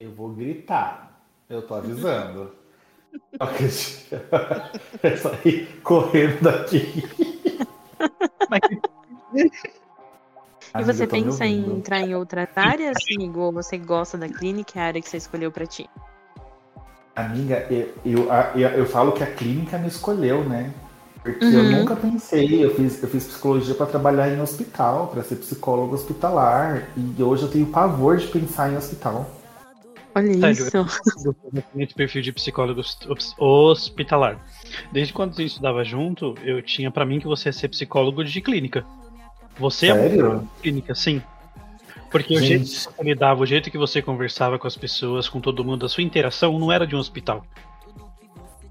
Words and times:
Eu 0.00 0.12
vou 0.12 0.28
gritar. 0.28 1.20
Eu 1.50 1.60
tô 1.60 1.74
avisando. 1.74 2.52
é 5.02 5.16
sair 5.16 5.80
correndo 5.82 6.40
daqui. 6.40 7.02
E 10.78 10.84
você 10.84 11.04
pensa 11.04 11.44
em 11.44 11.78
entrar 11.78 12.02
em 12.02 12.14
outras 12.14 12.46
áreas, 12.54 12.96
amigo? 13.12 13.40
Ou 13.40 13.52
você 13.52 13.76
gosta 13.76 14.16
da 14.16 14.28
clínica, 14.28 14.78
é 14.78 14.82
a 14.82 14.84
área 14.84 15.02
que 15.02 15.08
você 15.08 15.16
escolheu 15.16 15.50
para 15.50 15.66
ti? 15.66 15.90
Amiga, 17.16 17.66
eu, 17.68 17.92
eu, 18.04 18.28
eu, 18.54 18.68
eu, 18.68 18.86
falo 18.86 19.10
que 19.10 19.24
a 19.24 19.34
clínica 19.34 19.78
me 19.78 19.88
escolheu, 19.88 20.44
né? 20.44 20.72
Porque 21.24 21.44
uhum. 21.44 21.54
eu 21.54 21.72
nunca 21.72 21.96
pensei, 21.96 22.64
eu 22.64 22.72
fiz, 22.76 23.02
eu 23.02 23.08
fiz 23.08 23.26
psicologia 23.26 23.74
para 23.74 23.86
trabalhar 23.86 24.28
em 24.28 24.40
hospital, 24.40 25.08
para 25.08 25.24
ser 25.24 25.34
psicólogo 25.36 25.96
hospitalar. 25.96 26.88
E 26.96 27.20
hoje 27.20 27.42
eu 27.42 27.50
tenho 27.50 27.66
pavor 27.66 28.16
de 28.16 28.28
pensar 28.28 28.72
em 28.72 28.76
hospital. 28.76 29.37
Olha 30.14 30.54
Sério, 30.54 30.66
isso. 30.66 30.76
Eu 31.24 31.62
tenho 31.72 31.94
perfil 31.94 32.22
de 32.22 32.32
psicólogo 32.32 32.82
hospitalar. 33.38 34.38
Desde 34.92 35.12
quando 35.12 35.32
a 35.32 35.36
gente 35.36 35.48
estudava 35.48 35.84
junto, 35.84 36.34
eu 36.42 36.62
tinha 36.62 36.90
para 36.90 37.04
mim 37.04 37.20
que 37.20 37.26
você 37.26 37.48
ia 37.48 37.52
ser 37.52 37.68
psicólogo 37.68 38.24
de 38.24 38.40
clínica. 38.40 38.84
Você 39.58 39.88
Sério? 39.88 40.48
é 40.58 40.62
clínica, 40.62 40.94
sim. 40.94 41.22
Porque 42.10 42.34
Gente. 42.34 42.44
o 42.44 42.46
jeito 42.46 42.64
que 42.64 42.80
você 42.80 43.02
lidava, 43.02 43.42
o 43.42 43.46
jeito 43.46 43.70
que 43.70 43.78
você 43.78 44.00
conversava 44.00 44.58
com 44.58 44.66
as 44.66 44.76
pessoas, 44.76 45.28
com 45.28 45.40
todo 45.40 45.64
mundo, 45.64 45.84
a 45.84 45.88
sua 45.88 46.02
interação 46.02 46.58
não 46.58 46.72
era 46.72 46.86
de 46.86 46.96
um 46.96 46.98
hospital. 46.98 47.44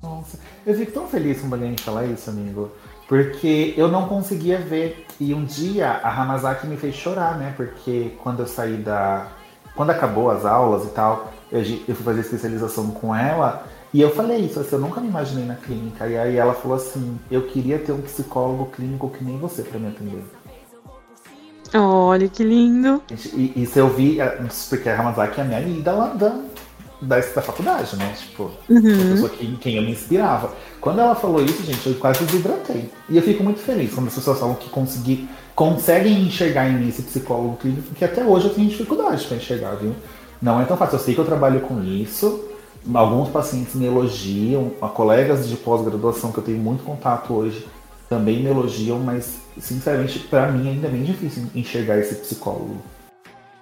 Nossa, 0.02 0.40
eu 0.66 0.76
fico 0.76 0.92
tão 0.92 1.08
feliz 1.08 1.42
com 1.42 1.54
alguém 1.54 1.78
falar 1.78 2.06
isso, 2.06 2.30
amigo. 2.30 2.72
Porque 3.08 3.74
eu 3.78 3.88
não 3.88 4.08
conseguia 4.08 4.60
ver. 4.60 5.06
E 5.20 5.34
um 5.34 5.46
dia 5.46 5.90
a 5.90 6.22
Hamazaki 6.22 6.68
me 6.68 6.78
fez 6.78 6.96
chorar, 6.96 7.38
né? 7.38 7.54
Porque 7.56 8.12
quando 8.22 8.42
eu 8.42 8.48
saí 8.48 8.78
da. 8.78 9.32
Quando 9.78 9.92
acabou 9.92 10.32
as 10.32 10.44
aulas 10.44 10.86
e 10.86 10.90
tal, 10.90 11.32
eu, 11.52 11.62
eu 11.62 11.96
fui 11.96 12.04
fazer 12.04 12.22
especialização 12.22 12.90
com 12.92 13.16
ela. 13.16 13.64
E 13.94 14.02
eu 14.02 14.14
falei 14.14 14.40
isso, 14.40 14.60
assim, 14.60 14.76
eu 14.76 14.82
nunca 14.82 15.00
me 15.00 15.08
imaginei 15.08 15.46
na 15.46 15.56
clínica. 15.56 16.08
E 16.08 16.18
aí 16.18 16.36
ela 16.36 16.54
falou 16.54 16.76
assim: 16.76 17.18
eu 17.32 17.44
queria 17.44 17.78
ter 17.78 17.92
um 17.92 18.02
psicólogo 18.02 18.66
clínico 18.66 19.10
que 19.10 19.24
nem 19.24 19.38
você 19.38 19.62
para 19.62 19.80
me 19.80 19.88
atender. 19.88 20.24
Olha 21.74 22.28
que 22.28 22.44
lindo. 22.44 23.02
E, 23.34 23.64
isso 23.64 23.78
eu 23.78 23.90
vi, 23.90 24.20
é, 24.20 24.40
porque 24.70 24.90
a 24.90 25.00
Hamazaki 25.00 25.40
é 25.40 25.44
a 25.44 25.46
minha 25.46 25.62
ídola 25.62 26.08
da, 26.16 26.36
da, 27.02 27.20
da 27.20 27.42
faculdade, 27.42 27.96
né? 27.96 28.14
Tipo, 28.18 28.52
uhum. 28.70 28.78
a 28.78 29.12
pessoa 29.12 29.30
que, 29.30 29.58
quem 29.58 29.76
eu 29.76 29.84
me 29.84 29.92
inspirava. 29.92 30.52
Quando 30.82 31.00
ela 31.00 31.16
falou 31.16 31.44
isso, 31.44 31.64
gente, 31.64 31.86
eu 31.88 31.96
quase 31.96 32.24
desidratei. 32.26 32.90
E 33.10 33.18
eu 33.18 33.24
fico 33.24 33.44
muito 33.44 33.60
feliz 33.60 33.94
quando 33.94 34.08
as 34.08 34.16
pessoas 34.16 34.40
falam 34.40 34.56
que 34.56 34.70
consegui, 34.70 35.28
conseguem 35.56 36.22
enxergar 36.24 36.70
em 36.70 36.74
mim 36.74 36.90
esse 36.90 37.02
psicólogo 37.02 37.58
clínico, 37.58 37.94
que 37.96 38.06
até 38.06 38.24
hoje 38.24 38.48
eu 38.48 38.54
tenho 38.54 38.70
dificuldade 38.70 39.26
para 39.26 39.38
enxergar, 39.38 39.76
viu? 39.76 39.94
Não 40.42 40.62
é 40.62 40.66
tão 40.66 40.78
fácil. 40.78 40.96
Eu 40.96 41.00
sei 41.00 41.14
que 41.14 41.22
eu 41.22 41.26
trabalho 41.26 41.62
com 41.62 41.84
isso. 41.84 42.46
Alguns 42.94 43.30
pacientes 43.30 43.76
me 43.76 43.86
elogiam, 43.86 44.70
colegas 44.94 45.48
de 45.48 45.58
pós-graduação 45.58 46.32
que 46.32 46.38
eu 46.38 46.44
tenho 46.44 46.60
muito 46.60 46.84
contato 46.84 47.34
hoje 47.34 47.66
também 48.10 48.42
me 48.42 48.50
elogiam, 48.50 49.00
mas 49.00 49.40
sinceramente, 49.60 50.20
para 50.20 50.52
mim 50.52 50.70
ainda 50.70 50.88
é 50.88 50.90
bem 50.90 51.04
difícil 51.04 51.44
enxergar 51.54 51.98
esse 51.98 52.16
psicólogo. 52.16 52.78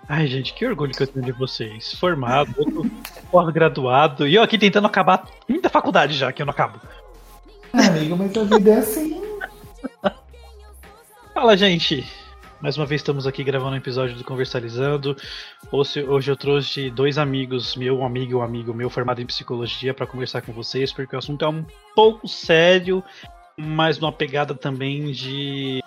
Ai, 0.07 0.27
gente, 0.27 0.53
que 0.53 0.65
orgulho 0.65 0.93
que 0.93 1.03
eu 1.03 1.07
tenho 1.07 1.25
de 1.25 1.31
vocês. 1.31 1.93
Formado, 1.95 2.53
pós-graduado, 3.31 4.27
e 4.27 4.35
eu 4.35 4.43
aqui 4.43 4.57
tentando 4.57 4.87
acabar 4.87 5.27
muita 5.47 5.69
faculdade 5.69 6.13
já, 6.13 6.31
que 6.31 6.41
eu 6.41 6.45
não 6.45 6.51
acabo. 6.51 6.79
Ah, 7.73 7.87
amigo, 7.87 8.15
mas 8.15 8.37
a 8.37 8.43
vida 8.43 8.71
é 8.71 8.77
assim. 8.77 9.21
Fala, 11.33 11.57
gente. 11.57 12.05
Mais 12.61 12.77
uma 12.77 12.85
vez 12.85 13.01
estamos 13.01 13.27
aqui 13.27 13.43
gravando 13.43 13.73
um 13.73 13.77
episódio 13.77 14.15
do 14.15 14.23
Conversalizando. 14.23 15.15
Hoje, 15.71 16.03
hoje 16.03 16.31
eu 16.31 16.37
trouxe 16.37 16.89
dois 16.89 17.17
amigos, 17.17 17.75
meu 17.75 18.03
amigo 18.03 18.31
e 18.31 18.35
um 18.35 18.41
amigo 18.41 18.73
meu 18.73 18.89
formado 18.89 19.21
em 19.21 19.25
psicologia, 19.25 19.93
para 19.93 20.07
conversar 20.07 20.41
com 20.41 20.53
vocês, 20.53 20.91
porque 20.93 21.15
o 21.15 21.19
assunto 21.19 21.43
é 21.45 21.49
um 21.49 21.65
pouco 21.93 22.27
sério 22.27 23.03
mas 23.57 23.99
numa 23.99 24.11
pegada 24.11 24.53
também 24.53 25.11
de 25.11 25.81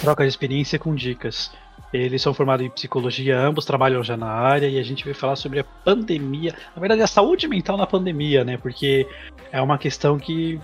troca 0.00 0.24
de 0.24 0.28
experiência 0.28 0.78
com 0.78 0.94
dicas. 0.94 1.52
Eles 1.92 2.22
são 2.22 2.32
formados 2.32 2.64
em 2.64 2.70
psicologia, 2.70 3.38
ambos 3.38 3.64
trabalham 3.64 4.02
já 4.02 4.16
na 4.16 4.28
área 4.28 4.68
e 4.68 4.78
a 4.78 4.82
gente 4.82 5.04
vai 5.04 5.14
falar 5.14 5.34
sobre 5.34 5.58
a 5.58 5.64
pandemia, 5.64 6.54
na 6.74 6.80
verdade 6.80 7.02
a 7.02 7.06
saúde 7.06 7.48
mental 7.48 7.76
na 7.76 7.86
pandemia, 7.86 8.44
né? 8.44 8.56
Porque 8.56 9.08
é 9.50 9.60
uma 9.60 9.76
questão 9.76 10.16
que 10.16 10.60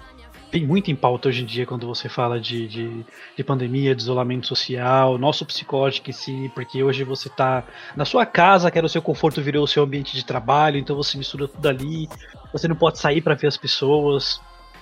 tem 0.51 0.65
muito 0.65 0.91
em 0.91 0.97
pauta 0.97 1.29
hoje 1.29 1.43
em 1.43 1.47
dia 1.47 1.67
quando 1.67 1.87
você 1.87 2.09
fala 2.09 2.39
de, 2.41 2.69
de, 2.69 3.05
de 3.37 3.45
pandemia, 3.45 3.95
de 3.95 4.03
isolamento 4.03 4.47
social, 4.47 5.19
nosso 5.19 5.45
psicológico 5.45 6.11
em 6.11 6.13
si, 6.13 6.51
porque 6.55 6.83
hoje 6.83 7.03
você 7.03 7.29
está 7.29 7.65
na 7.97 8.05
sua 8.05 8.25
casa, 8.25 8.71
que 8.71 8.79
era 8.79 8.87
o 8.87 8.91
seu 8.91 9.03
conforto, 9.03 9.43
virou 9.43 9.65
o 9.65 9.69
seu 9.69 9.83
ambiente 9.83 10.15
de 10.15 10.25
trabalho, 10.25 10.79
então 10.79 10.95
você 10.95 11.19
mistura 11.19 11.49
tudo 11.49 11.69
ali, 11.69 12.09
você 12.53 12.69
não 12.69 12.77
pode 12.77 12.99
sair 12.99 13.21
para 13.21 13.35
ver 13.35 13.49
as 13.49 13.57
pessoas, 13.57 14.41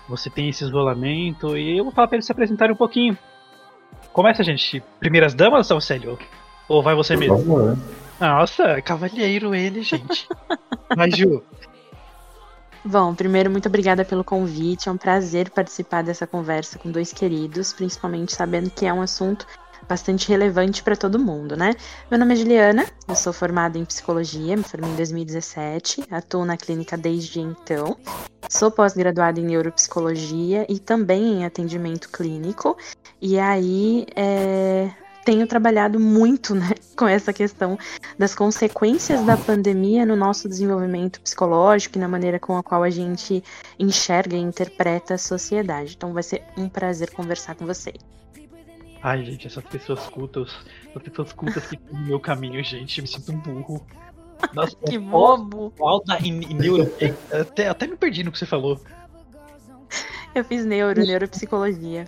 você 0.09 0.28
tem 0.28 0.49
esse 0.50 0.62
isolamento 0.65 1.56
e 1.56 1.78
eu 1.78 1.84
vou 1.84 1.93
falar 1.93 2.09
pra 2.09 2.16
eles 2.16 2.26
se 2.26 2.32
apresentarem 2.32 2.75
um 2.75 2.78
pouquinho. 2.78 3.16
Começa, 4.14 4.44
gente. 4.44 4.80
Primeiras 5.00 5.34
damas, 5.34 5.69
ou 5.72 5.80
sério? 5.80 6.16
Ou 6.69 6.80
vai 6.80 6.94
você 6.94 7.16
mesmo? 7.16 7.36
Favor. 7.36 7.76
Nossa, 8.20 8.80
cavalheiro 8.80 9.52
ele, 9.56 9.82
gente. 9.82 10.28
Mas, 10.97 11.16
Ju. 11.16 11.42
Bom, 12.84 13.12
primeiro, 13.12 13.50
muito 13.50 13.66
obrigada 13.66 14.04
pelo 14.04 14.22
convite. 14.22 14.88
É 14.88 14.92
um 14.92 14.97
prazer 14.97 15.50
participar 15.50 16.04
dessa 16.04 16.28
conversa 16.28 16.78
com 16.78 16.92
dois 16.92 17.12
queridos, 17.12 17.72
principalmente 17.72 18.32
sabendo 18.32 18.70
que 18.70 18.86
é 18.86 18.92
um 18.92 19.02
assunto 19.02 19.48
bastante 19.88 20.28
relevante 20.28 20.82
para 20.82 20.96
todo 20.96 21.18
mundo, 21.18 21.56
né? 21.56 21.74
Meu 22.10 22.18
nome 22.18 22.34
é 22.34 22.36
Juliana, 22.36 22.86
eu 23.06 23.14
sou 23.14 23.32
formada 23.32 23.78
em 23.78 23.84
psicologia, 23.84 24.56
me 24.56 24.62
formei 24.62 24.90
em 24.90 24.96
2017, 24.96 26.04
atuo 26.10 26.44
na 26.44 26.56
clínica 26.56 26.96
desde 26.96 27.40
então. 27.40 27.96
Sou 28.48 28.70
pós-graduada 28.70 29.40
em 29.40 29.44
neuropsicologia 29.44 30.66
e 30.68 30.78
também 30.78 31.40
em 31.40 31.44
atendimento 31.44 32.08
clínico. 32.10 32.76
E 33.20 33.38
aí, 33.38 34.06
é, 34.14 34.90
tenho 35.24 35.46
trabalhado 35.46 35.98
muito 35.98 36.54
né, 36.54 36.70
com 36.96 37.08
essa 37.08 37.32
questão 37.32 37.78
das 38.18 38.34
consequências 38.34 39.24
da 39.24 39.36
pandemia 39.36 40.04
no 40.04 40.14
nosso 40.14 40.48
desenvolvimento 40.48 41.20
psicológico 41.20 41.96
e 41.96 42.00
na 42.00 42.08
maneira 42.08 42.38
com 42.38 42.56
a 42.56 42.62
qual 42.62 42.82
a 42.82 42.90
gente 42.90 43.42
enxerga 43.78 44.36
e 44.36 44.40
interpreta 44.40 45.14
a 45.14 45.18
sociedade. 45.18 45.94
Então 45.96 46.12
vai 46.12 46.22
ser 46.22 46.42
um 46.56 46.68
prazer 46.68 47.10
conversar 47.10 47.54
com 47.54 47.66
vocês. 47.66 47.96
Ai, 49.04 49.22
gente, 49.22 49.47
essas 49.47 49.62
pessoas 49.62 50.00
cultas, 50.06 50.50
essas 50.88 51.03
pessoas 51.03 51.32
cultas 51.34 51.66
que 51.66 51.75
estão 51.75 52.00
no 52.00 52.06
meu 52.06 52.19
caminho, 52.19 52.65
gente, 52.65 52.97
eu 52.97 53.03
me 53.03 53.09
sinto 53.09 53.32
um 53.32 53.37
burro. 53.37 53.87
Nossa, 54.54 54.75
que 54.88 54.97
bobo! 54.97 55.75
Alta 55.78 56.19
em, 56.26 56.42
em 56.42 56.54
neuro. 56.54 56.91
Até, 57.31 57.69
até 57.69 57.87
me 57.87 57.98
perdi 57.98 58.25
no 58.25 58.32
que 58.32 58.38
você 58.38 58.47
falou. 58.47 58.81
Eu 60.34 60.43
fiz 60.43 60.64
neuro, 60.64 61.03
neuropsicologia. 61.03 62.06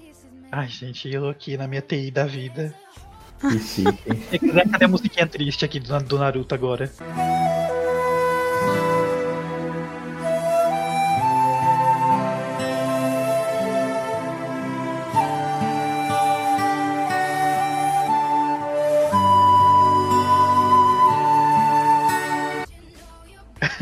Ai, 0.51 0.69
gente, 0.69 1.13
eu 1.13 1.29
aqui 1.29 1.55
na 1.59 1.69
minha 1.69 1.83
TI 1.83 2.11
da 2.11 2.25
vida. 2.25 2.75
Que 3.43 3.59
chique. 3.59 4.39
Cadê 4.73 4.87
a 4.87 4.89
musiquinha 4.89 5.27
triste 5.27 5.67
aqui 5.67 5.79
do 5.79 6.19
Naruto 6.19 6.55
agora? 6.55 6.91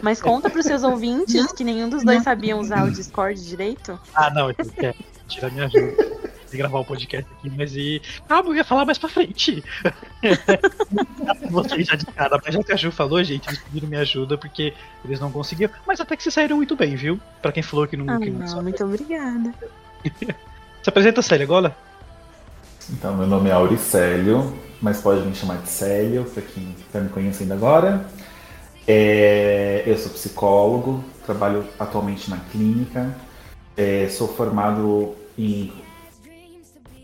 Mas 0.04 0.20
conta 0.20 0.50
pros 0.50 0.66
seus 0.66 0.82
ouvintes 0.82 1.50
que 1.52 1.64
nenhum 1.64 1.88
dos 1.88 2.04
dois 2.04 2.22
sabiam 2.22 2.60
usar 2.60 2.84
o 2.84 2.90
Discord 2.90 3.42
direito. 3.42 3.98
Ah, 4.14 4.28
não, 4.28 4.50
eu 4.50 4.54
quero. 4.54 4.94
Tira 5.26 5.48
minha 5.48 5.64
ajuda 5.64 6.14
de 6.50 6.58
gravar 6.58 6.80
o 6.80 6.84
podcast 6.84 7.26
aqui, 7.38 7.50
mas 7.56 7.74
e. 7.74 8.02
Ah, 8.28 8.42
eu 8.44 8.54
ia 8.54 8.62
falar 8.62 8.84
mais 8.84 8.98
pra 8.98 9.08
frente. 9.08 9.64
Vocês 11.50 11.86
já 11.86 11.96
de 11.96 12.04
cara, 12.04 12.38
mas 12.44 12.54
já 12.54 12.62
que 12.62 12.72
a 12.72 12.76
Ju 12.76 12.92
falou, 12.92 13.24
gente, 13.24 13.48
eles 13.48 13.58
pediram 13.60 13.88
minha 13.88 14.02
ajuda 14.02 14.36
porque 14.36 14.74
eles 15.02 15.18
não 15.18 15.32
conseguiam. 15.32 15.70
Mas 15.86 15.98
até 16.00 16.14
que 16.16 16.22
vocês 16.22 16.34
saíram 16.34 16.58
muito 16.58 16.76
bem, 16.76 16.94
viu? 16.94 17.18
Pra 17.40 17.50
quem 17.50 17.62
falou 17.62 17.88
que 17.88 17.96
não. 17.96 18.14
Ah, 18.14 18.18
que 18.18 18.30
não, 18.30 18.46
não 18.46 18.62
muito 18.62 18.84
obrigada. 18.84 19.54
Se 20.82 20.90
apresenta, 20.90 21.22
Célia, 21.22 21.44
agora? 21.44 21.74
Então, 22.90 23.16
meu 23.16 23.26
nome 23.26 23.48
é 23.48 23.52
Auricélio, 23.52 24.54
mas 24.82 25.00
pode 25.00 25.22
me 25.22 25.34
chamar 25.34 25.62
de 25.62 25.70
Célio, 25.70 26.24
pra 26.24 26.42
quem 26.42 26.76
tá 26.92 27.00
me 27.00 27.08
conhecendo 27.08 27.54
agora. 27.54 28.06
É, 28.86 29.82
eu 29.86 29.96
sou 29.96 30.12
psicólogo, 30.12 31.02
trabalho 31.24 31.66
atualmente 31.78 32.28
na 32.28 32.36
clínica, 32.52 33.16
é, 33.76 34.08
sou 34.08 34.28
formado 34.28 35.16
em. 35.38 35.72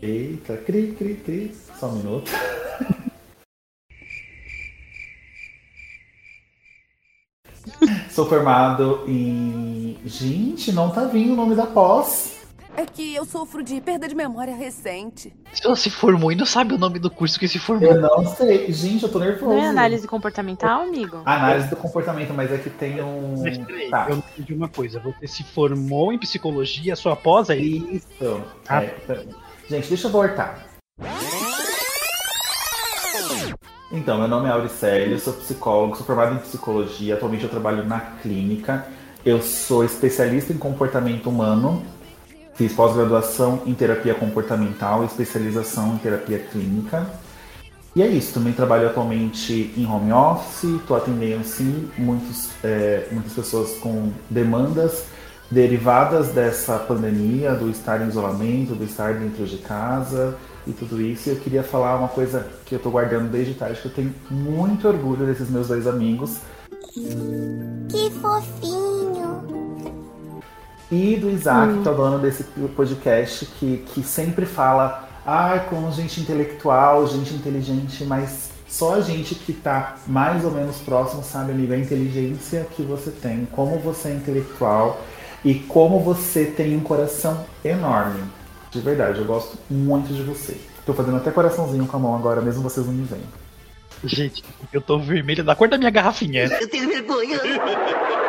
Eita, 0.01 0.57
cri, 0.57 0.93
cri, 0.93 1.15
cri. 1.15 1.55
Só 1.79 1.87
um 1.87 1.97
minuto. 1.97 2.31
sou 8.11 8.27
formado 8.27 9.03
em. 9.07 9.97
Gente, 10.05 10.71
não 10.71 10.91
tá 10.91 11.05
vindo 11.05 11.33
o 11.33 11.35
nome 11.35 11.55
da 11.55 11.65
pós. 11.65 12.40
É 12.75 12.85
que 12.85 13.13
eu 13.13 13.25
sofro 13.25 13.61
de 13.61 13.81
perda 13.81 14.07
de 14.07 14.15
memória 14.15 14.55
recente. 14.55 15.33
Se 15.53 15.65
ela 15.65 15.75
se 15.75 15.89
formou 15.89 16.31
e 16.31 16.35
não 16.35 16.45
sabe 16.45 16.73
o 16.73 16.77
nome 16.77 16.99
do 16.99 17.11
curso 17.11 17.37
que 17.37 17.47
se 17.47 17.59
formou. 17.59 17.91
Eu 17.91 18.01
não 18.01 18.25
sei. 18.25 18.71
Gente, 18.71 19.03
eu 19.03 19.09
tô 19.09 19.19
nervoso. 19.19 19.53
Não 19.53 19.61
é 19.61 19.67
análise 19.67 20.07
comportamental, 20.07 20.81
amigo? 20.81 21.21
Análise 21.25 21.69
do 21.69 21.75
comportamento, 21.75 22.33
mas 22.33 22.51
é 22.51 22.57
que 22.57 22.69
tem 22.69 23.01
um. 23.01 23.41
Mas 23.41 23.57
peraí, 23.57 23.89
tá. 23.89 24.07
eu 24.09 24.15
não 24.15 24.23
entendi 24.33 24.53
uma 24.53 24.69
coisa. 24.69 24.99
Você 24.99 25.27
se 25.27 25.43
formou 25.43 26.13
em 26.13 26.17
psicologia, 26.17 26.95
sua 26.95 27.15
pós 27.15 27.49
é 27.49 27.57
isso? 27.57 28.41
Ah. 28.67 28.83
É. 28.83 29.25
Gente, 29.69 29.89
deixa 29.89 30.07
eu 30.07 30.11
voltar. 30.11 30.67
Então, 33.91 34.17
meu 34.17 34.27
nome 34.27 34.47
é 34.47 34.51
Auricélio, 34.51 35.19
sou 35.19 35.33
psicólogo, 35.33 35.97
sou 35.97 36.05
formado 36.05 36.35
em 36.35 36.39
psicologia, 36.39 37.15
atualmente 37.15 37.43
eu 37.43 37.49
trabalho 37.49 37.85
na 37.85 37.99
clínica. 37.99 38.87
Eu 39.25 39.41
sou 39.41 39.83
especialista 39.83 40.53
em 40.53 40.57
comportamento 40.57 41.29
humano, 41.29 41.83
fiz 42.61 42.73
pós-graduação 42.73 43.63
em 43.65 43.73
terapia 43.73 44.13
comportamental, 44.13 45.03
especialização 45.03 45.95
em 45.95 45.97
terapia 45.97 46.37
clínica. 46.37 47.09
E 47.95 48.03
é 48.03 48.07
isso, 48.07 48.35
também 48.35 48.53
trabalho 48.53 48.87
atualmente 48.87 49.73
em 49.75 49.85
home 49.85 50.13
office, 50.13 50.63
estou 50.79 50.95
atendendo 50.95 51.43
sim 51.43 51.89
muitos, 51.97 52.51
é, 52.63 53.07
muitas 53.11 53.33
pessoas 53.33 53.77
com 53.79 54.11
demandas 54.29 55.05
derivadas 55.49 56.29
dessa 56.29 56.77
pandemia, 56.77 57.53
do 57.53 57.69
estar 57.69 57.99
em 58.01 58.07
isolamento, 58.07 58.75
do 58.75 58.85
estar 58.85 59.15
dentro 59.15 59.43
de 59.45 59.57
casa 59.57 60.37
e 60.67 60.71
tudo 60.71 61.01
isso. 61.01 61.29
E 61.29 61.33
eu 61.33 61.37
queria 61.37 61.63
falar 61.63 61.97
uma 61.97 62.09
coisa 62.09 62.47
que 62.63 62.75
eu 62.75 62.77
estou 62.77 62.91
guardando 62.91 63.29
desde 63.29 63.55
tarde, 63.55 63.81
que 63.81 63.87
eu 63.87 63.93
tenho 63.93 64.13
muito 64.29 64.87
orgulho 64.87 65.25
desses 65.25 65.49
meus 65.49 65.67
dois 65.67 65.87
amigos. 65.87 66.37
Que 66.93 68.11
fofinho! 68.21 69.50
E 70.91 71.15
do 71.15 71.29
Isaac, 71.29 71.71
hum. 71.71 71.83
que 71.83 71.87
é 71.87 71.91
o 71.91 71.95
dono 71.95 72.19
desse 72.19 72.43
podcast, 72.75 73.45
que, 73.57 73.77
que 73.93 74.03
sempre 74.03 74.45
fala 74.45 75.07
ah, 75.25 75.59
com 75.69 75.89
gente 75.91 76.19
intelectual, 76.19 77.07
gente 77.07 77.33
inteligente, 77.33 78.03
mas 78.03 78.51
só 78.67 78.95
a 78.95 79.01
gente 79.01 79.35
que 79.35 79.51
está 79.51 79.95
mais 80.07 80.43
ou 80.43 80.51
menos 80.51 80.77
próximo 80.77 81.23
sabe, 81.23 81.51
amigo, 81.51 81.73
a 81.73 81.77
inteligência 81.77 82.67
que 82.75 82.81
você 82.81 83.11
tem, 83.11 83.47
como 83.51 83.79
você 83.79 84.09
é 84.09 84.13
intelectual 84.13 85.01
e 85.45 85.55
como 85.55 85.99
você 85.99 86.45
tem 86.45 86.75
um 86.75 86.81
coração 86.81 87.45
enorme. 87.63 88.23
De 88.71 88.79
verdade, 88.79 89.19
eu 89.19 89.25
gosto 89.25 89.57
muito 89.69 90.13
de 90.13 90.23
você. 90.23 90.57
Tô 90.85 90.93
fazendo 90.93 91.17
até 91.17 91.31
coraçãozinho 91.31 91.85
com 91.85 91.97
a 91.97 91.99
mão 91.99 92.15
agora, 92.15 92.41
mesmo 92.41 92.63
vocês 92.63 92.85
não 92.85 92.93
me 92.93 93.05
vendo. 93.05 93.41
Gente, 94.03 94.43
eu 94.73 94.81
tô 94.81 94.97
vermelho 94.97 95.43
da 95.43 95.55
cor 95.55 95.67
da 95.67 95.77
minha 95.77 95.91
garrafinha. 95.91 96.45
Eu 96.45 96.69
tenho 96.69 96.87
vergonha. 96.87 97.39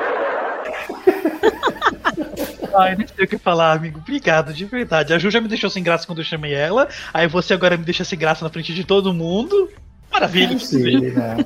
Ai, 2.75 2.97
não 2.97 3.07
sei 3.07 3.25
o 3.25 3.29
que 3.29 3.39
falar, 3.39 3.73
amigo. 3.73 3.99
Obrigado, 3.99 4.53
de 4.53 4.65
verdade. 4.65 5.13
A 5.13 5.19
Ju 5.19 5.31
já 5.31 5.41
me 5.41 5.49
deixou 5.49 5.71
sem 5.71 5.83
graça 5.83 6.07
quando 6.07 6.19
eu 6.19 6.25
chamei 6.25 6.55
ela. 6.55 6.89
Aí 7.13 7.27
você 7.27 7.55
agora 7.55 7.77
me 7.77 7.85
deixa 7.85 8.05
sem 8.05 8.19
graça 8.19 8.45
na 8.45 8.51
frente 8.51 8.75
de 8.75 8.85
todo 8.85 9.13
mundo. 9.13 9.71
Maravilha. 10.11 10.59
Sim, 10.59 11.11
né? 11.11 11.37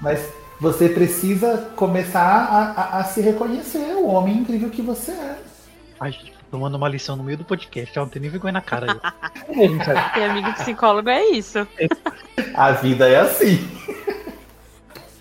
Mas 0.00 0.32
você 0.60 0.88
precisa 0.88 1.70
começar 1.76 2.20
a, 2.20 2.80
a, 2.80 3.00
a, 3.00 3.04
se 3.04 3.20
reconhecer 3.20 3.94
o 3.96 4.06
homem 4.06 4.38
incrível 4.38 4.70
que 4.70 4.80
você 4.80 5.10
é. 5.10 5.36
Ai, 6.00 6.12
gente, 6.12 6.32
tomando 6.50 6.76
uma 6.76 6.88
lição 6.88 7.16
no 7.16 7.24
meio 7.24 7.38
do 7.38 7.44
podcast. 7.44 7.96
Eu 7.96 8.02
não 8.02 8.08
tenho 8.08 8.22
nem 8.22 8.30
vergonha 8.30 8.52
na 8.52 8.60
cara. 8.60 9.00
Ter 10.14 10.22
amigo 10.24 10.52
psicólogo 10.54 11.08
é 11.08 11.24
isso. 11.30 11.66
A 12.54 12.72
vida 12.72 13.08
é 13.08 13.20
assim. 13.20 13.58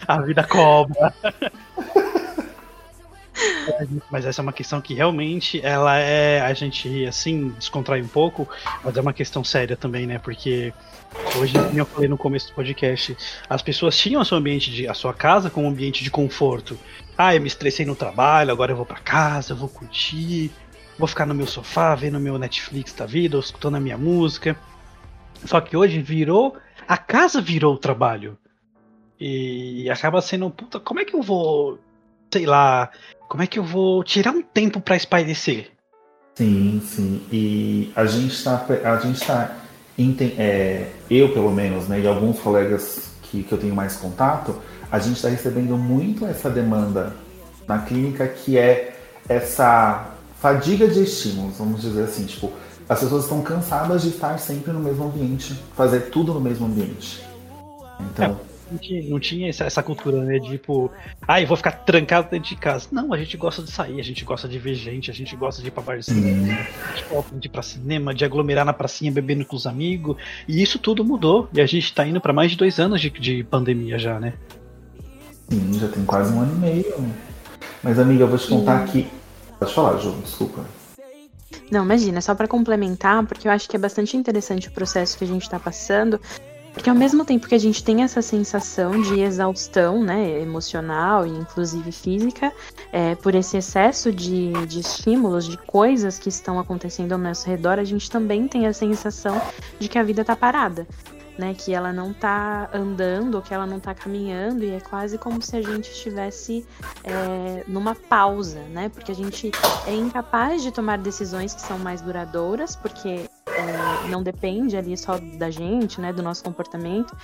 A 0.08 0.22
vida 0.22 0.44
cobra. 0.44 1.14
Mas 4.10 4.26
essa 4.26 4.42
é 4.42 4.44
uma 4.44 4.54
questão 4.54 4.82
que 4.82 4.94
realmente 4.94 5.60
ela 5.64 5.98
é. 5.98 6.42
A 6.42 6.54
gente, 6.54 7.06
assim, 7.06 7.50
descontrai 7.50 8.02
um 8.02 8.08
pouco, 8.08 8.48
mas 8.84 8.96
é 8.96 9.02
uma 9.02 9.14
questão 9.14 9.44
séria 9.44 9.76
também, 9.76 10.06
né? 10.06 10.20
Porque 10.20 10.74
hoje, 11.38 11.54
como 11.54 11.80
eu 11.80 11.86
falei 11.86 12.10
no 12.10 12.18
começo 12.18 12.48
do 12.48 12.54
podcast, 12.54 13.18
as 13.50 13.62
pessoas 13.62 13.98
tinham 13.98 14.22
a 14.22 14.26
sua 14.26 14.38
ambiente 14.38 14.72
de, 14.72 14.88
a 14.88 14.94
sua 14.94 15.14
casa 15.14 15.50
como 15.50 15.68
um 15.68 15.70
ambiente 15.70 16.04
de 16.04 16.12
conforto. 16.12 16.78
Ah, 17.18 17.36
eu 17.36 17.42
me 17.42 17.48
estressei 17.48 17.86
no 17.86 17.96
trabalho, 17.96 18.52
agora 18.52 18.72
eu 18.72 18.76
vou 18.76 18.86
para 18.86 19.00
casa, 19.00 19.54
eu 19.54 19.58
vou 19.58 19.70
curtir, 19.70 20.52
vou 20.98 21.08
ficar 21.08 21.26
no 21.26 21.36
meu 21.36 21.48
sofá, 21.48 21.96
vendo 21.96 22.20
meu 22.20 22.38
Netflix 22.38 22.94
da 22.94 23.06
vida, 23.06 23.38
ou 23.38 23.42
escutando 23.42 23.76
a 23.76 23.80
minha 23.80 23.98
música. 23.98 24.58
Só 25.46 25.60
que 25.60 25.76
hoje 25.76 26.02
virou. 26.02 26.58
A 26.88 26.98
casa 26.98 27.42
virou 27.42 27.76
o 27.76 27.78
trabalho. 27.78 28.38
E 29.20 29.88
acaba 29.90 30.20
sendo, 30.20 30.50
puta, 30.50 30.80
como 30.80 31.00
é 31.00 31.06
que 31.06 31.16
eu 31.16 31.22
vou, 31.22 31.78
sei 32.34 32.48
lá, 32.48 32.90
como 33.32 33.44
é 33.44 33.48
que 33.48 33.58
eu 33.58 33.64
vou 33.64 34.04
tirar 34.04 34.32
um 34.32 34.42
tempo 34.42 34.82
para 34.82 34.98
espairecer? 34.98 35.72
Sim, 36.36 36.82
sim. 36.86 37.26
E 37.32 37.90
a 37.96 38.06
gente 38.06 38.34
está. 38.34 38.66
A 38.84 38.98
gente 38.98 39.22
está 39.22 39.56
é, 40.38 40.90
eu, 41.10 41.32
pelo 41.32 41.50
menos, 41.50 41.88
né, 41.88 42.02
e 42.02 42.08
alguns 42.08 42.40
colegas 42.42 43.12
que, 43.24 43.44
que 43.44 43.52
eu 43.54 43.58
tenho 43.58 43.74
mais 43.74 43.96
contato, 43.96 44.62
a 44.92 45.00
gente 45.00 45.16
está 45.16 45.30
recebendo 45.30 45.78
muito 45.78 46.26
essa 46.26 46.50
demanda 46.50 47.16
na 47.66 47.80
clínica 47.80 48.28
que 48.28 48.58
é 48.58 48.98
essa 49.30 50.14
fadiga 50.42 50.86
de 50.86 51.04
estímulos, 51.04 51.58
vamos 51.58 51.82
dizer 51.82 52.04
assim, 52.04 52.26
tipo, 52.26 52.52
as 52.90 53.00
pessoas 53.00 53.24
estão 53.24 53.42
cansadas 53.42 54.02
de 54.02 54.10
estar 54.10 54.38
sempre 54.40 54.74
no 54.74 54.82
mesmo 54.82 55.06
ambiente, 55.06 55.54
fazer 55.78 56.10
tudo 56.10 56.34
no 56.34 56.42
mesmo 56.42 56.66
ambiente. 56.66 57.24
Então, 58.00 58.40
é 58.76 59.02
não 59.10 59.20
tinha 59.20 59.50
essa, 59.50 59.66
essa, 59.66 59.84
cultura, 59.84 60.24
né? 60.24 60.40
De 60.40 60.50
tipo, 60.50 60.92
ah, 61.28 61.42
eu 61.42 61.48
vou 61.48 61.58
ficar 61.58 61.72
trancado 61.72 62.30
dentro 62.30 62.50
de 62.50 62.56
casa. 62.56 62.88
Não, 62.92 63.14
a 63.14 63.18
gente 63.18 63.36
gosta 63.38 63.62
de 63.62 63.72
sair, 63.72 64.00
a 64.00 64.04
gente 64.04 64.24
gosta 64.24 64.48
de 64.48 64.58
ver 64.60 64.76
gente, 64.76 65.12
a 65.12 65.14
gente 65.14 65.36
gosta 65.36 65.62
de 65.62 65.68
ir 65.68 65.72
pra 65.72 65.84
barzinho, 65.84 66.44
uhum. 66.44 66.52
a 66.52 66.96
gente 66.96 67.06
gosta 67.10 67.36
de 67.36 67.48
ir 67.48 67.50
pra 67.50 67.62
cinema, 67.62 68.14
de 68.14 68.24
aglomerar 68.24 68.66
na 68.66 68.74
pracinha 68.74 69.12
bebendo 69.12 69.46
com 69.46 69.56
os 69.56 69.68
amigos. 69.68 70.18
E 70.48 70.62
isso 70.62 70.80
tudo 70.80 71.04
mudou. 71.04 71.50
E 71.54 71.62
a 71.62 71.66
gente 71.66 71.94
tá 71.94 72.06
indo 72.06 72.22
para 72.22 72.34
mais 72.34 72.52
de 72.52 72.58
dois 72.58 72.80
anos 72.80 73.02
de, 73.02 73.10
de 73.10 73.44
pandemia 73.44 73.98
já, 73.98 74.20
né? 74.20 74.34
Sim, 75.50 75.80
já 75.80 75.88
tem 75.88 76.06
quase 76.06 76.34
um 76.34 76.42
ano 76.42 76.56
e 76.56 76.60
meio. 76.60 77.14
Mas, 77.84 78.00
amiga, 78.00 78.24
eu 78.24 78.28
vou 78.28 78.38
te 78.38 78.48
contar 78.48 78.88
Sim. 78.88 78.92
que. 78.92 79.08
Pode 79.60 79.74
falar, 79.74 79.98
Ju, 79.98 80.16
desculpa. 80.24 80.66
Não, 81.72 81.86
imagina, 81.86 82.20
só 82.20 82.36
para 82.36 82.50
complementar, 82.50 83.26
porque 83.26 83.48
eu 83.48 83.52
acho 83.52 83.70
que 83.70 83.78
é 83.78 83.80
bastante 83.80 84.18
interessante 84.18 84.68
o 84.68 84.72
processo 84.72 85.18
que 85.18 85.24
a 85.24 85.28
gente 85.28 85.44
está 85.44 85.58
passando, 85.58 86.20
porque 86.74 86.90
ao 86.90 86.96
mesmo 86.96 87.26
tempo 87.26 87.48
que 87.48 87.56
a 87.56 87.60
gente 87.60 87.84
tem 87.84 88.04
essa 88.04 88.22
sensação 88.22 89.02
de 89.02 89.20
exaustão, 89.20 90.04
né, 90.04 90.42
emocional 90.42 91.26
e 91.26 91.30
inclusive 91.30 91.92
física, 91.92 92.52
é, 92.92 93.16
por 93.16 93.36
esse 93.36 93.58
excesso 93.58 94.12
de, 94.12 94.52
de 94.66 94.80
estímulos, 94.80 95.46
de 95.46 95.58
coisas 95.58 96.18
que 96.18 96.30
estão 96.30 96.60
acontecendo 96.60 97.12
ao 97.12 97.18
nosso 97.18 97.48
redor, 97.48 97.80
a 97.80 97.84
gente 97.84 98.10
também 98.10 98.48
tem 98.48 98.68
a 98.68 98.74
sensação 98.74 99.42
de 99.80 99.88
que 99.88 99.98
a 99.98 100.04
vida 100.04 100.22
está 100.22 100.36
parada 100.36 100.88
né? 101.38 101.56
Que 101.58 101.74
ela 101.74 101.92
não 101.92 102.14
tá 102.14 102.70
andando, 102.74 103.42
que 103.42 103.54
ela 103.54 103.66
não 103.66 103.80
tá 103.80 103.94
caminhando, 103.94 104.64
e 104.64 104.72
é 104.72 104.80
quase 104.80 105.18
como 105.18 105.42
se 105.42 105.58
a 105.58 105.62
gente 105.62 105.90
estivesse 105.92 106.66
é, 107.04 107.64
numa 107.68 107.96
pausa, 107.96 108.62
né? 108.70 108.90
Porque 108.90 109.12
a 109.12 109.16
gente 109.16 109.52
é 109.88 109.94
incapaz 109.94 110.62
de 110.62 110.72
tomar 110.72 110.98
decisões 111.00 111.54
que 111.54 111.62
são 111.62 111.80
mais 111.80 112.02
duradouras, 112.02 112.76
porque 112.76 113.26
é, 113.62 114.08
não 114.10 114.24
depende 114.24 114.76
ali 114.76 114.98
só 114.98 115.18
da 115.18 115.50
gente, 115.50 116.00
né? 116.02 116.12
Do 116.12 116.22
nosso 116.22 116.44
comportamento. 116.44 117.16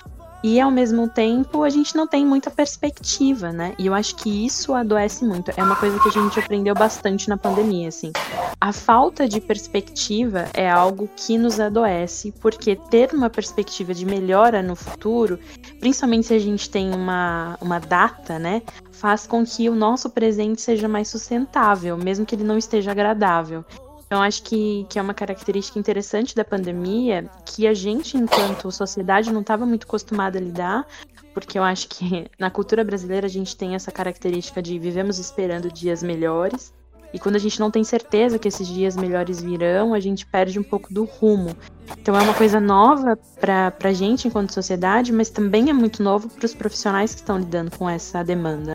E 0.42 0.60
ao 0.60 0.70
mesmo 0.70 1.08
tempo 1.08 1.64
a 1.64 1.70
gente 1.70 1.96
não 1.96 2.06
tem 2.06 2.24
muita 2.24 2.48
perspectiva, 2.48 3.50
né? 3.50 3.74
E 3.76 3.86
eu 3.86 3.94
acho 3.94 4.14
que 4.14 4.46
isso 4.46 4.72
adoece 4.72 5.24
muito. 5.24 5.50
É 5.56 5.62
uma 5.62 5.74
coisa 5.74 5.98
que 5.98 6.08
a 6.08 6.12
gente 6.12 6.38
aprendeu 6.38 6.74
bastante 6.74 7.28
na 7.28 7.36
pandemia, 7.36 7.88
assim. 7.88 8.12
A 8.60 8.72
falta 8.72 9.28
de 9.28 9.40
perspectiva 9.40 10.48
é 10.54 10.70
algo 10.70 11.08
que 11.16 11.36
nos 11.36 11.58
adoece, 11.58 12.32
porque 12.40 12.76
ter 12.76 13.12
uma 13.12 13.28
perspectiva 13.28 13.92
de 13.92 14.06
melhora 14.06 14.62
no 14.62 14.76
futuro, 14.76 15.40
principalmente 15.80 16.28
se 16.28 16.34
a 16.34 16.38
gente 16.38 16.70
tem 16.70 16.94
uma, 16.94 17.58
uma 17.60 17.80
data, 17.80 18.38
né? 18.38 18.62
Faz 18.92 19.26
com 19.26 19.44
que 19.44 19.68
o 19.68 19.74
nosso 19.74 20.08
presente 20.10 20.60
seja 20.60 20.88
mais 20.88 21.08
sustentável, 21.08 21.96
mesmo 21.96 22.24
que 22.24 22.36
ele 22.36 22.44
não 22.44 22.58
esteja 22.58 22.92
agradável. 22.92 23.64
Então, 24.08 24.22
acho 24.22 24.42
que, 24.42 24.86
que 24.88 24.98
é 24.98 25.02
uma 25.02 25.12
característica 25.12 25.78
interessante 25.78 26.34
da 26.34 26.42
pandemia 26.42 27.28
que 27.44 27.66
a 27.66 27.74
gente, 27.74 28.16
enquanto 28.16 28.72
sociedade, 28.72 29.30
não 29.30 29.42
estava 29.42 29.66
muito 29.66 29.86
acostumada 29.86 30.38
a 30.38 30.40
lidar, 30.40 30.86
porque 31.34 31.58
eu 31.58 31.62
acho 31.62 31.90
que 31.90 32.26
na 32.40 32.50
cultura 32.50 32.82
brasileira 32.82 33.26
a 33.26 33.30
gente 33.30 33.54
tem 33.54 33.74
essa 33.74 33.92
característica 33.92 34.62
de 34.62 34.78
vivemos 34.78 35.18
esperando 35.18 35.70
dias 35.70 36.02
melhores. 36.02 36.72
E 37.12 37.18
quando 37.18 37.36
a 37.36 37.38
gente 37.38 37.60
não 37.60 37.70
tem 37.70 37.84
certeza 37.84 38.38
que 38.38 38.48
esses 38.48 38.66
dias 38.66 38.96
melhores 38.96 39.42
virão, 39.42 39.92
a 39.92 40.00
gente 40.00 40.24
perde 40.24 40.58
um 40.58 40.62
pouco 40.62 40.92
do 40.92 41.04
rumo. 41.04 41.54
Então 41.98 42.16
é 42.16 42.22
uma 42.22 42.34
coisa 42.34 42.58
nova 42.58 43.18
para 43.38 43.74
a 43.84 43.92
gente 43.92 44.26
enquanto 44.26 44.54
sociedade, 44.54 45.12
mas 45.12 45.28
também 45.28 45.68
é 45.68 45.72
muito 45.74 46.02
novo 46.02 46.30
para 46.30 46.46
os 46.46 46.54
profissionais 46.54 47.14
que 47.14 47.20
estão 47.20 47.38
lidando 47.38 47.70
com 47.76 47.88
essa 47.88 48.22
demanda. 48.22 48.74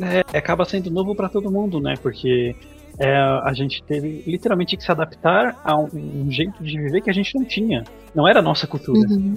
É, 0.00 0.36
acaba 0.36 0.64
sendo 0.64 0.90
novo 0.90 1.14
para 1.14 1.28
todo 1.28 1.50
mundo, 1.52 1.80
né? 1.80 1.94
Porque 2.02 2.56
é, 2.98 3.16
a 3.16 3.52
gente 3.52 3.82
teve 3.82 4.22
literalmente 4.26 4.76
que 4.76 4.84
se 4.84 4.90
adaptar 4.90 5.60
a 5.64 5.76
um, 5.76 5.88
um, 5.92 6.30
jeito 6.30 6.62
de 6.62 6.78
viver 6.78 7.00
que 7.00 7.10
a 7.10 7.14
gente 7.14 7.34
não 7.36 7.44
tinha. 7.44 7.84
Não 8.14 8.28
era 8.28 8.38
a 8.38 8.42
nossa 8.42 8.66
cultura. 8.66 9.08
Uhum. 9.08 9.34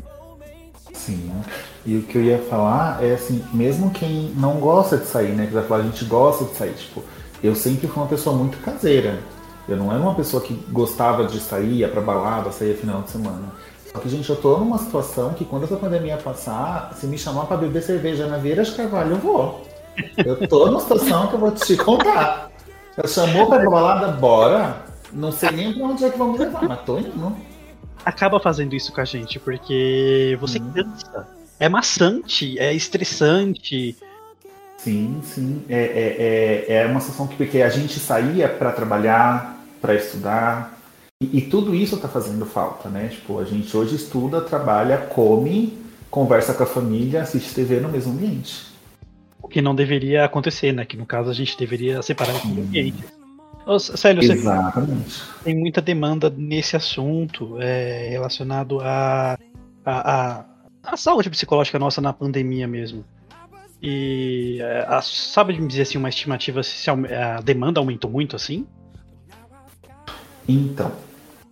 Sim. 0.93 1.31
E 1.85 1.97
o 1.97 2.03
que 2.03 2.17
eu 2.17 2.23
ia 2.23 2.37
falar 2.39 3.03
é 3.03 3.13
assim, 3.13 3.43
mesmo 3.53 3.91
quem 3.91 4.31
não 4.35 4.59
gosta 4.59 4.97
de 4.97 5.05
sair, 5.05 5.33
né? 5.33 5.47
Que 5.47 5.53
vai 5.53 5.63
falar, 5.63 5.81
a 5.81 5.85
gente 5.85 6.05
gosta 6.05 6.45
de 6.45 6.51
sair. 6.51 6.73
Tipo, 6.73 7.03
eu 7.43 7.55
sempre 7.55 7.87
fui 7.87 8.01
uma 8.01 8.09
pessoa 8.09 8.35
muito 8.35 8.57
caseira. 8.59 9.19
Eu 9.67 9.75
não 9.75 9.91
era 9.91 10.01
uma 10.01 10.15
pessoa 10.15 10.41
que 10.41 10.53
gostava 10.71 11.25
de 11.25 11.39
sair, 11.39 11.79
ia 11.79 11.87
pra 11.87 12.01
balada, 12.01 12.51
saía 12.51 12.75
final 12.75 13.01
de 13.01 13.11
semana. 13.11 13.43
Só 13.91 13.99
que, 13.99 14.09
gente, 14.09 14.29
eu 14.29 14.35
tô 14.35 14.57
numa 14.57 14.77
situação 14.77 15.33
que 15.33 15.43
quando 15.43 15.63
essa 15.63 15.75
pandemia 15.75 16.17
passar, 16.17 16.93
se 16.95 17.07
me 17.07 17.17
chamar 17.17 17.45
pra 17.45 17.57
beber 17.57 17.81
cerveja 17.81 18.27
na 18.27 18.37
Vieira 18.37 18.63
de 18.63 18.71
Carvalho, 18.71 19.11
eu 19.11 19.17
vou. 19.17 19.65
Eu 20.17 20.47
tô 20.47 20.67
numa 20.67 20.79
situação 20.79 21.27
que 21.27 21.33
eu 21.33 21.39
vou 21.39 21.51
te 21.51 21.75
contar. 21.75 22.51
Eu 22.97 23.07
chamou 23.07 23.47
pra 23.47 23.69
balada, 23.69 24.07
bora. 24.13 24.83
Não 25.13 25.31
sei 25.31 25.51
nem 25.51 25.73
pra 25.73 25.85
onde 25.85 26.03
é 26.03 26.09
que 26.09 26.17
vamos 26.17 26.39
levar, 26.39 26.63
mas 26.67 26.81
tô 26.81 26.97
indo. 26.97 27.35
Acaba 28.03 28.39
fazendo 28.39 28.73
isso 28.73 28.91
com 28.91 29.01
a 29.01 29.05
gente, 29.05 29.39
porque 29.39 30.37
você 30.41 30.59
hum. 30.59 30.71
cansa. 30.73 31.27
É 31.59 31.69
maçante, 31.69 32.57
é 32.59 32.73
estressante. 32.73 33.95
Sim, 34.77 35.21
sim. 35.23 35.63
É, 35.69 36.65
é, 36.67 36.73
é, 36.73 36.83
é 36.83 36.85
uma 36.87 36.99
situação 36.99 37.27
que 37.27 37.35
porque 37.35 37.61
a 37.61 37.69
gente 37.69 37.99
saía 37.99 38.49
para 38.49 38.71
trabalhar, 38.71 39.57
para 39.81 39.95
estudar, 39.95 40.77
e, 41.21 41.39
e, 41.39 41.41
tudo 41.41 41.73
isso 41.73 41.95
está 41.95 42.07
fazendo 42.07 42.45
falta, 42.45 42.89
né? 42.89 43.07
Tipo, 43.07 43.39
a 43.39 43.43
gente 43.43 43.75
hoje 43.75 43.95
estuda, 43.95 44.39
trabalha, 44.39 44.97
come, 44.97 45.75
conversa 46.11 46.53
com 46.53 46.61
a 46.61 46.67
família, 46.67 47.23
assiste 47.23 47.55
TV 47.55 47.79
no 47.79 47.89
mesmo 47.89 48.13
ambiente. 48.13 48.66
O 49.41 49.47
que 49.47 49.61
não 49.61 49.75
deveria 49.75 50.25
acontecer, 50.25 50.71
né? 50.71 50.85
Que 50.85 50.97
no 50.97 51.05
caso 51.05 51.29
a 51.29 51.33
gente 51.33 51.57
deveria 51.57 52.01
separar 52.01 52.33
os 52.35 52.43
ambientes. 52.45 53.05
Célio, 53.79 54.23
Exatamente. 54.23 55.21
tem 55.43 55.53
muita 55.53 55.81
demanda 55.81 56.29
nesse 56.29 56.77
assunto 56.77 57.57
é, 57.59 58.07
relacionado 58.09 58.79
a, 58.79 59.37
a, 59.85 60.13
a, 60.13 60.45
a 60.83 60.97
saúde 60.97 61.29
psicológica 61.29 61.77
nossa 61.77 61.99
na 61.99 62.13
pandemia 62.13 62.65
mesmo. 62.65 63.03
E 63.81 64.59
é, 64.61 64.85
a, 64.87 65.01
sabe 65.01 65.59
me 65.59 65.67
dizer 65.67 65.81
assim 65.81 65.97
uma 65.97 66.07
estimativa 66.09 66.63
se 66.63 66.89
a 66.89 67.41
demanda 67.41 67.79
aumentou 67.79 68.09
muito 68.09 68.37
assim? 68.37 68.65
Então, 70.47 70.91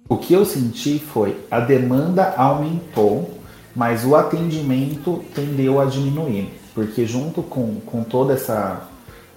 o 0.08 0.18
que 0.18 0.34
eu 0.34 0.46
senti 0.46 1.00
foi 1.00 1.38
a 1.52 1.60
demanda 1.60 2.34
aumentou, 2.38 3.40
mas 3.76 4.06
o 4.06 4.16
atendimento 4.16 5.24
tendeu 5.34 5.82
a 5.82 5.86
diminuir, 5.86 6.50
porque 6.76 7.06
junto 7.08 7.42
com, 7.42 7.80
com 7.86 8.04
toda 8.04 8.34
essa 8.34 8.88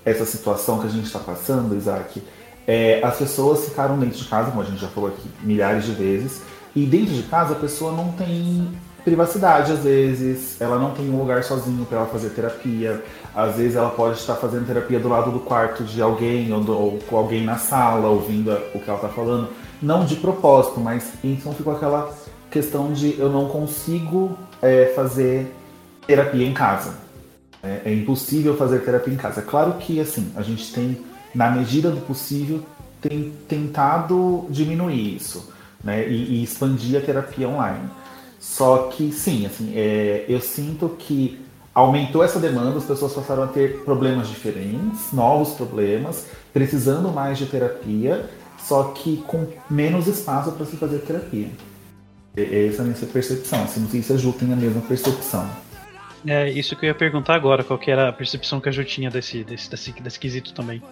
essa 0.04 0.24
situação 0.24 0.80
que 0.80 0.86
a 0.86 0.90
gente 0.90 1.06
está 1.06 1.18
passando, 1.18 1.76
Isaac, 1.76 2.22
é, 2.66 3.00
as 3.02 3.16
pessoas 3.16 3.66
ficaram 3.66 3.98
dentro 3.98 4.18
de 4.18 4.24
casa, 4.24 4.50
como 4.50 4.62
a 4.62 4.64
gente 4.64 4.80
já 4.80 4.88
falou 4.88 5.10
aqui 5.10 5.28
milhares 5.42 5.84
de 5.84 5.92
vezes, 5.92 6.42
e 6.74 6.84
dentro 6.86 7.14
de 7.14 7.22
casa 7.24 7.52
a 7.52 7.56
pessoa 7.56 7.92
não 7.92 8.12
tem 8.12 8.68
privacidade 9.04 9.72
às 9.72 9.80
vezes, 9.80 10.60
ela 10.60 10.78
não 10.78 10.90
tem 10.90 11.08
um 11.08 11.18
lugar 11.18 11.42
sozinho 11.42 11.84
para 11.86 11.98
ela 11.98 12.06
fazer 12.06 12.30
terapia. 12.30 13.02
Às 13.34 13.56
vezes 13.56 13.76
ela 13.76 13.90
pode 13.90 14.18
estar 14.18 14.34
fazendo 14.34 14.66
terapia 14.66 15.00
do 15.00 15.08
lado 15.08 15.30
do 15.30 15.40
quarto 15.40 15.82
de 15.82 16.02
alguém 16.02 16.52
ou, 16.52 16.60
do, 16.60 16.78
ou 16.78 16.98
com 17.08 17.16
alguém 17.16 17.44
na 17.44 17.56
sala 17.56 18.08
ouvindo 18.08 18.52
o 18.74 18.78
que 18.78 18.88
ela 18.88 18.98
está 18.98 19.08
falando, 19.08 19.48
não 19.80 20.04
de 20.04 20.16
propósito, 20.16 20.80
mas 20.80 21.12
então 21.24 21.52
ficou 21.54 21.74
aquela 21.74 22.12
questão 22.50 22.92
de 22.92 23.18
eu 23.18 23.30
não 23.30 23.48
consigo 23.48 24.36
é, 24.60 24.92
fazer 24.94 25.54
terapia 26.06 26.46
em 26.46 26.52
casa. 26.52 27.07
É, 27.62 27.82
é, 27.86 27.92
impossível 27.92 28.56
fazer 28.56 28.80
terapia 28.84 29.12
em 29.12 29.16
casa. 29.16 29.42
Claro 29.42 29.74
que 29.74 29.98
assim 30.00 30.30
a 30.36 30.42
gente 30.42 30.72
tem, 30.72 30.98
na 31.34 31.50
medida 31.50 31.90
do 31.90 32.00
possível, 32.00 32.62
tem 33.00 33.32
tentado 33.48 34.46
diminuir 34.48 35.16
isso, 35.16 35.52
né, 35.82 36.08
e, 36.08 36.40
e 36.40 36.44
expandir 36.44 36.96
a 36.96 37.00
terapia 37.00 37.48
online. 37.48 37.88
Só 38.38 38.88
que 38.94 39.10
sim, 39.10 39.44
assim, 39.44 39.72
é, 39.74 40.24
eu 40.28 40.40
sinto 40.40 40.90
que 40.90 41.40
aumentou 41.74 42.22
essa 42.22 42.38
demanda, 42.38 42.78
as 42.78 42.84
pessoas 42.84 43.12
passaram 43.12 43.42
a 43.42 43.46
ter 43.48 43.82
problemas 43.84 44.28
diferentes, 44.28 45.12
novos 45.12 45.50
problemas, 45.54 46.26
precisando 46.52 47.08
mais 47.08 47.38
de 47.38 47.46
terapia, 47.46 48.28
só 48.58 48.84
que 48.84 49.18
com 49.26 49.46
menos 49.68 50.06
espaço 50.06 50.52
para 50.52 50.66
se 50.66 50.76
fazer 50.76 50.98
terapia. 50.98 51.48
Essa 52.36 52.78
é 52.78 52.80
a 52.80 52.84
minha 52.84 53.06
percepção. 53.12 53.64
Assim, 53.64 53.80
não 53.80 53.88
sei 53.88 54.02
se 54.02 54.16
Ju 54.16 54.32
tem 54.32 54.52
a 54.52 54.56
mesma 54.56 54.80
percepção. 54.82 55.48
É 56.26 56.50
isso 56.50 56.74
que 56.74 56.84
eu 56.84 56.88
ia 56.88 56.94
perguntar 56.94 57.34
agora, 57.34 57.62
qual 57.62 57.78
que 57.78 57.90
era 57.90 58.08
a 58.08 58.12
percepção 58.12 58.60
que 58.60 58.68
a 58.68 58.72
Ju 58.72 58.84
tinha 58.84 59.10
desse, 59.10 59.44
desse, 59.44 59.70
desse, 59.70 59.92
desse 59.92 60.18
quesito 60.18 60.52
também. 60.52 60.82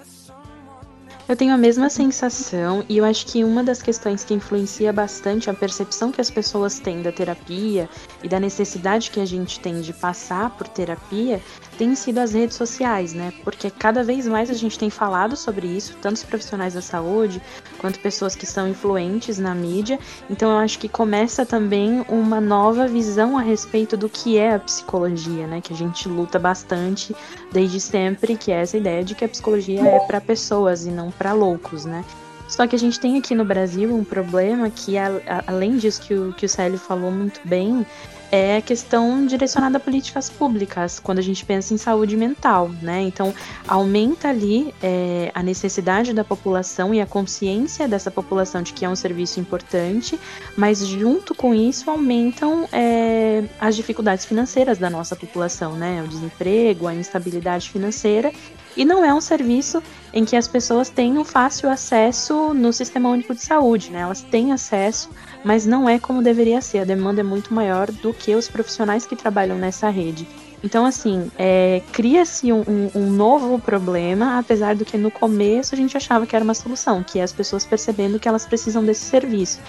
Eu 1.29 1.35
tenho 1.35 1.53
a 1.53 1.59
mesma 1.59 1.91
sensação 1.91 2.85
e 2.89 2.99
eu 2.99 3.05
acho 3.05 3.27
que 3.27 3.43
uma 3.43 3.65
das 3.65 3.83
questões 3.83 4.23
que 4.23 4.33
influencia 4.33 4.93
bastante 4.93 5.51
a 5.51 5.55
percepção 5.55 6.13
que 6.13 6.21
as 6.21 6.31
pessoas 6.31 6.79
têm 6.79 7.03
da 7.03 7.11
terapia 7.11 7.89
e 8.23 8.29
da 8.29 8.39
necessidade 8.39 9.11
que 9.11 9.19
a 9.19 9.25
gente 9.25 9.59
tem 9.59 9.81
de 9.81 9.93
passar 9.93 10.51
por 10.51 10.69
terapia 10.69 11.41
tem 11.79 11.95
sido 11.95 12.19
as 12.19 12.33
redes 12.33 12.57
sociais, 12.57 13.13
né? 13.13 13.33
Porque 13.45 13.71
cada 13.71 14.03
vez 14.03 14.27
mais 14.27 14.51
a 14.51 14.55
gente 14.55 14.79
tem 14.79 14.91
falado 14.91 15.37
sobre 15.37 15.67
isso, 15.67 15.97
tanto 16.01 16.17
os 16.17 16.25
profissionais 16.25 16.75
da 16.75 16.83
saúde 16.83 17.41
quanto 17.79 18.01
pessoas 18.01 18.35
que 18.35 18.47
são 18.47 18.69
influentes 18.69 19.39
na 19.39 19.55
mídia. 19.55 19.99
Então 20.29 20.51
eu 20.51 20.59
acho 20.59 20.79
que 20.79 20.89
começa 20.89 21.45
também 21.45 22.05
uma 22.09 22.41
nova 22.41 22.87
visão 22.87 23.37
a 23.37 23.43
respeito 23.43 23.97
do 23.97 24.09
que 24.09 24.39
é 24.39 24.55
a 24.55 24.59
psicologia, 24.59 25.47
né? 25.47 25.61
Que 25.61 25.73
a 25.73 25.77
gente 25.77 26.09
luta 26.09 26.39
bastante 26.39 27.15
desde 27.53 27.81
sempre, 27.81 28.37
que 28.37 28.51
é 28.51 28.63
essa 28.63 28.77
ideia 28.77 29.05
de 29.05 29.15
que 29.15 29.25
a 29.25 29.29
psicologia 29.29 29.81
é 29.81 30.01
para 30.01 30.21
pessoas 30.21 30.87
e 30.87 30.91
não 30.91 31.11
para 31.11 31.33
loucos, 31.33 31.85
né? 31.85 32.05
Só 32.49 32.67
que 32.67 32.77
a 32.77 32.79
gente 32.79 33.01
tem 33.01 33.19
aqui 33.19 33.35
no 33.35 33.45
Brasil 33.45 33.93
um 33.95 34.05
problema 34.05 34.71
que, 34.71 34.95
além 35.47 35.77
disso 35.77 36.01
que 36.01 36.15
o, 36.15 36.33
que 36.33 36.47
o 36.47 36.49
Célio 36.49 36.79
falou 36.79 37.11
muito 37.11 37.41
bem, 37.45 37.85
é 38.31 38.57
a 38.57 38.63
questão 38.63 39.27
direcionada 39.27 39.79
a 39.79 39.81
políticas 39.81 40.29
públicas, 40.29 40.99
quando 40.99 41.19
a 41.19 41.23
gente 41.23 41.45
pensa 41.45 41.73
em 41.75 41.77
saúde 41.77 42.17
mental, 42.17 42.71
né? 42.83 43.03
Então, 43.03 43.35
aumenta 43.67 44.29
ali 44.29 44.75
é, 44.83 45.31
a 45.35 45.43
necessidade 45.43 46.13
da 46.13 46.25
população 46.25 46.95
e 46.95 47.01
a 47.01 47.07
consciência 47.07 47.87
dessa 47.87 48.11
população 48.11 48.63
de 48.63 48.73
que 48.73 48.85
é 48.85 48.89
um 48.89 48.97
serviço 48.97 49.41
importante, 49.41 50.19
mas 50.57 50.87
junto 50.87 51.35
com 51.35 51.55
isso 51.55 51.91
aumentam 51.91 52.69
é, 52.73 53.45
as 53.61 53.77
dificuldades 53.77 54.25
financeiras 54.25 54.79
da 54.79 54.91
nossa 54.91 55.15
população, 55.15 55.75
né? 55.75 56.03
O 56.03 56.09
desemprego, 56.09 56.87
a 56.87 56.95
instabilidade 56.95 57.71
financeira 57.71 58.33
e 58.77 58.85
não 58.85 59.05
é 59.05 59.13
um 59.13 59.21
serviço 59.21 59.83
em 60.13 60.25
que 60.25 60.37
as 60.37 60.47
pessoas 60.47 60.89
tenham 60.89 61.25
fácil 61.25 61.69
acesso 61.69 62.55
no 62.55 62.73
sistema 62.73 63.09
único 63.09 63.35
de 63.35 63.43
saúde, 63.43 63.91
né? 63.91 64.01
Elas 64.01 64.23
têm 64.23 64.53
acesso, 64.53 65.11
mas 65.45 65.67
não 65.67 65.89
é 65.89 65.99
como 65.99 66.23
deveria 66.23 66.61
ser. 66.61 66.81
A 66.81 66.85
demanda 66.85 67.21
é 67.21 67.25
muito 67.25 67.53
maior 67.53 67.91
do 67.91 68.13
que 68.13 68.35
os 68.35 68.49
profissionais 68.49 69.07
que 69.07 69.17
trabalham 69.17 69.57
nessa 69.57 69.89
rede. 69.89 70.27
Então, 70.65 70.85
assim, 70.87 71.31
é, 71.39 71.83
cria-se 71.93 72.53
um, 72.53 72.63
um, 72.67 72.91
um, 72.95 73.11
novo 73.11 73.59
problema, 73.59 74.39
apesar 74.39 74.75
do 74.75 74.85
que 74.85 74.97
no 74.97 75.11
começo 75.11 75.75
a 75.75 75.79
gente 75.79 75.97
achava 75.97 76.27
que 76.27 76.35
era 76.35 76.45
uma 76.45 76.55
solução, 76.55 77.03
que 77.03 77.19
é 77.19 77.23
as 77.23 77.33
pessoas 77.33 77.65
percebendo 77.65 78.19
que 78.19 78.29
elas 78.29 78.47
precisam 78.47 78.83
desse 78.83 79.05
serviço. 79.05 79.61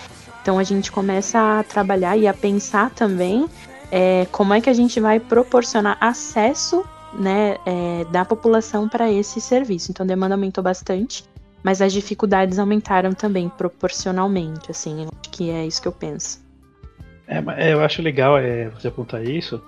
Então, 0.41 0.57
a 0.57 0.63
gente 0.63 0.91
começa 0.91 1.59
a 1.59 1.63
trabalhar 1.63 2.17
e 2.17 2.25
a 2.25 2.33
pensar 2.33 2.89
também 2.91 3.47
é, 3.91 4.25
como 4.31 4.53
é 4.53 4.61
que 4.61 4.69
a 4.69 4.73
gente 4.73 4.99
vai 4.99 5.19
proporcionar 5.19 5.97
acesso 5.99 6.85
né, 7.17 7.57
é, 7.65 8.05
da 8.05 8.23
população 8.23 8.87
para 8.87 9.11
esse 9.11 9.41
serviço. 9.41 9.91
Então 9.91 10.03
a 10.03 10.07
demanda 10.07 10.35
aumentou 10.35 10.63
bastante, 10.63 11.23
mas 11.63 11.81
as 11.81 11.91
dificuldades 11.91 12.59
aumentaram 12.59 13.13
também 13.13 13.49
proporcionalmente. 13.49 14.71
Assim, 14.71 15.03
acho 15.03 15.31
que 15.31 15.49
é 15.49 15.65
isso 15.65 15.81
que 15.81 15.87
eu 15.87 15.91
penso. 15.91 16.45
É, 17.27 17.43
é, 17.57 17.73
eu 17.73 17.81
acho 17.81 18.01
legal 18.01 18.37
é, 18.37 18.69
você 18.69 18.87
apontar 18.87 19.23
isso. 19.25 19.61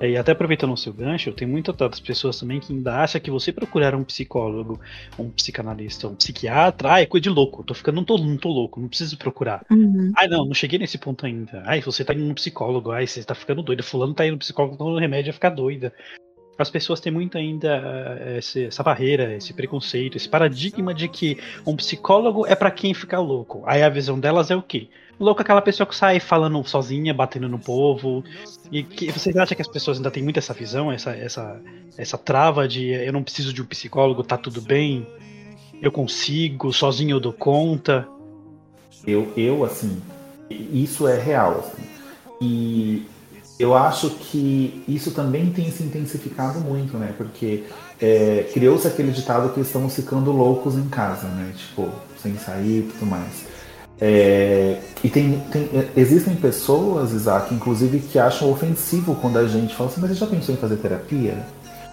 É, 0.00 0.10
e 0.10 0.16
até 0.16 0.32
aproveitando 0.32 0.72
o 0.72 0.76
seu 0.76 0.92
gancho, 0.92 1.30
tem 1.32 1.46
muitas 1.46 1.80
outras 1.80 2.00
pessoas 2.00 2.40
também 2.40 2.58
que 2.58 2.72
ainda 2.72 2.96
acham 2.96 3.20
que 3.20 3.30
você 3.30 3.52
procurar 3.52 3.94
um 3.94 4.02
psicólogo, 4.02 4.80
um 5.16 5.30
psicanalista, 5.30 6.08
um 6.08 6.16
psiquiatra, 6.16 6.94
ah, 6.94 7.00
é 7.00 7.06
coisa 7.06 7.22
de 7.22 7.28
louco, 7.28 7.62
tô 7.62 7.72
ficando, 7.72 7.96
não 7.96 8.04
tô, 8.04 8.18
não 8.18 8.36
tô 8.36 8.48
louco, 8.48 8.80
não 8.80 8.88
preciso 8.88 9.16
procurar. 9.16 9.64
Uhum. 9.70 10.10
Ah, 10.16 10.26
não, 10.26 10.46
não 10.46 10.54
cheguei 10.54 10.76
nesse 10.76 10.98
ponto 10.98 11.24
ainda. 11.24 11.62
Ai, 11.66 11.80
você 11.80 12.04
tá 12.04 12.14
indo 12.14 12.24
no 12.24 12.34
psicólogo, 12.34 12.90
ai, 12.90 13.06
você 13.06 13.22
tá 13.22 13.34
ficando 13.34 13.62
doida, 13.62 13.82
fulano 13.84 14.12
tá 14.12 14.26
indo 14.26 14.32
no 14.32 14.38
psicólogo, 14.38 14.76
tomando 14.76 14.98
remédio 14.98 15.30
a 15.30 15.34
ficar 15.34 15.50
doida 15.50 15.92
as 16.58 16.70
pessoas 16.70 17.00
têm 17.00 17.12
muito 17.12 17.36
ainda 17.38 18.18
eh, 18.20 18.40
essa 18.66 18.82
barreira, 18.82 19.34
esse 19.34 19.52
preconceito, 19.52 20.16
esse 20.16 20.28
paradigma 20.28 20.92
de 20.92 21.08
que 21.08 21.38
um 21.66 21.74
psicólogo 21.76 22.46
é 22.46 22.54
para 22.54 22.70
quem 22.70 22.92
fica 22.94 23.18
louco. 23.18 23.62
Aí 23.66 23.82
a 23.82 23.88
visão 23.88 24.18
delas 24.18 24.50
é 24.50 24.56
o 24.56 24.62
quê? 24.62 24.88
Louco 25.18 25.40
é 25.40 25.44
aquela 25.44 25.62
pessoa 25.62 25.86
que 25.86 25.94
sai 25.94 26.20
falando 26.20 26.62
sozinha, 26.64 27.14
batendo 27.14 27.48
no 27.48 27.58
povo. 27.58 28.24
E 28.70 28.82
que, 28.82 29.10
vocês 29.10 29.36
acham 29.36 29.54
que 29.54 29.62
as 29.62 29.68
pessoas 29.68 29.98
ainda 29.98 30.10
têm 30.10 30.22
muito 30.22 30.38
essa 30.38 30.52
visão, 30.52 30.90
essa, 30.90 31.12
essa, 31.12 31.60
essa 31.96 32.18
trava 32.18 32.66
de 32.66 32.88
eu 32.88 33.12
não 33.12 33.22
preciso 33.22 33.52
de 33.52 33.62
um 33.62 33.66
psicólogo, 33.66 34.22
tá 34.22 34.36
tudo 34.36 34.60
bem, 34.60 35.06
eu 35.80 35.90
consigo, 35.90 36.72
sozinho 36.72 37.16
eu 37.16 37.20
dou 37.20 37.32
conta? 37.32 38.06
Eu, 39.06 39.32
eu 39.36 39.64
assim, 39.64 40.00
isso 40.50 41.08
é 41.08 41.20
real. 41.20 41.58
Assim. 41.58 41.82
E 42.40 43.06
eu 43.62 43.76
acho 43.76 44.10
que 44.10 44.82
isso 44.88 45.12
também 45.12 45.50
tem 45.52 45.70
se 45.70 45.84
intensificado 45.84 46.58
muito, 46.58 46.98
né? 46.98 47.14
Porque 47.16 47.62
é, 48.00 48.48
criou-se 48.52 48.88
aquele 48.88 49.12
ditado 49.12 49.50
que 49.50 49.60
estamos 49.60 49.94
ficando 49.94 50.32
loucos 50.32 50.76
em 50.76 50.88
casa, 50.88 51.28
né? 51.28 51.52
Tipo, 51.56 51.88
sem 52.20 52.36
sair 52.36 52.80
e 52.80 52.92
tudo 52.92 53.06
mais. 53.06 53.46
É, 54.00 54.80
e 55.04 55.08
tem, 55.08 55.38
tem, 55.52 55.68
existem 55.96 56.34
pessoas, 56.34 57.12
Isaac, 57.12 57.54
inclusive, 57.54 58.00
que 58.00 58.18
acham 58.18 58.50
ofensivo 58.50 59.14
quando 59.14 59.38
a 59.38 59.46
gente 59.46 59.76
fala 59.76 59.88
assim, 59.88 60.00
mas 60.00 60.10
você 60.10 60.16
já 60.16 60.26
pensou 60.26 60.54
em 60.56 60.58
fazer 60.58 60.76
terapia? 60.78 61.46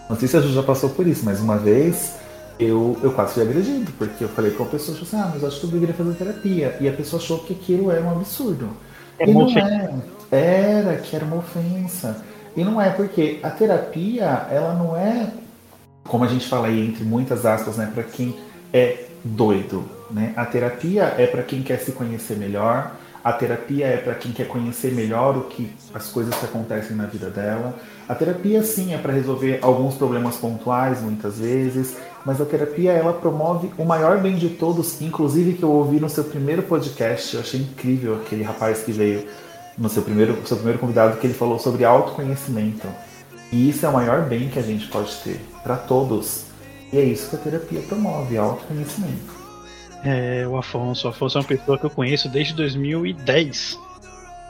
Não 0.09 0.17
sei 0.17 0.27
se 0.27 0.37
a 0.37 0.41
gente 0.41 0.55
já 0.55 0.63
passou 0.63 0.89
por 0.89 1.05
isso, 1.05 1.23
mas 1.23 1.39
uma 1.39 1.57
vez 1.57 2.15
eu, 2.59 2.97
eu 3.03 3.11
quase 3.11 3.35
fui 3.35 3.43
agredido, 3.43 3.91
porque 3.95 4.23
eu 4.23 4.29
falei 4.29 4.49
com 4.51 4.63
a 4.63 4.65
pessoa, 4.65 4.97
assim, 4.99 5.15
ah, 5.15 5.29
mas 5.31 5.43
eu 5.43 5.47
acho 5.47 5.59
que 5.59 5.67
eu 5.67 5.69
deveria 5.69 5.93
fazer 5.93 6.13
terapia. 6.13 6.77
E 6.81 6.89
a 6.89 6.93
pessoa 6.93 7.21
achou 7.21 7.37
que 7.39 7.53
aquilo 7.53 7.91
era 7.91 8.01
um 8.01 8.09
absurdo. 8.09 8.69
É 9.19 9.29
e 9.29 9.33
não 9.33 9.47
é. 9.55 9.93
Era, 10.31 10.97
que 10.97 11.15
era 11.15 11.25
uma 11.25 11.37
ofensa. 11.37 12.23
E 12.55 12.63
não 12.63 12.81
é, 12.81 12.89
porque 12.89 13.39
a 13.43 13.49
terapia, 13.49 14.47
ela 14.51 14.73
não 14.73 14.95
é, 14.95 15.31
como 16.03 16.23
a 16.23 16.27
gente 16.27 16.47
fala 16.47 16.67
aí, 16.67 16.87
entre 16.87 17.03
muitas 17.03 17.45
aspas, 17.45 17.77
né, 17.77 17.89
para 17.93 18.03
quem 18.03 18.35
é 18.73 19.05
doido. 19.23 19.83
Né? 20.11 20.33
A 20.35 20.45
terapia 20.45 21.13
é 21.17 21.27
para 21.27 21.43
quem 21.43 21.61
quer 21.61 21.79
se 21.79 21.91
conhecer 21.91 22.35
melhor, 22.37 22.95
a 23.23 23.33
terapia 23.33 23.85
é 23.85 23.97
para 23.97 24.15
quem 24.15 24.31
quer 24.31 24.47
conhecer 24.47 24.93
melhor 24.93 25.37
o 25.37 25.41
que 25.41 25.69
as 25.93 26.07
coisas 26.07 26.33
que 26.35 26.45
acontecem 26.45 26.95
na 26.95 27.05
vida 27.05 27.29
dela. 27.29 27.75
A 28.07 28.15
terapia 28.15 28.63
sim 28.63 28.93
é 28.93 28.97
para 28.97 29.11
resolver 29.11 29.59
alguns 29.61 29.95
problemas 29.95 30.37
pontuais 30.37 31.01
muitas 31.01 31.37
vezes, 31.37 31.97
mas 32.25 32.39
a 32.39 32.45
terapia 32.45 32.91
ela 32.91 33.13
promove 33.13 33.71
o 33.77 33.83
maior 33.83 34.19
bem 34.19 34.35
de 34.35 34.49
todos, 34.49 35.01
inclusive 35.01 35.53
que 35.53 35.63
eu 35.63 35.71
ouvi 35.71 35.99
no 35.99 36.09
seu 36.09 36.23
primeiro 36.23 36.63
podcast, 36.63 37.35
eu 37.35 37.41
achei 37.41 37.59
incrível 37.59 38.15
aquele 38.15 38.43
rapaz 38.43 38.83
que 38.83 38.91
veio 38.91 39.27
no 39.79 39.89
seu 39.89 40.03
primeiro, 40.03 40.45
seu 40.45 40.57
primeiro 40.57 40.79
convidado 40.79 41.17
que 41.17 41.25
ele 41.25 41.33
falou 41.33 41.57
sobre 41.57 41.85
autoconhecimento. 41.85 42.87
E 43.51 43.69
isso 43.69 43.85
é 43.85 43.89
o 43.89 43.93
maior 43.93 44.27
bem 44.27 44.49
que 44.49 44.59
a 44.59 44.61
gente 44.61 44.87
pode 44.87 45.15
ter 45.23 45.39
para 45.63 45.75
todos. 45.75 46.45
E 46.91 46.97
é 46.97 47.03
isso 47.03 47.29
que 47.29 47.35
a 47.35 47.39
terapia 47.39 47.81
promove, 47.81 48.37
autoconhecimento. 48.37 49.39
É, 50.03 50.45
o 50.47 50.57
Afonso. 50.57 51.07
O 51.07 51.09
Afonso 51.09 51.37
é 51.37 51.41
uma 51.41 51.47
pessoa 51.47 51.77
que 51.77 51.85
eu 51.85 51.89
conheço 51.89 52.29
desde 52.29 52.53
2010. 52.53 53.79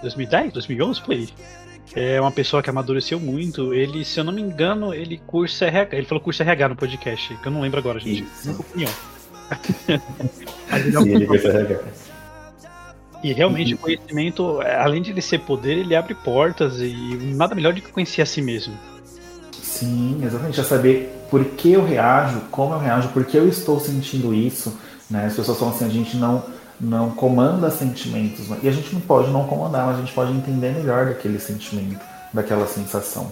2010? 0.01 0.53
2011? 0.53 1.01
Por 1.01 1.13
aí. 1.13 1.29
É 1.95 2.21
uma 2.21 2.31
pessoa 2.31 2.61
que 2.61 2.69
amadureceu 2.69 3.19
muito. 3.19 3.73
Ele, 3.73 4.05
se 4.05 4.19
eu 4.19 4.23
não 4.23 4.33
me 4.33 4.41
engano, 4.41 4.93
ele 4.93 5.19
cursa 5.25 5.65
RH. 5.65 5.97
Ele 5.97 6.05
falou 6.05 6.23
curso 6.23 6.43
RH 6.43 6.69
no 6.69 6.75
podcast, 6.75 7.35
que 7.35 7.47
eu 7.47 7.51
não 7.51 7.61
lembro 7.61 7.79
agora, 7.79 7.99
gente. 7.99 8.23
Isso. 8.23 8.47
Minha 8.47 8.59
opinião. 8.59 8.91
Ele, 11.07 11.25
vai 11.25 11.39
carregar. 11.39 11.79
E 13.23 13.33
realmente 13.33 13.73
o 13.73 13.77
conhecimento, 13.77 14.59
além 14.61 15.01
de 15.01 15.11
ele 15.11 15.21
ser 15.21 15.39
poder, 15.39 15.77
ele 15.77 15.95
abre 15.95 16.13
portas 16.13 16.79
e 16.79 16.93
nada 17.35 17.53
melhor 17.53 17.73
do 17.73 17.81
que 17.81 17.91
conhecer 17.91 18.21
a 18.21 18.25
si 18.25 18.41
mesmo. 18.41 18.73
Sim, 19.51 20.21
exatamente. 20.23 20.59
É 20.59 20.63
saber 20.63 21.25
por 21.29 21.43
que 21.43 21.73
eu 21.73 21.85
reajo, 21.85 22.41
como 22.49 22.73
eu 22.73 22.79
reajo, 22.79 23.09
por 23.09 23.25
que 23.25 23.37
eu 23.37 23.47
estou 23.47 23.79
sentindo 23.79 24.33
isso. 24.33 24.77
Né? 25.09 25.25
As 25.25 25.35
pessoas 25.35 25.57
falam 25.57 25.73
assim, 25.73 25.85
a 25.85 25.89
gente 25.89 26.15
não, 26.15 26.43
não 26.79 27.11
comanda 27.11 27.69
sentimentos. 27.69 28.47
né? 28.47 28.57
E 28.63 28.69
a 28.69 28.71
gente 28.71 28.93
não 28.93 29.01
pode 29.01 29.29
não 29.31 29.45
comandar, 29.45 29.85
mas 29.85 29.97
a 29.97 29.99
gente 29.99 30.13
pode 30.13 30.31
entender 30.31 30.71
melhor 30.71 31.07
daquele 31.07 31.39
sentimento, 31.39 31.99
daquela 32.33 32.67
sensação. 32.67 33.29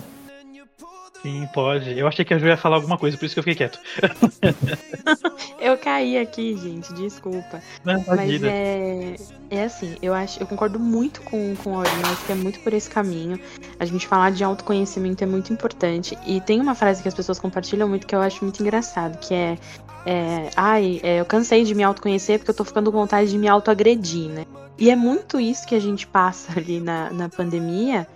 Sim, 1.28 1.46
pode. 1.54 2.00
Eu 2.00 2.08
achei 2.08 2.24
que 2.24 2.34
a 2.34 2.40
Ju 2.40 2.48
ia 2.48 2.56
falar 2.56 2.78
alguma 2.78 2.98
coisa, 2.98 3.18
por 3.18 3.26
isso 3.26 3.36
que 3.36 3.40
eu 3.40 3.44
fiquei 3.44 3.68
quieto. 3.68 3.80
Eu 5.60 5.78
caí 5.78 6.18
aqui, 6.18 6.56
gente, 6.56 6.94
desculpa. 6.94 7.62
Não, 7.84 8.02
Mas 8.08 8.42
é, 8.44 9.16
é 9.50 9.64
assim, 9.64 9.96
eu 10.02 10.14
acho, 10.14 10.40
eu 10.40 10.48
concordo 10.48 10.80
muito 10.80 11.22
com, 11.22 11.56
com 11.58 11.74
a 11.74 11.78
Aurina, 11.80 12.12
acho 12.12 12.26
que 12.26 12.32
é 12.32 12.36
muito 12.36 12.60
por 12.62 12.74
esse 12.74 12.90
caminho. 12.90 13.38
A 13.78 13.84
gente 13.84 14.08
falar 14.08 14.32
de 14.32 14.44
autoconhecimento 14.44 15.24
é 15.24 15.28
muito 15.28 15.52
importante. 15.52 16.18
E 16.26 16.40
tem 16.40 16.62
uma 16.62 16.76
frase 16.76 17.02
que 17.02 17.08
as 17.10 17.14
pessoas 17.14 17.40
compartilham 17.40 17.90
muito 17.90 18.08
que 18.08 18.16
eu 18.16 18.22
acho 18.22 18.44
muito 18.44 18.62
engraçado, 18.62 19.18
que 19.20 19.34
é, 19.34 19.58
é 20.06 20.50
ai, 20.56 21.02
é, 21.04 21.20
eu 21.20 21.26
cansei 21.26 21.66
de 21.66 21.76
me 21.76 21.84
autoconhecer 21.84 22.40
porque 22.40 22.52
eu 22.52 22.56
tô 22.56 22.64
ficando 22.64 22.90
com 22.92 23.00
vontade 23.00 23.30
de 23.30 23.38
me 23.38 23.50
autoagredir, 23.50 24.30
né? 24.30 24.46
E 24.78 24.90
é 24.90 24.96
muito 24.96 25.40
isso 25.40 25.68
que 25.68 25.76
a 25.76 25.82
gente 25.82 26.08
passa 26.08 26.58
ali 26.58 26.80
na, 26.80 27.12
na 27.12 27.28
pandemia. 27.28 28.08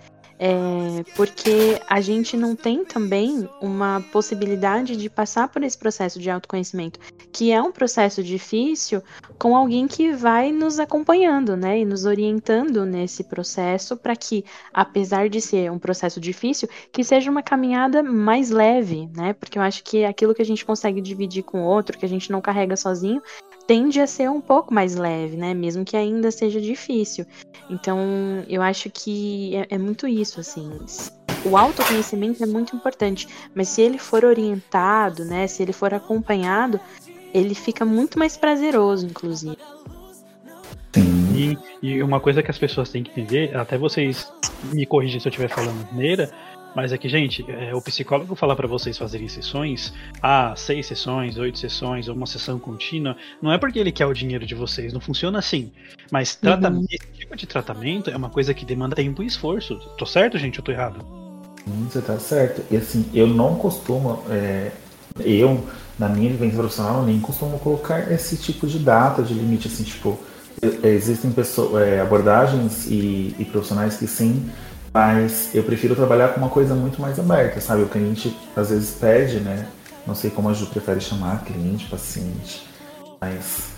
É, 0.44 1.04
porque 1.14 1.80
a 1.88 2.00
gente 2.00 2.36
não 2.36 2.56
tem 2.56 2.84
também 2.84 3.48
uma 3.60 4.00
possibilidade 4.10 4.96
de 4.96 5.08
passar 5.08 5.46
por 5.46 5.62
esse 5.62 5.78
processo 5.78 6.18
de 6.18 6.28
autoconhecimento, 6.28 6.98
que 7.30 7.52
é 7.52 7.62
um 7.62 7.70
processo 7.70 8.24
difícil, 8.24 9.00
com 9.38 9.56
alguém 9.56 9.86
que 9.86 10.10
vai 10.10 10.50
nos 10.50 10.80
acompanhando, 10.80 11.56
né, 11.56 11.78
e 11.78 11.84
nos 11.84 12.04
orientando 12.06 12.84
nesse 12.84 13.22
processo 13.22 13.96
para 13.96 14.16
que, 14.16 14.44
apesar 14.74 15.28
de 15.28 15.40
ser 15.40 15.70
um 15.70 15.78
processo 15.78 16.20
difícil, 16.20 16.68
que 16.90 17.04
seja 17.04 17.30
uma 17.30 17.42
caminhada 17.44 18.02
mais 18.02 18.50
leve, 18.50 19.08
né, 19.16 19.34
porque 19.34 19.56
eu 19.56 19.62
acho 19.62 19.84
que 19.84 20.04
aquilo 20.04 20.34
que 20.34 20.42
a 20.42 20.44
gente 20.44 20.64
consegue 20.64 21.00
dividir 21.00 21.44
com 21.44 21.62
o 21.62 21.66
outro, 21.66 21.96
que 21.96 22.04
a 22.04 22.08
gente 22.08 22.32
não 22.32 22.40
carrega 22.40 22.76
sozinho, 22.76 23.22
tende 23.66 24.00
a 24.00 24.06
ser 24.06 24.30
um 24.30 24.40
pouco 24.40 24.72
mais 24.72 24.94
leve, 24.94 25.36
né, 25.36 25.54
mesmo 25.54 25.84
que 25.84 25.96
ainda 25.96 26.30
seja 26.30 26.60
difícil. 26.60 27.26
Então, 27.70 27.98
eu 28.48 28.62
acho 28.62 28.90
que 28.90 29.56
é, 29.56 29.66
é 29.70 29.78
muito 29.78 30.06
isso, 30.06 30.40
assim. 30.40 30.70
O 31.44 31.56
autoconhecimento 31.56 32.42
é 32.42 32.46
muito 32.46 32.76
importante, 32.76 33.26
mas 33.54 33.68
se 33.68 33.82
ele 33.82 33.98
for 33.98 34.24
orientado, 34.24 35.24
né, 35.24 35.46
se 35.46 35.62
ele 35.62 35.72
for 35.72 35.92
acompanhado, 35.94 36.80
ele 37.32 37.54
fica 37.54 37.84
muito 37.84 38.18
mais 38.18 38.36
prazeroso, 38.36 39.06
inclusive. 39.06 39.56
E, 41.34 41.58
e 41.82 42.02
uma 42.02 42.20
coisa 42.20 42.42
que 42.42 42.50
as 42.50 42.58
pessoas 42.58 42.90
têm 42.90 43.02
que 43.02 43.10
entender, 43.10 43.56
até 43.56 43.78
vocês 43.78 44.30
me 44.72 44.84
corrigem 44.84 45.18
se 45.18 45.26
eu 45.26 45.30
estiver 45.30 45.48
falando 45.48 45.84
maneira, 45.86 46.30
mas 46.74 46.92
é 46.92 46.98
que, 46.98 47.08
gente, 47.08 47.44
é, 47.50 47.74
o 47.74 47.82
psicólogo 47.82 48.34
falar 48.34 48.56
para 48.56 48.66
vocês 48.66 48.96
fazerem 48.96 49.28
sessões, 49.28 49.92
ah, 50.22 50.54
seis 50.56 50.86
sessões, 50.86 51.36
oito 51.36 51.58
sessões, 51.58 52.08
ou 52.08 52.14
uma 52.14 52.26
sessão 52.26 52.58
contínua, 52.58 53.16
não 53.40 53.52
é 53.52 53.58
porque 53.58 53.78
ele 53.78 53.92
quer 53.92 54.06
o 54.06 54.14
dinheiro 54.14 54.46
de 54.46 54.54
vocês, 54.54 54.92
não 54.92 55.00
funciona 55.00 55.38
assim. 55.38 55.72
Mas 56.10 56.34
tratamento, 56.34 56.86
esse 56.90 57.12
tipo 57.12 57.36
de 57.36 57.46
tratamento 57.46 58.10
é 58.10 58.16
uma 58.16 58.30
coisa 58.30 58.54
que 58.54 58.64
demanda 58.64 58.96
tempo 58.96 59.22
e 59.22 59.26
esforço. 59.26 59.76
Tô 59.96 60.06
certo, 60.06 60.38
gente? 60.38 60.58
Eu 60.58 60.64
tô 60.64 60.72
errado? 60.72 61.04
Hum, 61.66 61.86
Você 61.88 62.00
tá 62.02 62.18
certo. 62.18 62.62
E 62.70 62.76
assim, 62.76 63.08
eu 63.14 63.26
não 63.26 63.56
costumo, 63.56 64.22
é, 64.28 64.72
eu, 65.20 65.66
na 65.98 66.08
minha 66.08 66.30
vivência 66.30 66.58
profissional, 66.58 67.04
nem 67.04 67.20
costumo 67.20 67.58
colocar 67.58 68.10
esse 68.10 68.36
tipo 68.36 68.66
de 68.66 68.78
data, 68.78 69.22
de 69.22 69.34
limite, 69.34 69.68
assim, 69.68 69.84
tipo, 69.84 70.18
é, 70.82 70.88
existem 70.88 71.30
pessoas, 71.32 71.82
é, 71.82 72.00
abordagens 72.00 72.86
e, 72.86 73.34
e 73.38 73.44
profissionais 73.44 73.96
que 73.96 74.06
sim, 74.06 74.50
mas 74.92 75.54
eu 75.54 75.62
prefiro 75.62 75.94
trabalhar 75.94 76.28
com 76.28 76.40
uma 76.40 76.50
coisa 76.50 76.74
muito 76.74 77.00
mais 77.00 77.18
aberta, 77.18 77.60
sabe? 77.60 77.82
O 77.82 77.88
cliente 77.88 78.36
às 78.54 78.70
vezes 78.70 78.90
pede, 78.98 79.40
né? 79.40 79.66
Não 80.06 80.14
sei 80.14 80.30
como 80.30 80.48
a 80.48 80.52
Ju 80.52 80.66
prefere 80.66 81.00
chamar, 81.00 81.44
cliente, 81.44 81.86
paciente, 81.86 82.66
mas 83.20 83.70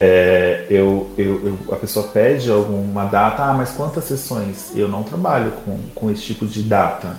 é, 0.00 0.66
eu, 0.70 1.10
eu, 1.16 1.46
eu- 1.46 1.74
a 1.74 1.76
pessoa 1.76 2.08
pede 2.08 2.50
alguma 2.50 3.04
data, 3.04 3.44
ah, 3.44 3.54
mas 3.54 3.70
quantas 3.70 4.04
sessões? 4.04 4.72
Eu 4.74 4.88
não 4.88 5.02
trabalho 5.02 5.52
com, 5.64 5.78
com 5.94 6.10
esse 6.10 6.22
tipo 6.22 6.46
de 6.46 6.62
data, 6.62 7.16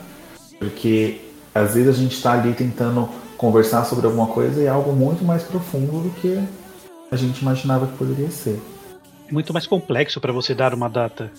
porque 0.59 1.21
às 1.53 1.73
vezes 1.73 1.89
a 1.89 1.93
gente 1.97 2.15
está 2.15 2.33
ali 2.33 2.53
tentando 2.53 3.07
conversar 3.37 3.85
sobre 3.85 4.05
alguma 4.05 4.27
coisa 4.27 4.61
e 4.61 4.65
é 4.65 4.69
algo 4.69 4.91
muito 4.93 5.23
mais 5.23 5.43
profundo 5.43 6.03
do 6.03 6.09
que 6.21 6.39
a 7.11 7.15
gente 7.15 7.39
imaginava 7.41 7.87
que 7.87 7.97
poderia 7.97 8.29
ser. 8.29 8.59
Muito 9.31 9.53
mais 9.53 9.65
complexo 9.65 10.19
para 10.19 10.33
você 10.33 10.53
dar 10.53 10.73
uma 10.73 10.89
data. 10.89 11.31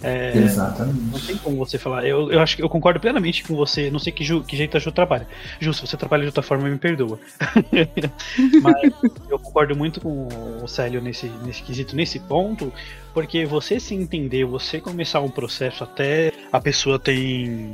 É, 0.00 0.34
Não 0.34 0.42
Exatamente. 0.44 1.26
tem 1.26 1.36
como 1.38 1.56
você 1.56 1.76
falar. 1.78 2.06
Eu, 2.06 2.30
eu 2.30 2.40
acho 2.40 2.54
que 2.56 2.62
eu 2.62 2.68
concordo 2.68 3.00
plenamente 3.00 3.42
com 3.42 3.56
você. 3.56 3.90
Não 3.90 3.98
sei 3.98 4.12
que, 4.12 4.22
Ju- 4.22 4.42
que 4.44 4.56
jeito 4.56 4.76
a 4.76 4.80
Ju 4.80 4.92
trabalha. 4.92 5.26
Ju, 5.58 5.72
se 5.74 5.80
você 5.86 5.96
trabalha 5.96 6.22
de 6.22 6.28
outra 6.28 6.42
forma, 6.42 6.68
me 6.68 6.78
perdoa. 6.78 7.18
Mas 8.62 8.92
eu 9.28 9.38
concordo 9.38 9.76
muito 9.76 10.00
com 10.00 10.28
o 10.62 10.68
Célio 10.68 11.00
nesse, 11.00 11.26
nesse 11.44 11.62
quesito, 11.62 11.96
nesse 11.96 12.18
ponto, 12.20 12.72
porque 13.12 13.44
você 13.44 13.80
se 13.80 13.94
entender, 13.94 14.44
você 14.44 14.80
começar 14.80 15.20
um 15.20 15.30
processo 15.30 15.82
até 15.84 16.32
a 16.52 16.60
pessoa 16.60 16.98
tem 16.98 17.72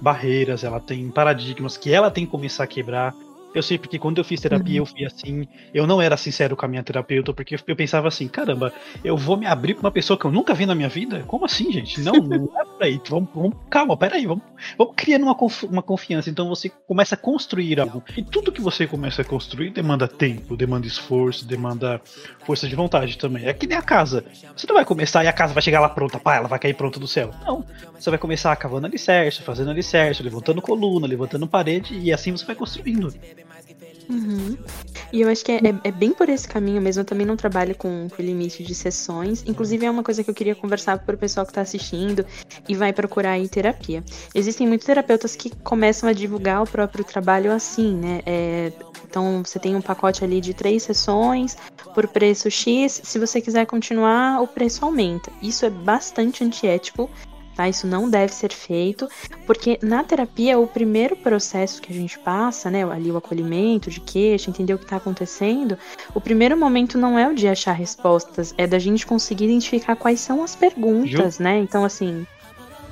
barreiras, 0.00 0.64
ela 0.64 0.80
tem 0.80 1.08
paradigmas 1.08 1.76
que 1.76 1.92
ela 1.92 2.10
tem 2.10 2.24
que 2.26 2.30
começar 2.30 2.64
a 2.64 2.66
quebrar. 2.66 3.14
Eu 3.54 3.62
sei 3.62 3.78
porque 3.78 3.98
quando 3.98 4.18
eu 4.18 4.24
fiz 4.24 4.40
terapia 4.40 4.78
eu 4.78 4.86
fui 4.86 5.04
assim, 5.04 5.48
eu 5.72 5.86
não 5.86 6.00
era 6.00 6.16
sincero 6.16 6.56
com 6.56 6.64
a 6.64 6.68
minha 6.68 6.82
terapeuta, 6.82 7.32
porque 7.32 7.56
eu 7.66 7.76
pensava 7.76 8.08
assim, 8.08 8.28
caramba, 8.28 8.72
eu 9.02 9.16
vou 9.16 9.36
me 9.36 9.46
abrir 9.46 9.74
pra 9.74 9.86
uma 9.86 9.90
pessoa 9.90 10.18
que 10.18 10.24
eu 10.24 10.30
nunca 10.30 10.54
vi 10.54 10.66
na 10.66 10.74
minha 10.74 10.88
vida? 10.88 11.24
Como 11.26 11.44
assim, 11.44 11.72
gente? 11.72 12.00
Não, 12.00 12.12
não 12.14 12.48
é 12.60 12.64
por 12.64 12.82
aí. 12.82 13.00
Vamos, 13.08 13.30
vamos, 13.34 13.56
calma, 13.70 13.96
peraí, 13.96 14.26
vamos, 14.26 14.44
vamos 14.76 14.94
criando 14.96 15.22
uma, 15.22 15.36
uma 15.70 15.82
confiança. 15.82 16.28
Então 16.30 16.48
você 16.48 16.68
começa 16.86 17.14
a 17.14 17.18
construir 17.18 17.80
algo. 17.80 18.02
E 18.16 18.22
tudo 18.22 18.52
que 18.52 18.60
você 18.60 18.86
começa 18.86 19.22
a 19.22 19.24
construir 19.24 19.70
demanda 19.70 20.06
tempo, 20.06 20.56
demanda 20.56 20.86
esforço, 20.86 21.46
demanda 21.46 22.00
força 22.44 22.68
de 22.68 22.76
vontade 22.76 23.16
também. 23.16 23.46
É 23.46 23.52
que 23.52 23.66
nem 23.66 23.76
a 23.76 23.82
casa. 23.82 24.24
Você 24.56 24.66
não 24.66 24.74
vai 24.74 24.84
começar 24.84 25.24
e 25.24 25.28
a 25.28 25.32
casa 25.32 25.54
vai 25.54 25.62
chegar 25.62 25.80
lá 25.80 25.88
pronta, 25.88 26.18
pá, 26.18 26.36
ela 26.36 26.48
vai 26.48 26.58
cair 26.58 26.74
pronta 26.74 27.00
do 27.00 27.08
céu. 27.08 27.30
Não. 27.44 27.64
Você 27.98 28.10
vai 28.10 28.18
começar 28.18 28.54
cavando 28.56 28.86
alicerce, 28.86 29.42
fazendo 29.42 29.70
alicerce, 29.70 30.22
levantando 30.22 30.62
coluna, 30.62 31.06
levantando 31.06 31.46
parede, 31.46 31.98
e 31.98 32.12
assim 32.12 32.30
você 32.32 32.44
vai 32.44 32.54
construindo. 32.54 33.12
Uhum. 34.08 34.56
E 35.12 35.20
eu 35.20 35.28
acho 35.28 35.44
que 35.44 35.52
é, 35.52 35.56
é- 35.56 35.80
é 35.84 35.92
bem 35.92 36.12
por 36.12 36.28
esse 36.28 36.46
caminho 36.46 36.80
mesmo. 36.80 37.00
Eu 37.02 37.04
também 37.04 37.26
não 37.26 37.36
trabalho 37.36 37.74
com, 37.74 38.08
com 38.08 38.22
limite 38.22 38.62
de 38.62 38.74
sessões. 38.74 39.42
Inclusive, 39.46 39.84
é 39.86 39.90
uma 39.90 40.02
coisa 40.02 40.24
que 40.24 40.30
eu 40.30 40.34
queria 40.34 40.54
conversar 40.54 40.98
para 40.98 41.14
o 41.14 41.18
pessoal 41.18 41.44
que 41.46 41.50
está 41.52 41.60
assistindo 41.60 42.24
e 42.68 42.74
vai 42.74 42.92
procurar 42.92 43.32
aí 43.32 43.48
terapia. 43.48 44.02
Existem 44.34 44.66
muitos 44.66 44.86
terapeutas 44.86 45.36
que 45.36 45.50
começam 45.62 46.08
a 46.08 46.12
divulgar 46.12 46.62
o 46.62 46.66
próprio 46.66 47.04
trabalho 47.04 47.52
assim, 47.52 47.94
né? 47.94 48.20
É, 48.26 48.72
então, 49.08 49.42
você 49.44 49.58
tem 49.58 49.74
um 49.74 49.80
pacote 49.80 50.22
ali 50.24 50.40
de 50.40 50.52
três 50.52 50.82
sessões 50.82 51.56
por 51.94 52.06
preço 52.08 52.50
X. 52.50 53.00
Se 53.02 53.18
você 53.18 53.40
quiser 53.40 53.66
continuar, 53.66 54.40
o 54.42 54.46
preço 54.46 54.84
aumenta. 54.84 55.30
Isso 55.42 55.64
é 55.64 55.70
bastante 55.70 56.44
antiético. 56.44 57.10
Tá? 57.58 57.68
Isso 57.68 57.88
não 57.88 58.08
deve 58.08 58.32
ser 58.32 58.52
feito, 58.52 59.08
porque 59.44 59.80
na 59.82 60.04
terapia 60.04 60.56
o 60.56 60.66
primeiro 60.68 61.16
processo 61.16 61.82
que 61.82 61.92
a 61.92 61.94
gente 61.94 62.16
passa, 62.20 62.70
né, 62.70 62.84
ali 62.84 63.10
o 63.10 63.16
acolhimento 63.16 63.90
de 63.90 63.98
queixa, 63.98 64.48
entender 64.48 64.74
o 64.74 64.78
que 64.78 64.84
está 64.84 64.96
acontecendo, 64.96 65.76
o 66.14 66.20
primeiro 66.20 66.56
momento 66.56 66.96
não 66.96 67.18
é 67.18 67.28
o 67.28 67.34
de 67.34 67.48
achar 67.48 67.72
respostas, 67.72 68.54
é 68.56 68.64
da 68.64 68.78
gente 68.78 69.04
conseguir 69.04 69.46
identificar 69.46 69.96
quais 69.96 70.20
são 70.20 70.44
as 70.44 70.54
perguntas, 70.54 71.34
Ju? 71.34 71.42
né? 71.42 71.58
Então 71.58 71.84
assim, 71.84 72.24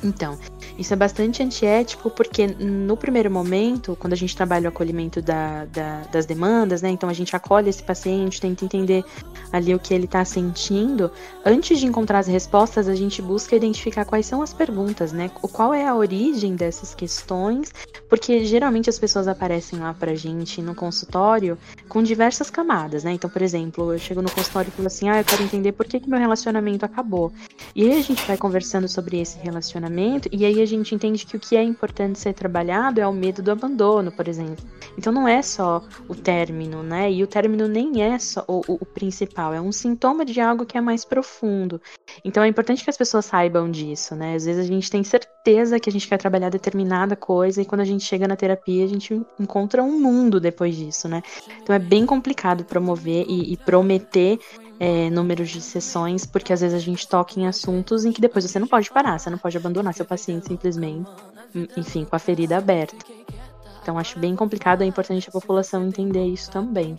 então, 0.02 0.36
isso 0.78 0.92
é 0.92 0.96
bastante 0.96 1.42
antiético 1.42 2.10
porque 2.10 2.46
no 2.46 2.96
primeiro 2.96 3.30
momento, 3.30 3.96
quando 3.98 4.12
a 4.12 4.16
gente 4.16 4.36
trabalha 4.36 4.66
o 4.66 4.68
acolhimento 4.68 5.22
da, 5.22 5.64
da, 5.66 6.00
das 6.12 6.26
demandas, 6.26 6.82
né? 6.82 6.90
Então 6.90 7.08
a 7.08 7.12
gente 7.12 7.34
acolhe 7.34 7.68
esse 7.68 7.82
paciente, 7.82 8.40
tenta 8.40 8.64
entender 8.64 9.04
ali 9.52 9.74
o 9.74 9.78
que 9.78 9.94
ele 9.94 10.04
está 10.04 10.24
sentindo. 10.24 11.10
Antes 11.44 11.78
de 11.78 11.86
encontrar 11.86 12.18
as 12.18 12.26
respostas, 12.26 12.88
a 12.88 12.94
gente 12.94 13.22
busca 13.22 13.56
identificar 13.56 14.04
quais 14.04 14.26
são 14.26 14.42
as 14.42 14.52
perguntas, 14.52 15.12
né? 15.12 15.28
Qual 15.28 15.72
é 15.72 15.86
a 15.86 15.94
origem 15.94 16.56
dessas 16.56 16.94
questões, 16.94 17.72
porque 18.08 18.44
geralmente 18.44 18.90
as 18.90 18.98
pessoas 18.98 19.28
aparecem 19.28 19.78
lá 19.78 19.94
pra 19.94 20.14
gente 20.14 20.60
no 20.60 20.74
consultório 20.74 21.58
com 21.88 22.02
diversas 22.02 22.50
camadas, 22.50 23.04
né? 23.04 23.12
Então, 23.12 23.30
por 23.30 23.42
exemplo, 23.42 23.92
eu 23.92 23.98
chego 23.98 24.22
no 24.22 24.30
consultório 24.30 24.68
e 24.68 24.72
falo 24.72 24.86
assim: 24.86 25.08
ah, 25.08 25.18
eu 25.18 25.24
quero 25.24 25.42
entender 25.42 25.72
por 25.72 25.86
que, 25.86 26.00
que 26.00 26.08
meu 26.08 26.18
relacionamento 26.18 26.84
acabou. 26.84 27.32
E 27.74 27.84
aí 27.84 27.98
a 27.98 28.02
gente 28.02 28.26
vai 28.26 28.36
conversando 28.36 28.88
sobre 28.88 29.20
esse 29.20 29.38
relacionamento, 29.38 30.28
e 30.32 30.44
aí 30.44 30.55
a 30.62 30.66
gente 30.66 30.94
entende 30.94 31.26
que 31.26 31.36
o 31.36 31.40
que 31.40 31.56
é 31.56 31.62
importante 31.62 32.18
ser 32.18 32.32
trabalhado 32.32 33.00
é 33.00 33.06
o 33.06 33.12
medo 33.12 33.42
do 33.42 33.50
abandono, 33.50 34.12
por 34.12 34.28
exemplo. 34.28 34.64
Então 34.96 35.12
não 35.12 35.28
é 35.28 35.42
só 35.42 35.82
o 36.08 36.14
término, 36.14 36.82
né? 36.82 37.10
E 37.10 37.22
o 37.22 37.26
término 37.26 37.68
nem 37.68 38.02
é 38.02 38.18
só 38.18 38.44
o, 38.48 38.60
o, 38.66 38.78
o 38.80 38.86
principal, 38.86 39.52
é 39.52 39.60
um 39.60 39.72
sintoma 39.72 40.24
de 40.24 40.40
algo 40.40 40.64
que 40.64 40.78
é 40.78 40.80
mais 40.80 41.04
profundo. 41.04 41.80
Então 42.24 42.42
é 42.42 42.48
importante 42.48 42.82
que 42.82 42.90
as 42.90 42.96
pessoas 42.96 43.26
saibam 43.26 43.70
disso, 43.70 44.14
né? 44.14 44.34
Às 44.34 44.44
vezes 44.46 44.64
a 44.64 44.68
gente 44.68 44.90
tem 44.90 45.04
certeza 45.04 45.78
que 45.78 45.88
a 45.88 45.92
gente 45.92 46.08
quer 46.08 46.18
trabalhar 46.18 46.48
determinada 46.48 47.14
coisa 47.14 47.60
e 47.60 47.64
quando 47.64 47.82
a 47.82 47.84
gente 47.84 48.04
chega 48.04 48.26
na 48.26 48.36
terapia 48.36 48.84
a 48.84 48.88
gente 48.88 49.20
encontra 49.38 49.82
um 49.82 50.00
mundo 50.00 50.40
depois 50.40 50.74
disso, 50.74 51.08
né? 51.08 51.22
Então 51.62 51.74
é 51.74 51.78
bem 51.78 52.06
complicado 52.06 52.64
promover 52.64 53.26
e, 53.28 53.52
e 53.52 53.56
prometer 53.56 54.38
é, 54.78 55.10
números 55.10 55.48
de 55.48 55.60
sessões, 55.60 56.26
porque 56.26 56.52
às 56.52 56.60
vezes 56.60 56.76
a 56.76 56.84
gente 56.84 57.08
toca 57.08 57.38
em 57.38 57.46
assuntos 57.46 58.04
em 58.04 58.12
que 58.12 58.20
depois 58.20 58.44
você 58.44 58.58
não 58.58 58.66
pode 58.66 58.90
parar, 58.90 59.18
você 59.18 59.30
não 59.30 59.38
pode 59.38 59.56
abandonar 59.56 59.94
seu 59.94 60.04
paciente 60.04 60.46
simplesmente, 60.46 61.08
enfim, 61.76 62.04
com 62.04 62.14
a 62.14 62.18
ferida 62.18 62.56
aberta. 62.56 62.96
Então 63.82 63.98
acho 63.98 64.18
bem 64.18 64.34
complicado, 64.34 64.82
é 64.82 64.86
importante 64.86 65.28
a 65.28 65.32
população 65.32 65.86
entender 65.86 66.26
isso 66.26 66.50
também. 66.50 66.96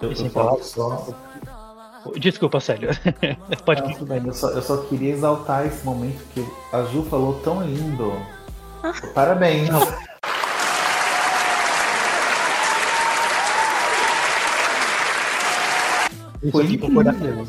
Eu, 0.00 0.12
eu 0.12 0.30
falar 0.30 0.62
só. 0.62 1.08
Desculpa, 2.18 2.60
Célio. 2.60 2.90
Pode 3.64 3.82
ah, 3.82 3.92
tudo 3.92 4.06
bem. 4.06 4.26
Eu 4.26 4.32
só, 4.32 4.50
eu 4.50 4.62
só 4.62 4.76
queria 4.84 5.12
exaltar 5.12 5.66
esse 5.66 5.84
momento 5.84 6.22
que 6.32 6.46
a 6.72 6.82
Ju 6.84 7.02
falou 7.04 7.40
tão 7.40 7.62
lindo. 7.62 8.12
Ah. 8.82 8.92
Parabéns. 9.14 9.68
Foi 16.50 16.64
incrível. 16.64 17.46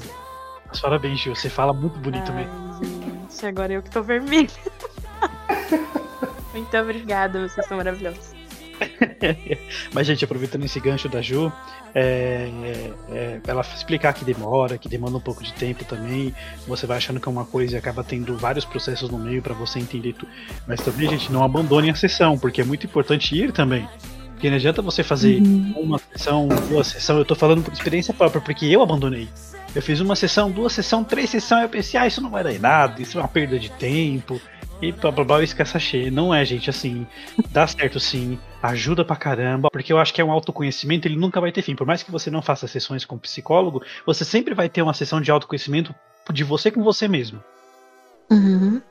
Mas 0.68 0.80
parabéns, 0.80 1.20
Gil. 1.20 1.36
Você 1.36 1.50
fala 1.50 1.74
muito 1.74 1.98
bonito 2.00 2.32
Ai, 2.32 2.46
mesmo. 2.46 3.26
Gente, 3.30 3.46
agora 3.46 3.74
eu 3.74 3.82
que 3.82 3.90
tô 3.90 4.02
vermelho. 4.02 4.50
muito 6.54 6.78
obrigada, 6.78 7.48
vocês 7.48 7.66
são 7.68 7.78
maravilhosos. 7.78 8.36
Mas, 9.94 10.08
gente, 10.08 10.26
aproveitando 10.26 10.66
esse 10.66 10.80
gancho 10.80 11.08
da 11.08 11.22
Ju, 11.22 11.52
é, 11.94 12.50
é, 13.10 13.42
ela 13.48 13.62
explicar 13.62 14.14
que 14.14 14.26
demora, 14.26 14.78
que 14.78 14.90
demanda 14.90 15.18
um 15.18 15.22
pouco 15.22 15.44
de 15.44 15.54
tempo 15.54 15.86
também. 15.86 16.34
Você 16.68 16.86
vai 16.86 16.98
achando 16.98 17.20
que 17.20 17.28
é 17.28 17.32
uma 17.32 17.46
coisa 17.46 17.76
e 17.76 17.78
acaba 17.78 18.04
tendo 18.04 18.38
vários 18.38 18.66
processos 18.66 19.10
no 19.10 19.18
meio 19.18 19.42
para 19.42 19.54
você 19.54 19.80
entender 19.80 20.14
tudo. 20.14 20.32
Mas 20.68 20.82
também, 20.82 21.10
gente, 21.10 21.32
não 21.32 21.44
abandone 21.44 21.90
a 21.90 21.96
sessão, 21.96 22.38
porque 22.38 22.62
é 22.62 22.66
muito 22.66 22.86
importante 22.86 23.36
ir 23.36 23.52
também. 23.52 23.88
Porque 24.36 24.50
não 24.50 24.58
adianta 24.58 24.82
você 24.82 25.02
fazer 25.02 25.42
uhum. 25.42 25.74
uma 25.78 25.98
sessão, 25.98 26.48
duas 26.70 26.88
sessões. 26.88 27.20
Eu 27.20 27.26
tô 27.26 27.36
falando 27.36 27.64
por 27.64 27.74
experiência 27.74 28.14
própria, 28.14 28.42
porque 28.42 28.66
eu 28.66 28.84
abandonei. 28.84 29.30
Eu 29.74 29.82
fiz 29.82 30.00
uma 30.00 30.16
sessão, 30.16 30.52
duas 30.52 30.74
sessões, 30.74 31.08
três 31.08 31.30
sessões, 31.30 31.64
eu 31.64 31.70
pensei, 31.70 32.00
ah, 32.00 32.08
isso 32.08 32.22
não 32.22 32.30
vai 32.30 32.44
dar 32.44 32.54
em 32.54 32.60
nada, 32.60 33.02
isso 33.02 33.18
é 33.18 33.22
uma 33.22 33.28
perda 33.28 33.58
de 33.58 33.70
tempo. 33.72 34.40
E 34.82 34.92
blá 34.92 35.10
blá 35.10 35.24
blá, 35.24 35.44
esquece 35.44 35.80
cheia. 35.80 36.12
Não 36.12 36.34
é, 36.34 36.44
gente, 36.44 36.70
assim, 36.70 37.08
dá 37.50 37.66
certo 37.66 38.00
sim, 38.00 38.38
ajuda 38.62 39.06
pra 39.06 39.16
caramba, 39.16 39.70
porque 39.72 39.92
eu 39.92 39.98
acho 39.98 40.14
que 40.14 40.22
é 40.22 40.26
um 40.26 40.32
autoconhecimento, 40.32 41.08
ele 41.08 41.18
nunca 41.18 41.40
vai 41.40 41.52
ter 41.52 41.62
fim. 41.62 41.76
Por 41.76 41.88
mais 41.88 42.04
que 42.04 42.12
você 42.12 42.30
não 42.30 42.42
faça 42.42 42.68
sessões 42.68 43.06
com 43.06 43.18
psicólogo, 43.18 43.82
você 44.06 44.26
sempre 44.26 44.54
vai 44.54 44.68
ter 44.70 44.82
uma 44.82 44.94
sessão 44.94 45.22
de 45.22 45.32
autoconhecimento 45.32 45.96
de 46.32 46.44
você 46.44 46.72
com 46.72 46.84
você 46.84 47.08
mesmo. 47.08 47.42
Uhum. 48.30 48.82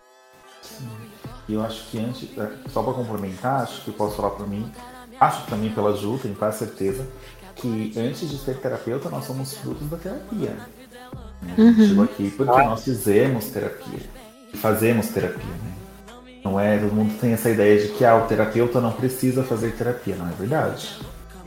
E 1.48 1.54
eu 1.54 1.62
acho 1.62 1.84
que 1.90 1.98
antes, 1.98 2.28
é, 2.38 2.50
só 2.70 2.82
para 2.82 2.94
complementar, 2.94 3.62
acho 3.62 3.82
que 3.82 3.88
eu 3.88 3.94
posso 3.94 4.16
falar 4.16 4.30
para 4.30 4.46
mim, 4.46 4.70
acho 5.20 5.46
também 5.46 5.70
pela 5.70 5.96
Ju, 5.96 6.18
tenho 6.18 6.34
quase 6.34 6.58
certeza, 6.58 7.06
que 7.56 7.92
antes 7.96 8.28
de 8.28 8.38
ser 8.38 8.56
terapeuta, 8.56 9.08
nós 9.08 9.24
somos 9.24 9.54
frutos 9.54 9.88
da 9.88 9.96
terapia. 9.96 10.56
Né? 11.42 11.54
Uhum. 11.58 11.88
Chegou 11.88 12.04
aqui 12.04 12.30
porque 12.30 12.60
ah. 12.60 12.64
nós 12.64 12.84
fizemos 12.84 13.46
terapia. 13.46 14.00
Fazemos 14.54 15.08
terapia, 15.08 15.44
né? 15.44 15.72
Não 16.44 16.60
é, 16.60 16.78
todo 16.78 16.92
mundo 16.92 17.18
tem 17.18 17.32
essa 17.32 17.48
ideia 17.48 17.80
de 17.80 17.88
que 17.94 18.04
ah, 18.04 18.16
o 18.16 18.26
terapeuta 18.26 18.80
não 18.80 18.92
precisa 18.92 19.42
fazer 19.42 19.72
terapia, 19.72 20.14
não 20.14 20.28
é 20.28 20.32
verdade? 20.32 20.98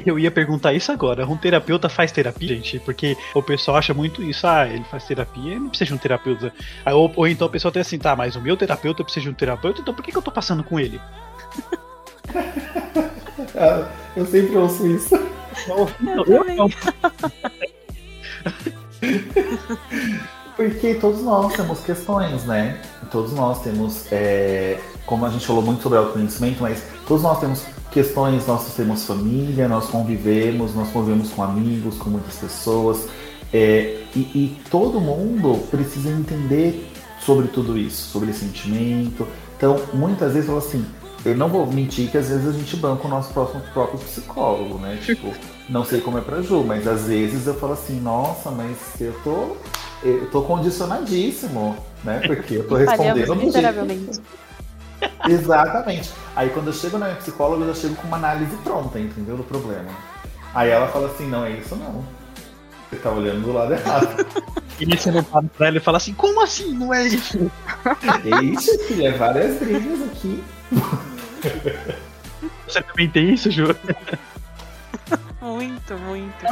Eu 0.06 0.18
ia 0.18 0.32
perguntar 0.32 0.74
isso 0.74 0.92
agora. 0.92 1.28
Um 1.28 1.38
terapeuta 1.38 1.90
faz 1.90 2.12
terapia, 2.12 2.50
gente? 2.50 2.80
Porque 2.80 3.18
o 3.34 3.42
pessoal 3.42 3.78
acha 3.78 3.94
muito 3.94 4.24
isso. 4.24 4.46
Ah, 4.46 4.68
ele 4.68 4.84
faz 4.86 5.06
terapia, 5.06 5.52
ele 5.52 5.60
não 5.60 5.70
precisa 5.70 5.90
de 5.90 5.94
um 5.94 5.98
terapeuta. 5.98 6.54
Ou, 6.86 7.12
ou 7.16 7.28
então 7.28 7.48
o 7.48 7.50
pessoal 7.50 7.72
tem 7.72 7.82
assim, 7.82 7.98
tá, 7.98 8.16
mas 8.16 8.36
o 8.36 8.42
meu 8.42 8.58
terapeuta 8.58 9.04
precisa 9.04 9.24
de 9.24 9.30
um 9.30 9.34
terapeuta, 9.34 9.82
então 9.82 9.94
por 9.94 10.04
que, 10.04 10.12
que 10.12 10.18
eu 10.18 10.22
tô 10.22 10.32
passando 10.32 10.64
com 10.64 10.80
ele? 10.80 11.00
Ah, 13.56 13.88
eu 14.16 14.26
sempre 14.26 14.56
ouço 14.58 14.88
isso. 14.88 15.16
Eu, 15.68 15.90
eu 16.28 16.70
Porque 20.56 20.96
todos 20.96 21.22
nós 21.22 21.54
temos 21.54 21.80
questões, 21.82 22.44
né? 22.46 22.82
Todos 23.12 23.32
nós 23.34 23.62
temos, 23.62 24.12
é, 24.12 24.80
como 25.06 25.24
a 25.26 25.30
gente 25.30 25.46
falou 25.46 25.62
muito 25.62 25.84
sobre 25.84 26.00
autoconhecimento, 26.00 26.64
mas 26.64 26.84
todos 27.08 27.22
nós 27.22 27.40
temos 27.40 27.64
questões, 27.92 28.48
nós 28.48 28.74
temos 28.76 29.06
família, 29.06 29.68
nós 29.68 29.86
convivemos, 29.86 30.74
nós 30.74 30.90
convivemos 30.90 31.30
com 31.30 31.44
amigos, 31.44 31.98
com 31.98 32.10
muitas 32.10 32.36
pessoas. 32.36 33.08
É, 33.54 34.02
e, 34.16 34.20
e 34.20 34.62
todo 34.70 35.00
mundo 35.00 35.60
precisa 35.70 36.10
entender 36.10 36.92
sobre 37.20 37.48
tudo 37.50 37.78
isso, 37.78 38.10
sobre 38.12 38.32
esse 38.32 38.40
sentimento. 38.40 39.28
Então, 39.56 39.80
muitas 39.94 40.34
vezes 40.34 40.48
fala 40.48 40.60
assim, 40.60 40.86
eu 41.26 41.36
não 41.36 41.50
vou 41.50 41.66
mentir 41.68 42.10
que 42.10 42.18
às 42.18 42.30
vezes 42.30 42.48
a 42.48 42.52
gente 42.52 42.76
banca 42.78 43.08
o 43.08 43.10
nosso 43.10 43.34
próximo, 43.34 43.62
próprio 43.74 44.00
psicólogo, 44.00 44.78
né? 44.80 44.98
Tipo, 45.04 45.34
não 45.70 45.84
sei 45.84 46.02
como 46.02 46.18
é 46.18 46.22
pra 46.22 46.42
Ju, 46.42 46.64
mas 46.64 46.88
às 46.88 47.08
vezes 47.08 47.48
eu 47.48 47.54
falo 47.56 47.74
assim, 47.74 48.00
nossa, 48.00 48.52
mas 48.52 48.78
eu 49.00 49.14
tô. 49.24 49.58
Eu 50.04 50.30
tô 50.30 50.44
condicionadíssimo, 50.44 51.76
né? 52.04 52.22
Porque 52.26 52.56
eu 52.56 52.68
tô 52.68 52.76
respondendo. 52.76 53.18
Exatamente. 55.28 56.12
Aí 56.36 56.50
quando 56.50 56.68
eu 56.68 56.74
chego 56.74 56.98
na 56.98 57.08
minha 57.08 57.18
psicóloga, 57.18 57.64
eu 57.64 57.74
já 57.74 57.82
chego 57.82 57.96
com 57.96 58.08
uma 58.08 58.18
análise 58.18 58.56
pronta, 58.58 59.00
entendeu? 59.00 59.38
Do 59.38 59.44
problema. 59.44 59.90
Aí 60.54 60.70
ela 60.70 60.88
fala 60.88 61.08
assim, 61.08 61.28
não, 61.28 61.46
é 61.46 61.52
isso 61.52 61.76
não. 61.76 62.04
Você 62.90 62.98
tá 62.98 63.12
olhando 63.12 63.42
do 63.42 63.54
lado 63.54 63.74
errado. 63.74 64.26
E 64.80 64.86
você 64.86 65.10
não 65.10 65.24
para 65.24 65.42
pra 65.58 65.68
ela 65.70 65.78
e 65.78 65.80
fala 65.80 65.98
assim, 65.98 66.14
como 66.14 66.40
assim? 66.40 66.72
Não 66.72 66.94
é 66.94 67.08
isso? 67.08 67.52
Ixi, 68.54 68.78
filha, 68.84 69.08
é 69.08 69.12
várias 69.12 69.58
brigas 69.58 70.04
aqui. 70.04 70.44
Você 72.68 72.82
também 72.82 73.10
tem 73.10 73.34
isso, 73.34 73.50
Ju? 73.50 73.68
Muito, 75.42 75.98
muito. 76.00 76.46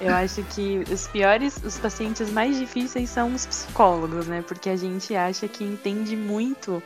Eu 0.00 0.14
acho 0.14 0.42
que 0.44 0.84
os 0.92 1.06
piores, 1.06 1.56
os 1.64 1.78
pacientes 1.78 2.30
mais 2.30 2.58
difíceis 2.58 3.08
são 3.08 3.34
os 3.34 3.46
psicólogos, 3.46 4.26
né? 4.26 4.44
Porque 4.46 4.68
a 4.68 4.76
gente 4.76 5.14
acha 5.16 5.48
que 5.48 5.64
entende 5.64 6.16
muito 6.16 6.82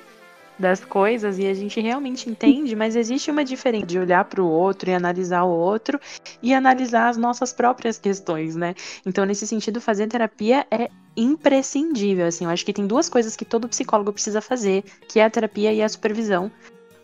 das 0.58 0.84
coisas 0.84 1.38
e 1.38 1.46
a 1.46 1.54
gente 1.54 1.80
realmente 1.80 2.28
entende, 2.28 2.74
mas 2.74 2.96
existe 2.96 3.30
uma 3.30 3.44
diferença 3.44 3.86
de 3.86 3.98
olhar 3.98 4.24
para 4.24 4.42
o 4.42 4.48
outro 4.48 4.90
e 4.90 4.94
analisar 4.94 5.44
o 5.44 5.50
outro 5.50 6.00
e 6.42 6.52
analisar 6.52 7.08
as 7.08 7.16
nossas 7.16 7.52
próprias 7.52 7.96
questões, 7.98 8.56
né? 8.56 8.74
Então, 9.06 9.24
nesse 9.24 9.46
sentido, 9.46 9.80
fazer 9.80 10.08
terapia 10.08 10.66
é 10.70 10.90
imprescindível, 11.20 12.26
assim. 12.26 12.44
Eu 12.44 12.50
acho 12.50 12.64
que 12.64 12.72
tem 12.72 12.86
duas 12.86 13.08
coisas 13.08 13.36
que 13.36 13.44
todo 13.44 13.68
psicólogo 13.68 14.12
precisa 14.12 14.40
fazer, 14.40 14.84
que 15.08 15.20
é 15.20 15.24
a 15.24 15.30
terapia 15.30 15.72
e 15.72 15.82
a 15.82 15.88
supervisão 15.88 16.50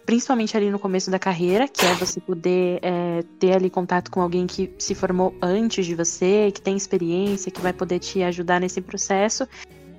principalmente 0.04 0.56
ali 0.56 0.70
no 0.70 0.78
começo 0.78 1.10
da 1.10 1.18
carreira, 1.18 1.66
que 1.66 1.84
é 1.84 1.94
você 1.94 2.20
poder 2.20 2.78
é, 2.82 3.24
ter 3.38 3.52
ali 3.52 3.70
contato 3.70 4.10
com 4.10 4.20
alguém 4.20 4.46
que 4.46 4.70
se 4.78 4.94
formou 4.94 5.34
antes 5.40 5.86
de 5.86 5.94
você, 5.94 6.50
que 6.52 6.60
tem 6.60 6.76
experiência, 6.76 7.50
que 7.50 7.60
vai 7.60 7.72
poder 7.72 7.98
te 7.98 8.22
ajudar 8.22 8.60
nesse 8.60 8.80
processo. 8.80 9.48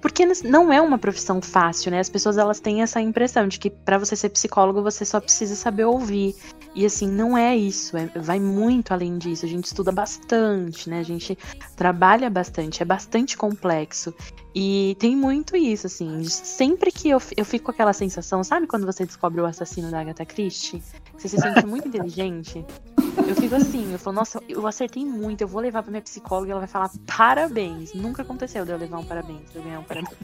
Porque 0.01 0.23
não 0.43 0.71
é 0.71 0.79
uma 0.79 0.99
profissão 0.99 1.41
fácil, 1.41 1.89
né? 1.89 1.99
As 1.99 2.09
pessoas 2.09 2.37
elas 2.37 2.59
têm 2.59 2.83
essa 2.83 3.01
impressão 3.01 3.47
de 3.47 3.57
que 3.57 3.71
para 3.71 3.97
você 3.97 4.15
ser 4.15 4.29
psicólogo 4.29 4.83
você 4.83 5.03
só 5.03 5.19
precisa 5.19 5.55
saber 5.55 5.85
ouvir. 5.85 6.35
E 6.75 6.85
assim, 6.85 7.07
não 7.07 7.37
é 7.37 7.55
isso, 7.55 7.95
é, 7.95 8.05
vai 8.17 8.37
muito 8.37 8.93
além 8.93 9.17
disso. 9.17 9.45
A 9.45 9.49
gente 9.49 9.63
estuda 9.63 9.93
bastante, 9.93 10.89
né? 10.89 10.99
A 10.99 11.03
gente 11.03 11.37
trabalha 11.77 12.29
bastante, 12.29 12.83
é 12.83 12.85
bastante 12.85 13.37
complexo. 13.37 14.13
E 14.53 14.97
tem 14.99 15.15
muito 15.15 15.55
isso, 15.55 15.87
assim. 15.87 16.21
Sempre 16.25 16.91
que 16.91 17.09
eu, 17.09 17.21
eu 17.37 17.45
fico 17.45 17.65
com 17.65 17.71
aquela 17.71 17.93
sensação, 17.93 18.43
sabe 18.43 18.67
quando 18.67 18.85
você 18.85 19.05
descobre 19.05 19.39
o 19.39 19.45
assassino 19.45 19.89
da 19.89 20.01
Agatha 20.01 20.25
Christie? 20.25 20.83
Você 21.17 21.29
se 21.29 21.37
sente 21.37 21.65
muito 21.65 21.87
inteligente. 21.87 22.65
Eu 23.25 23.35
fico 23.35 23.55
assim, 23.55 23.93
eu 23.93 23.99
falo, 23.99 24.17
nossa, 24.17 24.43
eu 24.47 24.67
acertei 24.67 25.05
muito, 25.05 25.41
eu 25.41 25.47
vou 25.47 25.61
levar 25.61 25.81
pra 25.81 25.89
minha 25.89 26.01
psicóloga 26.01 26.49
e 26.49 26.51
ela 26.51 26.59
vai 26.59 26.67
falar 26.67 26.91
parabéns. 27.07 27.93
Nunca 27.93 28.21
aconteceu 28.21 28.65
de 28.65 28.71
eu 28.71 28.77
levar 28.77 28.99
um 28.99 29.05
parabéns, 29.05 29.49
de 29.49 29.55
eu 29.55 29.63
ganhar 29.63 29.79
um 29.79 29.83
parabéns. 29.83 30.17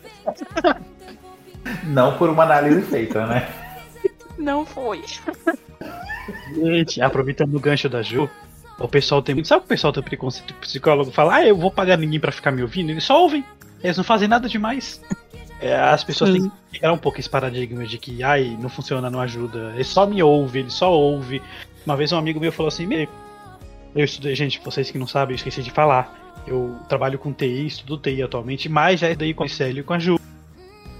Não 1.85 2.17
por 2.17 2.29
uma 2.29 2.43
análise 2.43 2.81
feita, 2.81 3.25
né? 3.25 3.47
Não 4.37 4.65
foi. 4.65 5.03
Gente, 6.53 7.01
aproveitando 7.01 7.55
o 7.55 7.59
gancho 7.59 7.89
da 7.89 8.01
Ju, 8.01 8.29
o 8.79 8.87
pessoal 8.87 9.21
tem 9.21 9.35
muito. 9.35 9.47
Sabe 9.47 9.65
o 9.65 9.67
pessoal 9.67 9.93
tem 9.93 10.03
preconceito? 10.03 10.51
O 10.51 10.55
psicólogo 10.55 11.11
fala, 11.11 11.35
ah, 11.35 11.47
eu 11.47 11.55
vou 11.55 11.71
pagar 11.71 11.97
ninguém 11.97 12.19
pra 12.19 12.31
ficar 12.31 12.51
me 12.51 12.61
ouvindo? 12.61 12.89
Eles 12.89 13.03
só 13.03 13.21
ouvem. 13.21 13.43
Eles 13.83 13.97
não 13.97 14.03
fazem 14.03 14.27
nada 14.27 14.47
demais. 14.47 15.01
É, 15.59 15.75
as 15.75 16.03
pessoas 16.03 16.31
Sim. 16.31 16.41
têm 16.41 16.49
que 16.49 16.55
quebrar 16.73 16.93
um 16.93 16.97
pouco 16.97 17.19
esse 17.19 17.29
paradigma 17.29 17.85
de 17.85 17.97
que, 17.99 18.23
ai, 18.23 18.57
não 18.59 18.67
funciona, 18.67 19.09
não 19.09 19.21
ajuda. 19.21 19.71
Ele 19.75 19.83
só 19.83 20.07
me 20.07 20.21
ouve, 20.23 20.59
ele 20.59 20.71
só 20.71 20.91
ouve. 20.91 21.41
Uma 21.85 21.95
vez 21.95 22.11
um 22.11 22.17
amigo 22.17 22.39
meu 22.39 22.51
falou 22.51 22.67
assim: 22.67 22.87
Meu, 22.87 23.07
eu 23.95 24.03
estudei, 24.03 24.35
gente, 24.35 24.59
vocês 24.63 24.89
que 24.89 24.97
não 24.97 25.07
sabem, 25.07 25.33
eu 25.33 25.35
esqueci 25.35 25.61
de 25.61 25.69
falar. 25.69 26.19
Eu 26.47 26.75
trabalho 26.89 27.19
com 27.19 27.31
TI, 27.31 27.67
estudo 27.67 27.97
TI 27.97 28.23
atualmente, 28.23 28.67
mas 28.67 28.99
já 28.99 29.09
estudei 29.09 29.33
com 29.33 29.43
a 29.43 29.47
Célio 29.47 29.81
e 29.81 29.83
com 29.83 29.93
a 29.93 29.99
Ju. 29.99 30.19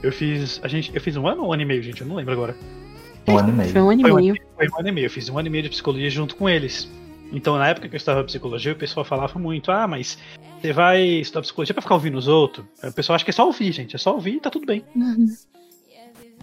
Eu 0.03 0.11
fiz. 0.11 0.59
A 0.63 0.67
gente, 0.67 0.91
eu 0.93 1.01
fiz 1.01 1.15
um 1.17 1.27
ano 1.27 1.41
ou 1.41 1.49
um 1.49 1.53
ano 1.53 1.63
e 1.63 1.65
meio, 1.65 1.81
gente? 1.81 2.01
Eu 2.01 2.07
não 2.07 2.15
lembro 2.15 2.33
agora. 2.33 2.55
Um 3.27 3.37
ano 3.37 3.49
e 3.49 3.51
meio. 3.51 3.71
Foi 3.71 3.81
um 3.81 3.89
ano 3.89 4.01
e 4.01 4.03
meio. 4.03 4.35
Foi 4.55 4.67
um 4.67 4.79
ano 4.79 4.87
e 4.87 4.91
meio. 4.91 5.05
Eu 5.05 5.09
fiz 5.09 5.29
um 5.29 5.37
ano 5.37 5.47
e 5.47 5.51
meio 5.51 5.63
de 5.63 5.69
psicologia 5.69 6.09
junto 6.09 6.35
com 6.35 6.49
eles. 6.49 6.89
Então, 7.31 7.57
na 7.57 7.67
época 7.69 7.87
que 7.87 7.95
eu 7.95 7.97
estava 7.97 8.23
psicologia, 8.23 8.73
o 8.73 8.75
pessoal 8.75 9.05
falava 9.05 9.39
muito: 9.39 9.71
ah, 9.71 9.87
mas 9.87 10.17
você 10.61 10.73
vai 10.73 11.01
estudar 11.01 11.41
psicologia 11.41 11.73
pra 11.73 11.81
ficar 11.81 11.95
ouvindo 11.95 12.17
os 12.17 12.27
outros? 12.27 12.65
O 12.83 12.91
pessoal 12.91 13.15
acha 13.15 13.23
que 13.23 13.31
é 13.31 13.33
só 13.33 13.45
ouvir, 13.45 13.71
gente. 13.71 13.95
É 13.95 13.99
só 13.99 14.13
ouvir 14.13 14.35
e 14.35 14.39
tá 14.39 14.49
tudo 14.49 14.65
bem. 14.65 14.83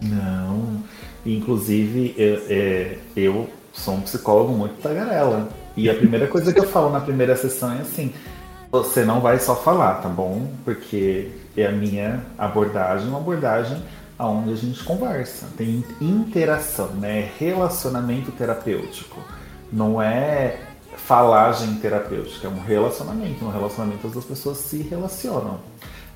Não. 0.01 0.83
Inclusive, 1.25 2.15
eu, 2.17 2.41
é, 2.49 2.97
eu 3.15 3.49
sou 3.73 3.95
um 3.95 4.01
psicólogo 4.01 4.53
muito 4.53 4.81
tagarela. 4.81 5.49
E 5.77 5.89
a 5.89 5.93
primeira 5.93 6.27
coisa 6.27 6.51
que 6.51 6.59
eu 6.59 6.67
falo 6.67 6.89
na 6.89 7.01
primeira 7.01 7.35
sessão 7.35 7.71
é 7.73 7.81
assim: 7.81 8.11
você 8.71 9.05
não 9.05 9.21
vai 9.21 9.39
só 9.39 9.55
falar, 9.55 9.95
tá 9.95 10.09
bom? 10.09 10.51
Porque 10.65 11.29
é 11.55 11.67
a 11.67 11.71
minha 11.71 12.23
abordagem, 12.37 13.07
uma 13.07 13.19
abordagem 13.19 13.81
onde 14.27 14.51
a 14.51 14.55
gente 14.55 14.83
conversa, 14.83 15.47
tem 15.57 15.83
interação, 16.01 16.87
né? 16.87 17.31
Relacionamento 17.37 18.31
terapêutico. 18.31 19.21
Não 19.71 20.01
é 20.01 20.59
falagem 20.97 21.75
terapêutica, 21.75 22.47
é 22.47 22.49
um 22.49 22.59
relacionamento. 22.59 23.43
No 23.43 23.51
relacionamento 23.51 24.05
as 24.05 24.13
duas 24.13 24.25
pessoas 24.25 24.57
se 24.57 24.81
relacionam. 24.81 25.59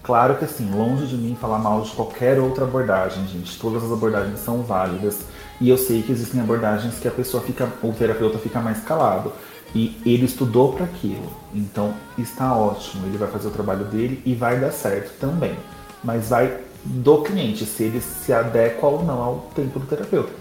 Claro 0.04 0.36
que 0.36 0.44
assim, 0.44 0.70
longe 0.70 1.08
de 1.08 1.16
mim 1.16 1.38
falar 1.40 1.60
mal 1.60 1.82
de 1.82 1.92
qualquer 1.92 2.38
outra 2.40 2.66
abordagem, 2.66 3.26
gente. 3.28 3.58
Todas 3.58 3.84
as 3.86 3.92
abordagens 3.92 4.40
são 4.40 4.62
válidas. 4.62 5.22
E 5.62 5.70
eu 5.70 5.78
sei 5.78 6.02
que 6.02 6.12
existem 6.12 6.42
abordagens 6.42 7.00
que 7.00 7.08
a 7.08 7.12
pessoa 7.12 7.42
fica, 7.42 7.72
o 7.82 7.94
terapeuta 7.94 8.38
fica 8.38 8.60
mais 8.60 8.84
calado. 8.84 9.32
E 9.74 10.00
ele 10.06 10.26
estudou 10.26 10.74
para 10.74 10.84
aquilo. 10.84 11.32
Então 11.54 11.94
está 12.18 12.54
ótimo. 12.54 13.08
Ele 13.08 13.18
vai 13.18 13.30
fazer 13.30 13.48
o 13.48 13.52
trabalho 13.52 13.86
dele 13.86 14.22
e 14.26 14.36
vai 14.36 14.60
dar 14.60 14.72
certo 14.72 15.18
também. 15.20 15.58
Mas 16.04 16.28
vai 16.28 16.60
do 16.86 17.22
cliente, 17.22 17.66
se 17.66 17.84
ele 17.84 18.02
se 18.02 18.34
adequa 18.34 18.88
ou 18.88 19.04
não 19.04 19.22
ao 19.22 19.50
tempo 19.56 19.80
do 19.80 19.86
terapeuta. 19.86 20.32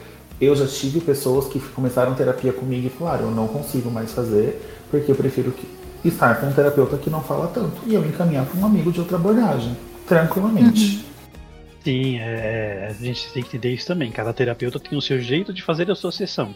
Eu 0.41 0.57
já 0.57 0.67
tive 0.67 1.01
pessoas 1.01 1.47
que 1.47 1.61
começaram 1.61 2.15
terapia 2.15 2.53
comigo 2.53 2.87
e 2.87 2.91
falaram: 2.91 3.27
eu 3.27 3.31
não 3.31 3.47
consigo 3.47 3.91
mais 3.91 4.13
fazer 4.13 4.61
porque 4.91 5.11
eu 5.11 5.15
prefiro 5.15 5.55
estar 6.05 6.41
com 6.41 6.47
um 6.47 6.53
terapeuta 6.53 6.99
que 6.99 7.09
não 7.09 7.23
fala 7.23 7.47
tanto. 7.49 7.81
E 7.87 7.95
eu 7.95 8.05
encaminhar 8.05 8.45
para 8.45 8.61
um 8.61 8.67
amigo 8.67 8.91
de 8.91 9.01
outra 9.01 9.17
abordagem, 9.17 9.77
tranquilamente. 10.07 10.97
Uhum. 10.97 11.13
Sim, 11.85 12.19
é, 12.19 12.89
a 12.91 13.05
gente 13.05 13.33
tem 13.33 13.43
que 13.43 13.49
entender 13.49 13.75
isso 13.75 13.87
também. 13.87 14.11
Cada 14.11 14.33
terapeuta 14.33 14.79
tem 14.79 14.97
o 14.97 15.03
seu 15.03 15.19
jeito 15.21 15.53
de 15.53 15.63
fazer 15.63 15.91
a 15.91 15.95
sua 15.95 16.13
sessão. 16.13 16.55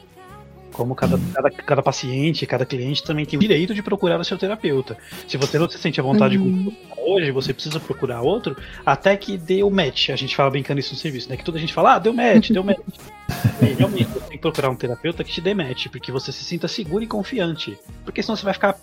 Como 0.73 0.95
cada, 0.95 1.19
cada, 1.33 1.51
cada, 1.51 1.83
paciente, 1.83 2.47
cada 2.47 2.67
cliente 2.67 3.03
também 3.03 3.25
tem 3.25 3.39
o 3.39 3.41
direito 3.41 3.75
de 3.75 3.83
procurar 3.83 4.21
o 4.21 4.25
seu 4.25 4.37
terapeuta. 4.37 4.97
Se 5.27 5.37
você 5.37 5.59
não 5.59 5.69
se 5.69 5.79
sente 5.79 5.99
à 5.99 6.03
vontade 6.03 6.37
uhum. 6.37 6.73
com 6.91 7.13
hoje, 7.13 7.31
você 7.31 7.55
precisa 7.55 7.81
procurar 7.81 8.21
outro 8.21 8.57
até 8.85 9.17
que 9.17 9.39
dê 9.39 9.63
o 9.63 9.71
match. 9.71 10.11
A 10.11 10.17
gente 10.17 10.37
fala 10.37 10.51
brincando 10.51 10.81
isso 10.81 10.93
no 10.93 10.99
serviço, 10.99 11.31
né? 11.31 11.37
Que 11.37 11.45
toda 11.45 11.57
a 11.57 11.61
gente 11.61 11.73
fala, 11.73 11.95
ah, 11.95 11.99
deu 11.99 12.13
match, 12.13 12.51
deu 12.51 12.63
match. 12.63 12.79
e, 13.63 13.73
realmente, 13.73 14.05
você 14.05 14.21
tem 14.21 14.37
que 14.37 14.39
procurar 14.39 14.71
um 14.71 14.77
terapeuta 14.77 15.25
que 15.25 15.33
te 15.33 15.41
dê 15.41 15.55
match, 15.55 15.87
porque 15.89 16.13
você 16.13 16.31
se 16.31 16.45
sinta 16.45 16.69
seguro 16.69 17.03
e 17.03 17.07
confiante. 17.07 17.79
Porque 18.05 18.23
senão 18.23 18.37
você 18.37 18.45
vai 18.45 18.55
ficar 18.55 18.77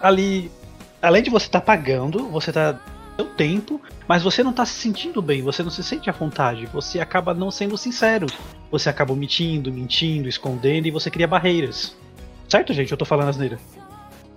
ali. 0.00 0.50
Além 1.02 1.22
de 1.22 1.30
você 1.30 1.46
estar 1.46 1.60
tá 1.60 1.66
pagando, 1.66 2.28
você 2.28 2.50
está 2.50 2.80
seu 3.16 3.24
tempo, 3.24 3.80
mas 4.06 4.22
você 4.22 4.42
não 4.42 4.52
tá 4.52 4.64
se 4.64 4.74
sentindo 4.74 5.20
bem, 5.22 5.42
você 5.42 5.62
não 5.62 5.70
se 5.70 5.82
sente 5.82 6.08
à 6.10 6.12
vontade, 6.12 6.66
você 6.66 7.00
acaba 7.00 7.32
não 7.32 7.50
sendo 7.50 7.76
sincero. 7.76 8.26
Você 8.70 8.88
acaba 8.88 9.12
omitindo, 9.12 9.72
mentindo, 9.72 10.28
escondendo 10.28 10.86
e 10.86 10.90
você 10.90 11.10
cria 11.10 11.26
barreiras. 11.26 11.96
Certo, 12.48 12.72
gente? 12.72 12.90
Eu 12.90 12.98
tô 12.98 13.04
falando 13.04 13.28
asneira. 13.28 13.58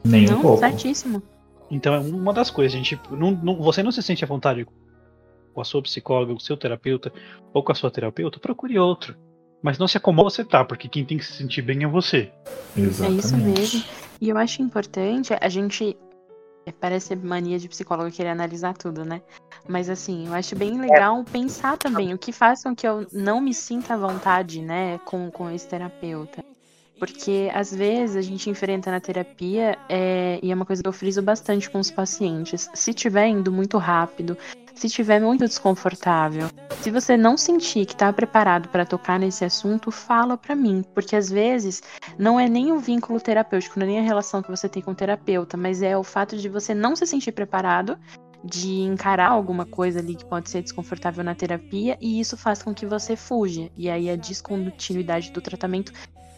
Nem 0.03 0.27
um 0.27 0.33
não, 0.33 0.41
pouco. 0.41 0.59
Certíssimo. 0.59 1.21
Então 1.69 1.93
é 1.93 1.99
uma 1.99 2.33
das 2.33 2.49
coisas, 2.49 2.71
gente. 2.71 2.99
Não, 3.11 3.31
não, 3.31 3.55
você 3.55 3.83
não 3.83 3.91
se 3.91 4.01
sente 4.01 4.23
à 4.23 4.27
vontade 4.27 4.65
com 5.53 5.61
a 5.61 5.63
sua 5.63 5.81
psicóloga, 5.81 6.31
com 6.33 6.39
o 6.39 6.41
seu 6.41 6.57
terapeuta 6.57 7.11
ou 7.53 7.63
com 7.63 7.71
a 7.71 7.75
sua 7.75 7.91
terapeuta, 7.91 8.39
procure 8.39 8.77
outro. 8.79 9.15
Mas 9.61 9.77
não 9.77 9.87
se 9.87 9.97
acomoda 9.97 10.29
você 10.29 10.43
tá, 10.43 10.63
porque 10.63 10.87
quem 10.87 11.03
tem 11.03 11.17
que 11.17 11.25
se 11.25 11.33
sentir 11.33 11.61
bem 11.61 11.83
é 11.83 11.87
você. 11.87 12.31
Exatamente. 12.77 13.17
É 13.17 13.25
isso 13.25 13.37
mesmo. 13.37 13.83
E 14.21 14.29
eu 14.29 14.37
acho 14.37 14.61
importante 14.61 15.33
a 15.39 15.49
gente 15.49 15.97
é, 16.65 16.71
parece 16.71 17.15
mania 17.15 17.59
de 17.59 17.67
psicólogo 17.67 18.11
querer 18.11 18.29
analisar 18.29 18.73
tudo, 18.73 19.03
né? 19.03 19.21
Mas 19.69 19.87
assim, 19.87 20.25
eu 20.25 20.33
acho 20.33 20.55
bem 20.55 20.81
legal 20.81 21.23
pensar 21.31 21.77
também 21.77 22.11
o 22.11 22.17
que 22.17 22.31
faz 22.31 22.63
com 22.63 22.75
que 22.75 22.87
eu 22.87 23.05
não 23.13 23.39
me 23.39 23.53
sinta 23.53 23.93
à 23.93 23.97
vontade, 23.97 24.63
né, 24.63 24.99
com, 25.05 25.29
com 25.29 25.47
esse 25.51 25.67
terapeuta. 25.67 26.43
Porque 26.97 27.51
às 27.53 27.73
vezes 27.73 28.15
a 28.15 28.21
gente 28.21 28.49
enfrenta 28.49 28.89
na 28.89 28.99
terapia, 28.99 29.77
é, 29.87 30.39
e 30.41 30.51
é 30.51 30.55
uma 30.55 30.65
coisa 30.65 30.81
que 30.81 30.89
eu 30.89 30.91
friso 30.91 31.21
bastante 31.21 31.69
com 31.69 31.79
os 31.79 31.91
pacientes. 31.91 32.67
Se 32.73 32.89
estiver 32.89 33.27
indo 33.27 33.51
muito 33.51 33.77
rápido, 33.77 34.35
se 34.73 34.87
estiver 34.87 35.21
muito 35.21 35.45
desconfortável, 35.45 36.49
se 36.81 36.89
você 36.89 37.15
não 37.15 37.37
sentir 37.37 37.85
que 37.85 37.93
está 37.93 38.11
preparado 38.11 38.69
para 38.69 38.87
tocar 38.87 39.19
nesse 39.19 39.45
assunto, 39.45 39.91
fala 39.91 40.35
para 40.35 40.55
mim, 40.55 40.83
porque 40.95 41.15
às 41.15 41.29
vezes 41.29 41.83
não 42.17 42.39
é 42.39 42.49
nem 42.49 42.71
o 42.71 42.79
vínculo 42.79 43.19
terapêutico, 43.21 43.77
não 43.77 43.85
é 43.85 43.89
nem 43.89 43.99
a 43.99 44.03
relação 44.03 44.41
que 44.41 44.49
você 44.49 44.67
tem 44.67 44.81
com 44.81 44.91
o 44.91 44.95
terapeuta, 44.95 45.55
mas 45.55 45.83
é 45.83 45.95
o 45.95 46.03
fato 46.03 46.35
de 46.35 46.49
você 46.49 46.73
não 46.73 46.95
se 46.95 47.05
sentir 47.05 47.33
preparado 47.33 47.97
de 48.43 48.81
encarar 48.81 49.29
alguma 49.29 49.65
coisa 49.65 49.99
ali 49.99 50.15
que 50.15 50.25
pode 50.25 50.49
ser 50.49 50.61
desconfortável 50.61 51.23
na 51.23 51.35
terapia 51.35 51.97
e 51.99 52.19
isso 52.19 52.37
faz 52.37 52.61
com 52.63 52.73
que 52.73 52.85
você 52.85 53.15
fuja. 53.15 53.69
E 53.77 53.89
aí 53.89 54.09
a 54.09 54.15
descontinuidade 54.15 55.31
do 55.31 55.41
tratamento 55.41 55.91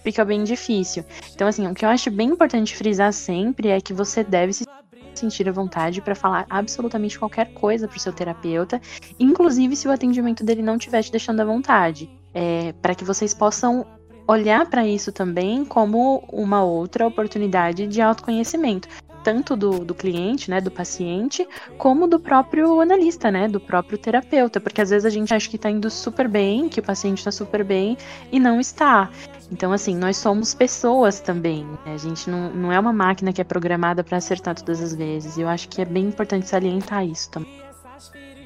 fica 0.04 0.26
bem 0.26 0.44
difícil. 0.44 1.06
Então, 1.34 1.48
assim, 1.48 1.68
o 1.68 1.74
que 1.74 1.86
eu 1.86 1.90
acho 1.90 2.10
bem 2.10 2.30
importante 2.30 2.76
frisar 2.76 3.14
sempre 3.14 3.70
é 3.70 3.80
que 3.80 3.94
você 3.94 4.24
deve 4.24 4.54
se 4.54 4.66
sentir 5.14 5.48
à 5.48 5.52
vontade 5.52 6.02
para 6.02 6.16
falar 6.16 6.46
absolutamente 6.50 7.20
qualquer 7.20 7.54
coisa 7.54 7.88
para 7.88 7.98
o 7.98 8.00
seu 8.00 8.14
terapeuta, 8.14 8.82
inclusive 9.20 9.76
se 9.76 9.88
o 9.88 9.92
atendimento 9.92 10.44
dele 10.44 10.62
não 10.62 10.78
estiver 10.78 11.04
te 11.04 11.12
deixando 11.12 11.42
à 11.42 11.46
vontade, 11.46 12.10
é, 12.34 12.74
para 12.82 12.96
que 12.96 13.04
vocês 13.04 13.34
possam 13.34 13.86
olhar 14.28 14.66
para 14.70 14.88
isso 14.88 15.12
também 15.12 15.66
como 15.66 16.24
uma 16.32 16.64
outra 16.64 17.06
oportunidade 17.06 17.86
de 17.88 18.02
autoconhecimento, 18.02 18.88
tanto 19.24 19.56
do, 19.56 19.86
do 19.86 19.94
cliente, 19.94 20.50
né, 20.50 20.60
do 20.60 20.72
paciente, 20.72 21.48
como 21.78 22.08
do 22.08 22.20
próprio 22.20 22.80
analista, 22.82 23.32
né, 23.32 23.48
do 23.48 23.60
próprio 23.60 23.98
terapeuta, 23.98 24.60
porque 24.60 24.82
às 24.82 24.90
vezes 24.90 25.06
a 25.06 25.10
gente 25.10 25.34
acha 25.34 25.50
que 25.50 25.56
está 25.56 25.70
indo 25.70 25.90
super 25.90 26.28
bem, 26.28 26.70
que 26.70 26.80
o 26.80 26.84
paciente 26.84 27.20
está 27.20 27.32
super 27.32 27.64
bem 27.64 27.98
e 28.32 28.40
não 28.40 28.60
está. 28.60 29.10
Então, 29.52 29.74
assim, 29.74 29.96
nós 29.96 30.16
somos 30.16 30.54
pessoas 30.54 31.20
também. 31.20 31.66
Né? 31.66 31.94
A 31.94 31.98
gente 31.98 32.30
não, 32.30 32.50
não 32.52 32.72
é 32.72 32.80
uma 32.80 32.94
máquina 32.94 33.34
que 33.34 33.42
é 33.42 33.44
programada 33.44 34.04
para 34.04 34.18
acertar 34.18 34.56
todas 34.56 34.82
as 34.82 34.96
vezes. 34.96 35.38
Eu 35.38 35.50
acho 35.50 35.68
que 35.68 35.82
é 35.82 35.86
bem 35.86 36.06
importante 36.06 36.48
salientar 36.48 37.06
isso 37.06 37.30
também. 37.30 37.62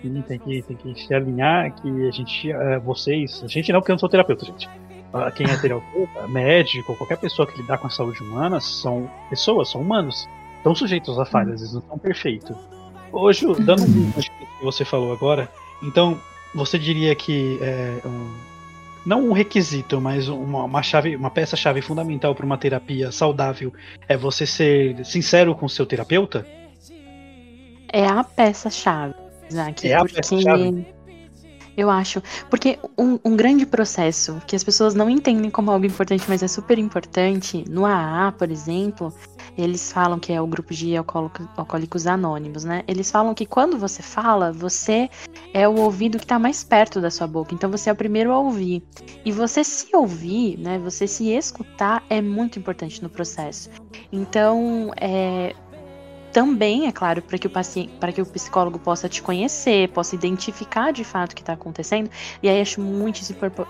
Sim, 0.02 0.22
tem 0.22 0.40
que, 0.40 0.62
tem 0.64 0.76
que 0.76 1.02
se 1.02 1.14
alinhar 1.14 1.74
que 1.74 2.08
a 2.08 2.12
gente, 2.12 2.52
uh, 2.52 2.82
vocês, 2.82 3.42
a 3.44 3.48
gente 3.48 3.72
não, 3.72 3.80
porque 3.80 3.92
eu 3.92 3.94
não 3.94 4.00
sou 4.00 4.10
terapeuta, 4.10 4.46
gente. 4.46 4.68
Uh, 4.68 5.32
quem 5.36 5.50
é 5.50 5.58
terapeuta, 5.58 6.28
médico, 6.28 6.96
qualquer 6.96 7.18
pessoa 7.18 7.48
que 7.48 7.60
lidar 7.60 7.78
com 7.78 7.88
a 7.88 7.90
saúde 7.90 8.22
humana 8.22 8.60
são 8.60 9.10
pessoas, 9.30 9.70
são 9.70 9.82
humanos. 9.82 10.28
Estão 10.66 10.74
sujeitos 10.74 11.20
a 11.20 11.26
falhas, 11.26 11.62
eles 11.62 11.74
não 11.74 11.80
estão 11.80 12.00
perfeitos. 12.00 12.58
Hoje, 13.12 13.46
dando 13.60 13.84
um 13.84 14.12
que 14.12 14.64
você 14.64 14.84
falou 14.84 15.14
agora, 15.14 15.48
então 15.84 16.20
você 16.56 16.80
diria 16.80 17.14
que 17.14 17.60
é, 17.62 18.02
um, 18.04 18.34
não 19.06 19.30
um 19.30 19.32
requisito, 19.32 20.02
mas 20.02 20.28
uma, 20.28 20.64
uma 20.64 20.82
chave, 20.82 21.16
uma 21.16 21.30
peça-chave 21.30 21.84
fundamental 21.84 22.34
para 22.34 22.48
uma 22.48 22.58
terapia 22.58 23.12
saudável 23.12 23.72
é 24.08 24.18
você 24.18 24.48
ser 24.48 25.06
sincero 25.06 25.54
com 25.54 25.68
o 25.68 25.70
seu 25.70 25.86
terapeuta? 25.86 26.48
É 27.94 28.08
a 28.08 28.24
peça-chave, 28.24 29.14
Isaac. 29.48 29.88
É 29.88 29.94
a 29.94 30.04
peça-chave. 30.04 30.95
Eu 31.78 31.90
acho. 31.90 32.22
Porque 32.50 32.80
um, 32.98 33.20
um, 33.24 33.36
grande 33.36 33.66
processo 33.66 34.42
que 34.48 34.56
as 34.56 34.64
pessoas 34.64 34.94
não 34.94 35.10
entendem 35.10 35.50
como 35.50 35.72
algo 35.72 35.86
importante, 35.86 36.24
mas 36.28 36.42
é 36.42 36.48
super 36.48 36.78
importante, 36.78 37.66
no 37.70 37.86
AA, 37.86 38.32
por 38.32 38.50
exemplo, 38.50 39.14
eles 39.58 39.92
falam 39.92 40.20
que 40.20 40.34
é 40.34 40.42
o 40.42 40.48
grupo 40.48 40.74
de 40.74 40.96
alcoólicos 40.98 42.08
anônimos, 42.08 42.64
né? 42.64 42.84
Eles 42.88 43.10
falam 43.10 43.34
que 43.34 43.46
quando 43.46 43.78
você 43.78 44.02
fala, 44.02 44.52
você 44.52 45.10
é 45.54 45.68
o 45.68 45.76
ouvido 45.76 46.18
que 46.18 46.26
está 46.26 46.38
mais 46.38 46.64
perto 46.64 47.00
da 47.00 47.10
sua 47.10 47.28
boca. 47.28 47.54
Então 47.54 47.70
você 47.70 47.90
é 47.90 47.94
o 47.94 47.96
primeiro 47.96 48.32
a 48.32 48.40
ouvir. 48.40 48.84
E 49.24 49.32
você 49.32 49.64
se 49.64 49.96
ouvir, 49.96 50.58
né? 50.58 50.78
Você 50.80 51.08
se 51.08 51.30
escutar 51.30 52.04
é 52.10 52.22
muito 52.22 52.60
importante 52.60 53.02
no 53.02 53.10
processo. 53.10 53.70
Então, 54.12 54.92
é, 55.00 55.56
também, 56.36 56.86
é 56.86 56.92
claro, 56.92 57.22
para 57.22 57.38
que 57.38 57.48
o 57.48 57.50
paciente, 57.50 57.94
que 58.14 58.22
o 58.22 58.26
psicólogo 58.26 58.78
possa 58.78 59.08
te 59.08 59.22
conhecer, 59.22 59.88
possa 59.92 60.16
identificar 60.16 60.92
de 60.92 61.06
fato 61.06 61.32
o 61.32 61.36
que 61.36 61.42
está 61.42 61.54
acontecendo. 61.54 62.10
E 62.44 62.50
aí 62.50 62.60
acho 62.60 62.82
muito 62.82 63.22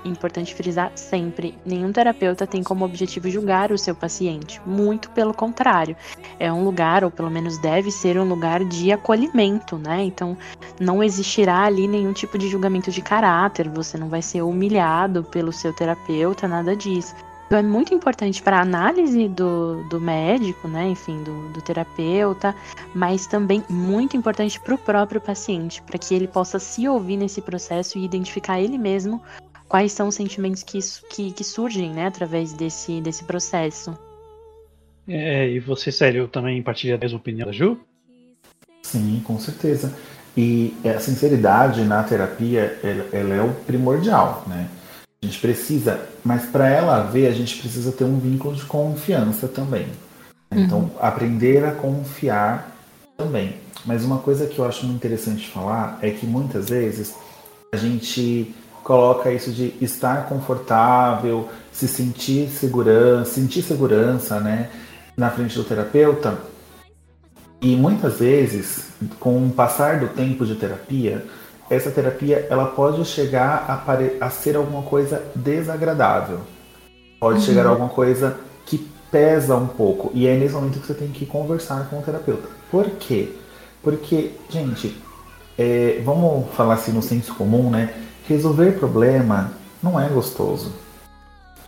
importante 0.04 0.56
frisar 0.56 0.92
sempre: 0.96 1.56
nenhum 1.64 1.92
terapeuta 1.92 2.48
tem 2.48 2.64
como 2.64 2.84
objetivo 2.84 3.30
julgar 3.30 3.72
o 3.72 3.78
seu 3.78 3.94
paciente. 3.94 4.60
Muito 4.66 5.12
pelo 5.12 5.32
contrário, 5.32 5.96
é 6.40 6.52
um 6.52 6.64
lugar, 6.64 7.04
ou 7.04 7.12
pelo 7.12 7.30
menos 7.30 7.60
deve 7.60 7.92
ser 7.92 8.18
um 8.18 8.28
lugar 8.28 8.66
de 8.66 8.92
acolhimento, 8.92 9.78
né? 9.78 10.04
Então 10.04 10.36
não 10.80 11.04
existirá 11.04 11.66
ali 11.66 11.88
nenhum 11.88 12.14
tipo 12.14 12.36
de 12.36 12.50
julgamento 12.50 12.90
de 12.90 13.02
caráter. 13.04 13.70
Você 13.70 13.96
não 13.96 14.10
vai 14.10 14.24
ser 14.24 14.42
humilhado 14.42 15.24
pelo 15.24 15.54
seu 15.54 15.72
terapeuta, 15.72 16.48
nada 16.48 16.76
disso. 16.76 17.14
Então 17.46 17.60
é 17.60 17.64
muito 17.64 17.94
importante 17.94 18.42
para 18.42 18.58
a 18.58 18.62
análise 18.62 19.28
do, 19.28 19.84
do 19.90 20.02
médico, 20.02 20.68
né, 20.68 20.90
enfim, 20.90 21.22
do, 21.24 21.50
do 21.50 21.62
terapeuta, 21.62 22.56
mas 22.94 23.28
também 23.28 23.64
muito 23.70 24.18
importante 24.18 24.60
para 24.60 24.74
o 24.74 24.78
próprio 24.78 25.22
paciente, 25.22 25.82
para 25.84 25.98
que 25.98 26.16
ele 26.16 26.28
possa 26.28 26.58
se 26.58 26.88
ouvir 26.88 27.18
nesse 27.18 27.42
processo 27.42 27.98
e 27.98 28.06
identificar 28.06 28.60
ele 28.60 28.78
mesmo 28.78 29.22
quais 29.68 29.92
são 29.92 30.08
os 30.08 30.16
sentimentos 30.16 30.64
que, 30.64 30.80
que, 31.10 31.32
que 31.32 31.44
surgem 31.44 31.92
né, 31.92 32.08
através 32.08 32.54
desse, 32.54 33.00
desse 33.02 33.24
processo. 33.24 33.98
É, 35.08 35.50
e 35.50 35.60
você, 35.60 35.92
Célio, 35.92 36.28
também 36.28 36.62
partilha 36.64 36.96
a 36.96 36.98
mesma 36.98 37.18
opinião 37.18 37.46
da 37.46 37.52
Ju? 37.52 37.78
Sim, 38.82 39.22
com 39.24 39.40
certeza. 39.40 39.94
E 40.38 40.74
a 40.84 41.00
sinceridade 41.00 41.84
na 41.84 42.04
terapia, 42.04 42.78
ela, 42.84 43.06
ela 43.12 43.36
é 43.36 43.42
o 43.42 43.54
primordial, 43.54 44.44
né? 44.48 44.68
A 45.26 45.28
gente 45.28 45.40
precisa, 45.40 46.00
mas 46.24 46.46
para 46.46 46.70
ela 46.70 47.02
ver, 47.02 47.26
a 47.26 47.32
gente 47.32 47.58
precisa 47.58 47.92
ter 47.92 48.04
um 48.04 48.20
vínculo 48.20 48.56
de 48.56 48.64
confiança 48.64 49.48
também. 49.48 49.88
Então, 50.52 50.82
uhum. 50.82 50.92
aprender 51.00 51.66
a 51.66 51.72
confiar 51.72 52.78
também. 53.18 53.56
Mas 53.84 54.06
uma 54.06 54.20
coisa 54.20 54.46
que 54.46 54.60
eu 54.60 54.66
acho 54.66 54.86
muito 54.86 54.98
interessante 54.98 55.50
falar 55.50 55.98
é 56.04 56.12
que 56.12 56.28
muitas 56.28 56.70
vezes 56.70 57.16
a 57.74 57.78
gente 57.78 58.54
coloca 58.84 59.32
isso 59.32 59.52
de 59.52 59.74
estar 59.82 60.30
confortável, 60.30 61.50
se 61.72 61.88
sentir 61.88 62.48
segurança, 62.50 63.32
sentir 63.32 63.64
segurança, 63.64 64.40
né, 64.40 64.70
na 65.18 65.32
frente 65.32 65.56
do 65.56 65.64
terapeuta. 65.64 66.38
E 67.60 67.76
muitas 67.76 68.20
vezes, 68.20 68.90
com 69.20 69.44
o 69.48 69.50
passar 69.50 70.00
do 70.00 70.08
tempo 70.10 70.46
de 70.46 70.54
terapia, 70.54 71.26
essa 71.70 71.90
terapia 71.90 72.48
ela 72.50 72.66
pode 72.66 73.04
chegar 73.06 73.66
a, 73.68 74.26
a 74.26 74.30
ser 74.30 74.56
alguma 74.56 74.84
coisa 74.84 75.24
desagradável. 75.36 76.40
Pode 77.20 77.40
uhum. 77.40 77.46
chegar 77.46 77.66
a 77.66 77.70
alguma 77.70 77.90
coisa 77.90 78.38
que 78.66 78.78
pesa 79.12 79.56
um 79.56 79.68
pouco. 79.68 80.12
E 80.14 80.28
é 80.28 80.36
nesse 80.36 80.54
momento 80.54 80.80
que 80.80 80.88
você 80.88 80.94
tem 80.94 81.10
que 81.10 81.26
conversar 81.26 81.88
com 81.90 82.00
o 82.00 82.02
terapeuta. 82.02 82.48
Por 82.70 82.90
quê? 82.92 83.34
Porque, 83.82 84.32
gente, 84.50 84.96
é, 85.58 86.02
vamos 86.04 86.48
falar 86.54 86.76
assim 86.76 86.92
no 86.92 87.02
senso 87.02 87.34
comum, 87.36 87.70
né? 87.70 87.94
Resolver 88.28 88.74
problema 88.74 89.52
não 89.82 90.00
é 90.00 90.08
gostoso. 90.10 90.72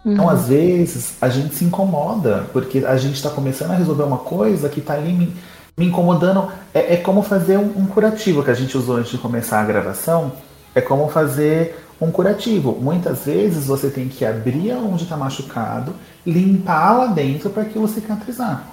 Então, 0.01 0.11
uhum. 0.11 0.13
Então, 0.13 0.29
às 0.29 0.47
vezes, 0.47 1.15
a 1.21 1.29
gente 1.29 1.55
se 1.55 1.65
incomoda, 1.65 2.47
porque 2.53 2.79
a 2.79 2.97
gente 2.97 3.15
está 3.15 3.29
começando 3.29 3.71
a 3.71 3.75
resolver 3.75 4.03
uma 4.03 4.17
coisa 4.17 4.69
que 4.69 4.79
está 4.79 4.93
ali 4.93 5.33
me 5.77 5.85
incomodando. 5.85 6.51
É, 6.73 6.95
é 6.95 6.97
como 6.97 7.21
fazer 7.21 7.57
um, 7.57 7.71
um, 7.77 7.85
curativo 7.85 8.43
que 8.43 8.49
a 8.49 8.55
gente 8.55 8.75
usou 8.75 8.97
antes 8.97 9.11
de 9.11 9.17
começar 9.19 9.61
a 9.61 9.65
gravação. 9.65 10.31
É 10.73 10.81
como 10.81 11.07
fazer 11.07 11.85
um 12.01 12.11
curativo. 12.11 12.75
Muitas 12.81 13.25
vezes 13.25 13.67
você 13.67 13.89
tem 13.89 14.07
que 14.07 14.25
abrir 14.25 14.73
onde 14.73 15.03
está 15.03 15.15
machucado, 15.15 15.93
limpar 16.25 16.97
lá 16.97 17.05
dentro 17.07 17.51
para 17.51 17.61
aquilo 17.61 17.87
cicatrizar. 17.87 18.63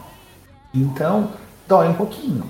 Então, 0.72 1.30
dói 1.68 1.88
um 1.88 1.94
pouquinho. 1.94 2.44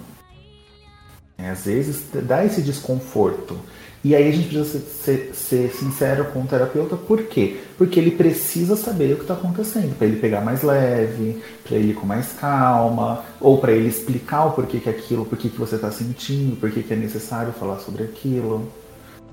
É, 1.45 1.51
às 1.51 1.67
vezes 1.67 2.07
dá 2.23 2.43
esse 2.43 2.63
desconforto. 2.63 3.59
E 4.03 4.15
aí 4.15 4.29
a 4.29 4.33
gente 4.33 4.49
precisa 4.49 4.79
ser, 4.81 4.81
ser, 4.81 5.35
ser 5.35 5.75
sincero 5.75 6.27
com 6.27 6.43
o 6.43 6.47
terapeuta, 6.47 6.97
por 6.97 7.23
quê? 7.25 7.61
Porque 7.77 8.01
ele 8.01 8.11
precisa 8.11 8.77
saber 8.77 9.13
o 9.13 9.17
que 9.17 9.23
está 9.23 9.35
acontecendo, 9.35 9.97
para 9.97 10.07
ele 10.07 10.21
pegar 10.21 10.41
mais 10.41 10.63
leve, 10.63 11.43
para 11.63 11.77
ele 11.77 11.91
ir 11.91 11.95
com 11.95 12.07
mais 12.07 12.33
calma, 12.33 13.25
ou 13.41 13.59
para 13.59 13.73
ele 13.73 13.89
explicar 13.89 14.47
o 14.47 14.53
porquê 14.53 14.79
que 14.79 14.89
aquilo, 14.89 15.25
porquê 15.25 15.49
que 15.49 15.59
você 15.59 15.77
está 15.77 15.91
sentindo, 15.91 16.57
porquê 16.57 16.83
que 16.83 16.93
é 16.93 16.97
necessário 16.97 17.53
falar 17.53 17.79
sobre 17.79 18.05
aquilo. 18.05 18.71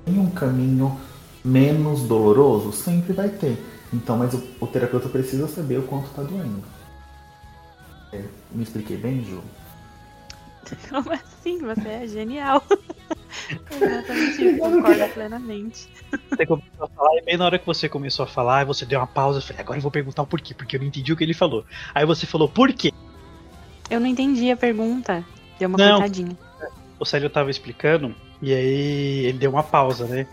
Tem 0.04 0.18
um 0.18 0.30
caminho 0.30 0.98
menos 1.44 2.02
doloroso? 2.02 2.72
Sempre 2.72 3.12
vai 3.12 3.28
ter. 3.28 3.58
Então, 3.92 4.18
mas 4.18 4.32
o, 4.34 4.42
o 4.60 4.66
terapeuta 4.66 5.08
precisa 5.08 5.48
saber 5.48 5.78
o 5.78 5.82
quanto 5.82 6.06
está 6.06 6.22
doendo. 6.22 6.62
É, 8.12 8.22
me 8.50 8.62
expliquei 8.62 8.96
bem, 8.96 9.22
Ju? 9.24 9.40
Como 10.88 11.12
assim? 11.12 11.58
Você 11.58 11.88
é 11.88 12.06
genial. 12.06 12.62
Exatamente, 13.70 14.44
eu 14.44 14.58
concordo 14.58 15.08
plenamente. 15.08 15.88
Você 16.30 16.46
começou 16.46 16.84
a 16.84 16.88
falar, 16.88 17.18
e 17.18 17.22
bem 17.22 17.36
na 17.36 17.46
hora 17.46 17.58
que 17.58 17.66
você 17.66 17.88
começou 17.88 18.24
a 18.24 18.28
falar, 18.28 18.64
você 18.64 18.84
deu 18.84 19.00
uma 19.00 19.06
pausa, 19.06 19.38
eu 19.38 19.42
falei, 19.42 19.60
agora 19.60 19.78
eu 19.78 19.82
vou 19.82 19.90
perguntar 19.90 20.22
o 20.22 20.26
porquê, 20.26 20.54
porque 20.54 20.76
eu 20.76 20.80
não 20.80 20.86
entendi 20.86 21.12
o 21.12 21.16
que 21.16 21.24
ele 21.24 21.34
falou. 21.34 21.64
Aí 21.94 22.04
você 22.04 22.26
falou, 22.26 22.48
por 22.48 22.72
quê? 22.72 22.92
Eu 23.90 24.00
não 24.00 24.06
entendi 24.06 24.50
a 24.50 24.56
pergunta. 24.56 25.24
Deu 25.58 25.68
uma 25.68 25.78
não, 25.78 25.98
cortadinha. 25.98 26.36
O 26.98 27.04
Célio 27.04 27.30
tava 27.30 27.50
explicando, 27.50 28.14
e 28.40 28.52
aí 28.52 29.26
ele 29.26 29.38
deu 29.38 29.50
uma 29.50 29.62
pausa, 29.62 30.06
né? 30.06 30.26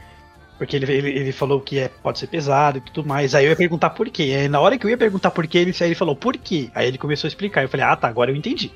Porque 0.58 0.76
ele, 0.76 0.92
ele, 0.92 1.10
ele 1.10 1.32
falou 1.32 1.62
que 1.62 1.80
é, 1.80 1.88
pode 1.88 2.20
ser 2.20 2.28
pesado 2.28 2.80
e 2.80 2.82
tudo 2.82 3.08
mais. 3.08 3.34
Aí 3.34 3.46
eu 3.46 3.52
ia 3.52 3.56
perguntar 3.56 3.92
por 3.92 4.10
quê. 4.10 4.36
Aí 4.38 4.50
na 4.50 4.60
hora 4.60 4.78
que 4.78 4.86
eu 4.86 4.90
ia 4.90 4.98
perguntar 4.98 5.32
por 5.32 5.48
quê, 5.48 5.60
ele, 5.60 5.74
aí 5.80 5.88
ele 5.88 5.96
falou 5.96 6.18
por 6.18 6.36
quê. 6.38 6.70
Aí 6.76 6.86
ele 6.86 6.98
começou 6.98 7.28
a 7.28 7.30
explicar. 7.30 7.64
Eu 7.64 7.70
falei, 7.70 7.86
ah 7.86 7.96
tá, 7.96 8.10
agora 8.10 8.30
eu 8.30 8.36
entendi. 8.36 8.70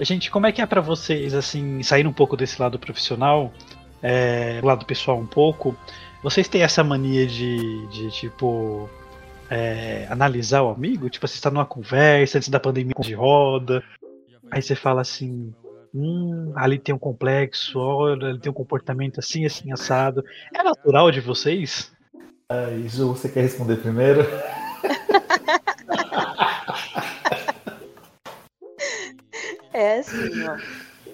Gente, 0.00 0.30
como 0.30 0.46
é 0.46 0.52
que 0.52 0.62
é 0.62 0.66
para 0.66 0.80
vocês, 0.80 1.34
assim, 1.34 1.82
sair 1.82 2.06
um 2.06 2.12
pouco 2.12 2.36
desse 2.36 2.60
lado 2.60 2.78
profissional, 2.78 3.52
é, 4.02 4.60
lado 4.62 4.86
pessoal 4.86 5.18
um 5.18 5.26
pouco? 5.26 5.76
Vocês 6.22 6.46
têm 6.46 6.62
essa 6.62 6.84
mania 6.84 7.26
de, 7.26 7.86
de 7.88 8.10
tipo, 8.10 8.88
é, 9.50 10.06
analisar 10.08 10.62
o 10.62 10.70
amigo? 10.70 11.10
Tipo, 11.10 11.26
você 11.26 11.34
está 11.34 11.50
numa 11.50 11.66
conversa 11.66 12.38
antes 12.38 12.48
da 12.48 12.60
pandemia 12.60 12.94
de 13.00 13.14
roda, 13.14 13.82
aí 14.50 14.62
você 14.62 14.76
fala 14.76 15.00
assim, 15.00 15.52
hum, 15.92 16.52
ali 16.54 16.78
tem 16.78 16.94
um 16.94 16.98
complexo, 16.98 17.78
olha, 17.78 18.26
ele 18.26 18.38
tem 18.38 18.50
um 18.50 18.54
comportamento 18.54 19.18
assim, 19.18 19.44
assim, 19.44 19.72
assado. 19.72 20.24
É 20.54 20.62
natural 20.62 21.10
de 21.10 21.20
vocês? 21.20 21.92
Aí, 22.48 22.88
Ju, 22.88 23.08
você 23.08 23.28
quer 23.28 23.42
responder 23.42 23.76
primeiro? 23.76 24.26
É 29.78 30.00
assim, 30.00 30.42
ó. 30.42 30.56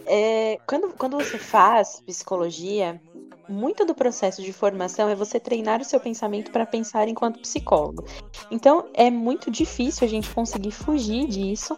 É, 0.06 0.58
quando, 0.66 0.94
quando 0.96 1.18
você 1.18 1.38
faz 1.38 2.00
psicologia, 2.00 2.98
muito 3.46 3.84
do 3.84 3.94
processo 3.94 4.40
de 4.42 4.54
formação 4.54 5.06
é 5.06 5.14
você 5.14 5.38
treinar 5.38 5.82
o 5.82 5.84
seu 5.84 6.00
pensamento 6.00 6.50
para 6.50 6.64
pensar 6.64 7.06
enquanto 7.06 7.40
psicólogo. 7.40 8.06
Então, 8.50 8.86
é 8.94 9.10
muito 9.10 9.50
difícil 9.50 10.06
a 10.06 10.10
gente 10.10 10.30
conseguir 10.30 10.70
fugir 10.70 11.26
disso 11.26 11.76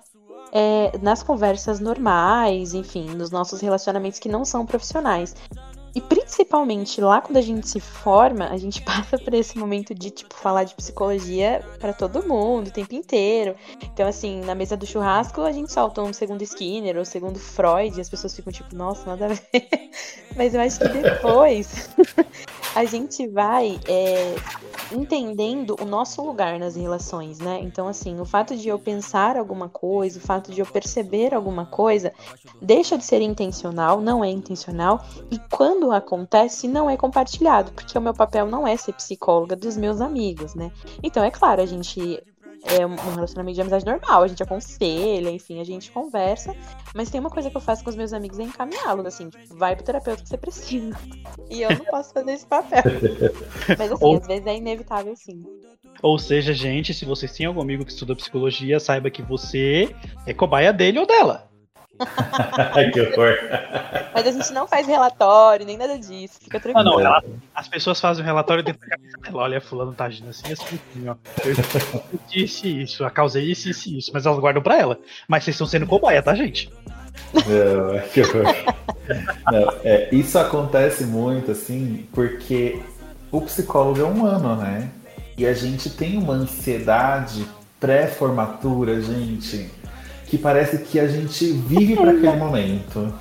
é, 0.53 0.97
nas 1.03 1.25
conversas 1.25 1.81
normais, 1.81 2.73
enfim, 2.73 3.11
nos 3.11 3.33
nossos 3.33 3.61
relacionamentos 3.61 4.21
que 4.21 4.29
não 4.29 4.45
são 4.45 4.65
profissionais. 4.65 5.35
E 5.97 6.01
principalmente 6.03 7.01
lá 7.01 7.23
quando 7.23 7.39
a 7.39 7.41
gente 7.41 7.67
se 7.67 7.81
forma, 7.81 8.49
a 8.49 8.59
gente 8.59 8.83
passa 8.85 9.17
por 9.17 9.33
esse 9.33 9.57
momento 9.57 9.95
de, 9.95 10.11
tipo, 10.11 10.35
falar 10.35 10.65
de 10.65 10.75
psicologia 10.75 11.65
para 11.81 11.95
todo 11.95 12.23
mundo 12.29 12.69
o 12.69 12.71
tempo 12.71 12.95
inteiro. 12.95 13.57
Então, 13.83 14.07
assim, 14.07 14.43
na 14.43 14.55
mesa 14.55 14.77
do 14.77 14.85
churrasco, 14.85 15.41
a 15.41 15.53
gente 15.53 15.73
solta 15.73 16.03
um 16.03 16.13
segundo 16.13 16.43
Skinner 16.43 16.99
ou 16.99 17.05
segundo 17.07 17.39
Freud 17.39 17.97
e 17.97 18.01
as 18.03 18.11
pessoas 18.11 18.37
ficam 18.37 18.53
tipo, 18.53 18.77
nossa, 18.77 19.07
nada 19.07 19.25
a 19.25 19.29
ver. 19.29 19.69
Mas 20.37 20.55
eu 20.55 20.61
acho 20.61 20.79
que 20.81 20.89
depois 20.89 21.89
a 22.77 22.85
gente 22.85 23.27
vai 23.27 23.81
é, 23.89 24.35
entendendo 24.93 25.77
o 25.81 25.87
nosso 25.87 26.23
lugar 26.23 26.59
nas 26.59 26.77
relações, 26.77 27.39
né? 27.39 27.59
Então, 27.63 27.89
assim, 27.89 28.21
o 28.21 28.25
fato 28.27 28.55
de 28.55 28.69
eu 28.69 28.79
pensar 28.79 29.39
alguma 29.39 29.69
coisa, 29.69 30.19
o 30.19 30.21
fato 30.21 30.53
de 30.53 30.61
eu 30.61 30.67
perceber 30.67 31.33
alguma 31.35 31.65
coisa, 31.65 32.13
deixa 32.61 32.99
de 32.99 33.05
ser 33.05 33.23
intencional, 33.23 34.03
não 34.03 34.23
é 34.23 34.29
intencional. 34.29 35.03
E 35.31 35.39
quando 35.51 35.86
acontece, 35.93 36.69
não 36.69 36.89
é 36.89 36.97
compartilhado, 36.97 37.73
porque 37.73 37.97
o 37.97 38.01
meu 38.01 38.15
papel 38.15 38.47
não 38.47 38.67
é 38.67 38.77
ser 38.77 38.93
psicóloga 38.93 39.57
dos 39.57 39.77
meus 39.77 40.01
amigos, 40.01 40.55
né? 40.55 40.71
Então, 41.03 41.23
é 41.25 41.31
claro, 41.31 41.63
a 41.63 41.67
gente 41.67 42.23
é 42.65 42.85
um 42.85 42.97
relacionamento 43.15 43.55
de 43.55 43.61
amizade 43.61 43.87
normal, 43.87 44.23
a 44.23 44.27
gente 44.27 44.43
aconselha, 44.43 45.31
enfim, 45.31 45.61
a 45.61 45.65
gente 45.65 45.91
conversa. 45.91 46.55
Mas 46.95 47.11
tem 47.11 47.21
uma 47.21 47.31
coisa 47.31 47.49
que 47.51 47.57
eu 47.57 47.61
faço 47.61 47.85
com 47.85 47.91
os 47.91 47.97
meus 47.97 48.13
amigos 48.13 48.39
é 48.39 48.43
encaminhá-los, 48.43 49.07
assim, 49.07 49.29
tipo, 49.31 49.57
vai 49.57 49.77
pro 49.77 49.85
terapeuta 49.85 50.23
que 50.23 50.29
você 50.29 50.37
precisa. 50.37 50.97
E 51.49 51.63
eu 51.63 51.71
não 51.71 51.85
posso 51.85 52.13
fazer 52.13 52.33
esse 52.33 52.47
papel. 52.47 52.83
Mas 53.79 53.93
assim, 53.93 54.05
Ou- 54.05 54.17
às 54.17 54.27
vezes 54.27 54.47
é 54.47 54.57
inevitável, 54.57 55.15
sim. 55.15 55.45
Ou 56.03 56.19
seja, 56.19 56.53
gente, 56.53 56.93
se 56.93 57.05
vocês 57.05 57.33
têm 57.33 57.47
algum 57.47 57.61
amigo 57.61 57.85
que 57.85 57.93
estuda 57.93 58.17
psicologia, 58.17 58.81
saiba 58.81 59.11
que 59.11 59.23
você 59.23 59.95
é 60.27 60.35
cobaia 60.35 60.73
dele 60.73 60.99
ou 60.99 61.07
dela. 61.07 61.49
que 62.93 63.01
horror. 63.01 63.37
Mas 64.15 64.27
a 64.27 64.31
gente 64.31 64.53
não 64.53 64.67
faz 64.67 64.87
relatório, 64.87 65.65
nem 65.67 65.77
nada 65.77 65.99
disso. 65.99 66.39
Fica 66.41 66.61
tranquilo. 66.61 66.91
não, 66.91 67.01
ela- 67.01 67.23
as 67.55 67.69
pessoas 67.69 68.01
fazem 68.01 68.23
um 68.23 68.27
relatório 68.27 68.63
dentro 68.63 68.81
da 68.81 68.89
cabeça 68.97 69.17
dela. 69.19 69.43
Olha, 69.43 69.61
fulano 69.61 69.93
tá 69.93 70.05
agindo 70.07 70.29
assim, 70.31 70.53
assim, 70.53 70.79
assim, 70.95 71.09
ó. 71.09 71.15
Eu 71.45 72.19
disse 72.29 72.83
isso, 72.83 73.05
a 73.05 73.11
causa 73.11 73.39
é 73.39 73.43
isso, 73.43 73.69
isso 73.69 73.89
e 73.89 73.99
isso, 73.99 74.11
mas 74.13 74.27
elas 74.27 74.39
guardam 74.39 74.63
pra 74.63 74.79
ela. 74.79 74.99
Mas 75.29 75.45
vocês 75.45 75.55
estão 75.55 75.67
sendo 75.67 75.87
cobaia, 75.87 76.23
tá, 76.23 76.35
gente? 76.35 76.71
Não, 77.35 78.09
que 78.13 78.21
horror. 78.23 78.45
Não, 79.51 79.73
é, 79.85 80.09
isso 80.13 80.39
acontece 80.39 81.05
muito, 81.05 81.51
assim, 81.53 82.07
porque 82.13 82.81
o 83.31 83.41
psicólogo 83.43 84.01
é 84.01 84.05
humano, 84.05 84.57
né? 84.57 84.91
E 85.39 85.47
a 85.47 85.53
gente 85.53 85.91
tem 85.91 86.17
uma 86.19 86.35
ansiedade 86.35 87.47
pré-formatura, 87.79 89.01
gente, 89.03 89.71
que 90.27 90.37
parece 90.37 90.79
que 90.79 90.99
a 90.99 91.07
gente 91.07 91.53
vive 91.53 91.97
para 91.97 92.11
aquele 92.11 92.37
momento. 92.37 93.13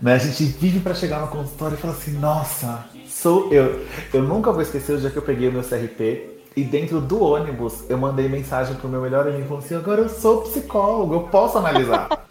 Né? 0.00 0.14
A 0.14 0.18
gente 0.18 0.44
vive 0.44 0.80
para 0.80 0.94
chegar 0.94 1.20
no 1.20 1.28
consultório 1.28 1.76
e 1.76 1.80
falar 1.80 1.94
assim, 1.94 2.18
nossa, 2.18 2.84
sou 3.06 3.52
eu. 3.52 3.84
Eu 4.12 4.22
nunca 4.22 4.50
vou 4.50 4.60
esquecer 4.60 4.96
o 4.96 5.00
dia 5.00 5.10
que 5.10 5.16
eu 5.16 5.22
peguei 5.22 5.48
o 5.48 5.52
meu 5.52 5.62
CRP 5.62 6.40
e 6.56 6.64
dentro 6.64 7.00
do 7.00 7.22
ônibus 7.22 7.88
eu 7.88 7.96
mandei 7.96 8.28
mensagem 8.28 8.74
pro 8.74 8.88
meu 8.88 9.00
melhor 9.00 9.28
amigo 9.28 9.46
falando 9.46 9.64
assim, 9.64 9.76
agora 9.76 10.02
eu 10.02 10.08
sou 10.08 10.42
psicólogo, 10.42 11.14
eu 11.14 11.20
posso 11.28 11.58
analisar. 11.58 12.26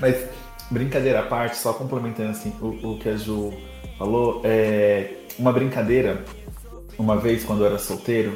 Mas, 0.00 0.16
brincadeira 0.70 1.20
à 1.20 1.22
parte, 1.22 1.56
só 1.56 1.72
complementando 1.72 2.30
assim, 2.30 2.52
o, 2.60 2.92
o 2.92 2.98
que 2.98 3.08
a 3.08 3.16
Ju 3.16 3.54
falou, 3.98 4.42
é 4.44 5.14
uma 5.38 5.52
brincadeira, 5.52 6.22
uma 6.98 7.16
vez 7.16 7.44
quando 7.44 7.62
eu 7.62 7.66
era 7.66 7.78
solteiro, 7.78 8.34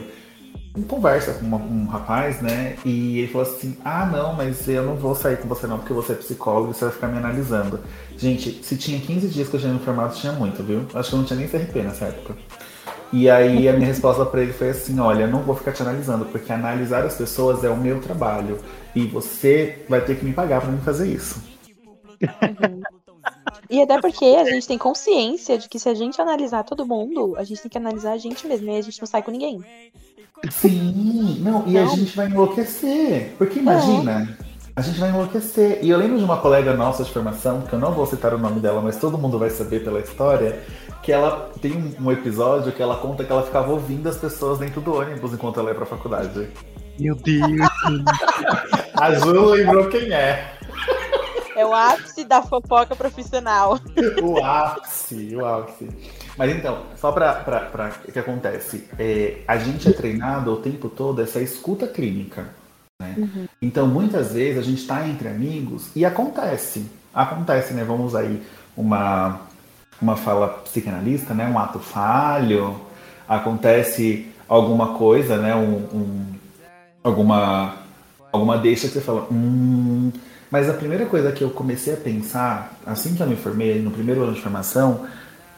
conversa 0.88 1.34
com 1.34 1.46
uma- 1.46 1.56
um 1.58 1.86
rapaz, 1.86 2.40
né? 2.40 2.76
E 2.84 3.18
ele 3.18 3.28
falou 3.32 3.46
assim: 3.46 3.76
Ah, 3.84 4.06
não, 4.06 4.34
mas 4.34 4.68
eu 4.68 4.84
não 4.84 4.96
vou 4.96 5.14
sair 5.14 5.36
com 5.38 5.48
você 5.48 5.66
não, 5.66 5.78
porque 5.78 5.92
você 5.92 6.12
é 6.12 6.16
psicólogo 6.16 6.70
e 6.70 6.74
você 6.74 6.84
vai 6.84 6.94
ficar 6.94 7.08
me 7.08 7.18
analisando. 7.18 7.80
Gente, 8.16 8.64
se 8.64 8.76
tinha 8.76 9.00
15 9.00 9.28
dias 9.28 9.48
que 9.48 9.56
eu 9.56 9.60
tinha 9.60 9.72
me 9.72 9.78
informado, 9.80 10.14
tinha 10.14 10.32
muito, 10.32 10.62
viu? 10.62 10.86
Acho 10.94 11.08
que 11.10 11.14
eu 11.14 11.18
não 11.18 11.26
tinha 11.26 11.38
nem 11.38 11.48
CRP 11.48 11.82
nessa 11.82 12.06
época. 12.06 12.36
E 13.12 13.28
aí 13.28 13.68
a 13.68 13.72
minha 13.72 13.88
resposta 13.88 14.24
pra 14.24 14.42
ele 14.42 14.52
foi 14.52 14.70
assim: 14.70 14.98
olha, 15.00 15.26
não 15.26 15.42
vou 15.42 15.56
ficar 15.56 15.72
te 15.72 15.82
analisando, 15.82 16.24
porque 16.26 16.52
analisar 16.52 17.04
as 17.04 17.16
pessoas 17.16 17.64
é 17.64 17.68
o 17.68 17.76
meu 17.76 18.00
trabalho. 18.00 18.58
E 18.94 19.06
você 19.06 19.84
vai 19.88 20.00
ter 20.00 20.16
que 20.18 20.24
me 20.24 20.32
pagar 20.32 20.60
pra 20.60 20.70
mim 20.70 20.80
fazer 20.80 21.08
isso. 21.08 21.42
E 23.68 23.80
até 23.82 24.00
porque 24.00 24.24
a 24.24 24.44
gente 24.44 24.66
tem 24.66 24.76
consciência 24.78 25.56
de 25.58 25.68
que 25.68 25.78
se 25.78 25.88
a 25.88 25.94
gente 25.94 26.20
analisar 26.20 26.64
todo 26.64 26.86
mundo, 26.86 27.34
a 27.36 27.44
gente 27.44 27.62
tem 27.62 27.70
que 27.70 27.78
analisar 27.78 28.12
a 28.12 28.18
gente 28.18 28.46
mesmo 28.46 28.68
e 28.70 28.76
a 28.76 28.82
gente 28.82 29.00
não 29.00 29.06
sai 29.06 29.22
com 29.22 29.30
ninguém. 29.30 29.62
Sim, 30.50 31.38
não, 31.40 31.64
e 31.66 31.76
a 31.76 31.84
Não. 31.84 31.96
gente 31.96 32.16
vai 32.16 32.26
enlouquecer. 32.26 33.34
Porque 33.36 33.58
imagina, 33.58 34.36
a 34.74 34.80
gente 34.80 34.98
vai 34.98 35.10
enlouquecer. 35.10 35.78
E 35.82 35.90
eu 35.90 35.98
lembro 35.98 36.18
de 36.18 36.24
uma 36.24 36.38
colega 36.38 36.74
nossa 36.74 37.04
de 37.04 37.10
formação, 37.12 37.62
que 37.62 37.72
eu 37.72 37.78
não 37.78 37.92
vou 37.92 38.06
citar 38.06 38.32
o 38.34 38.38
nome 38.38 38.60
dela, 38.60 38.80
mas 38.80 38.96
todo 38.96 39.18
mundo 39.18 39.38
vai 39.38 39.50
saber 39.50 39.84
pela 39.84 40.00
história, 40.00 40.58
que 41.02 41.12
ela 41.12 41.50
tem 41.60 41.72
um, 41.72 42.06
um 42.06 42.12
episódio 42.12 42.72
que 42.72 42.82
ela 42.82 42.96
conta 42.96 43.24
que 43.24 43.30
ela 43.32 43.42
ficava 43.42 43.70
ouvindo 43.70 44.08
as 44.08 44.16
pessoas 44.16 44.58
dentro 44.58 44.80
do 44.80 44.94
ônibus 44.94 45.32
enquanto 45.34 45.60
ela 45.60 45.70
ia 45.70 45.74
pra 45.74 45.86
faculdade. 45.86 46.48
Meu 46.98 47.14
Deus. 47.14 47.68
A 48.94 49.14
Ju 49.14 49.44
lembrou 49.50 49.88
quem 49.88 50.12
é. 50.12 50.54
É 51.56 51.66
o 51.66 51.74
ápice 51.74 52.24
da 52.24 52.42
fofoca 52.42 52.94
profissional. 52.96 53.78
O 54.22 54.42
ápice, 54.42 55.34
o 55.36 55.44
ápice. 55.44 55.88
Mas 56.40 56.56
então, 56.56 56.78
só 56.96 57.12
pra 57.12 57.92
o 58.08 58.12
que 58.12 58.18
acontece? 58.18 58.88
É, 58.98 59.42
a 59.46 59.58
gente 59.58 59.86
é 59.86 59.92
treinado 59.92 60.50
o 60.50 60.56
tempo 60.56 60.88
todo 60.88 61.20
essa 61.20 61.38
escuta 61.38 61.86
clínica. 61.86 62.46
Né? 62.98 63.28
Então, 63.60 63.86
muitas 63.86 64.32
vezes 64.32 64.58
a 64.58 64.62
gente 64.62 64.80
está 64.80 65.06
entre 65.06 65.28
amigos 65.28 65.90
e 65.94 66.02
acontece. 66.02 66.86
Acontece, 67.12 67.74
né? 67.74 67.84
Vamos 67.84 68.14
aí 68.14 68.42
uma, 68.74 69.42
uma 70.00 70.16
fala 70.16 70.48
psicanalista, 70.48 71.34
né? 71.34 71.46
Um 71.46 71.58
ato 71.58 71.78
falho, 71.78 72.74
acontece 73.28 74.26
alguma 74.48 74.94
coisa, 74.94 75.36
né? 75.36 75.54
Um, 75.54 75.74
um- 75.94 76.34
alguma, 77.04 77.74
alguma 78.32 78.56
deixa 78.56 78.86
que 78.88 78.94
você 78.94 79.02
fala, 79.02 79.26
hum. 79.30 80.10
Mas 80.50 80.70
a 80.70 80.72
primeira 80.72 81.04
coisa 81.04 81.30
que 81.32 81.44
eu 81.44 81.50
comecei 81.50 81.92
a 81.92 81.98
pensar, 81.98 82.72
assim 82.86 83.14
que 83.14 83.22
eu 83.22 83.26
me 83.26 83.36
formei, 83.36 83.78
no 83.80 83.90
primeiro 83.90 84.22
ano 84.22 84.32
de 84.32 84.40
formação, 84.40 85.06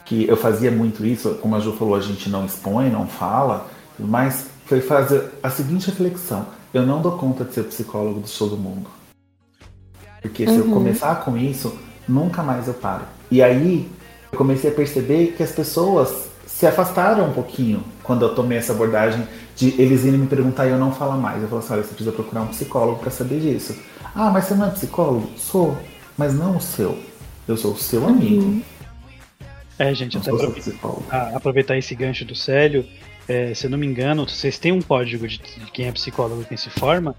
que 0.04 0.26
eu 0.28 0.36
fazia 0.36 0.70
muito 0.70 1.04
isso, 1.04 1.34
como 1.40 1.56
a 1.56 1.60
Ju 1.60 1.72
falou, 1.72 1.94
a 1.94 2.00
gente 2.00 2.28
não 2.28 2.44
expõe, 2.44 2.90
não 2.90 3.06
fala, 3.06 3.68
mas 3.98 4.46
foi 4.66 4.80
fazer 4.80 5.30
a 5.42 5.50
seguinte 5.50 5.88
reflexão: 5.88 6.46
eu 6.72 6.86
não 6.86 7.00
dou 7.02 7.12
conta 7.12 7.44
de 7.44 7.54
ser 7.54 7.64
psicólogo 7.64 8.20
de 8.20 8.32
todo 8.32 8.56
mundo. 8.56 8.88
Porque 10.20 10.46
se 10.46 10.56
eu 10.56 10.66
começar 10.66 11.16
com 11.24 11.36
isso, 11.36 11.76
nunca 12.08 12.42
mais 12.42 12.68
eu 12.68 12.74
paro. 12.74 13.04
E 13.30 13.42
aí 13.42 13.90
eu 14.30 14.38
comecei 14.38 14.70
a 14.70 14.74
perceber 14.74 15.34
que 15.36 15.42
as 15.42 15.50
pessoas 15.50 16.28
se 16.46 16.66
afastaram 16.66 17.28
um 17.28 17.32
pouquinho 17.32 17.82
quando 18.02 18.24
eu 18.24 18.34
tomei 18.34 18.58
essa 18.58 18.72
abordagem 18.72 19.26
de 19.56 19.74
eles 19.80 20.04
irem 20.04 20.20
me 20.20 20.26
perguntar 20.26 20.66
e 20.66 20.70
eu 20.70 20.78
não 20.78 20.92
falar 20.92 21.16
mais. 21.16 21.42
Eu 21.42 21.48
falo 21.48 21.60
assim, 21.60 21.72
olha, 21.72 21.82
você 21.82 21.88
precisa 21.88 22.12
procurar 22.12 22.42
um 22.42 22.46
psicólogo 22.46 23.00
para 23.00 23.10
saber 23.10 23.40
disso. 23.40 23.74
Ah, 24.14 24.30
mas 24.30 24.44
você 24.44 24.54
não 24.54 24.66
é 24.66 24.70
psicólogo? 24.70 25.28
Sou, 25.36 25.76
mas 26.16 26.34
não 26.34 26.56
o 26.56 26.60
seu. 26.60 26.96
Eu 27.48 27.56
sou 27.56 27.72
o 27.72 27.76
seu 27.76 28.06
amigo. 28.06 28.62
É, 29.78 29.94
gente, 29.94 30.16
até 30.18 30.30
aproveitar, 30.30 30.88
a- 31.10 31.36
aproveitar 31.36 31.76
esse 31.78 31.94
gancho 31.94 32.24
do 32.24 32.34
Célio, 32.34 32.86
é, 33.28 33.54
se 33.54 33.66
eu 33.66 33.70
não 33.70 33.78
me 33.78 33.86
engano, 33.86 34.28
vocês 34.28 34.58
têm 34.58 34.72
um 34.72 34.82
código 34.82 35.26
de, 35.26 35.38
de 35.38 35.70
quem 35.72 35.86
é 35.86 35.92
psicólogo 35.92 36.42
e 36.42 36.44
quem 36.44 36.56
se 36.56 36.70
forma. 36.70 37.14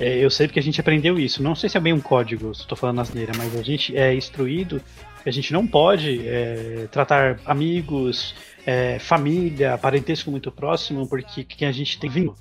É, 0.00 0.16
eu 0.18 0.30
sei 0.30 0.46
porque 0.46 0.60
a 0.60 0.62
gente 0.62 0.80
aprendeu 0.80 1.18
isso. 1.18 1.42
Não 1.42 1.54
sei 1.54 1.68
se 1.68 1.76
é 1.76 1.80
bem 1.80 1.92
um 1.92 2.00
código, 2.00 2.54
se 2.54 2.62
estou 2.62 2.78
falando 2.78 3.00
asneira, 3.00 3.32
mas 3.36 3.54
a 3.56 3.62
gente 3.62 3.96
é 3.96 4.14
instruído 4.14 4.80
que 5.22 5.28
a 5.28 5.32
gente 5.32 5.52
não 5.52 5.66
pode 5.66 6.26
é, 6.26 6.86
tratar 6.90 7.40
amigos, 7.44 8.34
é, 8.64 8.98
família, 9.00 9.76
parentesco 9.76 10.30
muito 10.30 10.50
próximo, 10.52 11.06
porque 11.08 11.42
quem 11.44 11.66
a 11.68 11.72
gente 11.72 11.98
tem 11.98 12.08
vínculo. 12.08 12.38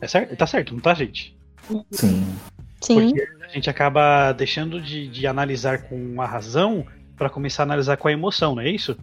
É 0.00 0.08
certo? 0.08 0.34
Tá 0.34 0.46
certo, 0.46 0.72
não 0.72 0.80
tá, 0.80 0.94
gente? 0.94 1.36
Sim. 1.90 2.26
Sim. 2.80 2.94
Porque 2.94 3.28
a 3.44 3.48
gente 3.48 3.68
acaba 3.68 4.32
deixando 4.32 4.80
de, 4.80 5.06
de 5.08 5.26
analisar 5.26 5.82
com 5.82 6.20
a 6.22 6.26
razão 6.26 6.86
para 7.20 7.28
começar 7.28 7.64
a 7.64 7.64
analisar 7.64 7.98
com 7.98 8.08
a 8.08 8.12
emoção, 8.12 8.54
não 8.54 8.62
é 8.62 8.70
isso? 8.70 8.96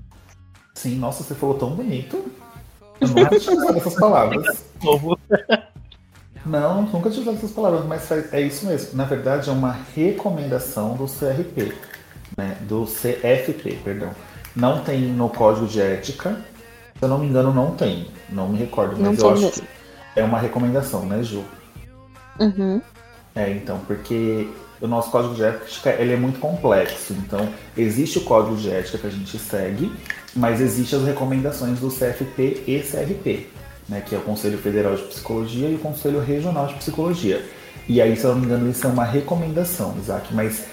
Sim, 0.73 0.95
nossa, 0.95 1.23
você 1.23 1.35
falou 1.35 1.53
tão 1.53 1.69
bonito. 1.69 2.25
Eu 2.99 3.09
nunca 3.09 3.39
tinha 3.39 3.55
usado 3.55 3.77
essas 3.77 3.93
palavras. 3.93 4.65
Não, 6.43 6.83
nunca 6.83 7.09
tinha 7.09 7.21
usado 7.21 7.37
essas 7.37 7.51
palavras, 7.51 7.85
mas 7.85 8.09
é 8.31 8.41
isso 8.41 8.65
mesmo. 8.65 8.97
Na 8.97 9.03
verdade, 9.03 9.49
é 9.49 9.51
uma 9.53 9.77
recomendação 9.93 10.95
do 10.95 11.05
CRP, 11.05 11.75
né? 12.35 12.57
Do 12.61 12.85
CFP, 12.85 13.81
perdão. 13.83 14.09
Não 14.55 14.81
tem 14.81 15.01
no 15.01 15.29
código 15.29 15.67
de 15.67 15.79
ética. 15.79 16.41
Se 16.97 17.03
eu 17.03 17.09
não 17.09 17.19
me 17.19 17.27
engano, 17.27 17.53
não 17.53 17.75
tem. 17.75 18.07
Não 18.29 18.47
me 18.47 18.57
recordo, 18.57 18.95
mas 18.97 19.19
Não 19.19 19.27
eu 19.27 19.33
acho 19.33 19.41
mesmo. 19.43 19.61
que 19.61 20.19
é 20.19 20.23
uma 20.23 20.39
recomendação, 20.39 21.05
né, 21.05 21.21
Ju? 21.21 21.43
Uhum. 22.39 22.81
É, 23.35 23.51
então, 23.51 23.79
porque 23.85 24.47
o 24.81 24.87
nosso 24.87 25.09
código 25.09 25.35
de 25.35 25.43
ética 25.43 25.91
ele 25.99 26.13
é 26.13 26.17
muito 26.17 26.39
complexo. 26.39 27.13
Então, 27.13 27.49
existe 27.75 28.19
o 28.19 28.21
código 28.21 28.55
de 28.55 28.69
ética 28.69 28.97
que 28.97 29.07
a 29.07 29.09
gente 29.09 29.37
segue, 29.37 29.91
mas 30.35 30.61
existem 30.61 30.99
as 30.99 31.05
recomendações 31.05 31.79
do 31.79 31.89
CFP 31.89 32.63
e 32.67 32.79
CRP, 32.79 33.47
né, 33.89 34.01
que 34.05 34.13
é 34.13 34.17
o 34.17 34.21
Conselho 34.21 34.57
Federal 34.57 34.95
de 34.95 35.03
Psicologia 35.03 35.69
e 35.69 35.75
o 35.75 35.79
Conselho 35.79 36.19
Regional 36.19 36.67
de 36.67 36.75
Psicologia. 36.75 37.43
E 37.87 38.01
aí, 38.01 38.15
se 38.15 38.25
eu 38.25 38.31
não 38.31 38.39
me 38.39 38.45
engano, 38.45 38.69
isso 38.69 38.85
é 38.85 38.89
uma 38.89 39.05
recomendação, 39.05 39.95
Isaac, 39.97 40.33
mas 40.33 40.65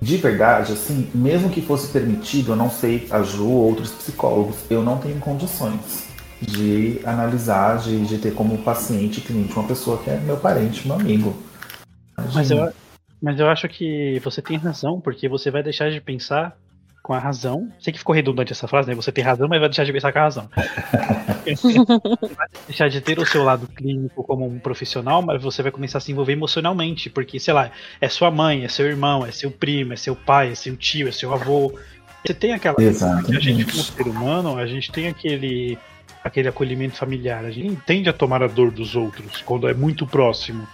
de 0.00 0.16
verdade, 0.16 0.72
assim, 0.72 1.10
mesmo 1.14 1.50
que 1.50 1.60
fosse 1.60 1.88
permitido, 1.88 2.52
eu 2.52 2.56
não 2.56 2.70
sei, 2.70 3.06
a 3.10 3.22
Ju 3.22 3.46
ou 3.46 3.68
outros 3.68 3.90
psicólogos, 3.90 4.56
eu 4.70 4.82
não 4.82 4.96
tenho 4.96 5.18
condições 5.20 6.08
de 6.40 7.00
analisar, 7.04 7.78
de, 7.78 8.06
de 8.06 8.16
ter 8.16 8.32
como 8.32 8.56
paciente, 8.58 9.20
cliente, 9.20 9.52
uma 9.52 9.66
pessoa 9.66 9.98
que 9.98 10.08
é 10.08 10.16
meu 10.18 10.38
parente, 10.38 10.86
meu 10.86 10.96
amigo. 10.96 11.36
Mas 12.34 12.50
eu, 12.50 12.72
mas 13.22 13.38
eu 13.38 13.48
acho 13.48 13.68
que 13.68 14.18
você 14.20 14.40
tem 14.40 14.56
razão, 14.56 15.00
porque 15.00 15.28
você 15.28 15.50
vai 15.50 15.62
deixar 15.62 15.90
de 15.90 16.00
pensar 16.00 16.56
com 17.02 17.14
a 17.14 17.18
razão. 17.18 17.70
Sei 17.80 17.92
que 17.92 17.98
ficou 17.98 18.14
redundante 18.14 18.52
essa 18.52 18.68
frase, 18.68 18.88
né? 18.88 18.94
Você 18.94 19.10
tem 19.10 19.24
razão, 19.24 19.48
mas 19.48 19.58
vai 19.58 19.68
deixar 19.68 19.84
de 19.84 19.92
pensar 19.92 20.12
com 20.12 20.18
a 20.18 20.22
razão. 20.22 20.48
Você 21.44 21.78
vai 22.34 22.48
deixar 22.66 22.88
de 22.88 23.00
ter 23.00 23.18
o 23.18 23.26
seu 23.26 23.42
lado 23.42 23.66
clínico 23.68 24.22
como 24.22 24.46
um 24.46 24.58
profissional, 24.58 25.22
mas 25.22 25.42
você 25.42 25.62
vai 25.62 25.72
começar 25.72 25.98
a 25.98 26.00
se 26.00 26.12
envolver 26.12 26.32
emocionalmente, 26.32 27.10
porque, 27.10 27.38
sei 27.38 27.54
lá, 27.54 27.70
é 28.00 28.08
sua 28.08 28.30
mãe, 28.30 28.64
é 28.64 28.68
seu 28.68 28.86
irmão, 28.86 29.24
é 29.24 29.32
seu 29.32 29.50
primo, 29.50 29.92
é 29.92 29.96
seu 29.96 30.14
pai, 30.14 30.52
é 30.52 30.54
seu 30.54 30.76
tio, 30.76 31.08
é 31.08 31.12
seu 31.12 31.32
avô. 31.32 31.78
Você 32.24 32.34
tem 32.34 32.52
aquela. 32.52 32.76
A 32.78 32.82
gente, 32.82 32.98
como 32.98 33.20
Exatamente. 33.20 33.82
ser 33.82 34.08
humano, 34.08 34.58
a 34.58 34.66
gente 34.66 34.92
tem 34.92 35.08
aquele. 35.08 35.78
aquele 36.22 36.48
acolhimento 36.48 36.96
familiar. 36.96 37.44
A 37.44 37.50
gente 37.50 37.76
tende 37.86 38.08
a 38.08 38.12
tomar 38.12 38.42
a 38.42 38.46
dor 38.46 38.70
dos 38.70 38.94
outros 38.94 39.40
quando 39.42 39.68
é 39.68 39.74
muito 39.74 40.06
próximo. 40.06 40.66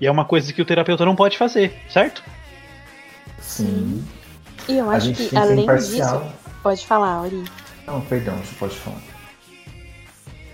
E 0.00 0.06
é 0.06 0.10
uma 0.10 0.24
coisa 0.24 0.52
que 0.52 0.62
o 0.62 0.64
terapeuta 0.64 1.04
não 1.04 1.16
pode 1.16 1.36
fazer, 1.36 1.76
certo? 1.88 2.22
Sim. 3.40 4.04
E 4.68 4.78
eu 4.78 4.90
acho 4.90 5.12
que, 5.12 5.36
além 5.36 5.64
imparcial. 5.64 6.20
disso. 6.20 6.34
Pode 6.62 6.86
falar, 6.86 7.22
Ori. 7.22 7.44
Não, 7.86 8.00
perdão, 8.02 8.36
você 8.38 8.54
pode 8.56 8.76
falar. 8.76 9.00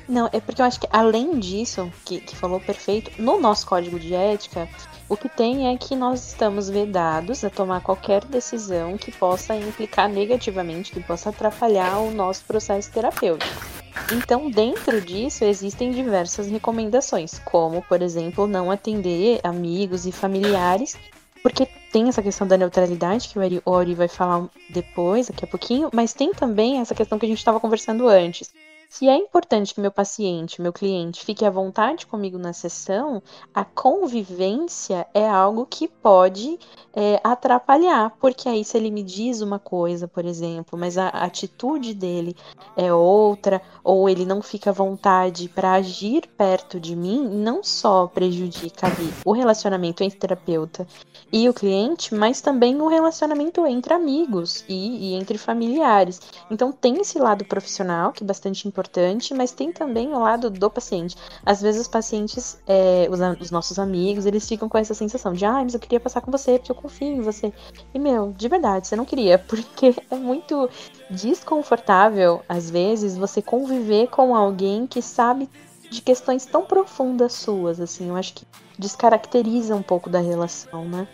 Não, 0.09 0.29
é 0.33 0.41
porque 0.41 0.61
eu 0.61 0.67
acho 0.67 0.79
que 0.79 0.89
além 0.93 1.39
disso, 1.41 1.91
que, 2.05 2.21
que 2.21 2.37
falou 2.37 2.61
perfeito, 2.61 3.11
no 3.21 3.41
nosso 3.41 3.67
código 3.67 3.99
de 3.99 4.15
ética, 4.15 4.69
o 5.09 5.17
que 5.17 5.29
tem 5.29 5.73
é 5.73 5.77
que 5.77 5.97
nós 5.97 6.29
estamos 6.29 6.69
vedados 6.69 7.43
a 7.43 7.51
tomar 7.51 7.81
qualquer 7.81 8.25
decisão 8.25 8.97
que 8.97 9.11
possa 9.11 9.55
implicar 9.57 10.09
negativamente, 10.09 10.93
que 10.93 11.03
possa 11.03 11.31
atrapalhar 11.31 11.99
o 11.99 12.11
nosso 12.11 12.45
processo 12.45 12.91
terapêutico. 12.91 13.74
Então, 14.11 14.51
dentro 14.51 15.01
disso, 15.01 15.45
existem 15.45 15.91
diversas 15.91 16.47
recomendações, 16.49 17.39
como, 17.39 17.83
por 17.83 18.03
exemplo, 18.03 18.47
não 18.47 18.71
atender 18.71 19.41
amigos 19.43 20.07
e 20.07 20.13
familiares, 20.13 20.97
porque 21.43 21.67
tem 21.93 22.09
essa 22.09 22.23
questão 22.23 22.47
da 22.47 22.57
neutralidade, 22.57 23.29
que 23.29 23.39
o 23.39 23.61
Ori 23.65 23.95
vai 23.95 24.09
falar 24.09 24.49
depois, 24.69 25.29
daqui 25.29 25.45
a 25.45 25.49
pouquinho, 25.49 25.91
mas 25.93 26.13
tem 26.13 26.33
também 26.33 26.81
essa 26.81 26.95
questão 26.95 27.19
que 27.19 27.27
a 27.27 27.29
gente 27.29 27.39
estava 27.39 27.61
conversando 27.61 28.09
antes. 28.09 28.53
Se 28.89 29.09
é 29.09 29.17
importante 29.17 29.75
que 29.75 29.81
meu 29.81 29.91
paciente, 29.91 30.63
meu 30.63 30.73
cliente, 30.73 31.25
fique 31.25 31.45
à 31.45 31.51
vontade 31.51 32.07
comigo 32.07 32.39
na 32.39 32.53
sessão, 32.53 33.23
a 33.53 33.65
convivência 33.65 35.07
é 35.13 35.29
algo 35.29 35.67
que 35.67 35.89
pode 35.89 36.59
é, 36.95 37.21
atrapalhar, 37.25 38.17
porque 38.21 38.49
aí 38.49 38.65
se 38.65 38.77
ele 38.77 38.91
me 38.91 39.03
diz 39.03 39.41
uma 39.41 39.59
coisa, 39.59 40.07
por 40.07 40.25
exemplo, 40.25 40.79
mas 40.79 40.97
a 40.97 41.09
atitude 41.09 41.93
dele 41.93 42.37
é 42.77 42.93
outra, 42.93 43.61
ou 43.83 44.09
ele 44.09 44.25
não 44.25 44.41
fica 44.41 44.71
à 44.71 44.73
vontade 44.73 45.49
para 45.49 45.73
agir 45.73 46.29
perto 46.37 46.79
de 46.79 46.95
mim, 46.95 47.29
não 47.29 47.65
só 47.65 48.07
prejudica 48.07 48.87
o 49.25 49.33
relacionamento 49.33 50.05
entre 50.05 50.19
terapeuta 50.19 50.87
e 51.33 51.49
o 51.49 51.55
cliente, 51.55 52.15
mas 52.15 52.41
também 52.41 52.81
o 52.81 52.87
relacionamento 52.87 53.67
entre 53.67 53.93
amigos 53.93 54.65
e, 54.69 55.11
e 55.11 55.15
entre 55.15 55.37
familiares. 55.37 56.21
Então 56.51 56.71
tem 56.71 57.01
esse 57.01 57.19
lado 57.19 57.45
profissional, 57.45 58.13
que 58.13 58.23
é 58.23 58.27
bastante 58.27 58.69
importante, 58.75 59.33
mas 59.33 59.53
tem 59.53 59.71
também 59.71 60.09
o 60.09 60.19
lado 60.19 60.51
do 60.51 60.69
paciente. 60.69 61.17
Às 61.47 61.63
vezes 61.63 61.83
os 61.83 61.89
pacientes, 61.89 62.59
é, 62.67 63.09
os, 63.09 63.21
os 63.41 63.51
nossos 63.53 63.79
amigos, 63.79 64.27
eles 64.27 64.47
ficam 64.49 64.69
com 64.69 64.77
essa 64.77 64.93
sensação 64.93 65.33
de, 65.33 65.45
ah, 65.45 65.63
mas 65.63 65.75
eu 65.75 65.81
queria 65.81 66.01
passar 66.01 66.21
com 66.21 66.31
você, 66.33 66.59
porque 66.59 66.73
eu 66.73 66.75
confio 66.75 67.07
em 67.07 67.21
você. 67.21 67.53
E, 67.95 67.99
meu, 68.01 68.35
de 68.37 68.49
verdade, 68.49 68.89
você 68.89 68.97
não 68.97 69.05
queria, 69.05 69.39
porque 69.47 69.95
é 70.11 70.17
muito 70.17 70.69
desconfortável, 71.09 72.43
às 72.49 72.69
vezes, 72.69 73.17
você 73.17 73.41
conviver 73.41 74.09
com 74.09 74.35
alguém 74.35 74.89
que 74.89 75.01
sabe 75.01 75.49
de 75.89 76.03
questões 76.03 76.45
tão 76.45 76.63
profundas 76.65 77.33
suas, 77.33 77.79
assim. 77.79 78.09
Eu 78.09 78.17
acho 78.17 78.35
que 78.35 78.45
descaracteriza 78.77 79.77
um 79.77 79.83
pouco 79.83 80.11
da 80.11 80.19
relação, 80.19 80.85
né? 80.85 81.07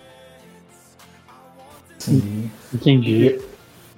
Sim. 1.98 2.50
Entendi. 2.72 3.38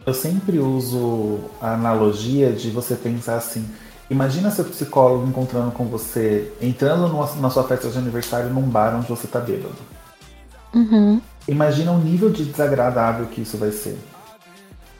Eu 0.06 0.14
sempre 0.14 0.58
uso 0.58 1.38
a 1.60 1.74
analogia 1.74 2.52
de 2.52 2.70
você 2.70 2.94
pensar 2.94 3.36
assim: 3.36 3.64
imagina 4.10 4.50
seu 4.50 4.64
psicólogo 4.64 5.26
encontrando 5.26 5.70
com 5.70 5.86
você, 5.86 6.52
entrando 6.60 7.08
numa- 7.08 7.32
na 7.36 7.50
sua 7.50 7.64
festa 7.64 7.88
de 7.88 7.98
aniversário 7.98 8.50
num 8.50 8.62
bar 8.62 8.96
onde 8.96 9.06
você 9.06 9.26
tá 9.26 9.38
bêbado. 9.40 9.74
Uhum. 10.74 11.20
Imagina 11.46 11.92
o 11.92 11.98
nível 11.98 12.30
de 12.30 12.44
desagradável 12.44 13.26
que 13.26 13.42
isso 13.42 13.56
vai 13.56 13.70
ser. 13.70 13.98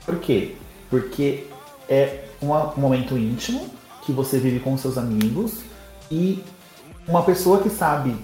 Por 0.05 0.17
quê? 0.19 0.55
Porque 0.91 1.47
é 1.89 2.25
um 2.41 2.49
momento 2.81 3.17
íntimo 3.17 3.67
que 4.05 4.13
você 4.13 4.39
vive 4.39 4.61
com 4.61 4.77
seus 4.77 4.99
amigos 4.99 5.61
e 6.11 6.43
uma 7.07 7.23
pessoa 7.23 7.61
que 7.63 7.71
sabe 7.71 8.17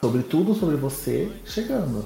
sobre 0.00 0.22
tudo 0.22 0.54
sobre 0.54 0.76
você 0.76 1.30
chegando. 1.44 2.04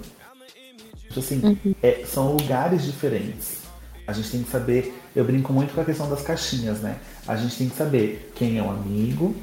Tipo 1.08 1.20
assim, 1.20 1.76
é- 1.82 2.04
são 2.06 2.32
lugares 2.32 2.84
diferentes. 2.84 3.63
A 4.06 4.12
gente 4.12 4.30
tem 4.30 4.42
que 4.42 4.50
saber. 4.50 4.94
Eu 5.14 5.24
brinco 5.24 5.52
muito 5.52 5.74
com 5.74 5.80
a 5.80 5.84
questão 5.84 6.08
das 6.08 6.22
caixinhas, 6.22 6.80
né? 6.80 6.98
A 7.26 7.36
gente 7.36 7.56
tem 7.56 7.68
que 7.68 7.76
saber 7.76 8.30
quem 8.34 8.58
é 8.58 8.62
o 8.62 8.70
amigo, 8.70 9.34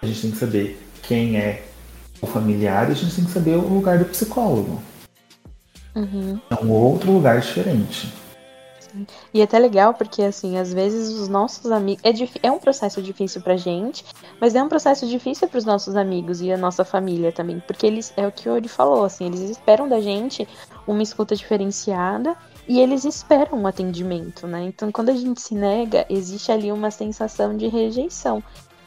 a 0.00 0.06
gente 0.06 0.22
tem 0.22 0.30
que 0.30 0.38
saber 0.38 0.80
quem 1.02 1.36
é 1.36 1.64
o 2.20 2.26
familiar 2.26 2.88
e 2.88 2.92
a 2.92 2.94
gente 2.94 3.14
tem 3.14 3.24
que 3.24 3.30
saber 3.30 3.56
o 3.56 3.68
lugar 3.68 3.98
do 3.98 4.06
psicólogo. 4.06 4.80
Uhum. 5.94 6.40
É 6.50 6.64
um 6.64 6.70
outro 6.70 7.12
lugar 7.12 7.40
diferente. 7.40 8.12
E 9.32 9.40
é 9.40 9.44
até 9.44 9.58
legal 9.58 9.92
porque, 9.92 10.22
assim, 10.22 10.56
às 10.56 10.72
vezes 10.72 11.10
os 11.10 11.28
nossos 11.28 11.70
amigos. 11.70 12.02
É, 12.02 12.12
dif- 12.12 12.38
é 12.42 12.50
um 12.50 12.58
processo 12.58 13.02
difícil 13.02 13.42
pra 13.42 13.56
gente, 13.56 14.02
mas 14.40 14.54
é 14.54 14.62
um 14.62 14.68
processo 14.68 15.06
difícil 15.06 15.48
pros 15.48 15.66
nossos 15.66 15.96
amigos 15.96 16.40
e 16.40 16.50
a 16.50 16.56
nossa 16.56 16.84
família 16.84 17.30
também. 17.30 17.60
Porque 17.66 17.86
eles, 17.86 18.12
é 18.16 18.26
o 18.26 18.32
que 18.32 18.48
o 18.48 18.52
Ori 18.54 18.68
falou, 18.68 19.04
assim, 19.04 19.26
eles 19.26 19.40
esperam 19.40 19.86
da 19.88 20.00
gente 20.00 20.48
uma 20.86 21.02
escuta 21.02 21.36
diferenciada 21.36 22.34
e 22.68 22.80
eles 22.80 23.04
esperam 23.04 23.58
um 23.58 23.66
atendimento, 23.66 24.46
né? 24.46 24.64
Então, 24.64 24.90
quando 24.90 25.10
a 25.10 25.14
gente 25.14 25.40
se 25.40 25.54
nega, 25.54 26.04
existe 26.08 26.50
ali 26.50 26.72
uma 26.72 26.90
sensação 26.90 27.56
de 27.56 27.68
rejeição. 27.68 28.42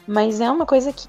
Mas 0.06 0.40
é 0.40 0.50
uma 0.50 0.66
coisa 0.66 0.92
que, 0.92 1.08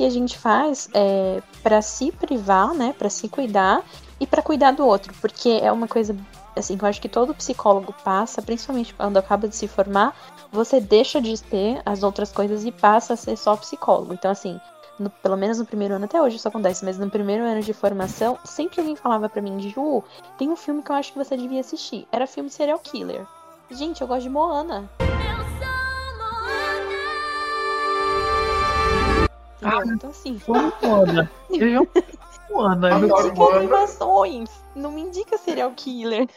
a 0.00 0.10
gente 0.10 0.36
faz 0.36 0.90
é, 0.92 1.40
para 1.62 1.80
se 1.80 2.10
privar, 2.12 2.74
né? 2.74 2.94
Para 2.98 3.08
se 3.08 3.28
cuidar 3.28 3.82
e 4.20 4.26
para 4.26 4.42
cuidar 4.42 4.72
do 4.72 4.84
outro. 4.86 5.14
Porque 5.20 5.60
é 5.62 5.70
uma 5.72 5.88
coisa 5.88 6.14
assim, 6.56 6.76
que 6.76 6.84
eu 6.84 6.88
acho 6.88 7.00
que 7.00 7.08
todo 7.08 7.34
psicólogo 7.34 7.94
passa, 8.04 8.42
principalmente 8.42 8.94
quando 8.94 9.16
acaba 9.16 9.48
de 9.48 9.56
se 9.56 9.66
formar, 9.66 10.14
você 10.52 10.80
deixa 10.80 11.20
de 11.20 11.40
ter 11.42 11.80
as 11.84 12.02
outras 12.02 12.30
coisas 12.32 12.64
e 12.64 12.72
passa 12.72 13.14
a 13.14 13.16
ser 13.16 13.36
só 13.36 13.56
psicólogo. 13.56 14.14
Então, 14.14 14.30
assim, 14.30 14.60
no- 14.98 15.10
pelo 15.10 15.36
menos 15.36 15.58
no 15.58 15.66
primeiro 15.66 15.94
ano, 15.94 16.04
até 16.04 16.20
hoje 16.20 16.36
isso 16.36 16.48
acontece, 16.48 16.84
mas 16.84 16.98
no 16.98 17.10
primeiro 17.10 17.44
ano 17.44 17.60
de 17.60 17.72
formação, 17.72 18.38
sempre 18.44 18.80
alguém 18.80 18.96
falava 18.96 19.28
pra 19.28 19.42
mim, 19.42 19.60
Ju, 19.70 20.02
tem 20.38 20.48
um 20.50 20.56
filme 20.56 20.82
que 20.82 20.90
eu 20.90 20.96
acho 20.96 21.12
que 21.12 21.18
você 21.18 21.36
devia 21.36 21.60
assistir. 21.60 22.06
Era 22.12 22.26
filme 22.26 22.50
serial 22.50 22.78
killer. 22.78 23.24
Gente, 23.70 24.00
eu 24.02 24.06
gosto 24.06 24.22
de 24.22 24.28
Moana. 24.30 24.88
Entendeu? 29.60 29.94
Então, 29.94 30.10
assim, 30.10 30.40
Moana. 30.46 31.30
Eu 31.50 31.88
Moana. 32.50 32.94
Adoro 32.96 33.28
indica 33.28 33.56
animações. 33.56 34.50
Não 34.76 34.92
me 34.92 35.00
indica 35.00 35.38
serial 35.38 35.72
killer. 35.74 36.28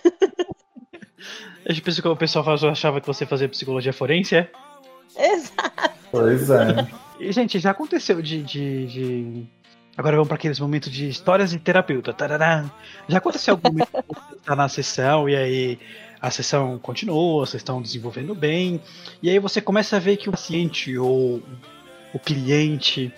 A 1.68 1.74
gente 1.74 1.82
pensou 1.82 2.02
que 2.02 2.08
o 2.08 2.16
pessoal 2.16 2.46
achava 2.72 3.02
que 3.02 3.08
você 3.08 3.26
fazia 3.26 3.50
psicologia 3.50 3.92
forense, 3.92 4.36
é? 4.38 4.52
Exato. 5.18 5.92
Pois 6.12 6.50
é. 6.50 6.88
E, 7.20 7.32
gente, 7.32 7.60
já 7.60 7.72
aconteceu 7.72 8.22
de. 8.22 8.42
de, 8.44 8.86
de- 8.88 9.44
Agora 9.98 10.16
vamos 10.16 10.28
para 10.28 10.36
aqueles 10.38 10.60
momentos 10.60 10.92
de 10.92 11.10
histórias 11.10 11.50
de 11.50 11.58
terapeuta. 11.58 12.14
Tarará. 12.14 12.66
Já 13.10 13.18
aconteceu 13.18 13.56
algum 13.56 13.70
momento 13.70 13.88
que 13.88 14.04
você 14.16 14.36
tá 14.46 14.56
na 14.56 14.70
sessão 14.70 15.28
e 15.28 15.36
aí 15.36 15.80
a 16.22 16.30
sessão 16.30 16.78
continua, 16.78 17.46
vocês 17.46 17.62
estão 17.62 17.82
desenvolvendo 17.82 18.34
bem, 18.36 18.82
e 19.22 19.30
aí 19.30 19.38
você 19.40 19.60
começa 19.62 19.96
a 19.98 20.00
ver 20.00 20.18
que 20.18 20.30
o 20.30 20.32
paciente 20.32 20.98
ou 20.98 21.42
o 22.14 22.20
cliente 22.20 23.12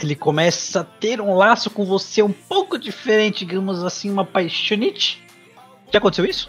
ele 0.00 0.16
começa 0.16 0.80
a 0.80 0.84
ter 0.84 1.20
um 1.20 1.34
laço 1.36 1.70
com 1.70 1.84
você 1.84 2.22
um 2.22 2.32
pouco 2.32 2.76
diferente, 2.78 3.44
digamos 3.44 3.84
assim, 3.84 4.10
uma 4.10 4.24
paixonite. 4.24 5.22
Já 5.92 5.98
aconteceu 5.98 6.24
isso? 6.24 6.48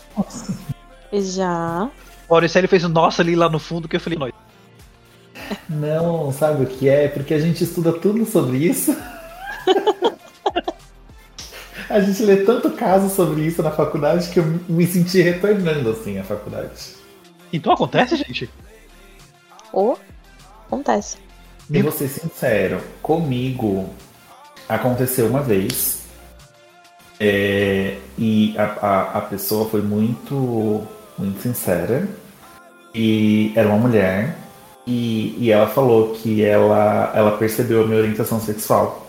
Já. 1.12 1.90
O 2.28 2.34
Auricelli 2.36 2.68
fez 2.68 2.84
o 2.84 2.90
nossa 2.90 3.22
ali 3.22 3.36
lá 3.36 3.50
no 3.50 3.60
fundo 3.60 3.88
que 3.88 3.96
eu 3.96 4.00
falei, 4.00 4.18
nós. 4.18 4.32
Não, 5.70 6.32
sabe 6.32 6.64
o 6.64 6.68
que 6.68 6.88
é? 6.88 7.08
Porque 7.08 7.34
a 7.34 7.40
gente 7.40 7.64
estuda 7.64 7.94
tudo 7.94 8.26
sobre 8.26 8.58
isso. 8.58 8.96
a 11.90 12.00
gente 12.00 12.24
lê 12.24 12.38
tanto 12.38 12.72
caso 12.72 13.14
sobre 13.14 13.42
isso 13.42 13.62
na 13.62 13.72
faculdade 13.72 14.30
que 14.30 14.40
eu 14.40 14.46
me 14.68 14.86
senti 14.88 15.22
retornando 15.22 15.90
assim 15.92 16.18
à 16.18 16.24
faculdade. 16.24 16.96
Então 17.52 17.74
acontece, 17.74 18.16
gente? 18.16 18.50
Ou 19.72 20.00
acontece. 20.68 21.18
E 21.70 21.82
vou 21.82 21.92
ser 21.92 22.08
sincero, 22.08 22.82
comigo 23.02 23.90
aconteceu 24.68 25.28
uma 25.28 25.42
vez 25.42 26.04
é, 27.20 27.98
e 28.18 28.56
a, 28.58 28.64
a, 28.64 29.02
a 29.20 29.22
pessoa 29.22 29.70
foi 29.70 29.82
muito, 29.82 30.86
muito 31.18 31.42
sincera 31.42 32.08
e 32.94 33.54
era 33.56 33.70
uma 33.70 33.78
mulher 33.78 34.38
e, 34.86 35.36
e 35.38 35.52
ela 35.52 35.68
falou 35.68 36.14
que 36.14 36.44
ela, 36.44 37.12
ela 37.16 37.38
percebeu 37.38 37.84
a 37.84 37.88
minha 37.88 38.00
orientação 38.00 38.40
sexual 38.40 39.08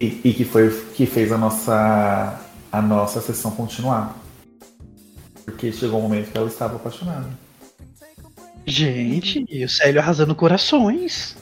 e, 0.00 0.20
e 0.24 0.32
que 0.32 0.44
foi 0.44 0.70
que 0.94 1.06
fez 1.06 1.30
a 1.30 1.38
nossa, 1.38 2.40
a 2.72 2.82
nossa 2.82 3.20
sessão 3.20 3.50
continuar. 3.50 4.16
Porque 5.44 5.70
chegou 5.72 5.98
um 5.98 6.02
momento 6.02 6.30
que 6.32 6.38
ela 6.38 6.48
estava 6.48 6.76
apaixonada. 6.76 7.28
Gente, 8.66 9.44
e 9.48 9.64
o 9.64 9.68
Célio 9.68 10.00
arrasando 10.00 10.34
corações. 10.34 11.36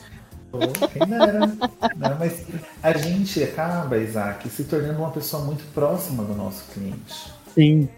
Pô, 0.50 0.58
quem 0.58 1.06
dera. 1.06 1.46
Não, 1.96 2.18
mas 2.18 2.44
a 2.82 2.92
gente 2.98 3.42
acaba, 3.42 3.96
Isaac, 3.96 4.48
se 4.48 4.64
tornando 4.64 4.98
uma 4.98 5.10
pessoa 5.10 5.44
muito 5.44 5.64
próxima 5.72 6.24
do 6.24 6.34
nosso 6.34 6.64
cliente. 6.72 7.32
Sim. 7.54 7.88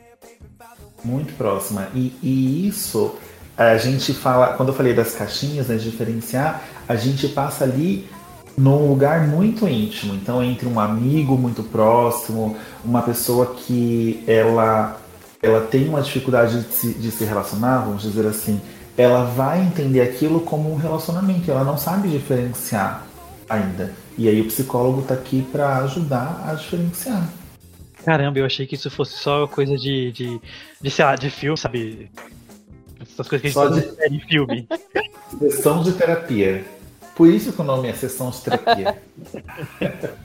Muito 1.02 1.32
próxima. 1.34 1.88
E, 1.94 2.14
e 2.22 2.68
isso, 2.68 3.16
a 3.56 3.76
gente 3.76 4.12
fala, 4.12 4.48
quando 4.54 4.70
eu 4.70 4.74
falei 4.74 4.92
das 4.92 5.14
caixinhas, 5.14 5.68
né, 5.68 5.76
de 5.76 5.90
diferenciar, 5.90 6.62
a 6.88 6.96
gente 6.96 7.28
passa 7.28 7.64
ali 7.64 8.08
num 8.56 8.88
lugar 8.88 9.26
muito 9.26 9.68
íntimo. 9.68 10.14
Então, 10.14 10.42
entre 10.42 10.66
um 10.66 10.78
amigo 10.78 11.36
muito 11.36 11.62
próximo, 11.62 12.56
uma 12.84 13.02
pessoa 13.02 13.54
que 13.54 14.22
ela, 14.26 15.00
ela 15.42 15.60
tem 15.60 15.88
uma 15.88 16.02
dificuldade 16.02 16.62
de 16.62 16.72
se, 16.72 16.94
de 16.94 17.10
se 17.10 17.24
relacionar, 17.24 17.78
vamos 17.78 18.02
dizer 18.02 18.26
assim, 18.26 18.60
ela 18.96 19.24
vai 19.24 19.60
entender 19.60 20.00
aquilo 20.00 20.40
como 20.40 20.72
um 20.72 20.76
relacionamento, 20.76 21.50
ela 21.50 21.64
não 21.64 21.76
sabe 21.76 22.08
diferenciar 22.08 23.04
ainda. 23.48 23.92
E 24.16 24.28
aí 24.28 24.40
o 24.40 24.46
psicólogo 24.46 25.00
está 25.00 25.14
aqui 25.14 25.42
para 25.50 25.78
ajudar 25.78 26.44
a 26.46 26.54
diferenciar. 26.54 27.28
Caramba, 28.04 28.38
eu 28.38 28.46
achei 28.46 28.66
que 28.66 28.74
isso 28.74 28.90
fosse 28.90 29.14
só 29.14 29.46
coisa 29.46 29.76
de, 29.76 30.12
de, 30.12 30.40
de 30.80 30.90
sei 30.90 31.04
lá, 31.04 31.16
de 31.16 31.30
filme, 31.30 31.56
sabe? 31.56 32.10
Essas 33.14 33.28
coisas 33.28 33.40
que 33.40 33.58
a 33.58 33.70
gente 33.70 33.78
Só 33.84 33.94
faz 33.96 34.12
em 34.12 34.20
filme. 34.20 34.68
Sessão 35.38 35.82
de 35.82 35.92
terapia. 35.92 36.64
Por 37.16 37.28
isso 37.28 37.52
que 37.52 37.60
o 37.60 37.64
nome 37.64 37.88
é 37.88 37.92
sessão 37.92 38.28
de 38.30 38.40
terapia. 38.40 38.98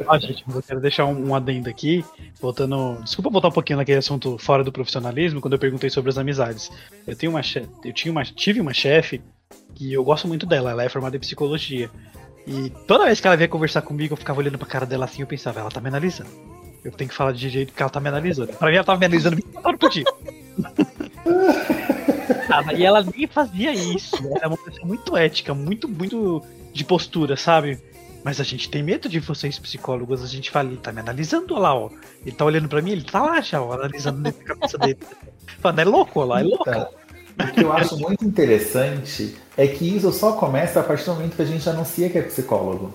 Ah, 0.08 0.18
gente, 0.18 0.44
eu 0.52 0.62
quero 0.64 0.80
deixar 0.82 1.06
um, 1.06 1.30
um 1.30 1.36
adendo 1.36 1.70
aqui, 1.70 2.04
voltando. 2.42 2.98
Desculpa 3.04 3.30
voltar 3.30 3.50
um 3.50 3.52
pouquinho 3.52 3.78
naquele 3.78 4.00
assunto 4.00 4.40
fora 4.40 4.64
do 4.64 4.72
profissionalismo, 4.72 5.40
quando 5.40 5.54
eu 5.54 5.60
perguntei 5.60 5.92
sobre 5.92 6.10
as 6.10 6.18
amizades. 6.18 6.72
Eu 7.06 7.16
tenho 7.16 7.32
uma 7.32 7.44
che- 7.44 7.68
eu 7.86 7.94
tinha 7.94 8.12
uma, 8.12 8.24
tive 8.26 8.60
uma 8.60 8.74
chefe 8.74 9.22
que 9.76 9.94
eu 9.94 10.04
gosto 10.04 10.28
muito 10.28 10.48
dela, 10.48 10.72
ela 10.72 10.84
é 10.84 10.90
formada 10.90 11.16
em 11.16 11.20
psicologia. 11.20 11.92
E 12.48 12.72
toda 12.88 13.06
vez 13.06 13.22
que 13.22 13.28
ela 13.28 13.38
vinha 13.38 13.48
conversar 13.48 13.84
comigo, 13.84 14.14
eu 14.14 14.18
ficava 14.18 14.40
olhando 14.40 14.58
pra 14.58 14.68
cara 14.68 14.86
dela 14.88 15.06
assim, 15.06 15.22
eu 15.22 15.28
pensava, 15.28 15.60
ela 15.60 15.70
tá 15.70 15.80
me 15.80 15.90
analisando. 15.90 16.30
Eu 16.84 16.92
tenho 16.92 17.08
que 17.10 17.16
falar 17.16 17.34
de 17.34 17.50
jeito 17.50 17.72
que 17.72 17.82
ela 17.84 17.90
tá 17.92 18.00
me 18.00 18.10
analisando. 18.10 18.52
Pra 18.54 18.68
mim, 18.68 18.76
ela 18.76 18.84
tava 18.84 18.98
me 19.00 19.06
analisando 19.06 19.36
24 19.36 19.68
horas 19.68 19.80
por 19.80 19.90
dia. 19.92 20.06
E 22.78 22.86
ela 22.86 23.04
nem 23.16 23.28
fazia 23.28 23.74
isso. 23.74 24.16
Ela 24.18 24.39
é 24.41 24.47
uma 24.47 24.58
pessoa 24.58 24.86
muito 24.86 25.16
ética, 25.16 25.54
muito, 25.54 25.88
muito 25.88 26.43
de 26.74 26.84
postura, 26.84 27.36
sabe? 27.36 27.80
Mas 28.24 28.39
a 28.39 28.43
gente 28.43 28.70
tem 28.70 28.84
medo 28.84 29.08
de 29.08 29.20
vocês, 29.20 29.58
psicólogos. 29.58 30.24
A 30.24 30.28
gente 30.28 30.52
fala, 30.52 30.68
ele 30.70 30.78
tá 30.78 30.91
me 30.91 31.00
analisando 31.00 31.54
lá, 31.56 31.74
ó. 31.74 31.89
Ele 32.22 32.36
tá 32.36 32.45
olhando 32.45 32.68
pra 32.68 32.82
mim, 32.82 32.91
ele 32.91 33.04
tá 33.04 33.22
lá 33.22 33.39
já, 33.41 33.62
ó, 33.62 33.74
analisando 33.74 34.22
dentro 34.22 34.39
da 34.39 34.56
cabeça 34.56 34.78
dele. 34.78 35.00
Falando, 35.60 35.80
é 35.80 35.86
louco, 35.86 36.24
lá, 36.24 36.41
é 36.41 36.43
louco. 36.43 36.70
Então, 36.70 36.89
o 37.39 37.54
que 37.54 37.64
eu 37.64 37.72
acho 37.72 37.97
muito 37.97 38.26
interessante 38.26 39.36
é 39.56 39.68
que 39.68 39.95
isso 39.95 40.12
só 40.12 40.34
começa 40.34 40.82
a 40.82 40.84
partir 40.84 41.06
do 41.06 41.14
momento 41.14 41.36
que 41.36 41.41
a 41.41 41.45
gente 41.45 41.70
anuncia 41.70 42.10
que 42.10 42.18
é 42.18 42.22
psicólogo. 42.22 42.93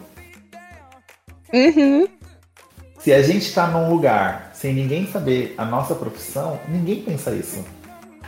Uhum. 1.52 2.06
Se 2.98 3.12
a 3.12 3.22
gente 3.22 3.46
está 3.46 3.66
num 3.68 3.90
lugar 3.90 4.50
sem 4.54 4.74
ninguém 4.74 5.06
saber 5.06 5.54
a 5.56 5.64
nossa 5.64 5.94
profissão, 5.94 6.58
ninguém 6.68 7.02
pensa 7.02 7.30
isso. 7.32 7.64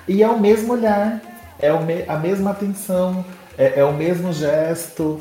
E 0.08 0.22
é 0.22 0.28
o 0.28 0.38
mesmo 0.38 0.72
olhar, 0.72 1.20
é 1.58 1.72
me- 1.80 2.04
a 2.06 2.16
mesma 2.18 2.50
atenção, 2.50 3.24
é, 3.58 3.80
é 3.80 3.84
o 3.84 3.92
mesmo 3.92 4.32
gesto. 4.32 5.20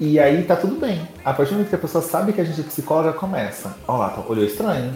E 0.00 0.18
aí 0.18 0.42
tá 0.42 0.56
tudo 0.56 0.74
bem. 0.76 1.06
A 1.24 1.32
partir 1.32 1.50
do 1.50 1.56
momento 1.56 1.68
que 1.68 1.74
a 1.76 1.78
pessoa 1.78 2.02
sabe 2.02 2.32
que 2.32 2.40
a 2.40 2.44
gente 2.44 2.60
é 2.60 2.64
psicóloga, 2.64 3.12
começa. 3.12 3.76
Ó 3.86 3.96
lá, 3.96 4.10
tá- 4.10 4.22
olhou 4.28 4.44
estranho. 4.44 4.94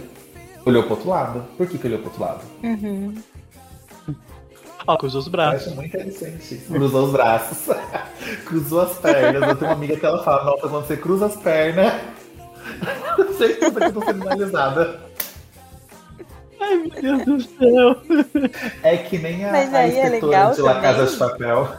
Olhou 0.65 0.83
pro 0.83 0.91
outro 0.93 1.09
lado. 1.09 1.45
Por 1.57 1.65
que, 1.67 1.77
que 1.77 1.87
olhou 1.87 1.99
pro 1.99 2.09
outro 2.09 2.21
lado? 2.21 2.41
Uhum. 2.63 3.15
Ó, 4.85 4.97
cruzou 4.97 5.19
os 5.21 5.27
Eu 5.27 5.31
braços. 5.31 5.67
acho 5.67 5.75
muito 5.75 5.95
interessante. 5.95 6.55
isso. 6.55 6.71
Cruzou 6.73 7.05
os 7.05 7.11
braços. 7.11 7.75
Cruzou 8.45 8.81
as 8.81 8.97
pernas. 8.97 9.49
Eu 9.49 9.55
tenho 9.55 9.71
uma 9.71 9.77
amiga 9.77 9.95
que 9.95 10.05
ela 10.05 10.23
fala, 10.23 10.43
nossa, 10.43 10.67
quando 10.67 10.85
você 10.85 10.97
cruza 10.97 11.27
as 11.27 11.35
pernas, 11.37 11.93
certeza 13.37 13.79
que 13.79 13.85
eu 13.85 13.93
tô 13.93 14.01
sendo 14.05 14.21
analisada. 14.23 14.99
Ai, 16.59 16.77
meu 16.77 16.89
Deus 17.01 17.25
do 17.25 17.41
céu. 17.41 18.01
É 18.83 18.97
que 18.97 19.17
nem 19.17 19.45
a, 19.45 19.51
Mas 19.51 19.73
a 19.73 19.87
é 19.87 20.09
de 20.09 20.21
La 20.29 20.51
também. 20.51 20.81
Casa 20.81 21.05
de 21.07 21.17
Papel. 21.17 21.69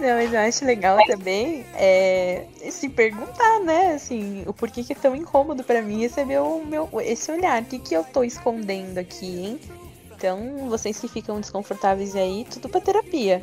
Não, 0.00 0.16
mas 0.16 0.32
eu 0.32 0.40
acho 0.40 0.64
legal 0.64 0.98
também 1.06 1.64
é, 1.74 2.46
se 2.70 2.88
perguntar, 2.88 3.60
né? 3.60 3.94
Assim, 3.94 4.42
o 4.46 4.52
porquê 4.52 4.82
que 4.82 4.92
é 4.92 4.96
tão 4.96 5.14
incômodo 5.14 5.62
pra 5.62 5.80
mim 5.80 6.00
receber 6.00 6.40
o 6.40 6.64
meu, 6.64 6.88
esse 7.02 7.30
olhar. 7.30 7.62
O 7.62 7.64
que, 7.66 7.78
que 7.78 7.94
eu 7.94 8.02
tô 8.02 8.24
escondendo 8.24 8.98
aqui, 8.98 9.44
hein? 9.44 9.60
Então, 10.16 10.68
vocês 10.68 10.98
que 10.98 11.08
ficam 11.08 11.40
desconfortáveis 11.40 12.16
aí, 12.16 12.44
tudo 12.50 12.68
pra 12.68 12.80
terapia. 12.80 13.42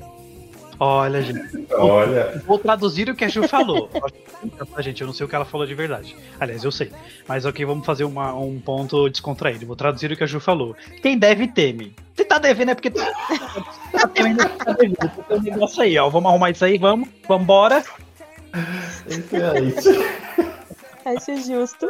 Olha, 0.79 1.21
gente. 1.21 1.67
Olha, 1.75 2.41
Vou 2.45 2.57
traduzir 2.57 3.09
o 3.09 3.15
que 3.15 3.25
a 3.25 3.27
Ju 3.27 3.47
falou. 3.47 3.89
Tá, 3.89 4.81
gente, 4.81 5.01
eu 5.01 5.07
não 5.07 5.13
sei 5.13 5.25
o 5.25 5.29
que 5.29 5.35
ela 5.35 5.43
falou 5.45 5.67
de 5.67 5.75
verdade. 5.75 6.15
Aliás, 6.39 6.63
eu 6.63 6.71
sei. 6.71 6.91
Mas 7.27 7.45
ok, 7.45 7.65
vamos 7.65 7.85
fazer 7.85 8.05
uma- 8.05 8.33
um 8.33 8.59
ponto 8.59 9.09
descontraído. 9.09 9.65
Vou 9.65 9.75
traduzir 9.75 10.11
o 10.11 10.15
que 10.15 10.23
a 10.23 10.27
Ju 10.27 10.39
falou. 10.39 10.75
Quem 11.01 11.17
deve, 11.17 11.47
teme. 11.47 11.93
Se 12.15 12.23
tá 12.23 12.37
devendo 12.37 12.71
é 12.71 12.75
porque 12.75 12.89
tá 12.91 14.07
temendo, 14.13 14.47
tá 14.49 14.71
devendo. 14.73 14.97
Tem 15.27 15.37
um 15.37 15.41
negócio 15.41 15.81
aí, 15.83 15.97
ó. 15.97 16.09
Vamos 16.09 16.29
arrumar 16.29 16.51
isso 16.51 16.63
aí, 16.63 16.77
vamos. 16.77 17.09
Vambora. 17.27 17.83
excelente. 19.09 19.89
Acho 21.05 21.37
justo. 21.45 21.87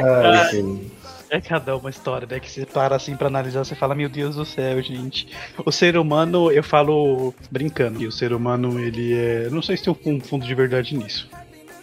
Ai, 0.00 0.50
gente. 0.50 0.97
É 1.30 1.40
cada 1.40 1.76
uma 1.76 1.90
história, 1.90 2.26
né? 2.30 2.40
Que 2.40 2.50
você 2.50 2.64
para 2.64 2.96
assim 2.96 3.14
pra 3.16 3.26
analisar, 3.26 3.64
você 3.64 3.74
fala, 3.74 3.94
meu 3.94 4.08
Deus 4.08 4.36
do 4.36 4.44
céu, 4.44 4.80
gente. 4.80 5.28
O 5.64 5.70
ser 5.70 5.96
humano, 5.96 6.50
eu 6.50 6.62
falo 6.62 7.34
brincando, 7.50 7.98
que 7.98 8.06
o 8.06 8.12
ser 8.12 8.32
humano, 8.32 8.80
ele 8.80 9.14
é. 9.14 9.50
Não 9.50 9.60
sei 9.60 9.76
se 9.76 9.84
tem 9.84 10.14
um 10.14 10.20
fundo 10.20 10.46
de 10.46 10.54
verdade 10.54 10.96
nisso. 10.96 11.28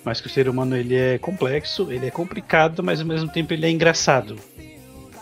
Mas 0.03 0.19
que 0.19 0.27
o 0.27 0.29
ser 0.29 0.47
humano 0.47 0.75
ele 0.75 0.95
é 0.95 1.17
complexo, 1.17 1.91
ele 1.91 2.07
é 2.07 2.11
complicado, 2.11 2.83
mas 2.83 3.01
ao 3.01 3.07
mesmo 3.07 3.29
tempo 3.29 3.53
ele 3.53 3.65
é 3.65 3.69
engraçado. 3.69 4.35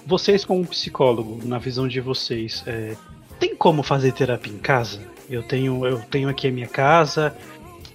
Vocês, 0.05 0.43
como 0.43 0.65
psicólogo, 0.65 1.39
na 1.45 1.57
visão 1.57 1.87
de 1.87 2.01
vocês, 2.01 2.63
é, 2.67 2.95
tem 3.39 3.55
como 3.55 3.81
fazer 3.81 4.11
terapia 4.11 4.51
em 4.53 4.57
casa? 4.57 4.99
Eu 5.29 5.41
tenho, 5.41 5.85
eu 5.85 5.99
tenho 5.99 6.29
aqui 6.29 6.47
a 6.47 6.51
minha 6.51 6.67
casa. 6.67 7.33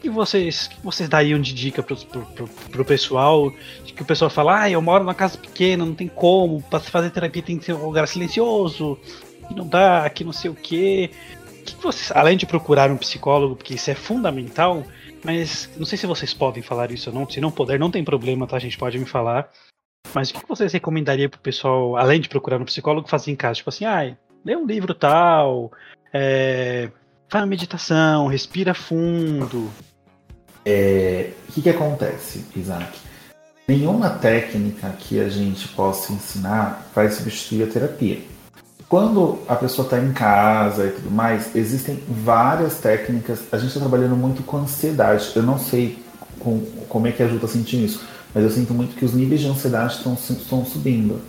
Que 0.00 0.08
vocês, 0.08 0.68
que 0.68 0.80
vocês 0.84 1.08
dariam 1.08 1.40
de 1.40 1.52
dica 1.52 1.82
pro, 1.82 1.96
pro, 1.96 2.22
pro, 2.26 2.48
pro 2.48 2.84
pessoal? 2.84 3.50
Que 3.94 4.02
o 4.02 4.04
pessoal 4.04 4.30
fala, 4.30 4.62
ah, 4.62 4.70
eu 4.70 4.80
moro 4.80 5.02
numa 5.02 5.14
casa 5.14 5.36
pequena, 5.36 5.84
não 5.84 5.94
tem 5.94 6.06
como, 6.06 6.62
se 6.80 6.90
fazer 6.90 7.10
terapia 7.10 7.42
tem 7.42 7.58
que 7.58 7.64
ser 7.64 7.72
um 7.72 7.84
lugar 7.84 8.06
silencioso, 8.06 8.96
que 9.48 9.54
não 9.54 9.66
dá, 9.66 10.08
que 10.08 10.22
não 10.22 10.32
sei 10.32 10.50
o 10.50 10.54
quê. 10.54 11.10
O 11.60 11.64
que 11.64 11.82
vocês, 11.82 12.12
além 12.12 12.36
de 12.36 12.46
procurar 12.46 12.90
um 12.92 12.96
psicólogo, 12.96 13.56
porque 13.56 13.74
isso 13.74 13.90
é 13.90 13.94
fundamental, 13.94 14.84
mas 15.24 15.68
não 15.76 15.84
sei 15.84 15.98
se 15.98 16.06
vocês 16.06 16.32
podem 16.32 16.62
falar 16.62 16.92
isso 16.92 17.10
ou 17.10 17.16
não. 17.16 17.28
Se 17.28 17.40
não 17.40 17.50
puder, 17.50 17.78
não 17.78 17.90
tem 17.90 18.04
problema, 18.04 18.46
tá? 18.46 18.56
A 18.56 18.60
gente 18.60 18.78
pode 18.78 18.98
me 18.98 19.06
falar. 19.06 19.50
Mas 20.14 20.30
o 20.30 20.34
que 20.34 20.48
vocês 20.48 20.72
recomendariam 20.72 21.28
pro 21.28 21.40
pessoal, 21.40 21.96
além 21.96 22.20
de 22.20 22.28
procurar 22.28 22.60
um 22.60 22.64
psicólogo, 22.64 23.08
fazer 23.08 23.30
em 23.30 23.36
casa? 23.36 23.56
Tipo 23.56 23.70
assim, 23.70 23.84
ah, 23.84 24.16
lê 24.44 24.56
um 24.56 24.66
livro 24.66 24.94
tal, 24.94 25.72
é, 26.12 26.90
faz 27.28 27.42
uma 27.42 27.50
meditação, 27.50 28.26
respira 28.26 28.74
fundo. 28.74 29.70
É, 30.64 31.30
o 31.48 31.52
que, 31.52 31.62
que 31.62 31.70
acontece, 31.70 32.44
Isaac? 32.56 32.98
Nenhuma 33.66 34.10
técnica 34.10 34.88
que 34.98 35.20
a 35.20 35.28
gente 35.28 35.68
possa 35.68 36.12
ensinar 36.12 36.90
vai 36.94 37.10
substituir 37.10 37.64
a 37.64 37.66
terapia. 37.66 38.20
Quando 38.88 39.40
a 39.46 39.54
pessoa 39.54 39.84
está 39.84 39.98
em 39.98 40.12
casa 40.14 40.86
e 40.86 40.90
tudo 40.92 41.10
mais, 41.10 41.54
existem 41.54 42.02
várias 42.08 42.78
técnicas. 42.78 43.40
A 43.52 43.58
gente 43.58 43.68
está 43.68 43.80
trabalhando 43.80 44.16
muito 44.16 44.42
com 44.42 44.56
ansiedade. 44.56 45.30
Eu 45.36 45.42
não 45.42 45.58
sei 45.58 46.02
com, 46.38 46.60
como 46.88 47.06
é 47.06 47.12
que 47.12 47.22
a 47.22 47.28
Ju 47.28 47.34
está 47.36 47.46
sentindo 47.46 47.84
isso, 47.84 48.06
mas 48.34 48.42
eu 48.42 48.50
sinto 48.50 48.72
muito 48.72 48.96
que 48.96 49.04
os 49.04 49.12
níveis 49.12 49.42
de 49.42 49.48
ansiedade 49.48 49.96
estão, 49.96 50.64
subindo. 50.64 51.20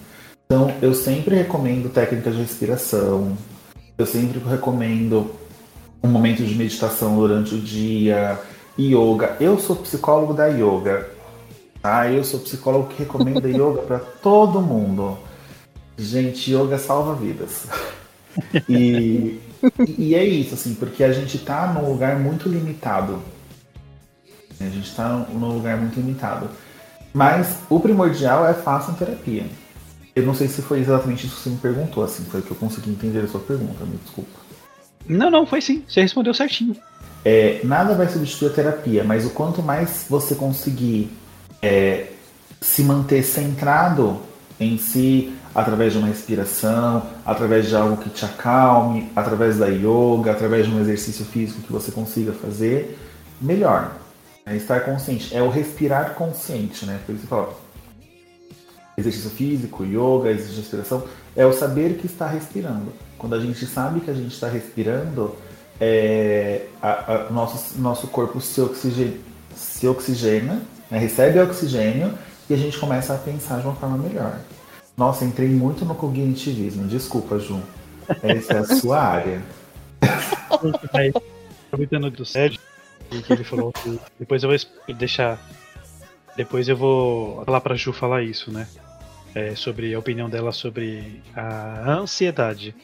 Então, 0.45 0.73
eu 0.81 0.93
sempre 0.93 1.35
recomendo 1.35 1.89
técnicas 1.89 2.35
de 2.35 2.41
respiração. 2.41 3.37
Eu 3.97 4.05
sempre 4.05 4.39
recomendo 4.39 5.29
um 6.01 6.07
momento 6.07 6.43
de 6.43 6.55
meditação 6.55 7.15
durante 7.15 7.55
o 7.55 7.59
dia, 7.59 8.39
yoga. 8.77 9.35
Eu 9.39 9.59
sou 9.59 9.75
psicólogo 9.75 10.33
da 10.33 10.47
yoga. 10.47 11.09
Tá? 11.81 12.09
Eu 12.09 12.23
sou 12.23 12.39
psicólogo 12.39 12.87
que 12.89 13.03
recomenda 13.03 13.47
yoga 13.49 13.81
para 13.81 13.99
todo 13.99 14.61
mundo. 14.61 15.17
Gente, 15.97 16.53
yoga 16.53 16.77
salva 16.77 17.13
vidas. 17.15 17.67
E, 18.69 19.39
e 19.97 20.15
é 20.15 20.23
isso, 20.23 20.53
assim, 20.53 20.73
porque 20.75 21.03
a 21.03 21.11
gente 21.11 21.37
tá 21.39 21.73
num 21.73 21.89
lugar 21.91 22.17
muito 22.17 22.47
limitado. 22.47 23.21
A 24.59 24.65
gente 24.65 24.93
tá 24.95 25.25
num 25.31 25.53
lugar 25.53 25.77
muito 25.77 25.99
limitado. 25.99 26.49
Mas 27.13 27.57
o 27.69 27.79
primordial 27.79 28.47
é 28.47 28.53
façam 28.53 28.93
terapia. 28.93 29.45
Eu 30.15 30.25
não 30.25 30.33
sei 30.33 30.47
se 30.47 30.61
foi 30.61 30.79
exatamente 30.79 31.25
isso 31.25 31.37
que 31.37 31.43
você 31.43 31.49
me 31.49 31.57
perguntou, 31.57 32.03
assim, 32.03 32.23
foi 32.25 32.41
que 32.41 32.51
eu 32.51 32.57
consegui 32.57 32.89
entender 32.91 33.19
a 33.19 33.27
sua 33.27 33.39
pergunta, 33.39 33.85
me 33.85 33.97
desculpa. 33.97 34.48
Não, 35.09 35.31
não, 35.31 35.45
foi 35.45 35.59
sim. 35.59 35.83
Você 35.87 36.01
respondeu 36.01 36.33
certinho. 36.35 36.75
É, 37.25 37.59
nada 37.63 37.95
vai 37.95 38.07
substituir 38.07 38.49
a 38.49 38.53
terapia, 38.53 39.03
mas 39.03 39.25
o 39.25 39.31
quanto 39.31 39.61
mais 39.61 40.05
você 40.07 40.35
conseguir 40.35 41.11
é, 41.61 42.07
se 42.61 42.83
manter 42.83 43.23
centrado 43.23 44.21
em 44.59 44.77
si, 44.77 45.33
através 45.53 45.93
de 45.93 45.99
uma 45.99 46.07
respiração, 46.07 47.03
através 47.25 47.67
de 47.67 47.75
algo 47.75 47.97
que 47.97 48.09
te 48.09 48.23
acalme, 48.23 49.11
através 49.15 49.57
da 49.57 49.67
yoga, 49.67 50.31
através 50.31 50.67
de 50.67 50.73
um 50.73 50.79
exercício 50.79 51.25
físico 51.25 51.61
que 51.61 51.71
você 51.71 51.91
consiga 51.91 52.31
fazer, 52.31 52.97
melhor. 53.41 53.95
É 54.45 54.55
estar 54.55 54.81
consciente, 54.81 55.35
é 55.35 55.41
o 55.41 55.49
respirar 55.49 56.13
consciente, 56.13 56.85
né? 56.85 56.99
Por 57.05 57.13
isso 57.13 57.23
que 57.23 57.27
fala, 57.27 57.53
exercício 58.97 59.29
físico, 59.29 59.83
yoga, 59.83 60.29
exercício 60.29 60.55
de 60.55 60.61
respiração, 60.61 61.03
é 61.35 61.45
o 61.45 61.53
saber 61.53 61.97
que 61.97 62.05
está 62.05 62.27
respirando. 62.27 62.91
Quando 63.19 63.35
a 63.35 63.39
gente 63.39 63.63
sabe 63.67 63.99
que 63.99 64.09
a 64.09 64.13
gente 64.13 64.33
está 64.33 64.47
respirando, 64.47 65.35
é, 65.79 66.65
a, 66.81 67.13
a, 67.13 67.29
nosso, 67.29 67.79
nosso 67.79 68.07
corpo 68.07 68.41
se 68.41 68.59
oxigena, 68.59 69.17
se 69.55 69.87
oxigena 69.87 70.61
né, 70.89 70.97
recebe 70.97 71.39
oxigênio 71.39 72.17
e 72.49 72.53
a 72.53 72.57
gente 72.57 72.77
começa 72.79 73.13
a 73.13 73.17
pensar 73.17 73.59
de 73.59 73.67
uma 73.67 73.75
forma 73.75 73.97
melhor. 73.97 74.39
Nossa, 74.97 75.23
entrei 75.23 75.49
muito 75.49 75.85
no 75.85 75.95
cognitivismo. 75.95 76.87
Desculpa, 76.87 77.37
Ju. 77.39 77.61
Essa 78.23 78.53
é 78.53 78.57
a 78.57 78.65
sua 78.65 78.99
área. 78.99 79.41
Aproveitando 81.67 82.09
do 82.09 82.25
Sérgio, 82.25 82.59
que 83.09 83.31
ele 83.31 83.43
falou 83.43 83.71
que 83.71 83.99
depois 84.19 84.43
eu 84.43 84.49
vou 84.49 84.95
deixar. 84.95 85.39
Depois 86.35 86.67
eu 86.67 86.75
vou 86.75 87.45
falar 87.45 87.61
pra 87.61 87.75
Ju 87.75 87.93
falar 87.93 88.23
isso, 88.23 88.51
né? 88.51 88.67
É, 89.35 89.53
sobre 89.55 89.93
a 89.93 89.99
opinião 89.99 90.27
dela 90.29 90.51
sobre 90.51 91.21
a 91.35 91.91
ansiedade. 91.91 92.75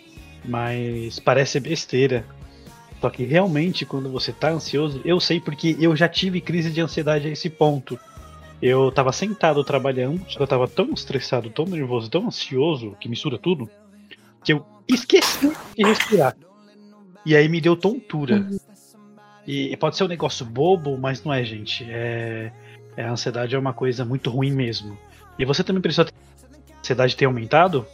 Mas 0.48 1.20
parece 1.20 1.60
besteira. 1.60 2.26
Só 3.02 3.10
que 3.10 3.24
realmente, 3.24 3.86
quando 3.86 4.10
você 4.10 4.32
tá 4.32 4.50
ansioso, 4.50 5.02
eu 5.04 5.20
sei 5.20 5.40
porque 5.40 5.76
eu 5.80 5.96
já 5.96 6.08
tive 6.08 6.42
crise 6.42 6.72
de 6.72 6.82
ansiedade 6.82 7.28
a 7.28 7.32
esse 7.32 7.50
ponto. 7.50 8.00
Eu 8.62 8.92
tava 8.92 9.12
sentado 9.12 9.64
trabalhando, 9.64 10.20
só 10.30 10.38
que 10.38 10.44
eu 10.44 10.48
tava 10.48 10.68
tão 10.68 10.92
estressado, 10.94 11.50
tão 11.50 11.66
nervoso, 11.66 12.10
tão 12.10 12.28
ansioso, 12.28 12.96
que 13.00 13.10
mistura 13.10 13.38
tudo, 13.38 13.70
que 14.44 14.54
eu 14.54 14.66
esqueci 14.88 15.52
de 15.76 15.84
respirar. 15.84 16.36
E 17.26 17.36
aí 17.36 17.50
me 17.50 17.60
deu 17.60 17.76
tontura. 17.76 18.48
E 19.46 19.76
pode 19.78 19.98
ser 19.98 20.04
um 20.04 20.08
negócio 20.08 20.46
bobo, 20.46 20.98
mas 20.98 21.24
não 21.24 21.34
é, 21.34 21.44
gente. 21.44 21.86
É, 21.88 22.52
é, 22.98 23.04
a 23.04 23.12
ansiedade 23.12 23.56
é 23.56 23.60
uma 23.60 23.74
coisa 23.74 24.04
muito 24.04 24.30
ruim 24.30 24.52
mesmo. 24.52 24.98
E 25.38 25.46
você 25.46 25.64
também 25.64 25.82
precisou 25.82 26.06
a 26.06 26.80
ansiedade 26.80 27.16
ter 27.16 27.26
aumentado? 27.26 27.86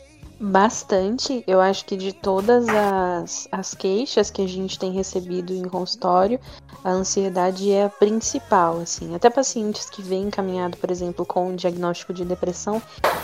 Bastante. 0.43 1.43
Eu 1.45 1.61
acho 1.61 1.85
que 1.85 1.95
de 1.95 2.11
todas 2.11 2.67
as, 2.67 3.47
as 3.51 3.75
queixas 3.75 4.31
que 4.31 4.41
a 4.41 4.47
gente 4.47 4.79
tem 4.79 4.91
recebido 4.91 5.53
em 5.53 5.61
consultório, 5.61 6.39
a 6.83 6.89
ansiedade 6.89 7.71
é 7.71 7.85
a 7.85 7.89
principal, 7.89 8.79
assim. 8.79 9.13
Até 9.13 9.29
pacientes 9.29 9.87
que 9.87 10.01
vêm 10.01 10.23
encaminhado, 10.23 10.77
por 10.77 10.89
exemplo, 10.89 11.27
com 11.27 11.49
um 11.49 11.55
diagnóstico 11.55 12.11
de 12.11 12.25
depressão, 12.25 12.81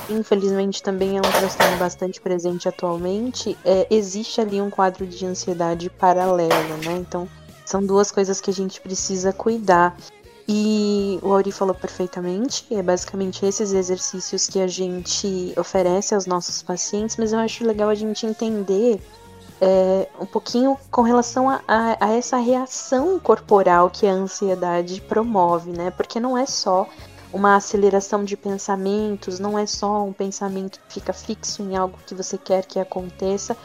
infelizmente 0.08 0.84
também 0.84 1.18
é 1.18 1.20
um 1.20 1.32
transtorno 1.32 1.78
bastante 1.78 2.22
presente 2.22 2.70
atualmente, 2.70 3.58
é, 3.66 3.88
existe 3.90 4.40
ali 4.40 4.62
um 4.62 4.70
quadro 4.70 5.08
de 5.08 5.26
ansiedade 5.26 5.90
paralela, 5.90 6.78
né? 6.86 6.98
Então, 6.98 7.28
são 7.66 7.84
duas 7.84 8.12
coisas 8.12 8.40
que 8.40 8.52
a 8.52 8.54
gente 8.54 8.80
precisa 8.80 9.34
cuidar. 9.34 9.98
E 10.48 11.20
o 11.22 11.34
Auri 11.34 11.52
falou 11.52 11.76
perfeitamente, 11.76 12.66
é 12.72 12.82
basicamente 12.82 13.46
esses 13.46 13.74
exercícios 13.74 14.48
que 14.48 14.62
a 14.62 14.68
gente 14.68 15.54
oferece 15.58 16.16
aos 16.16 16.26
nossos 16.26 16.64
pacientes, 16.64 17.18
mas 17.18 17.34
eu 17.34 17.40
acho 17.40 17.66
legal 17.66 17.90
a 17.90 17.96
gente 17.96 18.26
entender 18.26 19.02
é, 19.60 20.08
um 20.20 20.26
pouquinho 20.26 20.78
com 20.90 21.02
relação 21.02 21.50
a, 21.50 21.62
a, 21.68 22.06
a, 22.06 22.14
essa 22.14 22.38
reação 22.38 23.20
corporal 23.20 23.90
que 23.90 24.08
a 24.08 24.12
ansiedade 24.12 25.02
promove, 25.02 25.72
né? 25.72 25.92
Porque 25.92 26.20
não 26.20 26.38
é 26.38 26.46
só 26.46 26.88
uma 27.34 27.58
aceleração 27.58 28.24
de 28.24 28.38
pensamentos, 28.38 29.40
não 29.40 29.60
é 29.60 29.66
só 29.66 30.04
um 30.04 30.14
pensamento 30.14 30.80
que 30.88 30.94
fica 30.94 31.12
fixo 31.12 31.62
em 31.62 31.76
algo 31.76 31.98
que 32.06 32.16
você 32.16 32.38
quer 32.38 32.66
que 32.66 32.80
aconteça, 32.80 33.58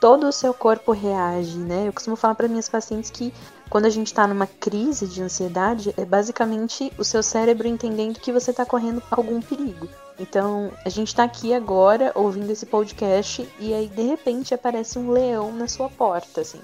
todo 0.00 0.26
o 0.26 0.32
seu 0.32 0.54
corpo 0.54 0.92
reage, 0.92 1.58
né? 1.58 1.88
Eu 1.88 1.92
costumo 1.92 2.16
falar 2.16 2.34
para 2.34 2.48
minhas 2.48 2.68
pacientes 2.68 3.10
que 3.10 3.32
quando 3.70 3.86
a 3.86 3.90
gente 3.90 4.08
está 4.08 4.26
numa 4.26 4.48
crise 4.48 5.06
de 5.06 5.22
ansiedade, 5.22 5.94
é 5.96 6.04
basicamente 6.04 6.92
o 6.98 7.04
seu 7.04 7.22
cérebro 7.22 7.68
entendendo 7.68 8.18
que 8.18 8.32
você 8.32 8.50
está 8.50 8.66
correndo 8.66 9.00
algum 9.12 9.40
perigo. 9.40 9.88
Então, 10.18 10.72
a 10.84 10.88
gente 10.88 11.08
está 11.08 11.22
aqui 11.22 11.54
agora 11.54 12.10
ouvindo 12.16 12.50
esse 12.50 12.66
podcast 12.66 13.48
e 13.60 13.72
aí 13.72 13.86
de 13.86 14.02
repente 14.02 14.52
aparece 14.52 14.98
um 14.98 15.12
leão 15.12 15.52
na 15.52 15.68
sua 15.68 15.88
porta, 15.88 16.40
assim. 16.40 16.60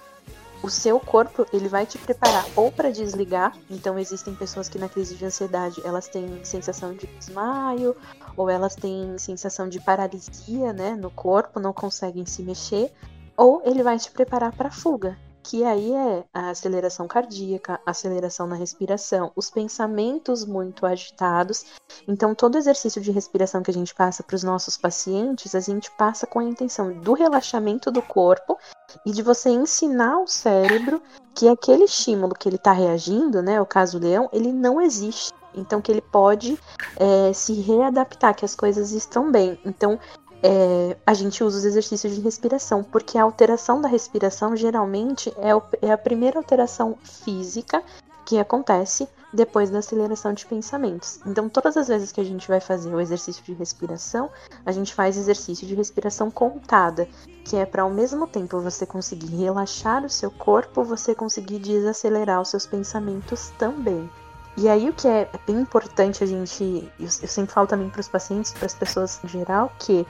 O 0.65 0.69
seu 0.69 0.99
corpo, 0.99 1.47
ele 1.53 1.69
vai 1.69 1.87
te 1.87 1.97
preparar 1.97 2.45
ou 2.57 2.73
para 2.73 2.91
desligar. 2.91 3.57
Então, 3.71 3.97
existem 3.97 4.35
pessoas 4.35 4.69
que 4.69 4.79
na 4.79 4.89
crise 4.89 5.15
de 5.15 5.25
ansiedade, 5.25 5.81
elas 5.85 6.09
têm 6.09 6.45
sensação 6.45 6.93
de 6.93 7.07
desmaio, 7.07 7.95
ou 8.37 8.51
elas 8.51 8.75
têm 8.75 9.17
sensação 9.17 9.69
de 9.69 9.79
paralisia, 9.79 10.73
né, 10.73 10.91
no 10.91 11.11
corpo, 11.11 11.61
não 11.61 11.73
conseguem 11.73 12.27
se 12.27 12.43
mexer, 12.43 12.93
ou 13.37 13.63
ele 13.65 13.85
vai 13.85 13.97
te 13.97 14.11
preparar 14.11 14.51
para 14.51 14.73
fuga 14.73 15.17
que 15.49 15.65
aí 15.65 15.93
é 15.93 16.25
a 16.35 16.51
aceleração 16.51 17.07
cardíaca, 17.07 17.81
aceleração 17.87 18.49
na 18.49 18.57
respiração, 18.57 19.31
os 19.37 19.49
pensamentos 19.49 20.45
muito 20.45 20.85
agitados. 20.85 21.67
Então, 22.09 22.35
todo 22.35 22.59
exercício 22.59 23.01
de 23.01 23.13
respiração 23.13 23.63
que 23.63 23.71
a 23.71 23.75
gente 23.75 23.95
passa 23.95 24.25
para 24.25 24.35
os 24.35 24.43
nossos 24.43 24.77
pacientes, 24.77 25.55
a 25.55 25.61
gente 25.61 25.89
passa 25.93 26.27
com 26.27 26.41
a 26.41 26.45
intenção 26.45 26.93
do 26.95 27.13
relaxamento 27.13 27.93
do 27.93 28.03
corpo 28.03 28.59
e 29.05 29.13
de 29.13 29.23
você 29.23 29.49
ensinar 29.51 30.19
o 30.19 30.27
cérebro 30.27 31.01
que 31.33 31.49
aquele 31.49 31.85
estímulo 31.85 32.35
que 32.35 32.49
ele 32.49 32.57
está 32.57 32.73
reagindo, 32.73 33.41
né, 33.41 33.61
o 33.61 33.67
caso 33.67 34.01
leão, 34.01 34.29
ele 34.33 34.53
não 34.53 34.81
existe. 34.81 35.33
Então, 35.55 35.81
que 35.81 35.93
ele 35.93 36.03
pode 36.03 36.59
é, 36.97 37.33
se 37.33 37.55
readaptar, 37.55 38.35
que 38.35 38.45
as 38.45 38.55
coisas 38.55 38.91
estão 38.91 39.31
bem. 39.31 39.59
Então, 39.65 39.99
é, 40.43 40.97
a 41.07 41.15
gente 41.15 41.43
usa 41.43 41.59
os 41.59 41.65
exercícios 41.65 42.15
de 42.15 42.21
respiração, 42.21 42.83
porque 42.83 43.19
a 43.19 43.23
alteração 43.23 43.81
da 43.81 43.89
respiração 43.89 44.57
geralmente 44.57 45.33
é, 45.39 45.55
o, 45.55 45.63
é 45.83 45.91
a 45.91 45.99
primeira 45.99 46.39
alteração 46.39 46.97
física 47.03 47.83
que 48.25 48.39
acontece 48.39 49.09
depois 49.33 49.71
da 49.71 49.79
aceleração 49.79 50.33
de 50.33 50.47
pensamentos. 50.47 51.21
Então, 51.27 51.49
todas 51.49 51.77
as 51.77 51.89
vezes 51.89 52.11
que 52.11 52.21
a 52.21 52.25
gente 52.25 52.49
vai 52.49 52.61
fazer 52.61 52.93
o 52.93 53.01
exercício 53.01 53.43
de 53.45 53.53
respiração, 53.53 54.31
a 54.65 54.73
gente 54.73 54.95
faz 54.95 55.17
exercício 55.17 55.67
de 55.67 55.75
respiração 55.75 56.31
contada, 56.31 57.09
que 57.45 57.57
é 57.57 57.65
para 57.65 57.83
ao 57.83 57.91
mesmo 57.91 58.27
tempo 58.27 58.61
você 58.61 58.85
conseguir 58.85 59.37
relaxar 59.37 60.05
o 60.05 60.11
seu 60.11 60.31
corpo, 60.31 60.83
você 60.83 61.15
conseguir 61.15 61.59
desacelerar 61.59 62.41
os 62.41 62.49
seus 62.49 62.67
pensamentos 62.67 63.51
também. 63.59 64.11
E 64.57 64.71
aí 64.71 64.89
o 64.89 64.93
que 64.95 65.07
é 65.07 65.29
bem 65.47 65.61
importante 65.61 66.25
a 66.25 66.27
gente, 66.27 66.91
eu, 66.99 67.09
sempre 67.11 67.53
falo 67.53 67.67
também 67.67 67.91
para 67.91 68.01
os 68.01 68.09
pacientes, 68.09 68.53
para 68.53 68.65
as 68.65 68.75
pessoas 68.75 69.23
em 69.23 69.29
geral, 69.29 69.71
que 69.79 70.07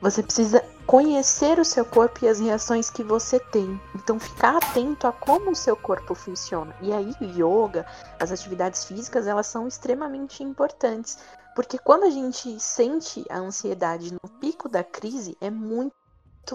você 0.00 0.22
precisa 0.22 0.64
conhecer 0.86 1.58
o 1.58 1.64
seu 1.64 1.84
corpo 1.84 2.24
e 2.24 2.28
as 2.28 2.38
reações 2.38 2.88
que 2.88 3.02
você 3.02 3.38
tem. 3.38 3.80
Então, 3.94 4.18
ficar 4.18 4.56
atento 4.56 5.06
a 5.06 5.12
como 5.12 5.50
o 5.50 5.56
seu 5.56 5.76
corpo 5.76 6.14
funciona. 6.14 6.74
E 6.80 6.92
aí, 6.92 7.12
o 7.20 7.24
yoga, 7.24 7.84
as 8.18 8.32
atividades 8.32 8.84
físicas, 8.84 9.26
elas 9.26 9.46
são 9.46 9.66
extremamente 9.66 10.42
importantes. 10.42 11.18
Porque 11.54 11.76
quando 11.76 12.04
a 12.04 12.10
gente 12.10 12.58
sente 12.60 13.24
a 13.28 13.38
ansiedade 13.38 14.12
no 14.12 14.30
pico 14.40 14.68
da 14.68 14.84
crise, 14.84 15.36
é 15.40 15.50
muito 15.50 15.92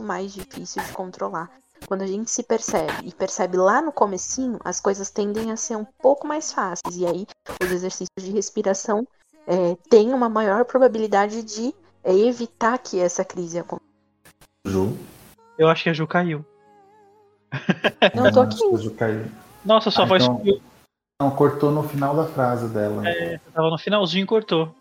mais 0.02 0.34
difícil 0.34 0.82
de 0.82 0.94
controlar. 0.94 1.52
Quando 1.86 2.04
a 2.04 2.08
gente 2.08 2.32
se 2.32 2.42
percebe 2.42 2.94
e 3.06 3.14
percebe 3.14 3.58
lá 3.58 3.82
no 3.82 3.92
comecinho, 3.92 4.58
as 4.64 4.80
coisas 4.80 5.12
tendem 5.12 5.52
a 5.52 5.58
ser 5.58 5.76
um 5.76 5.86
pouco 5.86 6.26
mais 6.26 6.54
fáceis. 6.54 6.96
E 6.96 7.06
aí, 7.06 7.28
os 7.62 7.70
exercícios 7.70 8.10
de 8.18 8.32
respiração 8.32 9.06
é, 9.46 9.76
têm 9.90 10.14
uma 10.14 10.30
maior 10.30 10.64
probabilidade 10.64 11.44
de 11.44 11.76
é 12.04 12.14
evitar 12.14 12.78
que 12.78 13.00
essa 13.00 13.24
crise 13.24 13.60
aconteça. 13.60 13.90
Ju? 14.66 14.98
Eu 15.58 15.70
acho 15.70 15.84
que 15.84 15.90
a 15.90 15.94
Ju 15.94 16.08
caiu. 16.08 16.46
Não, 18.14 18.32
tô 18.32 18.42
aqui. 18.42 18.64
A 18.74 18.78
Ju 18.78 18.92
caiu. 18.92 19.26
Nossa, 19.64 19.92
sua 19.92 20.04
ah, 20.04 20.08
voz 20.08 20.24
então... 20.24 20.42
Não, 21.22 21.32
cortou 21.32 21.72
no 21.72 21.84
final 21.84 22.16
da 22.16 22.26
frase 22.26 22.68
dela. 22.68 23.08
É, 23.08 23.40
tava 23.54 23.70
no 23.70 23.78
finalzinho 23.78 24.24
e 24.24 24.28
cortou. 24.28 24.76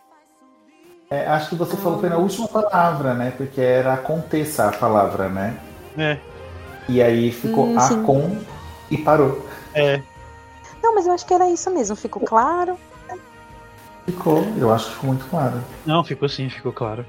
É, 1.11 1.27
acho 1.27 1.51
que 1.51 1.55
você 1.57 1.77
falou 1.77 2.01
que 2.01 2.09
na 2.09 2.17
última 2.17 2.49
palavra, 2.49 3.15
né? 3.15 3.33
Porque 3.37 3.61
era 3.61 3.93
aconteça 3.93 4.69
a 4.69 4.73
palavra, 4.73 5.29
né? 5.29 5.61
É. 5.97 6.19
E 6.89 7.03
aí 7.03 7.31
ficou 7.31 7.67
hum, 7.67 7.79
a 7.79 7.89
com 8.03 8.39
e 8.91 8.97
parou. 8.97 9.47
É. 9.75 10.03
Não, 10.83 10.95
mas 10.95 11.07
eu 11.07 11.13
acho 11.13 11.27
que 11.27 11.35
era 11.35 11.49
isso 11.49 11.71
mesmo, 11.71 11.95
ficou 11.95 12.23
claro. 12.23 12.79
Ficou, 14.07 14.45
eu 14.57 14.73
acho 14.73 14.87
que 14.87 14.95
ficou 14.95 15.09
muito 15.09 15.25
claro. 15.27 15.61
Não, 15.87 16.03
ficou 16.03 16.29
sim, 16.29 16.49
ficou 16.49 16.73
claro. 16.73 17.05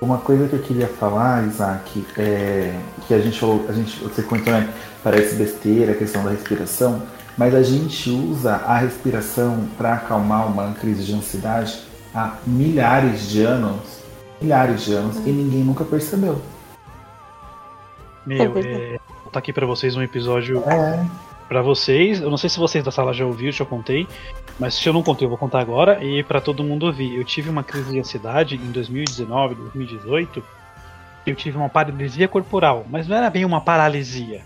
Uma 0.00 0.18
coisa 0.18 0.46
que 0.48 0.54
eu 0.54 0.62
queria 0.62 0.88
falar, 0.88 1.46
Isaac, 1.46 2.04
é 2.18 2.78
que 3.06 3.14
a 3.14 3.18
gente 3.18 3.38
falou, 3.38 3.64
a 3.68 3.72
gente, 3.72 3.98
você 4.02 4.22
comentou, 4.22 4.52
né? 4.52 4.68
Parece 5.02 5.36
besteira 5.36 5.92
a 5.92 5.94
questão 5.94 6.22
da 6.24 6.30
respiração, 6.30 7.02
mas 7.38 7.54
a 7.54 7.62
gente 7.62 8.10
usa 8.10 8.56
a 8.56 8.76
respiração 8.76 9.66
para 9.78 9.94
acalmar 9.94 10.48
uma 10.48 10.74
crise 10.74 11.04
de 11.04 11.14
ansiedade 11.14 11.80
há 12.14 12.36
milhares 12.46 13.28
de 13.28 13.42
anos, 13.42 14.02
milhares 14.40 14.84
de 14.84 14.92
anos, 14.92 15.16
e 15.18 15.30
ninguém 15.30 15.62
nunca 15.62 15.84
percebeu. 15.84 16.42
Meu, 18.26 18.58
é, 18.58 18.98
vou 19.22 19.30
tá 19.32 19.38
aqui 19.38 19.52
para 19.52 19.64
vocês 19.64 19.94
um 19.96 20.02
episódio 20.02 20.62
é. 20.66 21.06
Para 21.48 21.62
vocês. 21.62 22.20
Eu 22.20 22.30
não 22.30 22.36
sei 22.36 22.50
se 22.50 22.58
vocês 22.58 22.84
da 22.84 22.90
sala 22.90 23.12
já 23.12 23.24
ouviram, 23.24 23.52
já 23.52 23.64
contei, 23.64 24.06
mas 24.58 24.74
se 24.74 24.88
eu 24.88 24.92
não 24.92 25.02
contei, 25.02 25.26
eu 25.26 25.28
vou 25.28 25.38
contar 25.38 25.60
agora 25.60 26.02
e 26.04 26.22
para 26.22 26.40
todo 26.40 26.64
mundo 26.64 26.86
ouvir. 26.86 27.16
Eu 27.16 27.24
tive 27.24 27.50
uma 27.50 27.62
crise 27.62 27.90
de 27.90 27.98
ansiedade 27.98 28.56
em 28.56 28.70
2019, 28.70 29.54
2018. 29.54 30.42
Eu 31.26 31.34
tive 31.34 31.56
uma 31.56 31.68
paralisia 31.68 32.28
corporal, 32.28 32.86
mas 32.88 33.08
não 33.08 33.16
era 33.16 33.28
bem 33.28 33.44
uma 33.44 33.60
paralisia. 33.60 34.42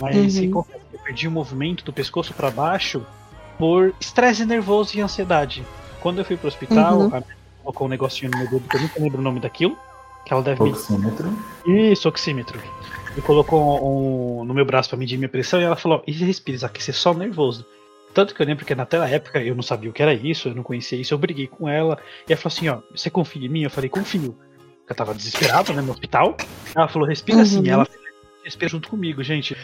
Mas 0.00 0.36
uhum. 0.36 0.64
eu 0.92 0.98
perdi 1.04 1.28
o 1.28 1.30
movimento 1.30 1.84
do 1.84 1.92
pescoço 1.92 2.34
para 2.34 2.50
baixo 2.50 3.04
por 3.58 3.94
estresse 4.00 4.44
nervoso 4.44 4.96
e 4.96 5.00
ansiedade. 5.00 5.64
Quando 6.00 6.18
eu 6.18 6.24
fui 6.24 6.36
pro 6.36 6.48
hospital, 6.48 6.98
uhum. 6.98 7.16
a 7.16 7.22
colocou 7.62 7.86
um 7.86 7.90
negocinho 7.90 8.30
no 8.30 8.38
meu 8.38 8.48
dedo 8.48 8.68
que 8.68 8.76
eu 8.76 8.80
nunca 8.80 9.00
lembro 9.00 9.18
o 9.20 9.22
nome 9.22 9.40
daquilo. 9.40 9.78
Que 10.24 10.32
ela 10.32 10.42
deve. 10.42 10.62
Oxímetro. 10.62 11.36
Isso, 11.66 12.08
oxímetro. 12.08 12.60
E 13.16 13.20
colocou 13.20 14.40
um, 14.40 14.44
no 14.44 14.54
meu 14.54 14.64
braço 14.64 14.88
pra 14.88 14.98
medir 14.98 15.18
minha 15.18 15.28
pressão 15.28 15.60
e 15.60 15.64
ela 15.64 15.76
falou: 15.76 16.02
e 16.06 16.12
respira, 16.12 16.56
Isaac, 16.56 16.82
você 16.82 16.90
é 16.90 16.94
só 16.94 17.12
nervoso. 17.12 17.64
Tanto 18.14 18.34
que 18.34 18.42
eu 18.42 18.46
lembro 18.46 18.64
que 18.64 18.74
naquela 18.74 19.08
época 19.08 19.42
eu 19.42 19.54
não 19.54 19.62
sabia 19.62 19.88
o 19.90 19.92
que 19.92 20.02
era 20.02 20.12
isso, 20.12 20.48
eu 20.48 20.54
não 20.54 20.62
conhecia 20.62 20.98
isso, 20.98 21.12
eu 21.14 21.18
briguei 21.18 21.46
com 21.46 21.68
ela. 21.68 21.98
E 22.28 22.32
ela 22.32 22.40
falou 22.40 22.54
assim: 22.54 22.68
ó, 22.68 22.78
você 22.90 23.10
confia 23.10 23.44
em 23.46 23.48
mim? 23.48 23.62
Eu 23.62 23.70
falei: 23.70 23.90
confio. 23.90 24.36
Eu 24.88 24.94
tava 24.94 25.14
desesperado, 25.14 25.72
né, 25.72 25.80
no 25.82 25.92
hospital. 25.92 26.36
Ela 26.74 26.88
falou: 26.88 27.06
respira 27.08 27.38
Uhum. 27.38 27.42
assim. 27.42 27.68
Ela 27.68 27.86
respira 28.44 28.70
junto 28.70 28.88
comigo, 28.88 29.22
gente. 29.22 29.56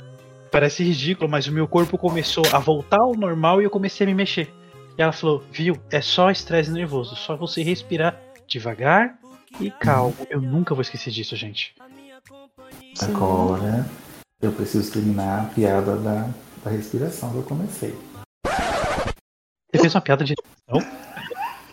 Parece 0.50 0.82
ridículo, 0.82 1.28
mas 1.30 1.46
o 1.46 1.52
meu 1.52 1.68
corpo 1.68 1.98
começou 1.98 2.44
a 2.52 2.58
voltar 2.58 3.00
ao 3.00 3.14
normal 3.14 3.60
e 3.60 3.64
eu 3.64 3.70
comecei 3.70 4.06
a 4.06 4.08
me 4.08 4.14
mexer. 4.14 4.50
E 4.96 5.02
ela 5.02 5.12
falou: 5.12 5.42
viu, 5.50 5.76
é 5.90 6.00
só 6.02 6.30
estresse 6.30 6.70
nervoso, 6.70 7.16
só 7.16 7.34
você 7.36 7.62
respirar 7.62 8.18
devagar 8.46 9.18
e 9.60 9.70
calmo. 9.70 10.16
Eu 10.30 10.40
nunca 10.40 10.74
vou 10.74 10.80
esquecer 10.82 11.10
disso, 11.10 11.36
gente. 11.36 11.74
Agora 13.00 13.86
eu 14.42 14.52
preciso 14.52 14.92
terminar 14.92 15.42
a 15.42 15.44
piada 15.46 15.96
da, 15.96 16.28
da 16.64 16.70
respiração 16.70 17.30
que 17.30 17.36
eu 17.36 17.42
comecei. 17.42 17.96
Você 18.44 19.80
fez 19.80 19.94
uma 19.94 20.00
piada 20.00 20.24
de. 20.24 20.34
Não? 20.68 20.80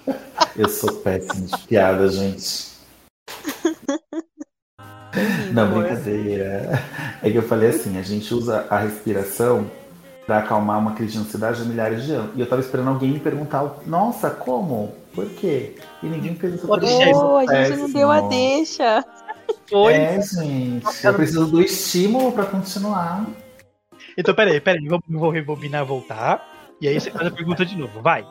Eu 0.56 0.70
sou 0.70 1.02
péssimo 1.02 1.48
de 1.48 1.58
piada, 1.68 2.08
gente. 2.08 2.76
Não, 5.52 5.70
brincadeira. 5.70 6.82
É 7.22 7.30
que 7.30 7.38
eu 7.38 7.44
falei 7.44 7.70
assim, 7.70 7.98
a 7.98 8.02
gente 8.02 8.34
usa 8.34 8.66
a 8.70 8.80
respiração 8.80 9.70
para 10.26 10.40
acalmar 10.40 10.80
uma 10.80 10.94
crise 10.94 11.14
de 11.14 11.20
ansiedade 11.20 11.62
há 11.62 11.66
milhares 11.66 12.06
de 12.06 12.14
anos. 12.14 12.32
E 12.36 12.40
eu 12.40 12.48
tava 12.48 12.62
esperando 12.62 12.90
alguém 12.90 13.12
me 13.12 13.20
perguntar, 13.20 13.80
nossa, 13.86 14.30
como? 14.30 14.94
Por 15.14 15.30
quê? 15.32 15.76
E 16.02 16.08
ninguém 16.08 16.36
pergunta. 16.36 16.88
ser. 16.88 17.14
Oh, 17.14 17.38
a 17.38 17.64
gente 17.64 17.78
não 17.78 17.90
deu 17.90 18.12
a 18.12 18.22
deixa. 18.22 19.04
Foi. 19.70 19.94
É, 19.94 20.22
gente. 20.22 21.06
Eu 21.06 21.14
preciso 21.14 21.48
do 21.48 21.62
estímulo 21.62 22.32
para 22.32 22.46
continuar. 22.46 23.26
Então, 24.18 24.34
peraí, 24.34 24.62
peraí, 24.62 24.88
vou, 24.88 25.02
vou 25.08 25.30
rebobinar 25.30 25.86
voltar. 25.86 26.76
E 26.80 26.88
aí 26.88 27.00
você 27.00 27.10
faz 27.12 27.28
a 27.28 27.32
pergunta 27.32 27.66
de 27.66 27.78
novo, 27.78 28.02
vai. 28.02 28.26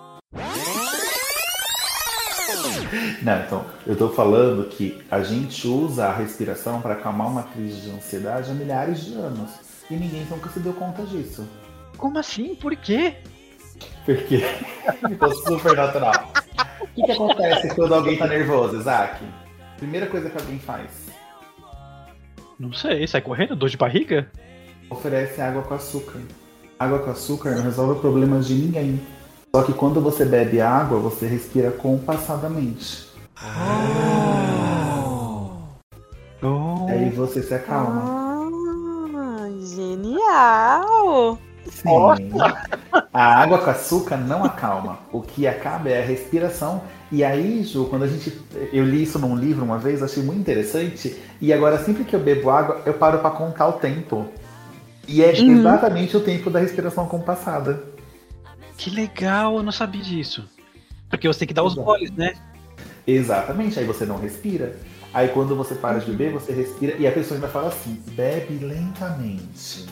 Não, 3.22 3.40
então, 3.40 3.66
eu 3.86 3.96
tô 3.96 4.08
falando 4.10 4.68
que 4.68 5.02
a 5.10 5.22
gente 5.22 5.66
usa 5.66 6.06
a 6.06 6.14
respiração 6.14 6.80
para 6.80 6.94
acalmar 6.94 7.28
uma 7.28 7.42
crise 7.42 7.80
de 7.80 7.90
ansiedade 7.90 8.50
há 8.50 8.54
milhares 8.54 9.04
de 9.04 9.14
anos. 9.14 9.50
E 9.90 9.94
ninguém 9.94 10.26
nunca 10.30 10.48
se 10.50 10.60
deu 10.60 10.72
conta 10.72 11.02
disso. 11.04 11.48
Como 11.96 12.18
assim? 12.18 12.54
Por 12.54 12.74
quê? 12.76 13.16
Porque 14.04 14.38
ficou 15.08 15.34
super 15.34 15.76
natural. 15.76 16.32
O 16.80 16.86
que, 16.86 17.02
que 17.02 17.12
acontece 17.12 17.74
quando 17.74 17.94
alguém 17.94 18.16
tá 18.16 18.26
nervoso, 18.26 18.76
Isaac? 18.78 19.24
Primeira 19.78 20.06
coisa 20.06 20.30
que 20.30 20.38
alguém 20.38 20.58
faz: 20.58 21.03
Não 22.58 22.72
sei, 22.72 23.06
sai 23.06 23.20
correndo? 23.20 23.56
Dor 23.56 23.68
de 23.68 23.76
barriga? 23.76 24.30
oferece 24.90 25.40
água 25.40 25.62
com 25.62 25.74
açúcar. 25.74 26.20
Água 26.78 27.00
com 27.00 27.10
açúcar 27.10 27.54
não 27.54 27.62
resolve 27.62 28.00
problemas 28.00 28.46
de 28.46 28.54
ninguém. 28.54 29.00
Só 29.54 29.62
que 29.62 29.72
quando 29.72 30.00
você 30.00 30.24
bebe 30.24 30.60
água, 30.60 30.98
você 30.98 31.26
respira 31.26 31.70
compassadamente. 31.70 33.08
Oh. 36.42 36.86
Aí 36.88 37.10
você 37.10 37.42
se 37.42 37.54
acalma. 37.54 38.50
Ah, 39.16 39.48
genial! 39.74 41.38
Sim. 41.66 41.88
A 43.12 43.42
água 43.42 43.58
com 43.58 43.70
açúcar 43.70 44.16
não 44.16 44.44
acalma. 44.44 44.98
O 45.12 45.22
que 45.22 45.46
acaba 45.46 45.88
é 45.88 46.02
a 46.02 46.04
respiração. 46.04 46.82
E 47.14 47.22
aí, 47.22 47.62
Ju, 47.62 47.86
quando 47.88 48.02
a 48.02 48.08
gente. 48.08 48.36
Eu 48.72 48.84
li 48.84 49.04
isso 49.04 49.20
num 49.20 49.36
livro 49.36 49.64
uma 49.64 49.78
vez, 49.78 50.02
achei 50.02 50.20
muito 50.20 50.40
interessante. 50.40 51.16
E 51.40 51.52
agora, 51.52 51.78
sempre 51.78 52.02
que 52.02 52.16
eu 52.16 52.18
bebo 52.18 52.50
água, 52.50 52.82
eu 52.84 52.94
paro 52.94 53.20
pra 53.20 53.30
contar 53.30 53.68
o 53.68 53.74
tempo. 53.74 54.26
E 55.06 55.22
é 55.22 55.28
Uhum. 55.30 55.58
exatamente 55.60 56.16
o 56.16 56.20
tempo 56.20 56.50
da 56.50 56.58
respiração 56.58 57.06
compassada. 57.06 57.84
Que 58.76 58.90
legal, 58.90 59.56
eu 59.58 59.62
não 59.62 59.70
sabia 59.70 60.02
disso. 60.02 60.44
Porque 61.08 61.28
você 61.28 61.38
tem 61.38 61.46
que 61.46 61.54
dar 61.54 61.62
os 61.62 61.74
goles, 61.76 62.10
né? 62.10 62.32
Exatamente. 63.06 63.78
Aí 63.78 63.84
você 63.84 64.04
não 64.04 64.18
respira. 64.18 64.74
Aí 65.12 65.28
quando 65.28 65.54
você 65.54 65.76
para 65.76 66.00
de 66.00 66.10
beber, 66.10 66.32
você 66.32 66.52
respira. 66.52 66.96
E 66.98 67.06
a 67.06 67.12
pessoa 67.12 67.36
ainda 67.36 67.46
fala 67.46 67.68
assim: 67.68 68.02
bebe 68.08 68.58
lentamente. 68.58 69.86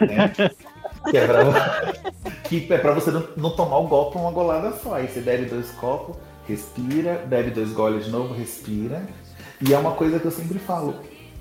Né? 0.00 0.32
que 1.10 1.18
é 1.18 1.26
pra, 1.26 1.92
que 2.48 2.66
é 2.72 2.78
pra 2.78 2.92
você 2.94 3.10
não, 3.10 3.28
não 3.36 3.50
tomar 3.50 3.76
o 3.76 3.88
golpe 3.88 4.16
uma 4.16 4.30
golada 4.30 4.72
só. 4.82 4.94
Aí 4.94 5.06
você 5.06 5.20
bebe 5.20 5.44
dois 5.44 5.70
copos, 5.72 6.16
respira, 6.52 7.24
bebe 7.26 7.50
dois 7.50 7.72
goles 7.72 8.04
de 8.04 8.10
novo, 8.10 8.34
respira. 8.34 9.02
E 9.60 9.72
é 9.72 9.78
uma 9.78 9.92
coisa 9.92 10.18
que 10.18 10.24
eu 10.24 10.30
sempre 10.30 10.58
falo. 10.58 10.94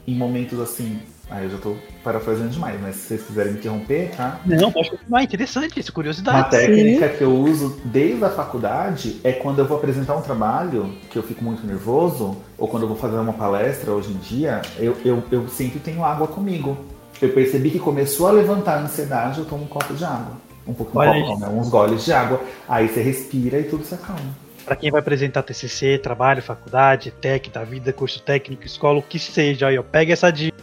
Em 0.07 0.16
momentos 0.16 0.59
assim. 0.59 0.99
Aí 1.30 1.45
eu 1.45 1.51
já 1.51 1.57
tô 1.59 1.76
parafraseando 2.03 2.49
demais, 2.49 2.82
mas 2.82 2.95
se 2.95 3.07
vocês 3.07 3.22
quiserem 3.24 3.53
me 3.53 3.59
interromper, 3.59 4.12
tá? 4.18 4.41
Não, 4.45 4.70
pode 4.70 4.89
continuar, 4.89 5.24
interessante 5.24 5.80
isso, 5.80 5.91
Uma 5.91 5.95
curiosidade. 5.95 6.49
técnica 6.49 7.07
que 7.07 7.24
eu 7.24 7.34
uso 7.34 7.80
desde 7.86 8.26
a 8.26 8.30
faculdade 8.30 9.22
é 9.24 9.32
quando 9.32 9.59
eu 9.59 9.66
vou 9.66 9.78
apresentar 9.78 10.18
um 10.18 10.22
trabalho, 10.22 10.93
que 11.09 11.18
eu 11.18 11.24
fico 11.24 11.41
muito 11.41 11.66
nervoso, 11.66 12.36
ou 12.57 12.68
quando 12.68 12.84
eu 12.84 12.89
vou 12.89 12.97
fazer 12.97 13.16
uma 13.16 13.32
palestra 13.32 13.91
hoje 13.91 14.12
em 14.12 14.18
dia, 14.18 14.62
eu, 14.78 14.97
eu, 15.05 15.24
eu 15.32 15.47
sempre 15.47 15.80
tenho 15.80 16.03
água 16.03 16.28
comigo. 16.28 16.78
Eu 17.22 17.30
percebi 17.30 17.70
que 17.70 17.80
começou 17.80 18.28
a 18.28 18.32
levantar 18.32 18.80
a 18.80 18.82
ansiedade, 18.82 19.39
eu 19.39 19.45
tomo 19.45 19.64
um 19.64 19.68
copo 19.68 19.93
de 19.93 20.03
água. 20.03 20.36
Um 20.68 20.74
pouco, 20.74 20.99
um 20.99 21.05
copo, 21.05 21.39
não, 21.39 21.39
né? 21.39 21.47
uns 21.47 21.70
goles 21.70 22.03
de 22.03 22.12
água. 22.12 22.41
Aí 22.68 22.89
você 22.89 23.01
respira 23.01 23.57
e 23.57 23.64
tudo 23.64 23.86
se 23.86 23.93
acalma. 23.93 24.36
Pra 24.72 24.78
quem 24.78 24.89
vai 24.89 25.01
apresentar 25.01 25.43
TCC, 25.43 25.97
trabalho, 25.97 26.41
faculdade, 26.41 27.11
tech 27.11 27.49
da 27.49 27.61
vida, 27.61 27.91
curso 27.91 28.22
técnico, 28.22 28.65
escola, 28.65 28.99
o 28.99 29.03
que 29.03 29.19
seja, 29.19 29.67
aí, 29.67 29.78
ó, 29.78 29.84
pega 29.84 30.13
essa 30.13 30.32
dica. 30.32 30.57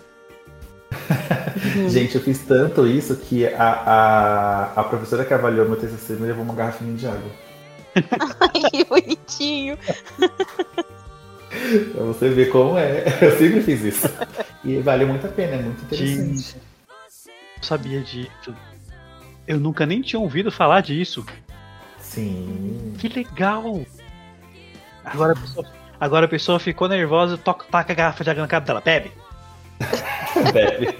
Gente, 1.91 2.15
eu 2.15 2.23
fiz 2.23 2.39
tanto 2.39 2.87
isso 2.87 3.15
que 3.15 3.47
a, 3.47 3.69
a, 3.69 4.81
a 4.81 4.85
professora 4.85 5.27
que 5.27 5.35
avaliou 5.35 5.69
meu 5.69 5.77
TCC 5.77 6.15
me 6.15 6.27
levou 6.27 6.43
uma 6.43 6.55
garrafinha 6.55 6.95
de 6.95 7.07
água. 7.07 7.31
Ai, 8.41 8.71
que 8.71 8.83
bonitinho. 8.87 9.77
Pra 11.93 12.05
você 12.05 12.31
ver 12.31 12.49
como 12.49 12.79
é. 12.79 13.05
Eu 13.21 13.37
sempre 13.37 13.61
fiz 13.61 13.83
isso. 13.83 14.09
E 14.65 14.79
vale 14.79 15.05
muito 15.05 15.27
a 15.27 15.31
pena, 15.31 15.57
é 15.57 15.61
muito 15.61 15.83
interessante. 15.83 16.35
Gente. 16.35 16.57
Não 17.59 17.63
sabia 17.63 18.01
disso. 18.01 18.55
Eu 19.47 19.61
nunca 19.61 19.85
nem 19.85 20.01
tinha 20.01 20.19
ouvido 20.19 20.51
falar 20.51 20.81
disso. 20.81 21.27
Sim. 22.01 22.95
Que 22.99 23.07
legal! 23.09 23.85
Agora 25.13 25.33
a 25.33 25.37
pessoa, 25.37 25.67
agora 26.01 26.27
a 26.27 26.29
pessoa 26.29 26.61
ficou 26.61 26.89
nervosa, 26.89 27.37
toca, 27.39 27.67
taca 27.71 27.93
a 27.93 27.97
garrafa 27.97 28.25
de 28.25 28.31
água 28.31 28.43
na 28.43 28.49
cara 28.49 28.65
dela. 28.65 28.81
Bebe! 28.81 29.13
Bebe. 30.53 30.99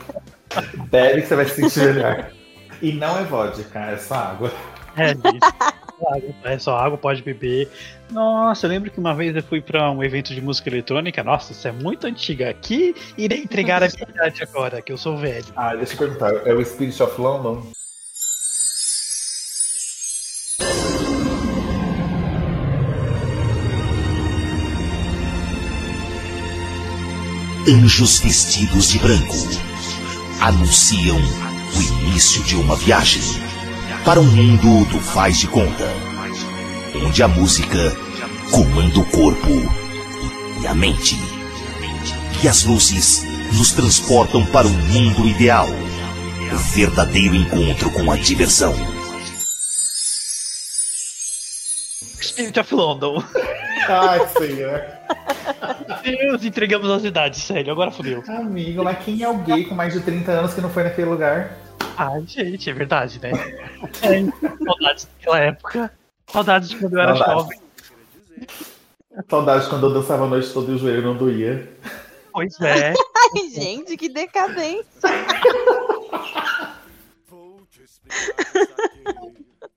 Bebe 0.91 1.23
que 1.23 1.29
você 1.29 1.37
vai 1.37 1.45
se 1.47 1.55
sentir 1.55 1.95
melhor. 1.95 2.31
E 2.81 2.93
não 2.93 3.19
é 3.19 3.25
vodka, 3.25 3.79
é 3.79 3.97
só 3.97 4.15
água. 4.15 4.53
É. 4.97 5.11
Água, 5.11 6.35
É 6.45 6.59
só 6.59 6.77
água, 6.77 6.97
pode 6.97 7.23
beber. 7.23 7.69
Nossa, 8.11 8.67
eu 8.67 8.71
lembro 8.71 8.91
que 8.91 8.99
uma 8.99 9.15
vez 9.15 9.35
eu 9.35 9.43
fui 9.43 9.61
pra 9.61 9.91
um 9.91 10.03
evento 10.03 10.33
de 10.33 10.41
música 10.41 10.69
eletrônica. 10.69 11.23
Nossa, 11.25 11.53
isso 11.53 11.67
é 11.67 11.73
muito 11.73 12.07
antiga. 12.07 12.51
Aqui 12.51 12.95
irei 13.17 13.43
entregar 13.43 13.83
a 13.83 13.89
minha 13.89 14.09
idade 14.09 14.43
agora, 14.43 14.81
que 14.81 14.93
eu 14.93 14.97
sou 14.97 15.17
velho. 15.17 15.47
Ah, 15.57 15.75
deixa 15.75 15.95
eu 15.95 15.99
perguntar, 15.99 16.47
é 16.47 16.55
o 16.55 16.65
Spirit 16.65 17.03
of 17.03 17.21
London? 17.21 17.67
Anjos 27.71 28.21
vestidos 28.21 28.89
de 28.89 28.99
branco 28.99 29.37
anunciam 30.41 31.19
o 31.19 31.83
início 31.83 32.43
de 32.45 32.57
uma 32.57 32.75
viagem 32.75 33.21
para 34.07 34.19
um 34.19 34.25
mundo 34.25 34.87
do 34.87 34.99
faz 34.99 35.37
de 35.37 35.49
conta, 35.49 35.85
onde 37.05 37.23
a 37.23 37.29
música 37.29 37.95
comanda 38.51 38.99
o 38.99 39.05
corpo 39.11 39.51
e 40.63 40.67
a 40.67 40.75
mente. 40.75 41.15
E 42.43 42.49
as 42.49 42.65
luzes 42.65 43.23
nos 43.53 43.73
transportam 43.73 44.47
para 44.47 44.67
um 44.67 44.71
mundo 44.71 45.29
ideal, 45.29 45.69
o 45.69 46.57
verdadeiro 46.73 47.35
encontro 47.35 47.91
com 47.91 48.11
a 48.11 48.17
diversão. 48.17 48.75
Spirit 52.19 52.59
of 52.59 52.75
London. 52.75 53.23
Ai, 53.87 54.27
senhor. 54.39 54.81
Deus, 56.03 56.45
entregamos 56.45 56.91
as 56.91 57.05
idades, 57.05 57.43
sério, 57.43 57.73
agora 57.73 57.91
fodeu. 57.91 58.23
Amigo, 58.29 58.85
mas 58.85 59.05
quem 59.05 59.23
é 59.23 59.29
o 59.29 59.39
gay 59.39 59.65
com 59.65 59.75
mais 59.75 59.93
de 59.93 60.01
30 60.01 60.31
anos 60.33 60.55
que 60.55 60.61
não 60.61 60.71
foi 60.71 60.85
naquele 60.85 61.09
lugar? 61.09 61.57
Ai, 61.97 62.23
gente, 62.27 62.69
é 62.71 62.73
verdade, 62.73 63.21
né? 63.21 63.31
É, 64.03 64.25
saudades 64.65 65.05
daquela 65.05 65.39
época. 65.41 65.93
Saudades 66.27 66.69
de 66.69 66.77
quando 66.77 66.93
eu 66.95 67.01
era 67.01 67.17
Saudades. 67.17 67.43
jovem. 67.43 67.61
Saudade 69.29 69.69
quando 69.69 69.87
eu 69.87 69.95
dançava 69.95 70.25
a 70.25 70.29
noite 70.29 70.53
toda 70.53 70.71
e 70.71 70.75
o 70.75 70.79
joelho 70.79 71.03
não 71.03 71.17
doía. 71.17 71.69
Pois 72.33 72.61
é. 72.61 72.93
Ai, 73.35 73.49
gente, 73.51 73.97
que 73.97 74.09
decadência. 74.09 74.87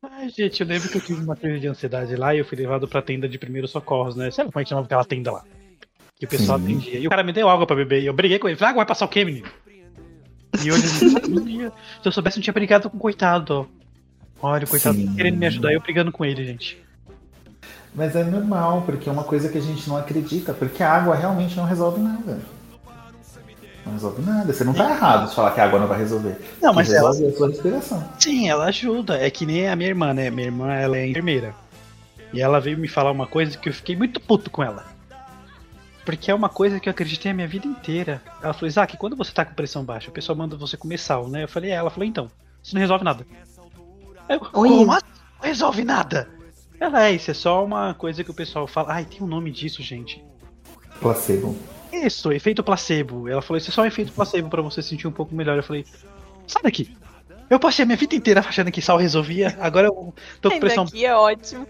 Ai, 0.03 0.29
gente, 0.29 0.61
eu 0.61 0.67
lembro 0.67 0.89
que 0.89 0.97
eu 0.97 1.01
tive 1.01 1.23
uma 1.23 1.35
crise 1.35 1.59
de 1.59 1.67
ansiedade 1.67 2.15
lá 2.15 2.35
e 2.35 2.39
eu 2.39 2.45
fui 2.45 2.57
levado 2.57 2.87
pra 2.87 3.01
tenda 3.01 3.27
de 3.27 3.37
primeiros 3.37 3.71
socorros, 3.71 4.15
né? 4.15 4.29
Sabe 4.29 4.51
como 4.51 4.61
é 4.61 4.63
que 4.63 4.69
chamava 4.69 4.85
aquela 4.85 5.05
tenda 5.05 5.31
lá? 5.31 5.43
Que 6.21 6.25
o 6.25 6.27
pessoal 6.27 6.59
Sim. 6.59 6.65
atendia. 6.65 6.99
E 6.99 7.07
o 7.07 7.09
cara 7.09 7.23
me 7.23 7.33
deu 7.33 7.49
água 7.49 7.65
pra 7.65 7.75
beber. 7.75 8.03
E 8.03 8.05
eu 8.05 8.13
briguei 8.13 8.37
com 8.37 8.47
ele. 8.47 8.55
Falei, 8.55 8.69
água 8.69 8.81
vai 8.81 8.85
passar 8.85 9.05
o 9.05 9.07
quê, 9.07 9.25
menino? 9.25 9.47
E 10.63 10.71
hoje. 10.71 10.87
Se 10.87 11.71
eu 12.05 12.11
soubesse, 12.11 12.37
não 12.37 12.43
tinha 12.43 12.53
brigado 12.53 12.91
com 12.91 12.97
o 12.97 12.99
coitado, 12.99 13.67
ó. 14.41 14.47
Olha, 14.47 14.65
o 14.65 14.67
coitado 14.69 14.97
Sim. 14.97 15.15
querendo 15.15 15.37
me 15.39 15.47
ajudar 15.47 15.71
e 15.71 15.73
eu 15.73 15.81
brigando 15.81 16.11
com 16.11 16.23
ele, 16.23 16.45
gente. 16.45 16.79
Mas 17.95 18.15
é 18.15 18.23
normal, 18.23 18.83
porque 18.85 19.09
é 19.09 19.11
uma 19.11 19.23
coisa 19.23 19.49
que 19.49 19.57
a 19.57 19.61
gente 19.61 19.89
não 19.89 19.97
acredita, 19.97 20.53
porque 20.53 20.83
a 20.83 20.91
água 20.91 21.15
realmente 21.15 21.57
não 21.57 21.65
resolve 21.65 21.99
nada. 21.99 22.39
Não 23.83 23.93
resolve 23.93 24.21
nada. 24.21 24.53
Você 24.53 24.63
não 24.63 24.75
tá 24.75 24.91
errado 24.91 25.27
de 25.27 25.33
falar 25.33 25.51
que 25.55 25.59
a 25.59 25.63
água 25.65 25.79
não 25.79 25.87
vai 25.87 25.97
resolver. 25.97 26.35
Não, 26.61 26.71
mas 26.71 26.93
ela- 26.93 27.09
resolve 27.09 27.31
é 27.31 27.33
a 27.33 27.37
sua 27.37 27.47
respiração. 27.47 28.09
Sim, 28.19 28.47
ela 28.47 28.65
ajuda. 28.65 29.17
É 29.17 29.31
que 29.31 29.43
nem 29.43 29.67
a 29.67 29.75
minha 29.75 29.89
irmã, 29.89 30.13
né? 30.13 30.29
Minha 30.29 30.49
irmã, 30.49 30.71
ela 30.71 30.97
é 30.97 31.07
enfermeira. 31.07 31.55
E 32.31 32.39
ela 32.39 32.59
veio 32.61 32.77
me 32.77 32.87
falar 32.87 33.09
uma 33.09 33.25
coisa 33.25 33.57
que 33.57 33.69
eu 33.69 33.73
fiquei 33.73 33.95
muito 33.95 34.19
puto 34.19 34.51
com 34.51 34.61
ela. 34.63 34.85
Porque 36.11 36.29
é 36.29 36.35
uma 36.35 36.49
coisa 36.49 36.77
que 36.77 36.89
eu 36.89 36.91
acreditei 36.91 37.31
a 37.31 37.33
minha 37.33 37.47
vida 37.47 37.65
inteira. 37.65 38.21
Ela 38.43 38.53
falou, 38.53 38.67
Isaac, 38.67 38.97
quando 38.97 39.15
você 39.15 39.31
tá 39.31 39.45
com 39.45 39.53
pressão 39.53 39.83
baixa, 39.83 40.09
o 40.09 40.13
pessoal 40.13 40.37
manda 40.37 40.57
você 40.57 40.75
comer 40.75 40.97
sal, 40.97 41.29
né? 41.29 41.43
Eu 41.43 41.47
falei, 41.47 41.71
é. 41.71 41.75
Ela 41.75 41.89
falou, 41.89 42.05
então, 42.05 42.29
isso 42.61 42.75
não 42.75 42.81
resolve 42.81 43.05
nada. 43.05 43.25
Eu, 44.27 44.39
Oi. 44.39 44.69
como 44.69 44.91
assim? 44.91 45.05
Não 45.39 45.47
resolve 45.47 45.83
nada? 45.85 46.29
Ela 46.79 47.05
é, 47.07 47.13
isso 47.13 47.31
é 47.31 47.33
só 47.33 47.63
uma 47.63 47.93
coisa 47.93 48.23
que 48.23 48.29
o 48.29 48.33
pessoal 48.33 48.67
fala. 48.67 48.93
Ai, 48.93 49.05
tem 49.05 49.21
um 49.21 49.27
nome 49.27 49.51
disso, 49.51 49.81
gente. 49.81 50.21
Placebo. 50.99 51.57
Isso, 51.93 52.31
efeito 52.31 52.61
placebo. 52.61 53.29
Ela 53.29 53.41
falou, 53.41 53.57
isso 53.57 53.69
é 53.69 53.73
só 53.73 53.81
um 53.81 53.85
efeito 53.85 54.11
placebo 54.11 54.49
pra 54.49 54.61
você 54.61 54.81
se 54.81 54.89
sentir 54.89 55.07
um 55.07 55.11
pouco 55.13 55.33
melhor. 55.33 55.55
Eu 55.55 55.63
falei, 55.63 55.85
sai 56.45 56.61
daqui. 56.61 56.93
Eu 57.49 57.59
passei 57.59 57.83
a 57.83 57.85
minha 57.85 57.97
vida 57.97 58.15
inteira 58.15 58.41
achando 58.41 58.71
que 58.71 58.81
sal 58.81 58.97
resolvia, 58.97 59.57
agora 59.59 59.87
eu 59.87 60.13
tô 60.39 60.49
com 60.49 60.59
pressão, 60.59 60.85
aqui 60.85 61.05
é 61.05 61.13
ótimo. 61.13 61.67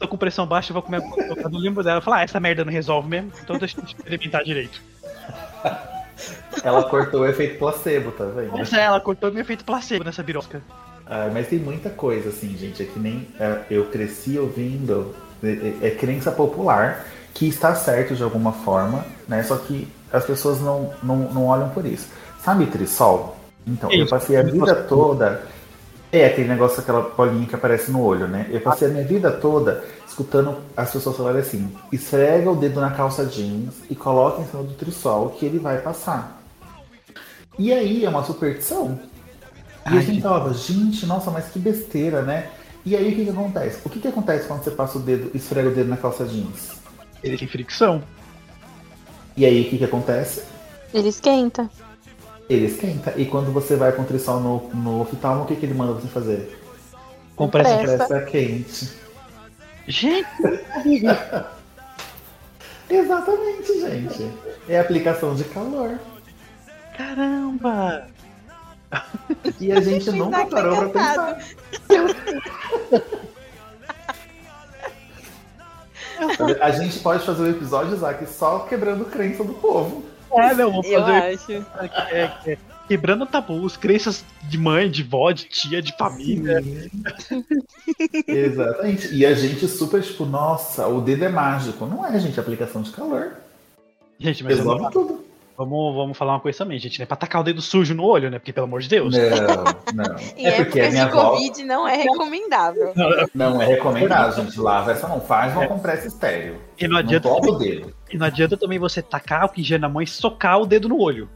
Tô 0.00 0.08
com 0.08 0.16
pressão 0.16 0.46
baixa, 0.46 0.72
vou 0.72 0.82
comer 0.82 0.96
alguma 0.96 1.14
coisa. 1.14 1.42
Eu 1.42 1.50
não 1.50 1.60
lembro 1.60 1.84
dela. 1.84 2.00
Falei, 2.00 2.20
ah, 2.20 2.24
essa 2.24 2.40
merda 2.40 2.64
não 2.64 2.72
resolve 2.72 3.08
mesmo, 3.08 3.30
então 3.42 3.58
deixa 3.58 3.78
eu 3.78 3.84
experimentar 3.84 4.42
direito. 4.42 4.80
Ela 6.64 6.82
cortou 6.84 7.22
o 7.22 7.26
efeito 7.26 7.58
placebo, 7.58 8.10
tá 8.12 8.24
vendo? 8.24 8.52
Mas 8.52 8.70
é, 8.74 8.82
ela 8.82 9.00
cortou 9.00 9.32
meu 9.32 9.40
efeito 9.40 9.64
placebo 9.64 10.04
nessa 10.04 10.22
birosca. 10.22 10.60
Ah, 11.06 11.30
mas 11.32 11.48
tem 11.48 11.58
muita 11.58 11.88
coisa, 11.88 12.28
assim, 12.28 12.54
gente. 12.58 12.82
É 12.82 12.86
que 12.86 12.98
nem 12.98 13.26
é, 13.38 13.60
eu 13.70 13.86
cresci 13.86 14.38
ouvindo. 14.38 15.14
É, 15.42 15.48
é- 15.48 15.86
é 15.86 15.90
crença 15.92 16.30
popular 16.30 17.06
que 17.32 17.48
está 17.48 17.74
certo 17.74 18.14
de 18.14 18.22
alguma 18.22 18.52
forma, 18.52 19.06
né? 19.26 19.42
Só 19.42 19.56
que 19.56 19.88
as 20.12 20.24
pessoas 20.26 20.60
não, 20.60 20.92
não, 21.02 21.16
não 21.32 21.46
olham 21.46 21.70
por 21.70 21.86
isso. 21.86 22.08
Sabe 22.44 22.66
Trisol? 22.66 23.36
Então, 23.66 23.90
eu 23.90 24.06
passei 24.06 24.36
a 24.36 24.42
vida 24.42 24.74
toda. 24.74 25.40
É 26.12 26.26
aquele 26.26 26.48
negócio, 26.48 26.80
aquela 26.80 27.02
bolinha 27.02 27.46
que 27.46 27.54
aparece 27.54 27.90
no 27.90 28.02
olho, 28.02 28.26
né? 28.26 28.48
Eu 28.50 28.60
passei 28.60 28.88
a 28.88 28.90
minha 28.90 29.04
vida 29.04 29.30
toda 29.30 29.84
escutando 30.06 30.58
as 30.76 30.90
pessoas 30.90 31.16
falarem 31.16 31.40
assim: 31.40 31.72
esfrega 31.92 32.50
o 32.50 32.56
dedo 32.56 32.80
na 32.80 32.90
calça 32.90 33.24
jeans 33.24 33.74
e 33.88 33.94
coloca 33.94 34.42
em 34.42 34.46
cima 34.46 34.62
do 34.62 34.74
Trisol 34.74 35.30
que 35.30 35.46
ele 35.46 35.58
vai 35.58 35.80
passar. 35.80 36.42
E 37.58 37.72
aí 37.72 38.04
é 38.04 38.08
uma 38.08 38.24
superstição. 38.24 38.98
E 39.86 39.88
a 39.88 39.92
Ai, 39.92 40.02
gente 40.02 40.20
falava, 40.20 40.52
gente, 40.52 41.06
nossa, 41.06 41.30
mas 41.30 41.46
que 41.46 41.58
besteira, 41.58 42.22
né? 42.22 42.50
E 42.84 42.96
aí 42.96 43.12
o 43.12 43.16
que, 43.16 43.24
que 43.24 43.30
acontece? 43.30 43.80
O 43.84 43.90
que, 43.90 44.00
que 44.00 44.08
acontece 44.08 44.46
quando 44.46 44.64
você 44.64 44.70
passa 44.70 44.98
o 44.98 45.00
dedo, 45.00 45.30
esfrega 45.34 45.68
o 45.68 45.74
dedo 45.74 45.88
na 45.88 45.96
calça 45.96 46.24
jeans? 46.24 46.72
Ele 47.22 47.36
tem 47.36 47.46
fricção. 47.48 48.02
E 49.36 49.44
aí 49.44 49.62
o 49.62 49.70
que, 49.70 49.78
que 49.78 49.84
acontece? 49.84 50.42
Ele 50.92 51.08
esquenta. 51.08 51.70
Ele 52.50 52.66
esquenta. 52.66 53.14
E 53.16 53.24
quando 53.26 53.52
você 53.52 53.76
vai 53.76 53.92
com 53.92 54.02
o 54.02 54.04
Trisol 54.04 54.40
no, 54.40 54.68
no 54.74 55.00
oftalmo, 55.02 55.44
o 55.44 55.46
que, 55.46 55.54
que 55.54 55.64
ele 55.64 55.74
manda 55.74 55.92
você 55.92 56.08
fazer? 56.08 56.60
Compressa. 57.36 57.76
Compressa. 57.76 58.20
Quente. 58.22 58.90
Gente, 59.86 60.26
Exatamente, 62.90 63.80
gente. 63.80 64.30
É 64.68 64.80
aplicação 64.80 65.34
de 65.36 65.44
calor. 65.44 65.98
caramba! 66.96 68.08
E 69.60 69.70
a 69.70 69.80
gente 69.80 70.10
O 70.10 70.16
nunca 70.16 70.38
tá 70.40 70.46
parou 70.46 70.90
pra 70.90 70.90
pensar. 70.90 71.38
A 76.60 76.70
gente 76.70 76.98
pode 76.98 77.24
fazer 77.24 77.42
um 77.42 77.50
episódio, 77.50 77.94
Isaac, 77.94 78.26
só 78.26 78.58
quebrando 78.60 79.06
crença 79.06 79.42
do 79.42 79.54
povo. 79.54 80.04
É, 80.32 80.54
não, 80.54 80.72
vou 80.72 80.84
Eu 80.84 81.00
fazer 81.00 81.12
acho. 81.12 81.52
é, 82.12 82.22
é, 82.46 82.58
quebrando 82.88 83.26
tabus, 83.26 83.76
crenças 83.76 84.24
de 84.42 84.58
mãe, 84.58 84.90
de 84.90 85.02
vó, 85.02 85.30
de 85.32 85.44
tia, 85.44 85.80
de 85.82 85.96
família. 85.96 86.62
Exatamente. 88.26 89.14
E 89.14 89.24
a 89.26 89.34
gente 89.34 89.66
super, 89.68 90.02
tipo, 90.02 90.24
nossa, 90.24 90.86
o 90.88 91.00
dedo 91.00 91.24
é 91.24 91.28
mágico. 91.28 91.86
Não 91.86 92.04
é, 92.06 92.18
gente, 92.18 92.38
é 92.38 92.42
aplicação 92.42 92.82
de 92.82 92.90
calor. 92.90 93.32
Gente, 94.18 94.44
mas 94.44 94.56
Resolve 94.58 94.90
tudo. 94.92 95.24
vamos, 95.56 95.94
vamos 95.94 96.18
falar 96.18 96.34
uma 96.34 96.40
coisa 96.40 96.58
também, 96.58 96.78
gente. 96.78 96.98
Não 96.98 97.04
é 97.04 97.06
pra 97.06 97.16
tacar 97.16 97.40
o 97.40 97.44
dedo 97.44 97.62
sujo 97.62 97.94
no 97.94 98.04
olho, 98.04 98.30
né? 98.30 98.38
Porque, 98.38 98.52
pelo 98.52 98.66
amor 98.66 98.80
de 98.80 98.88
Deus. 98.88 99.14
Não, 99.16 99.24
não. 99.94 100.18
Em 100.36 100.46
É 100.46 100.52
porque 100.62 100.80
a 100.80 100.84
épocas 100.84 100.92
minha 100.92 101.04
de 101.06 101.10
avó 101.10 101.30
Covid 101.30 101.64
não 101.64 101.88
é 101.88 101.96
recomendável. 101.96 102.92
não 103.34 103.62
é 103.62 103.66
recomendado, 103.66 104.36
gente. 104.36 104.60
Lava 104.60 104.92
essa 104.92 105.08
não. 105.08 105.20
Faz 105.20 105.52
uma 105.54 105.66
compressa 105.66 106.06
estéreo. 106.06 106.56
E 106.78 106.84
não 106.84 106.94
Não 106.94 106.98
adianta, 106.98 107.28
toca 107.28 107.50
o 107.50 107.58
dedo. 107.58 107.94
E 108.10 108.18
não 108.18 108.26
adianta 108.26 108.56
também 108.56 108.78
você 108.78 109.02
tacar 109.02 109.46
o 109.46 109.48
que 109.48 109.62
gera 109.62 109.82
na 109.82 109.88
mão 109.88 110.02
e 110.02 110.06
socar 110.06 110.60
o 110.60 110.66
dedo 110.66 110.88
no 110.88 110.98
olho. 110.98 111.28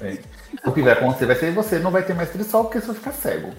É, 0.00 0.12
é. 0.12 0.18
O 0.64 0.72
que 0.72 0.82
vai 0.82 0.92
acontecer 0.92 1.26
vai 1.26 1.36
ser 1.36 1.52
você 1.52 1.78
não 1.78 1.90
vai 1.90 2.04
ter 2.04 2.14
mais 2.14 2.30
trisol 2.30 2.64
porque 2.64 2.80
você 2.80 2.86
vai 2.86 2.96
ficar 2.96 3.12
cego. 3.12 3.52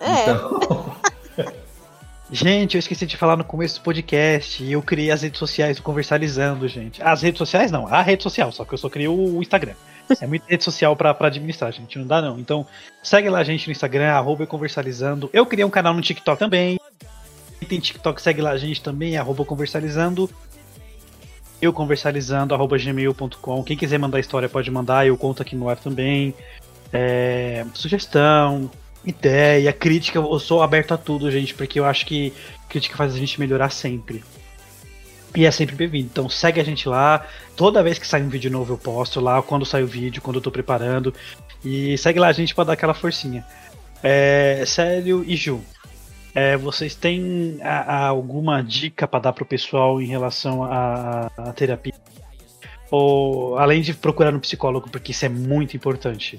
É, 0.00 0.22
Então, 0.22 0.96
Gente, 2.34 2.76
eu 2.76 2.78
esqueci 2.78 3.04
de 3.04 3.14
falar 3.14 3.36
no 3.36 3.44
começo 3.44 3.78
do 3.78 3.82
podcast. 3.82 4.64
Eu 4.64 4.80
criei 4.80 5.10
as 5.10 5.20
redes 5.20 5.38
sociais 5.38 5.76
do 5.76 5.82
Conversalizando, 5.82 6.66
gente. 6.66 7.02
As 7.02 7.20
redes 7.20 7.36
sociais 7.36 7.70
não, 7.70 7.86
a 7.86 8.00
rede 8.00 8.22
social, 8.22 8.50
só 8.50 8.64
que 8.64 8.72
eu 8.72 8.78
só 8.78 8.88
criei 8.88 9.06
o 9.06 9.42
Instagram. 9.42 9.74
É 10.18 10.26
muita 10.26 10.46
rede 10.48 10.64
social 10.64 10.96
pra, 10.96 11.12
pra 11.12 11.26
administrar, 11.26 11.70
gente. 11.70 11.98
Não 11.98 12.06
dá 12.06 12.22
não. 12.22 12.38
Então, 12.38 12.66
segue 13.02 13.28
lá 13.28 13.40
a 13.40 13.44
gente 13.44 13.66
no 13.66 13.72
Instagram, 13.72 14.12
arroba 14.12 14.46
Conversalizando. 14.46 15.28
Eu 15.30 15.44
criei 15.44 15.62
um 15.62 15.70
canal 15.70 15.92
no 15.92 16.00
TikTok 16.00 16.38
também. 16.38 16.80
Quem 17.58 17.68
tem 17.68 17.78
TikTok, 17.78 18.20
segue 18.22 18.40
lá 18.40 18.52
a 18.52 18.58
gente 18.58 18.82
também, 18.82 19.18
arroba 19.18 19.44
Conversalizando. 19.44 20.30
Eu 21.62 21.72
conversalizando, 21.72 22.52
arroba 22.54 22.76
gmail.com. 22.76 23.62
Quem 23.62 23.76
quiser 23.76 23.96
mandar 23.96 24.18
história 24.18 24.48
pode 24.48 24.68
mandar, 24.68 25.06
eu 25.06 25.16
conto 25.16 25.42
aqui 25.42 25.54
no 25.54 25.68
ar 25.68 25.76
também. 25.76 26.34
É, 26.92 27.64
sugestão, 27.72 28.68
ideia, 29.04 29.72
crítica, 29.72 30.18
eu 30.18 30.38
sou 30.40 30.60
aberto 30.60 30.92
a 30.92 30.98
tudo, 30.98 31.30
gente, 31.30 31.54
porque 31.54 31.78
eu 31.78 31.84
acho 31.84 32.04
que 32.04 32.32
crítica 32.68 32.96
faz 32.96 33.14
a 33.14 33.16
gente 33.16 33.38
melhorar 33.38 33.70
sempre. 33.70 34.24
E 35.36 35.46
é 35.46 35.50
sempre 35.52 35.76
bem-vindo. 35.76 36.08
Então 36.10 36.28
segue 36.28 36.60
a 36.60 36.64
gente 36.64 36.88
lá. 36.88 37.24
Toda 37.54 37.80
vez 37.80 37.96
que 37.96 38.08
sai 38.08 38.22
um 38.22 38.28
vídeo 38.28 38.50
novo 38.50 38.72
eu 38.72 38.78
posto 38.78 39.20
lá, 39.20 39.40
quando 39.40 39.64
sai 39.64 39.84
o 39.84 39.86
vídeo, 39.86 40.20
quando 40.20 40.36
eu 40.36 40.42
tô 40.42 40.50
preparando. 40.50 41.14
E 41.64 41.96
segue 41.96 42.18
lá 42.18 42.26
a 42.26 42.32
gente 42.32 42.56
pra 42.56 42.64
dar 42.64 42.72
aquela 42.72 42.92
forcinha. 42.92 43.46
É, 44.02 44.64
Sério 44.66 45.24
e 45.24 45.36
Ju, 45.36 45.60
é, 46.34 46.56
vocês 46.56 46.94
têm 46.94 47.58
a- 47.62 47.80
a 47.80 48.06
alguma 48.08 48.62
dica 48.62 49.06
pra 49.06 49.20
dar 49.20 49.32
pro 49.32 49.44
pessoal 49.44 50.00
em 50.00 50.06
relação 50.06 50.64
à, 50.64 51.30
à 51.36 51.52
terapia? 51.52 51.92
Ou 52.90 53.56
além 53.58 53.80
de 53.80 53.94
procurar 53.94 54.34
um 54.34 54.40
psicólogo, 54.40 54.88
porque 54.90 55.12
isso 55.12 55.24
é 55.24 55.28
muito 55.28 55.76
importante. 55.76 56.38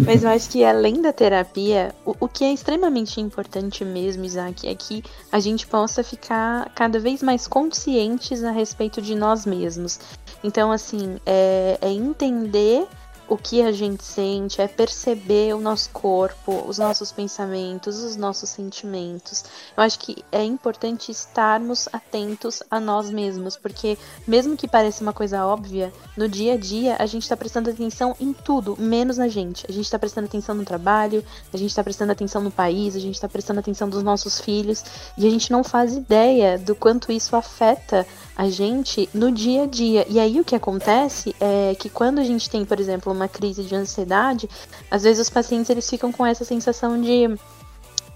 Mas 0.00 0.24
eu 0.24 0.30
acho 0.30 0.50
que 0.50 0.64
além 0.64 1.00
da 1.00 1.12
terapia, 1.12 1.94
o, 2.04 2.12
o 2.18 2.28
que 2.28 2.44
é 2.44 2.52
extremamente 2.52 3.20
importante 3.20 3.84
mesmo, 3.84 4.24
Isaac, 4.24 4.66
é 4.66 4.74
que 4.74 5.02
a 5.30 5.38
gente 5.38 5.64
possa 5.64 6.02
ficar 6.02 6.68
cada 6.74 6.98
vez 6.98 7.22
mais 7.22 7.46
conscientes 7.46 8.42
a 8.42 8.50
respeito 8.50 9.00
de 9.00 9.14
nós 9.14 9.46
mesmos. 9.46 10.00
Então, 10.42 10.72
assim, 10.72 11.18
é, 11.24 11.78
é 11.80 11.88
entender 11.92 12.84
o 13.28 13.36
que 13.36 13.62
a 13.62 13.72
gente 13.72 14.04
sente, 14.04 14.60
é 14.60 14.68
perceber 14.68 15.54
o 15.54 15.60
nosso 15.60 15.90
corpo, 15.90 16.64
os 16.66 16.78
nossos 16.78 17.10
pensamentos, 17.10 18.02
os 18.02 18.16
nossos 18.16 18.50
sentimentos. 18.50 19.44
Eu 19.76 19.82
acho 19.82 19.98
que 19.98 20.24
é 20.30 20.42
importante 20.44 21.10
estarmos 21.10 21.88
atentos 21.92 22.62
a 22.70 22.78
nós 22.78 23.10
mesmos, 23.10 23.56
porque 23.56 23.98
mesmo 24.26 24.56
que 24.56 24.68
pareça 24.68 25.02
uma 25.02 25.12
coisa 25.12 25.44
óbvia, 25.44 25.92
no 26.16 26.28
dia 26.28 26.54
a 26.54 26.56
dia 26.56 26.96
a 26.98 27.06
gente 27.06 27.22
está 27.22 27.36
prestando 27.36 27.70
atenção 27.70 28.14
em 28.20 28.32
tudo, 28.32 28.76
menos 28.78 29.18
na 29.18 29.28
gente. 29.28 29.66
A 29.68 29.72
gente 29.72 29.84
está 29.84 29.98
prestando 29.98 30.26
atenção 30.26 30.54
no 30.54 30.64
trabalho, 30.64 31.24
a 31.52 31.56
gente 31.56 31.70
está 31.70 31.82
prestando 31.82 32.12
atenção 32.12 32.42
no 32.42 32.50
país, 32.50 32.94
a 32.94 33.00
gente 33.00 33.14
está 33.14 33.28
prestando 33.28 33.60
atenção 33.60 33.88
dos 33.88 34.02
nossos 34.02 34.40
filhos 34.40 34.84
e 35.18 35.26
a 35.26 35.30
gente 35.30 35.50
não 35.50 35.64
faz 35.64 35.94
ideia 35.94 36.58
do 36.58 36.74
quanto 36.74 37.10
isso 37.10 37.34
afeta 37.34 38.06
a 38.36 38.48
gente 38.50 39.08
no 39.14 39.32
dia 39.32 39.62
a 39.62 39.66
dia. 39.66 40.06
E 40.08 40.20
aí 40.20 40.40
o 40.40 40.44
que 40.44 40.54
acontece 40.54 41.34
é 41.40 41.74
que 41.74 41.88
quando 41.88 42.18
a 42.18 42.24
gente 42.24 42.50
tem, 42.50 42.64
por 42.64 42.78
exemplo, 42.78 43.12
uma 43.12 43.28
crise 43.28 43.62
de 43.64 43.74
ansiedade, 43.74 44.48
às 44.90 45.02
vezes 45.02 45.20
os 45.26 45.30
pacientes 45.30 45.70
eles 45.70 45.88
ficam 45.88 46.12
com 46.12 46.24
essa 46.24 46.44
sensação 46.44 47.00
de 47.00 47.36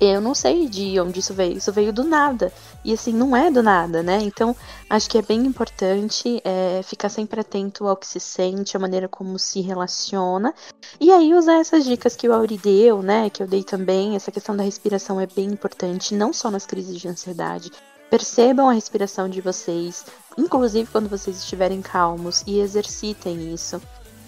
eu 0.01 0.18
não 0.18 0.35
sei 0.35 0.66
de 0.66 0.99
onde 0.99 1.21
isso 1.21 1.35
veio, 1.35 1.59
isso 1.59 1.71
veio 1.71 1.93
do 1.93 2.03
nada. 2.03 2.51
E 2.83 2.95
assim, 2.95 3.12
não 3.12 3.37
é 3.37 3.51
do 3.51 3.62
nada, 3.62 4.03
né? 4.03 4.18
Então, 4.23 4.57
acho 4.89 5.11
que 5.11 5.18
é 5.18 5.23
bem 5.23 5.45
importante 5.45 6.41
é, 6.43 6.81
ficar 6.83 7.11
sempre 7.11 7.41
atento 7.41 7.87
ao 7.87 7.95
que 7.95 8.07
se 8.07 8.18
sente, 8.18 8.75
a 8.75 8.81
maneira 8.81 9.07
como 9.07 9.39
se 9.39 9.61
relaciona. 9.61 10.55
E 10.99 11.12
aí 11.12 11.35
usar 11.35 11.61
essas 11.61 11.85
dicas 11.85 12.16
que 12.16 12.27
o 12.27 12.33
Auri 12.33 12.57
deu, 12.57 13.03
né? 13.03 13.29
Que 13.29 13.43
eu 13.43 13.47
dei 13.47 13.62
também. 13.62 14.16
Essa 14.16 14.33
questão 14.33 14.57
da 14.57 14.62
respiração 14.62 15.21
é 15.21 15.27
bem 15.27 15.47
importante, 15.47 16.14
não 16.14 16.33
só 16.33 16.51
nas 16.51 16.64
crises 16.64 16.99
de 16.99 17.07
ansiedade, 17.07 17.71
percebam 18.11 18.68
a 18.68 18.72
respiração 18.72 19.28
de 19.28 19.40
vocês, 19.40 20.04
inclusive 20.36 20.90
quando 20.90 21.08
vocês 21.08 21.38
estiverem 21.38 21.80
calmos, 21.80 22.42
e 22.46 22.58
exercitem 22.58 23.54
isso. 23.54 23.80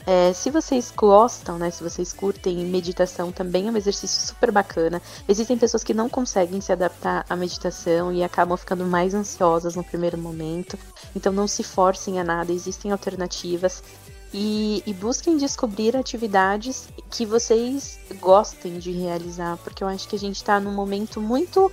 É, 0.04 0.32
se 0.32 0.50
vocês 0.50 0.92
gostam, 0.94 1.58
né? 1.58 1.70
Se 1.70 1.82
vocês 1.82 2.12
curtem 2.12 2.56
meditação, 2.66 3.30
também 3.30 3.68
é 3.68 3.70
um 3.70 3.76
exercício 3.76 4.26
super 4.26 4.50
bacana. 4.50 5.00
Existem 5.28 5.56
pessoas 5.56 5.84
que 5.84 5.94
não 5.94 6.08
conseguem 6.08 6.60
se 6.60 6.72
adaptar 6.72 7.24
à 7.28 7.36
meditação 7.36 8.12
e 8.12 8.24
acabam 8.24 8.56
ficando 8.56 8.84
mais 8.84 9.14
ansiosas 9.14 9.76
no 9.76 9.84
primeiro 9.84 10.18
momento. 10.18 10.76
Então 11.14 11.32
não 11.32 11.46
se 11.46 11.62
forcem 11.62 12.18
a 12.18 12.24
nada, 12.24 12.52
existem 12.52 12.90
alternativas. 12.90 13.82
E, 14.34 14.82
e 14.86 14.94
busquem 14.94 15.36
descobrir 15.36 15.94
atividades 15.94 16.88
que 17.10 17.26
vocês 17.26 17.98
gostem 18.18 18.78
de 18.78 18.90
realizar, 18.90 19.58
porque 19.58 19.84
eu 19.84 19.88
acho 19.88 20.08
que 20.08 20.16
a 20.16 20.18
gente 20.18 20.36
está 20.36 20.58
num 20.58 20.72
momento 20.72 21.20
muito 21.20 21.70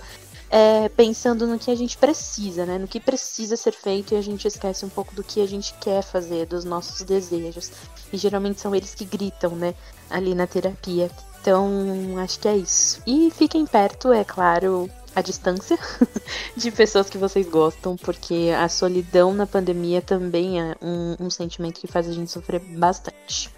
é, 0.50 0.88
pensando 0.88 1.46
no 1.46 1.58
que 1.58 1.70
a 1.70 1.74
gente 1.74 1.96
precisa, 1.96 2.66
né? 2.66 2.76
No 2.76 2.88
que 2.88 2.98
precisa 2.98 3.56
ser 3.56 3.72
feito 3.72 4.14
e 4.14 4.16
a 4.16 4.22
gente 4.22 4.48
esquece 4.48 4.84
um 4.84 4.88
pouco 4.88 5.14
do 5.14 5.22
que 5.22 5.40
a 5.40 5.46
gente 5.46 5.72
quer 5.74 6.02
fazer, 6.02 6.46
dos 6.46 6.64
nossos 6.64 7.02
desejos. 7.02 7.70
E 8.12 8.16
geralmente 8.16 8.60
são 8.60 8.74
eles 8.74 8.94
que 8.94 9.04
gritam, 9.04 9.54
né? 9.54 9.74
Ali 10.10 10.34
na 10.34 10.46
terapia. 10.46 11.08
Então, 11.40 12.18
acho 12.18 12.40
que 12.40 12.48
é 12.48 12.56
isso. 12.56 13.00
E 13.06 13.30
fiquem 13.30 13.64
perto, 13.64 14.12
é 14.12 14.24
claro, 14.24 14.90
a 15.14 15.22
distância 15.22 15.78
de 16.56 16.70
pessoas 16.70 17.08
que 17.08 17.16
vocês 17.16 17.48
gostam, 17.48 17.96
porque 17.96 18.50
a 18.56 18.68
solidão 18.68 19.32
na 19.32 19.46
pandemia 19.46 20.02
também 20.02 20.60
é 20.60 20.76
um, 20.82 21.16
um 21.26 21.30
sentimento 21.30 21.80
que 21.80 21.86
faz 21.86 22.08
a 22.08 22.12
gente 22.12 22.30
sofrer 22.30 22.60
bastante. 22.60 23.50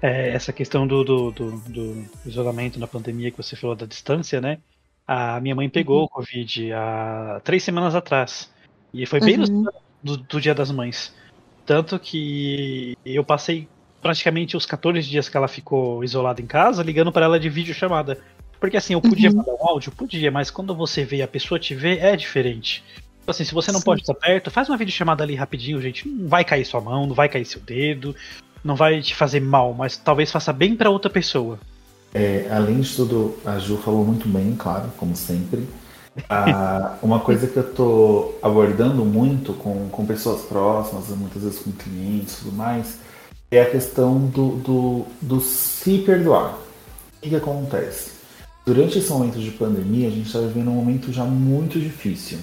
É, 0.00 0.30
essa 0.30 0.52
questão 0.52 0.86
do, 0.86 1.02
do, 1.02 1.30
do, 1.32 1.50
do, 1.52 2.06
isolamento 2.24 2.78
na 2.78 2.86
pandemia 2.86 3.30
que 3.30 3.36
você 3.36 3.56
falou 3.56 3.74
da 3.74 3.86
distância, 3.86 4.40
né? 4.40 4.58
A 5.06 5.40
minha 5.40 5.54
mãe 5.54 5.68
pegou 5.68 6.00
uhum. 6.00 6.04
o 6.04 6.08
Covid 6.08 6.72
há 6.72 7.40
três 7.44 7.62
semanas 7.62 7.94
atrás. 7.94 8.50
E 8.92 9.06
foi 9.06 9.20
bem 9.20 9.38
uhum. 9.38 9.62
no 9.62 9.72
do, 10.02 10.16
do 10.16 10.40
Dia 10.40 10.54
das 10.54 10.70
Mães. 10.70 11.14
Tanto 11.64 11.98
que 11.98 12.96
eu 13.04 13.24
passei 13.24 13.68
praticamente 14.00 14.56
os 14.56 14.64
14 14.64 15.08
dias 15.08 15.28
que 15.28 15.36
ela 15.36 15.48
ficou 15.48 16.04
isolada 16.04 16.40
em 16.40 16.46
casa, 16.46 16.82
ligando 16.82 17.10
para 17.10 17.24
ela 17.26 17.40
de 17.40 17.48
videochamada. 17.48 18.18
Porque 18.60 18.76
assim, 18.76 18.94
eu 18.94 19.00
podia 19.00 19.30
uhum. 19.30 19.36
mandar 19.36 19.52
um 19.52 19.66
áudio? 19.68 19.92
Podia, 19.92 20.30
mas 20.30 20.50
quando 20.50 20.74
você 20.74 21.04
vê 21.04 21.22
a 21.22 21.28
pessoa 21.28 21.58
te 21.58 21.74
vê, 21.74 21.98
é 21.98 22.16
diferente. 22.16 22.84
Então, 23.22 23.32
assim, 23.32 23.44
se 23.44 23.52
você 23.52 23.72
não 23.72 23.80
Sim. 23.80 23.84
pode 23.84 24.02
estar 24.02 24.14
perto, 24.14 24.50
faz 24.50 24.68
uma 24.68 24.76
videochamada 24.76 25.24
ali 25.24 25.34
rapidinho, 25.34 25.82
gente. 25.82 26.08
Não 26.08 26.28
vai 26.28 26.44
cair 26.44 26.64
sua 26.64 26.80
mão, 26.80 27.06
não 27.06 27.14
vai 27.14 27.28
cair 27.28 27.44
seu 27.44 27.60
dedo, 27.60 28.14
não 28.62 28.76
vai 28.76 29.02
te 29.02 29.14
fazer 29.14 29.40
mal, 29.40 29.74
mas 29.74 29.96
talvez 29.96 30.30
faça 30.30 30.52
bem 30.52 30.76
para 30.76 30.90
outra 30.90 31.10
pessoa. 31.10 31.58
É, 32.18 32.48
além 32.50 32.80
de 32.80 32.96
tudo, 32.96 33.36
a 33.44 33.58
Ju 33.58 33.76
falou 33.76 34.02
muito 34.02 34.26
bem, 34.26 34.56
claro, 34.56 34.90
como 34.96 35.14
sempre. 35.14 35.68
Ah, 36.30 36.96
uma 37.02 37.20
coisa 37.20 37.46
que 37.46 37.58
eu 37.58 37.62
estou 37.62 38.38
abordando 38.42 39.04
muito 39.04 39.52
com, 39.52 39.90
com 39.90 40.06
pessoas 40.06 40.40
próximas, 40.40 41.08
muitas 41.08 41.42
vezes 41.42 41.58
com 41.58 41.70
clientes 41.72 42.38
e 42.38 42.44
tudo 42.44 42.56
mais, 42.56 42.96
é 43.50 43.60
a 43.60 43.70
questão 43.70 44.18
do, 44.18 44.56
do, 44.56 45.04
do 45.20 45.40
se 45.42 45.98
perdoar. 45.98 46.54
O 46.54 47.20
que, 47.20 47.28
que 47.28 47.36
acontece? 47.36 48.12
Durante 48.64 48.98
esse 48.98 49.10
momento 49.10 49.38
de 49.38 49.50
pandemia, 49.50 50.08
a 50.08 50.10
gente 50.10 50.28
está 50.28 50.38
vivendo 50.38 50.70
um 50.70 50.74
momento 50.74 51.12
já 51.12 51.22
muito 51.22 51.78
difícil. 51.78 52.38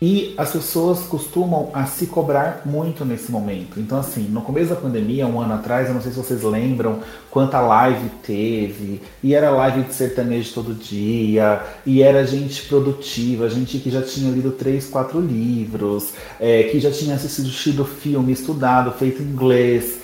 E 0.00 0.32
as 0.38 0.52
pessoas 0.52 1.00
costumam 1.00 1.70
a 1.74 1.84
se 1.84 2.06
cobrar 2.06 2.62
muito 2.64 3.04
nesse 3.04 3.32
momento. 3.32 3.80
Então, 3.80 3.98
assim, 3.98 4.22
no 4.28 4.42
começo 4.42 4.70
da 4.70 4.76
pandemia, 4.76 5.26
um 5.26 5.40
ano 5.40 5.54
atrás, 5.54 5.88
eu 5.88 5.94
não 5.94 6.00
sei 6.00 6.12
se 6.12 6.18
vocês 6.18 6.44
lembram 6.44 7.00
quanta 7.32 7.60
live 7.60 8.08
teve, 8.22 9.02
e 9.20 9.34
era 9.34 9.50
live 9.50 9.82
de 9.82 9.94
sertanejo 9.94 10.54
todo 10.54 10.72
dia, 10.72 11.60
e 11.84 12.00
era 12.00 12.24
gente 12.24 12.62
produtiva, 12.66 13.50
gente 13.50 13.78
que 13.78 13.90
já 13.90 14.00
tinha 14.00 14.30
lido 14.30 14.52
três, 14.52 14.86
quatro 14.86 15.20
livros, 15.20 16.12
é, 16.38 16.62
que 16.64 16.78
já 16.78 16.92
tinha 16.92 17.16
assistido 17.16 17.84
filme, 17.84 18.32
estudado, 18.32 18.92
feito 18.92 19.20
inglês. 19.20 19.98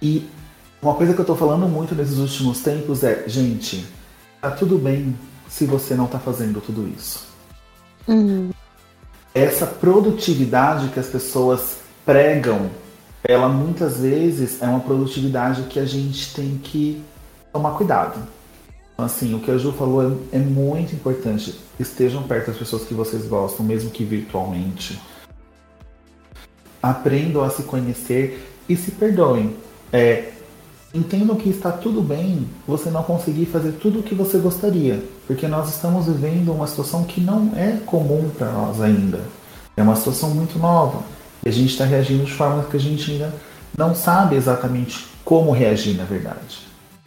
E 0.00 0.24
uma 0.80 0.94
coisa 0.94 1.14
que 1.14 1.20
eu 1.20 1.26
tô 1.26 1.34
falando 1.34 1.66
muito 1.66 1.96
nesses 1.96 2.18
últimos 2.18 2.60
tempos 2.60 3.02
é, 3.02 3.24
gente, 3.26 3.84
tá 4.40 4.52
tudo 4.52 4.78
bem 4.78 5.18
se 5.48 5.64
você 5.64 5.96
não 5.96 6.06
tá 6.06 6.20
fazendo 6.20 6.60
tudo 6.60 6.88
isso. 6.96 7.28
Uhum 8.06 8.50
essa 9.34 9.66
produtividade 9.66 10.88
que 10.88 10.98
as 10.98 11.06
pessoas 11.06 11.78
pregam, 12.04 12.70
ela 13.22 13.48
muitas 13.48 14.00
vezes 14.00 14.60
é 14.62 14.66
uma 14.66 14.80
produtividade 14.80 15.62
que 15.64 15.78
a 15.78 15.84
gente 15.84 16.34
tem 16.34 16.58
que 16.58 17.02
tomar 17.52 17.72
cuidado. 17.72 18.20
Então, 18.92 19.04
assim, 19.04 19.34
o 19.34 19.40
que 19.40 19.50
a 19.50 19.56
Ju 19.56 19.72
falou 19.72 20.18
é, 20.32 20.36
é 20.36 20.38
muito 20.38 20.94
importante. 20.94 21.58
Estejam 21.78 22.22
perto 22.24 22.48
das 22.48 22.58
pessoas 22.58 22.84
que 22.84 22.94
vocês 22.94 23.26
gostam, 23.26 23.64
mesmo 23.64 23.90
que 23.90 24.04
virtualmente. 24.04 25.00
Aprendam 26.82 27.42
a 27.42 27.50
se 27.50 27.62
conhecer 27.62 28.46
e 28.68 28.76
se 28.76 28.90
perdoem. 28.90 29.56
É, 29.92 30.32
Entendam 30.92 31.36
que 31.36 31.48
está 31.48 31.70
tudo 31.70 32.02
bem 32.02 32.48
você 32.66 32.90
não 32.90 33.04
conseguir 33.04 33.46
fazer 33.46 33.72
tudo 33.72 34.00
o 34.00 34.02
que 34.02 34.14
você 34.14 34.38
gostaria, 34.38 35.04
porque 35.26 35.46
nós 35.46 35.68
estamos 35.68 36.06
vivendo 36.06 36.52
uma 36.52 36.66
situação 36.66 37.04
que 37.04 37.20
não 37.20 37.52
é 37.56 37.78
comum 37.86 38.28
para 38.36 38.50
nós 38.50 38.80
ainda. 38.80 39.20
É 39.76 39.82
uma 39.82 39.94
situação 39.94 40.30
muito 40.30 40.58
nova 40.58 41.02
e 41.44 41.48
a 41.48 41.52
gente 41.52 41.70
está 41.70 41.84
reagindo 41.84 42.24
de 42.24 42.32
forma 42.32 42.64
que 42.64 42.76
a 42.76 42.80
gente 42.80 43.12
ainda 43.12 43.32
não 43.78 43.94
sabe 43.94 44.34
exatamente 44.34 45.06
como 45.24 45.52
reagir, 45.52 45.96
na 45.96 46.04
verdade. 46.04 46.66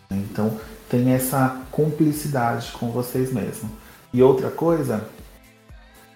Então, 0.10 0.58
tem 0.90 1.12
essa 1.12 1.58
cumplicidade 1.70 2.72
com 2.72 2.90
vocês 2.90 3.34
mesmos. 3.34 3.70
E 4.14 4.24
outra 4.24 4.50
coisa, 4.50 5.04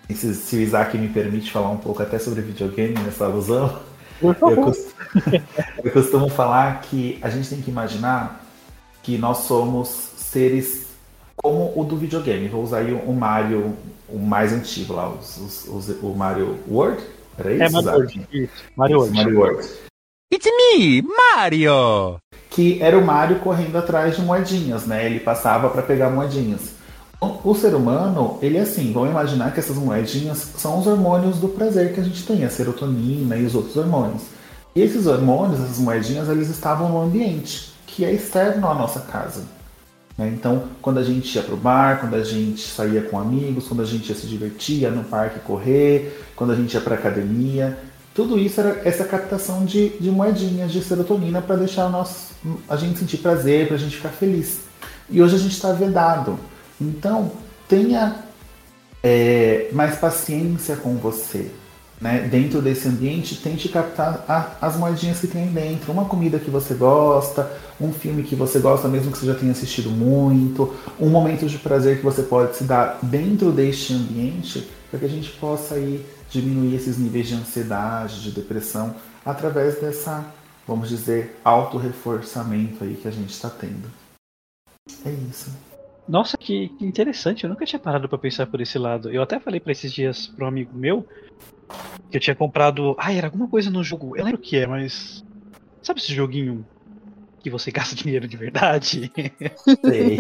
se 0.10 0.56
o 0.56 0.62
Isaac 0.62 0.98
me 0.98 1.10
permite 1.10 1.52
falar 1.52 1.70
um 1.70 1.78
pouco 1.78 2.02
até 2.02 2.18
sobre 2.18 2.42
videogame 2.42 2.98
nessa 3.00 3.26
alusão, 3.26 3.78
eu 4.22 4.36
costumo, 4.36 4.74
eu 5.84 5.92
costumo 5.92 6.30
falar 6.30 6.82
que 6.82 7.20
a 7.22 7.30
gente 7.30 7.50
tem 7.50 7.62
que 7.62 7.70
imaginar 7.70 8.44
que 9.04 9.18
nós 9.18 9.40
somos 9.40 9.88
seres 9.88 10.88
como 11.36 11.72
o 11.76 11.84
do 11.84 11.96
videogame. 11.96 12.48
Vou 12.48 12.64
usar 12.64 12.80
aí 12.80 12.94
o 12.94 13.14
Mario, 13.14 13.76
o 14.10 14.18
mais 14.18 14.52
antigo 14.52 14.94
lá, 14.94 15.10
os, 15.10 15.38
os, 15.38 15.68
os, 15.68 16.04
o 16.04 16.14
Mario 16.16 16.60
World. 16.68 17.02
Era 17.38 17.54
isso? 17.54 17.64
É, 17.64 17.70
Mario 17.70 17.92
World. 17.92 18.28
Isso. 18.32 18.54
Mario 18.76 18.98
World. 18.98 19.16
Mario 19.16 19.40
World. 19.40 19.68
It's 20.34 20.46
me, 20.46 21.02
Mario! 21.02 22.20
Que 22.50 22.82
era 22.82 22.98
o 22.98 23.06
Mario 23.06 23.40
correndo 23.40 23.78
atrás 23.78 24.16
de 24.16 24.22
moedinhas, 24.22 24.86
né? 24.86 25.06
Ele 25.06 25.22
passava 25.22 25.70
para 25.70 25.82
pegar 25.82 26.10
moedinhas. 26.10 26.77
O 27.20 27.56
ser 27.56 27.74
humano, 27.74 28.38
ele 28.44 28.58
é 28.58 28.62
assim, 28.62 28.94
vamos 28.94 29.10
imaginar 29.10 29.52
que 29.52 29.60
essas 29.60 29.76
moedinhas 29.76 30.38
são 30.56 30.80
os 30.80 30.86
hormônios 30.86 31.38
do 31.38 31.50
prazer 31.50 31.94
que 31.94 32.00
a 32.00 32.04
gente 32.04 32.24
tem, 32.24 32.46
a 32.46 32.50
serotonina 32.50 33.36
e 33.36 33.46
os 33.46 33.56
outros 33.56 33.76
hormônios. 33.76 34.24
E 34.76 34.82
esses 34.82 35.08
hormônios, 35.08 35.60
essas 35.60 35.80
moedinhas, 35.80 36.30
eles 36.30 36.48
estavam 36.50 36.90
no 36.90 37.02
ambiente, 37.02 37.74
que 37.88 38.06
é 38.06 38.14
externo 38.14 38.70
à 38.70 38.76
nossa 38.76 39.00
casa. 39.00 39.46
Né? 40.16 40.32
Então, 40.36 40.66
quando 40.80 41.00
a 41.00 41.04
gente 41.04 41.36
ia 41.36 41.42
para 41.42 41.56
o 41.56 41.58
bar, 41.58 42.00
quando 42.02 42.16
a 42.16 42.24
gente 42.24 42.62
saía 42.62 43.02
com 43.02 43.20
amigos, 43.20 43.68
quando 43.68 43.82
a 43.82 43.86
gente 43.86 44.10
ia 44.10 44.16
se 44.16 44.28
divertir, 44.28 44.82
ia 44.82 44.92
no 44.92 45.04
parque 45.04 45.40
correr, 45.40 46.24
quando 46.36 46.54
a 46.54 46.56
gente 46.56 46.72
ia 46.74 46.82
para 46.82 46.94
academia, 46.94 47.78
tudo 48.14 48.38
isso 48.38 48.60
era 48.60 48.82
essa 48.84 49.06
captação 49.06 49.66
de, 49.66 49.90
de 50.00 50.12
moedinhas 50.12 50.72
de 50.72 50.84
serotonina 50.84 51.42
para 51.42 51.56
deixar 51.56 51.90
nosso, 51.90 52.36
a 52.70 52.76
gente 52.76 53.00
sentir 53.00 53.18
prazer, 53.18 53.68
para 53.68 53.76
a 53.76 53.80
gente 53.80 53.96
ficar 53.96 54.10
feliz. 54.10 54.62
E 55.10 55.22
hoje 55.22 55.36
a 55.36 55.40
gente 55.40 55.54
está 55.54 55.72
vedado. 55.72 56.38
Então, 56.80 57.32
tenha 57.68 58.24
é, 59.04 59.70
mais 59.74 59.98
paciência 59.98 60.76
com 60.76 60.96
você. 60.96 61.52
Né? 62.00 62.28
Dentro 62.30 62.62
desse 62.62 62.88
ambiente, 62.88 63.42
tente 63.42 63.70
captar 63.70 64.24
a, 64.28 64.66
as 64.68 64.76
moedinhas 64.76 65.20
que 65.20 65.28
tem 65.28 65.48
dentro. 65.48 65.92
Uma 65.92 66.06
comida 66.06 66.40
que 66.40 66.50
você 66.50 66.76
gosta, 66.76 67.52
um 67.82 67.92
filme 67.92 68.24
que 68.24 68.36
você 68.36 68.60
gosta, 68.60 68.88
mesmo 68.88 69.12
que 69.12 69.18
você 69.18 69.26
já 69.26 69.36
tenha 69.36 69.52
assistido 69.52 69.90
muito, 69.90 70.74
um 71.00 71.10
momento 71.10 71.48
de 71.48 71.58
prazer 71.58 71.98
que 71.98 72.04
você 72.04 72.22
pode 72.22 72.56
se 72.56 72.64
dar 72.64 73.00
dentro 73.02 73.52
deste 73.52 73.94
ambiente, 73.94 74.70
para 74.90 75.00
que 75.00 75.06
a 75.06 75.10
gente 75.10 75.32
possa 75.32 75.76
aí 75.76 76.06
diminuir 76.30 76.76
esses 76.76 76.98
níveis 76.98 77.28
de 77.28 77.36
ansiedade, 77.36 78.22
de 78.22 78.32
depressão, 78.32 78.96
através 79.26 79.80
dessa, 79.80 80.26
vamos 80.68 80.90
dizer, 80.90 81.40
auto-reforçamento 81.44 82.84
aí 82.84 82.96
que 82.96 83.08
a 83.08 83.12
gente 83.12 83.32
está 83.32 83.50
tendo. 83.50 83.90
É 85.06 85.10
isso. 85.30 85.50
Nossa, 86.08 86.38
que, 86.38 86.70
que, 86.70 86.86
interessante. 86.86 87.44
Eu 87.44 87.50
nunca 87.50 87.66
tinha 87.66 87.80
parado 87.80 88.08
para 88.08 88.18
pensar 88.18 88.48
por 88.48 88.62
esse 88.62 88.78
lado. 88.78 89.12
Eu 89.12 89.22
até 89.22 89.40
falei 89.40 89.60
para 89.60 89.72
esses 89.72 89.92
dias 89.92 90.28
para 90.28 90.46
um 90.46 90.48
amigo 90.48 90.72
meu 90.74 91.06
que 92.10 92.18
eu 92.18 92.22
tinha 92.22 92.36
comprado. 92.36 92.96
Ah, 92.98 93.14
era 93.14 93.28
alguma 93.28 93.48
coisa 93.48 93.70
no 93.70 93.84
jogo. 93.84 94.16
Eu 94.16 94.24
lembro 94.24 94.40
o 94.40 94.44
que 94.44 94.58
é, 94.58 94.66
mas. 94.66 95.24
Sabe 95.82 96.00
esse 96.00 96.14
joguinho 96.14 96.66
que 97.40 97.50
você 97.50 97.72
gasta 97.72 97.96
dinheiro 97.96 98.28
de 98.28 98.38
verdade? 98.38 99.12
Sei. 99.86 100.20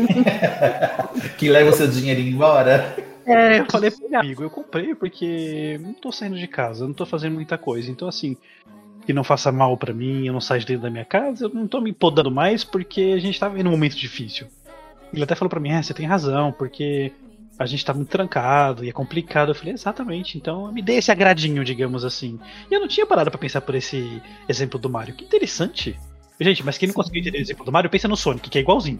que 1.37 1.49
leva 1.49 1.69
o 1.69 1.73
seu 1.73 1.87
dinheirinho 1.87 2.33
embora? 2.33 2.95
É, 3.25 3.59
eu 3.59 3.65
falei 3.69 3.91
pro 3.91 4.09
meu 4.09 4.19
amigo, 4.19 4.43
eu 4.43 4.49
comprei 4.49 4.95
porque 4.95 5.77
não 5.81 5.93
tô 5.93 6.13
saindo 6.13 6.37
de 6.37 6.47
casa, 6.47 6.87
não 6.87 6.93
tô 6.93 7.05
fazendo 7.05 7.33
muita 7.33 7.57
coisa. 7.57 7.91
Então, 7.91 8.07
assim, 8.07 8.37
que 9.05 9.11
não 9.11 9.23
faça 9.23 9.51
mal 9.51 9.75
para 9.77 9.93
mim, 9.93 10.25
eu 10.27 10.33
não 10.33 10.39
saio 10.39 10.61
de 10.61 10.67
dentro 10.67 10.83
da 10.83 10.89
minha 10.89 11.03
casa, 11.03 11.45
eu 11.45 11.49
não 11.49 11.67
tô 11.67 11.81
me 11.81 11.91
podando 11.91 12.31
mais 12.31 12.63
porque 12.63 13.13
a 13.15 13.19
gente 13.19 13.37
tá 13.39 13.49
vivendo 13.49 13.67
um 13.67 13.71
momento 13.71 13.97
difícil. 13.97 14.47
Ele 15.13 15.23
até 15.23 15.35
falou 15.35 15.49
para 15.49 15.59
mim, 15.59 15.69
é, 15.69 15.81
você 15.81 15.93
tem 15.93 16.05
razão, 16.05 16.51
porque 16.51 17.11
a 17.57 17.65
gente 17.65 17.83
tá 17.83 17.93
muito 17.93 18.09
trancado 18.09 18.83
e 18.83 18.89
é 18.89 18.91
complicado. 18.91 19.49
Eu 19.49 19.55
falei, 19.55 19.73
exatamente, 19.73 20.37
então 20.37 20.71
me 20.71 20.81
dê 20.81 20.93
esse 20.93 21.11
agradinho, 21.11 21.63
digamos 21.63 22.05
assim. 22.05 22.39
E 22.69 22.73
eu 22.73 22.79
não 22.79 22.87
tinha 22.87 23.05
parado 23.05 23.31
para 23.31 23.39
pensar 23.39 23.61
por 23.61 23.75
esse 23.75 24.21
exemplo 24.47 24.79
do 24.79 24.89
Mario. 24.89 25.15
Que 25.15 25.25
interessante. 25.25 25.97
Gente, 26.39 26.63
mas 26.63 26.77
quem 26.77 26.87
não 26.87 26.93
conseguiu 26.93 27.21
entender 27.21 27.39
o 27.39 27.41
exemplo 27.41 27.65
do 27.65 27.71
Mario, 27.71 27.89
pensa 27.89 28.07
no 28.07 28.15
Sonic, 28.15 28.49
que 28.49 28.59
é 28.59 28.61
igualzinho. 28.61 28.99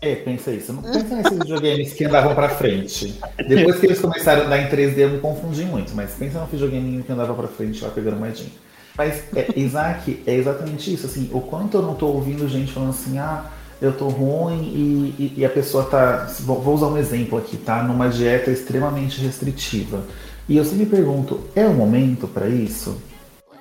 É, 0.00 0.14
pensa 0.16 0.50
isso. 0.50 0.72
Não 0.72 0.82
pensa 0.82 1.16
nesses 1.16 1.38
videogames 1.38 1.92
que 1.92 2.04
andavam 2.04 2.34
pra 2.34 2.48
frente. 2.48 3.18
Depois 3.48 3.78
que 3.78 3.86
eles 3.86 4.00
começaram 4.00 4.50
a 4.50 4.58
em 4.58 4.68
3D, 4.68 4.98
eu 4.98 5.10
me 5.10 5.18
confundi 5.20 5.64
muito. 5.64 5.94
Mas 5.94 6.14
pensa 6.14 6.40
no 6.40 6.46
videogame 6.46 7.02
que 7.02 7.12
andava 7.12 7.32
pra 7.34 7.48
frente 7.48 7.82
lá 7.82 7.90
pegando 7.90 8.16
moedinha. 8.16 8.50
Mas, 8.96 9.24
é, 9.34 9.46
Isaac, 9.56 10.22
é 10.26 10.34
exatamente 10.34 10.92
isso. 10.92 11.06
Assim, 11.06 11.30
o 11.32 11.40
quanto 11.40 11.76
eu 11.76 11.82
não 11.82 11.94
tô 11.94 12.08
ouvindo 12.08 12.48
gente 12.48 12.72
falando 12.72 12.90
assim, 12.90 13.18
ah, 13.18 13.50
eu 13.80 13.92
tô 13.92 14.08
ruim 14.08 14.62
e, 14.62 15.22
e, 15.22 15.40
e 15.40 15.44
a 15.44 15.50
pessoa 15.50 15.84
tá. 15.84 16.28
Vou 16.40 16.74
usar 16.74 16.86
um 16.86 16.96
exemplo 16.96 17.38
aqui, 17.38 17.56
tá? 17.56 17.82
Numa 17.82 18.08
dieta 18.08 18.50
extremamente 18.50 19.20
restritiva. 19.20 20.02
E 20.48 20.56
eu 20.56 20.64
sempre 20.64 20.86
pergunto, 20.86 21.40
é 21.54 21.66
o 21.66 21.74
momento 21.74 22.28
para 22.28 22.48
isso? 22.48 22.96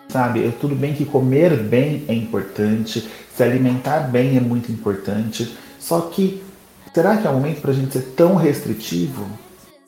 Sabe, 0.07 0.53
tudo 0.61 0.75
bem 0.75 0.93
que 0.93 1.03
comer 1.03 1.57
bem 1.57 2.05
é 2.07 2.13
importante, 2.13 3.09
se 3.35 3.43
alimentar 3.43 4.01
bem 4.01 4.37
é 4.37 4.39
muito 4.39 4.71
importante, 4.71 5.57
só 5.79 6.01
que 6.01 6.43
será 6.93 7.17
que 7.17 7.27
é 7.27 7.29
o 7.29 7.33
momento 7.33 7.59
para 7.59 7.71
a 7.71 7.73
gente 7.73 7.91
ser 7.91 8.13
tão 8.15 8.35
restritivo? 8.35 9.25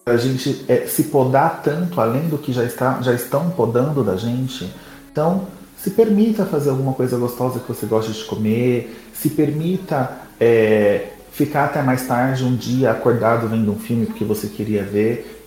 Para 0.03 0.15
a 0.15 0.17
gente 0.17 0.65
é, 0.67 0.87
se 0.87 1.03
podar 1.03 1.61
tanto 1.61 2.01
além 2.01 2.27
do 2.27 2.37
que 2.37 2.51
já, 2.51 2.63
está, 2.63 2.99
já 3.01 3.13
estão 3.13 3.51
podando 3.51 4.03
da 4.03 4.17
gente? 4.17 4.69
Então, 5.11 5.47
se 5.77 5.91
permita 5.91 6.45
fazer 6.45 6.69
alguma 6.69 6.93
coisa 6.93 7.17
gostosa 7.17 7.59
que 7.59 7.67
você 7.67 7.85
gosta 7.85 8.11
de 8.11 8.23
comer, 8.25 9.09
se 9.13 9.29
permita 9.29 10.17
é, 10.39 11.09
ficar 11.31 11.65
até 11.65 11.81
mais 11.81 12.07
tarde 12.07 12.43
um 12.43 12.55
dia 12.55 12.91
acordado 12.91 13.47
vendo 13.47 13.71
um 13.71 13.79
filme 13.79 14.05
porque 14.07 14.23
você 14.23 14.47
queria 14.47 14.83
ver, 14.83 15.45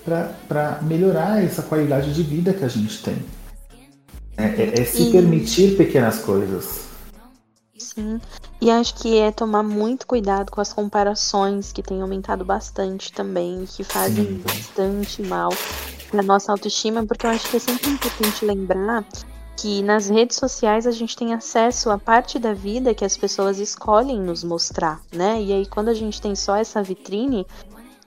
para 0.49 0.79
melhorar 0.83 1.43
essa 1.43 1.63
qualidade 1.63 2.15
de 2.15 2.23
vida 2.23 2.53
que 2.53 2.65
a 2.65 2.69
gente 2.69 3.03
tem. 3.03 3.17
É, 4.37 4.45
é, 4.45 4.81
é 4.81 4.85
se 4.85 5.11
permitir 5.11 5.77
pequenas 5.77 6.21
coisas. 6.21 6.89
Sim. 7.77 8.21
E 8.61 8.71
acho 8.71 8.95
que 8.95 9.19
é 9.19 9.31
tomar 9.31 9.63
muito 9.63 10.07
cuidado 10.07 10.51
com 10.51 10.61
as 10.61 10.73
comparações 10.73 11.73
que 11.73 11.83
têm 11.83 12.03
aumentado 12.03 12.45
bastante 12.45 13.13
também, 13.13 13.65
que 13.67 13.83
fazem 13.83 14.27
Sim. 14.27 14.43
bastante 14.45 15.23
mal 15.23 15.51
na 16.13 16.23
nossa 16.23 16.53
autoestima, 16.53 17.05
porque 17.05 17.27
eu 17.27 17.31
acho 17.31 17.51
que 17.51 17.57
é 17.57 17.61
sempre 17.61 17.91
importante 17.91 18.45
lembrar 18.45 19.05
que 19.57 19.83
nas 19.83 20.09
redes 20.09 20.37
sociais 20.37 20.87
a 20.87 20.91
gente 20.91 21.17
tem 21.17 21.35
acesso 21.35 21.91
a 21.91 21.99
parte 21.99 22.39
da 22.39 22.55
vida 22.55 22.95
que 22.95 23.05
as 23.05 23.17
pessoas 23.17 23.59
escolhem 23.59 24.19
nos 24.19 24.43
mostrar, 24.43 25.01
né? 25.13 25.41
E 25.43 25.53
aí 25.53 25.67
quando 25.67 25.89
a 25.89 25.95
gente 25.95 26.21
tem 26.21 26.35
só 26.35 26.57
essa 26.57 26.83
vitrine, 26.83 27.47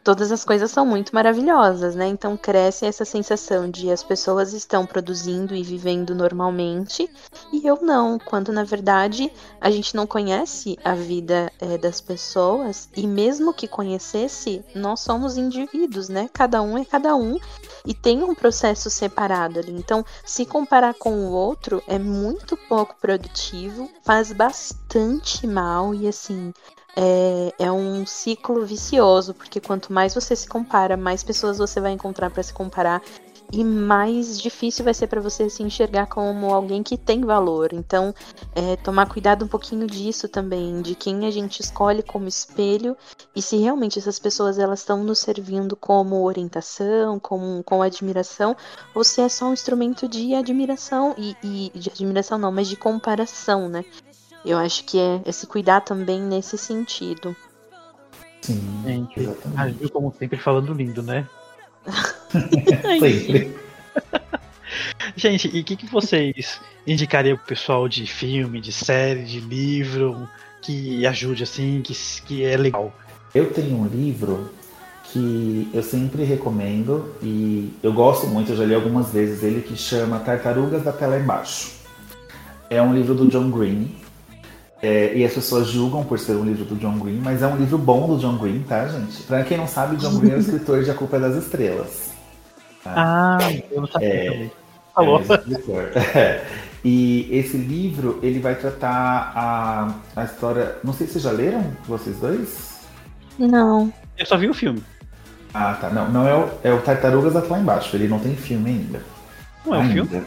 todas 0.03 0.31
as 0.31 0.43
coisas 0.43 0.69
são 0.69 0.85
muito 0.85 1.13
maravilhosas, 1.15 1.95
né? 1.95 2.07
Então 2.07 2.35
cresce 2.35 2.85
essa 2.85 3.05
sensação 3.05 3.69
de 3.69 3.89
as 3.89 4.03
pessoas 4.03 4.53
estão 4.53 4.85
produzindo 4.85 5.55
e 5.55 5.63
vivendo 5.63 6.13
normalmente 6.13 7.09
e 7.51 7.65
eu 7.65 7.79
não, 7.81 8.19
quando 8.19 8.51
na 8.51 8.63
verdade 8.63 9.31
a 9.61 9.71
gente 9.71 9.95
não 9.95 10.05
conhece 10.05 10.77
a 10.83 10.93
vida 10.93 11.51
é, 11.59 11.77
das 11.77 12.01
pessoas 12.01 12.89
e 12.95 13.07
mesmo 13.07 13.53
que 13.53 13.67
conhecesse, 13.67 14.63
nós 14.75 14.99
somos 14.99 15.37
indivíduos, 15.37 16.09
né? 16.09 16.29
Cada 16.33 16.61
um 16.61 16.77
é 16.77 16.83
cada 16.83 17.15
um 17.15 17.39
e 17.85 17.93
tem 17.93 18.23
um 18.23 18.35
processo 18.35 18.89
separado 18.89 19.59
ali. 19.59 19.71
Então, 19.71 20.05
se 20.25 20.45
comparar 20.45 20.93
com 20.93 21.13
o 21.13 21.31
outro 21.31 21.81
é 21.87 21.97
muito 21.97 22.57
pouco 22.57 22.95
produtivo, 22.99 23.89
faz 24.03 24.31
bastante 24.31 25.47
mal 25.47 25.93
e 25.93 26.07
assim 26.07 26.53
é, 26.95 27.53
é 27.59 27.71
um 27.71 28.05
ciclo 28.05 28.65
vicioso, 28.65 29.33
porque 29.33 29.59
quanto 29.59 29.91
mais 29.91 30.13
você 30.13 30.35
se 30.35 30.47
compara, 30.47 30.95
mais 30.95 31.23
pessoas 31.23 31.57
você 31.57 31.79
vai 31.79 31.91
encontrar 31.91 32.29
para 32.29 32.43
se 32.43 32.53
comparar 32.53 33.01
e 33.53 33.63
mais 33.63 34.41
difícil 34.41 34.83
vai 34.83 34.95
ser 34.95 35.05
para 35.05 35.21
você 35.21 35.47
se 35.47 35.61
enxergar 35.61 36.07
como 36.07 36.51
alguém 36.51 36.81
que 36.81 36.97
tem 36.97 37.21
valor. 37.21 37.71
Então, 37.71 38.13
é, 38.55 38.75
tomar 38.77 39.07
cuidado 39.07 39.45
um 39.45 39.47
pouquinho 39.47 39.85
disso 39.85 40.27
também, 40.27 40.81
de 40.81 40.95
quem 40.95 41.27
a 41.27 41.31
gente 41.31 41.59
escolhe 41.59 42.01
como 42.01 42.27
espelho 42.27 42.97
e 43.35 43.41
se 43.43 43.57
realmente 43.57 43.99
essas 43.99 44.17
pessoas 44.17 44.57
elas 44.57 44.79
estão 44.79 45.03
nos 45.03 45.19
servindo 45.19 45.75
como 45.75 46.23
orientação, 46.23 47.19
como, 47.19 47.63
com 47.63 47.83
admiração, 47.83 48.57
ou 48.95 49.03
se 49.03 49.21
é 49.21 49.29
só 49.29 49.45
um 49.45 49.53
instrumento 49.53 50.07
de 50.07 50.33
admiração 50.33 51.13
e, 51.15 51.35
e 51.43 51.71
de 51.77 51.91
admiração 51.91 52.39
não, 52.39 52.51
mas 52.51 52.67
de 52.67 52.75
comparação, 52.75 53.69
né? 53.69 53.85
Eu 54.45 54.57
acho 54.57 54.83
que 54.83 54.99
é, 54.99 55.21
é 55.25 55.31
se 55.31 55.47
cuidar 55.47 55.81
também 55.81 56.21
nesse 56.21 56.57
sentido. 56.57 57.35
Sim, 58.41 58.61
gente, 58.85 59.29
agiu 59.55 59.89
como 59.89 60.13
sempre 60.19 60.37
falando 60.37 60.73
lindo, 60.73 61.01
né? 61.01 61.27
sempre. 62.99 63.55
gente, 65.15 65.49
e 65.55 65.61
o 65.61 65.63
que, 65.63 65.77
que 65.77 65.85
vocês 65.85 66.59
indicariam 66.85 67.37
pro 67.37 67.45
pessoal 67.45 67.87
de 67.87 68.05
filme, 68.05 68.59
de 68.59 68.73
série, 68.73 69.23
de 69.23 69.39
livro, 69.39 70.27
que 70.61 71.07
ajude 71.07 71.43
assim, 71.43 71.81
que, 71.81 71.93
que 72.25 72.43
é 72.43 72.57
legal? 72.57 72.93
Eu 73.33 73.51
tenho 73.53 73.77
um 73.77 73.87
livro 73.87 74.49
que 75.05 75.69
eu 75.73 75.81
sempre 75.81 76.23
recomendo 76.23 77.15
e 77.21 77.71
eu 77.81 77.93
gosto 77.93 78.27
muito, 78.27 78.51
eu 78.51 78.57
já 78.57 78.65
li 78.65 78.75
algumas 78.75 79.11
vezes 79.11 79.41
ele, 79.41 79.61
que 79.61 79.77
chama 79.77 80.19
Tartarugas 80.19 80.83
da 80.83 80.91
Tela 80.91 81.17
Embaixo. 81.17 81.71
É 82.69 82.81
um 82.81 82.93
livro 82.93 83.13
do 83.13 83.27
John 83.27 83.49
Green 83.49 84.02
é, 84.83 85.15
e 85.15 85.23
as 85.23 85.33
pessoas 85.33 85.67
julgam 85.67 86.03
por 86.03 86.19
ser 86.19 86.33
um 86.33 86.43
livro 86.43 86.65
do 86.65 86.75
John 86.75 86.99
Green, 86.99 87.21
mas 87.23 87.41
é 87.41 87.47
um 87.47 87.55
livro 87.55 87.77
bom 87.77 88.05
do 88.05 88.17
John 88.17 88.37
Green, 88.37 88.63
tá, 88.63 88.85
gente? 88.89 89.23
Pra 89.23 89.41
quem 89.45 89.57
não 89.57 89.65
sabe, 89.65 89.95
John 89.95 90.19
Green 90.19 90.33
é 90.33 90.35
o 90.35 90.39
escritor 90.43 90.83
de 90.83 90.91
A 90.91 90.93
Culpa 90.93 91.15
é 91.15 91.19
das 91.21 91.35
Estrelas. 91.37 92.11
Tá? 92.83 92.93
Ah, 92.93 93.37
eu 93.71 93.79
não 93.79 93.87
sabia 93.87 94.09
é, 94.09 94.25
também. 94.29 94.51
Falou. 94.93 95.21
É 96.05 96.45
e 96.83 97.29
esse 97.31 97.55
livro, 97.55 98.19
ele 98.21 98.39
vai 98.39 98.55
tratar 98.55 99.31
a, 99.33 99.95
a 100.17 100.25
história... 100.25 100.75
Não 100.83 100.91
sei 100.91 101.07
se 101.07 101.13
vocês 101.13 101.23
já 101.23 101.31
leram, 101.31 101.65
vocês 101.87 102.17
dois? 102.17 102.81
Não. 103.39 103.91
Eu 104.17 104.25
só 104.25 104.37
vi 104.37 104.49
o 104.49 104.53
filme. 104.53 104.83
Ah, 105.53 105.77
tá. 105.79 105.89
Não, 105.91 106.11
não 106.11 106.27
é 106.27 106.35
o, 106.35 106.49
é 106.61 106.73
o 106.73 106.81
Tartarugas 106.81 107.33
lá 107.33 107.57
embaixo. 107.57 107.95
Ele 107.95 108.09
não 108.09 108.19
tem 108.19 108.35
filme 108.35 108.69
ainda. 108.71 109.01
Não 109.65 109.75
é 109.75 109.79
o 109.79 109.89
filme? 109.89 110.23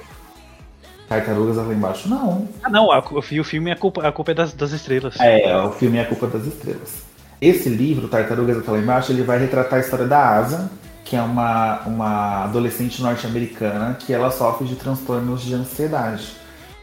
Tartarugas 1.09 1.57
lá 1.57 1.73
embaixo, 1.73 2.09
não. 2.09 2.49
Ah, 2.62 2.69
não, 2.69 2.91
a, 2.91 2.99
o 2.99 3.23
filme 3.23 3.70
é 3.70 3.74
a 3.74 3.77
culpa, 3.77 4.07
a 4.07 4.11
culpa 4.11 4.33
é 4.33 4.35
das, 4.35 4.53
das 4.53 4.73
estrelas. 4.73 5.15
É, 5.20 5.57
o 5.59 5.70
filme 5.73 5.99
é 5.99 6.03
a 6.03 6.07
culpa 6.07 6.27
das 6.27 6.47
estrelas. 6.47 7.03
Esse 7.41 7.69
livro, 7.69 8.09
Tartarugas 8.09 8.59
até 8.59 8.70
lá 8.70 8.78
embaixo, 8.78 9.12
ele 9.12 9.23
vai 9.23 9.39
retratar 9.39 9.78
a 9.78 9.83
história 9.83 10.07
da 10.07 10.37
Asa, 10.37 10.70
que 11.05 11.15
é 11.15 11.23
uma, 11.23 11.83
uma 11.87 12.45
adolescente 12.45 13.01
norte-americana 13.01 13.97
que 14.01 14.12
ela 14.12 14.31
sofre 14.31 14.66
de 14.66 14.74
transtornos 14.74 15.43
de 15.43 15.55
ansiedade. 15.55 16.35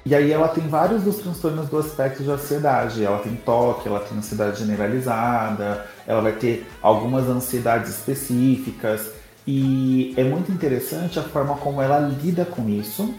E 0.06 0.14
aí 0.14 0.32
ela 0.32 0.48
tem 0.50 0.68
vários 0.68 1.04
dos 1.04 1.18
transtornos 1.18 1.70
do 1.70 1.78
aspecto 1.78 2.24
de 2.24 2.30
ansiedade. 2.30 3.04
Ela 3.04 3.20
tem 3.20 3.36
toque, 3.36 3.88
ela 3.88 4.00
tem 4.00 4.18
ansiedade 4.18 4.60
generalizada, 4.60 5.86
ela 6.08 6.22
vai 6.22 6.34
ter 6.34 6.66
algumas 6.82 7.28
ansiedades 7.28 7.90
específicas. 7.90 9.12
E 9.45 10.14
é 10.16 10.24
muito 10.24 10.52
interessante 10.52 11.20
a 11.20 11.24
forma 11.24 11.56
como 11.56 11.82
ela 11.82 12.00
lida 12.00 12.45
com 12.45 12.70
isso 12.70 13.14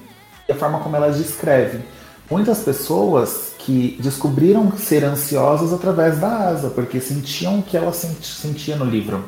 e 0.48 0.52
a 0.52 0.54
forma 0.54 0.80
como 0.80 0.96
elas 0.96 1.16
descrevem. 1.16 1.82
Muitas 2.30 2.60
pessoas 2.60 3.52
que 3.58 3.98
descobriram 4.00 4.76
ser 4.76 5.04
ansiosas 5.04 5.72
através 5.72 6.18
da 6.18 6.48
asa, 6.48 6.70
porque 6.70 7.00
sentiam 7.00 7.58
o 7.58 7.62
que 7.62 7.76
ela 7.76 7.92
sentia 7.92 8.76
no 8.76 8.84
livro. 8.84 9.24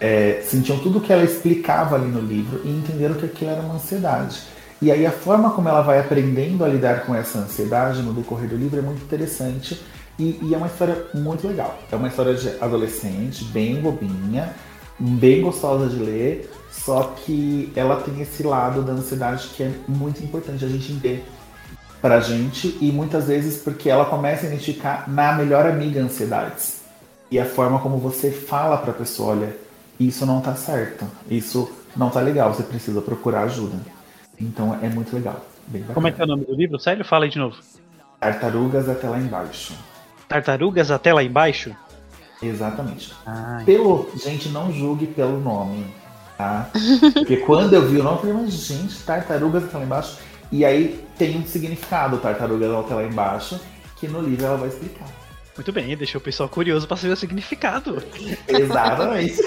É, 0.00 0.42
sentiam 0.44 0.78
tudo 0.78 0.98
o 0.98 1.00
que 1.00 1.12
ela 1.12 1.24
explicava 1.24 1.96
ali 1.96 2.06
no 2.06 2.20
livro 2.20 2.60
e 2.64 2.68
entenderam 2.68 3.14
que 3.14 3.26
aquilo 3.26 3.50
era 3.50 3.60
uma 3.60 3.74
ansiedade. 3.74 4.42
E 4.82 4.90
aí 4.90 5.06
a 5.06 5.10
forma 5.10 5.50
como 5.50 5.68
ela 5.68 5.80
vai 5.80 5.98
aprendendo 5.98 6.64
a 6.64 6.68
lidar 6.68 7.06
com 7.06 7.14
essa 7.14 7.38
ansiedade 7.38 8.02
no 8.02 8.12
decorrer 8.12 8.48
do 8.48 8.56
livro 8.56 8.78
é 8.78 8.82
muito 8.82 9.02
interessante 9.02 9.80
e, 10.18 10.38
e 10.42 10.54
é 10.54 10.56
uma 10.56 10.66
história 10.66 11.06
muito 11.14 11.46
legal. 11.46 11.78
É 11.90 11.96
uma 11.96 12.08
história 12.08 12.34
de 12.34 12.48
adolescente, 12.60 13.44
bem 13.46 13.80
bobinha, 13.80 14.52
bem 14.98 15.40
gostosa 15.40 15.88
de 15.88 15.96
ler, 15.96 16.50
só 16.82 17.14
que 17.24 17.72
ela 17.76 17.96
tem 17.96 18.20
esse 18.20 18.42
lado 18.42 18.82
da 18.82 18.92
ansiedade 18.92 19.48
que 19.48 19.62
é 19.62 19.72
muito 19.86 20.22
importante 20.22 20.64
a 20.64 20.68
gente 20.68 20.92
entender 20.92 21.24
pra 22.02 22.20
gente 22.20 22.76
e 22.80 22.92
muitas 22.92 23.28
vezes 23.28 23.62
porque 23.62 23.88
ela 23.88 24.04
começa 24.04 24.44
a 24.44 24.48
identificar 24.48 25.08
na 25.08 25.32
melhor 25.32 25.66
amiga 25.66 26.02
ansiedades. 26.02 26.82
E 27.30 27.38
a 27.38 27.46
forma 27.46 27.78
como 27.78 27.96
você 27.96 28.30
fala 28.30 28.76
pra 28.76 28.92
pessoa, 28.92 29.30
olha, 29.30 29.56
isso 29.98 30.26
não 30.26 30.40
tá 30.40 30.54
certo, 30.54 31.06
isso 31.30 31.70
não 31.96 32.10
tá 32.10 32.20
legal, 32.20 32.52
você 32.52 32.62
precisa 32.62 33.00
procurar 33.00 33.44
ajuda. 33.44 33.76
Então 34.38 34.78
é 34.82 34.88
muito 34.88 35.14
legal. 35.14 35.42
Como 35.94 36.08
é 36.08 36.12
que 36.12 36.20
é 36.20 36.24
o 36.24 36.28
nome 36.28 36.44
do 36.44 36.54
livro? 36.54 36.78
Sério? 36.78 37.04
Fala 37.04 37.24
aí 37.24 37.30
de 37.30 37.38
novo. 37.38 37.56
Tartarugas 38.20 38.88
até 38.88 39.08
lá 39.08 39.18
embaixo. 39.18 39.74
Tartarugas 40.28 40.90
até 40.90 41.14
lá 41.14 41.22
embaixo? 41.22 41.74
Exatamente. 42.42 43.14
Ah, 43.24 43.62
pelo, 43.64 44.10
gente, 44.16 44.50
não 44.50 44.70
julgue 44.70 45.06
pelo 45.06 45.40
nome. 45.40 45.86
Tá? 46.36 46.68
Porque 47.12 47.36
quando 47.38 47.74
eu 47.74 47.88
vi 47.88 47.98
o 47.98 48.02
nome, 48.02 48.16
eu 48.16 48.20
falei, 48.20 48.34
mas 48.34 48.52
gente, 48.52 49.02
tartarugas 49.04 49.70
tá 49.70 49.78
lá 49.78 49.84
embaixo. 49.84 50.18
E 50.50 50.64
aí 50.64 51.04
tem 51.16 51.38
um 51.38 51.46
significado, 51.46 52.18
tartarugas 52.18 52.88
tá 52.88 52.96
lá 52.96 53.04
embaixo, 53.04 53.60
que 53.96 54.08
no 54.08 54.20
livro 54.20 54.44
ela 54.44 54.56
vai 54.56 54.68
explicar. 54.68 55.06
Muito 55.56 55.72
bem, 55.72 55.96
deixou 55.96 56.20
o 56.20 56.24
pessoal 56.24 56.48
curioso 56.48 56.86
para 56.86 56.96
saber 56.96 57.12
o 57.12 57.16
significado. 57.16 58.02
Exatamente. 58.48 59.40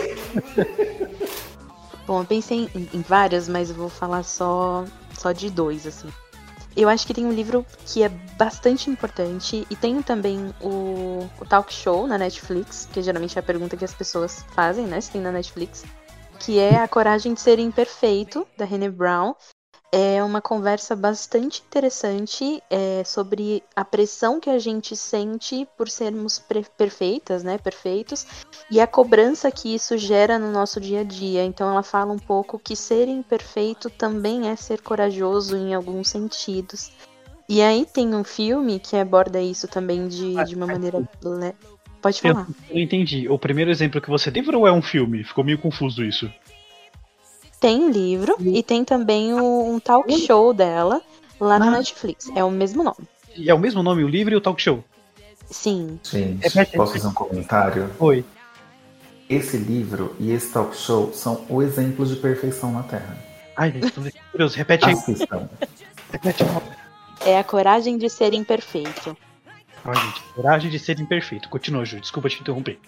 Bom, 2.07 2.22
eu 2.22 2.26
pensei 2.26 2.69
em, 2.73 2.89
em 2.93 3.01
várias, 3.01 3.49
mas 3.49 3.69
eu 3.69 3.76
vou 3.76 3.89
falar 3.89 4.23
só, 4.23 4.85
só 5.18 5.34
de 5.34 5.49
dois, 5.49 5.85
assim. 5.85 6.07
Eu 6.77 6.88
acho 6.88 7.05
que 7.05 7.14
tem 7.14 7.26
um 7.26 7.34
livro 7.34 7.65
que 7.85 8.03
é 8.03 8.09
bastante 8.38 8.89
importante 8.89 9.68
e 9.69 9.76
tem 9.76 10.01
também 10.01 10.53
o, 10.61 11.27
o 11.41 11.45
talk 11.45 11.73
show 11.73 12.07
na 12.07 12.18
Netflix, 12.18 12.88
que 12.93 13.01
geralmente 13.01 13.38
é 13.38 13.39
a 13.39 13.43
pergunta 13.43 13.76
que 13.76 13.84
as 13.84 13.93
pessoas 13.93 14.45
fazem, 14.53 14.85
né? 14.85 15.01
Se 15.01 15.11
tem 15.11 15.19
na 15.19 15.31
Netflix, 15.31 15.84
que 16.39 16.59
é 16.59 16.77
A 16.77 16.88
Coragem 16.88 17.34
de 17.34 17.41
Ser 17.41 17.59
Imperfeito, 17.59 18.47
da 18.57 18.65
René 18.65 18.89
Brown. 18.89 19.34
É 19.91 20.22
uma 20.22 20.41
conversa 20.41 20.95
bastante 20.95 21.64
interessante 21.65 22.61
é, 22.69 23.03
sobre 23.05 23.64
a 23.73 23.85
pressão 23.85 24.39
que 24.39 24.49
a 24.49 24.59
gente 24.59 24.97
sente 24.97 25.65
por 25.77 25.89
sermos 25.89 26.39
perfeitas, 26.77 27.41
né? 27.41 27.57
Perfeitos, 27.57 28.27
e 28.69 28.81
a 28.81 28.88
cobrança 28.88 29.49
que 29.49 29.73
isso 29.73 29.97
gera 29.97 30.38
no 30.38 30.51
nosso 30.51 30.81
dia 30.81 31.01
a 31.01 31.03
dia. 31.03 31.43
Então 31.45 31.72
ela 31.72 31.84
fala 31.84 32.11
um 32.11 32.19
pouco 32.19 32.59
que 32.59 32.76
ser 32.76 33.07
imperfeito 33.07 33.89
também 33.89 34.49
é 34.49 34.55
ser 34.57 34.81
corajoso 34.81 35.55
em 35.55 35.73
alguns 35.73 36.09
sentidos. 36.09 36.91
E 37.49 37.61
aí 37.61 37.85
tem 37.85 38.14
um 38.14 38.26
filme 38.26 38.77
que 38.77 38.97
aborda 38.97 39.39
isso 39.39 39.69
também 39.69 40.09
de, 40.09 40.35
de 40.43 40.53
uma 40.53 40.68
maneira. 40.68 41.07
Pode 42.02 42.22
falar. 42.22 42.48
Eu 42.69 42.76
não 42.76 42.82
entendi. 42.82 43.28
O 43.28 43.40
primeiro 43.40 43.72
exemplo 43.72 44.02
que 44.02 44.10
você 44.10 44.32
teve 44.32 44.56
ou 44.56 44.68
é 44.68 44.72
um 44.72 44.82
filme? 44.82 45.24
Ficou 45.24 45.44
meio 45.44 45.57
confuso 45.57 46.03
isso. 46.03 46.32
Tem 47.60 47.90
livro 47.90 48.36
e 48.40 48.61
tem 48.61 48.86
também 48.86 49.34
o, 49.34 49.74
um 49.74 49.80
talk 49.80 50.11
show 50.19 50.53
dela 50.53 51.02
lá 51.40 51.56
ah. 51.56 51.60
na 51.60 51.72
Netflix. 51.72 52.30
É 52.36 52.44
o 52.44 52.52
mesmo 52.52 52.84
nome. 52.84 53.07
E 53.36 53.49
é 53.49 53.53
o 53.53 53.60
mesmo 53.60 53.84
nome, 53.84 54.03
o 54.03 54.07
livro 54.07 54.34
e 54.34 54.38
o 54.38 54.41
talk 54.41 54.61
show? 54.61 54.84
Sim. 55.49 55.99
Gente, 56.03 56.60
é 56.60 56.65
posso 56.65 56.94
fazer 56.94 57.07
um 57.07 57.14
comentário? 57.14 57.90
Oi. 57.99 58.24
Esse 59.30 59.57
livro 59.57 60.15
e 60.19 60.32
esse 60.32 60.52
talk 60.52 60.76
show 60.76 61.11
são 61.14 61.45
o 61.49 61.61
exemplo 61.61 62.06
de 62.06 62.15
perfeição 62.15 62.72
na 62.72 62.84
Terra. 62.84 63.18
Ai, 63.56 63.72
gente, 63.72 63.91
tô 63.91 64.02
curioso. 64.32 64.56
Repete 64.56 64.86
aí. 64.86 64.94
Assistam. 64.94 65.49
Repete 66.11 66.44
É 67.26 67.40
a 67.40 67.44
coragem 67.44 67.98
de 67.98 68.10
ser 68.10 68.34
imperfeito. 68.34 69.18
Ai, 69.86 69.95
gente, 69.95 70.24
coragem 70.36 70.70
de 70.70 70.80
ser 70.80 70.99
imperfeito. 70.99 71.49
Continua, 71.49 71.86
Ju. 71.86 71.99
Desculpa 71.99 72.30
te 72.30 72.41
interromper. 72.41 72.80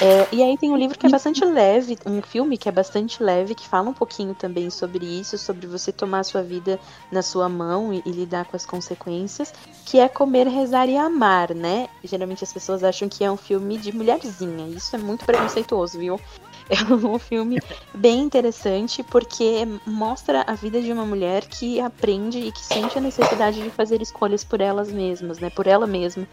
É, 0.00 0.28
e 0.30 0.42
aí 0.42 0.56
tem 0.56 0.70
um 0.70 0.76
livro 0.76 0.96
que 0.96 1.06
é 1.06 1.08
bastante 1.08 1.44
leve, 1.44 1.98
um 2.06 2.22
filme 2.22 2.56
que 2.56 2.68
é 2.68 2.72
bastante 2.72 3.20
leve, 3.20 3.52
que 3.52 3.66
fala 3.66 3.90
um 3.90 3.92
pouquinho 3.92 4.32
também 4.32 4.70
sobre 4.70 5.04
isso, 5.04 5.36
sobre 5.36 5.66
você 5.66 5.90
tomar 5.90 6.20
a 6.20 6.24
sua 6.24 6.40
vida 6.40 6.78
na 7.10 7.20
sua 7.20 7.48
mão 7.48 7.92
e, 7.92 8.00
e, 8.06 8.12
lidar 8.12 8.44
com 8.44 8.56
as 8.56 8.64
consequências, 8.64 9.52
que 9.84 9.98
é 9.98 10.08
Comer, 10.08 10.46
Rezar 10.46 10.88
e 10.88 10.96
Amar, 10.96 11.52
né? 11.52 11.88
Geralmente 12.04 12.44
as 12.44 12.52
pessoas 12.52 12.84
acham 12.84 13.08
que 13.08 13.24
é 13.24 13.30
um 13.30 13.36
filme 13.36 13.76
de 13.76 13.90
mulherzinha, 13.90 14.68
isso 14.68 14.94
é 14.94 14.98
muito 15.00 15.24
preconceituoso, 15.24 15.98
viu? 15.98 16.20
É 16.68 16.74
um 16.92 17.18
filme 17.18 17.58
bem 17.94 18.20
interessante 18.20 19.02
porque 19.02 19.66
mostra 19.86 20.44
a 20.46 20.54
vida 20.54 20.80
de 20.82 20.92
uma 20.92 21.04
mulher 21.04 21.46
que 21.46 21.80
aprende 21.80 22.38
e 22.38 22.52
que 22.52 22.60
sente 22.60 22.98
a 22.98 23.00
necessidade 23.00 23.62
de 23.62 23.70
fazer 23.70 24.02
escolhas 24.02 24.44
por 24.44 24.60
elas 24.60 24.92
mesmas, 24.92 25.38
né? 25.38 25.50
Por 25.50 25.66
ela 25.66 25.86
mesma 25.86 26.26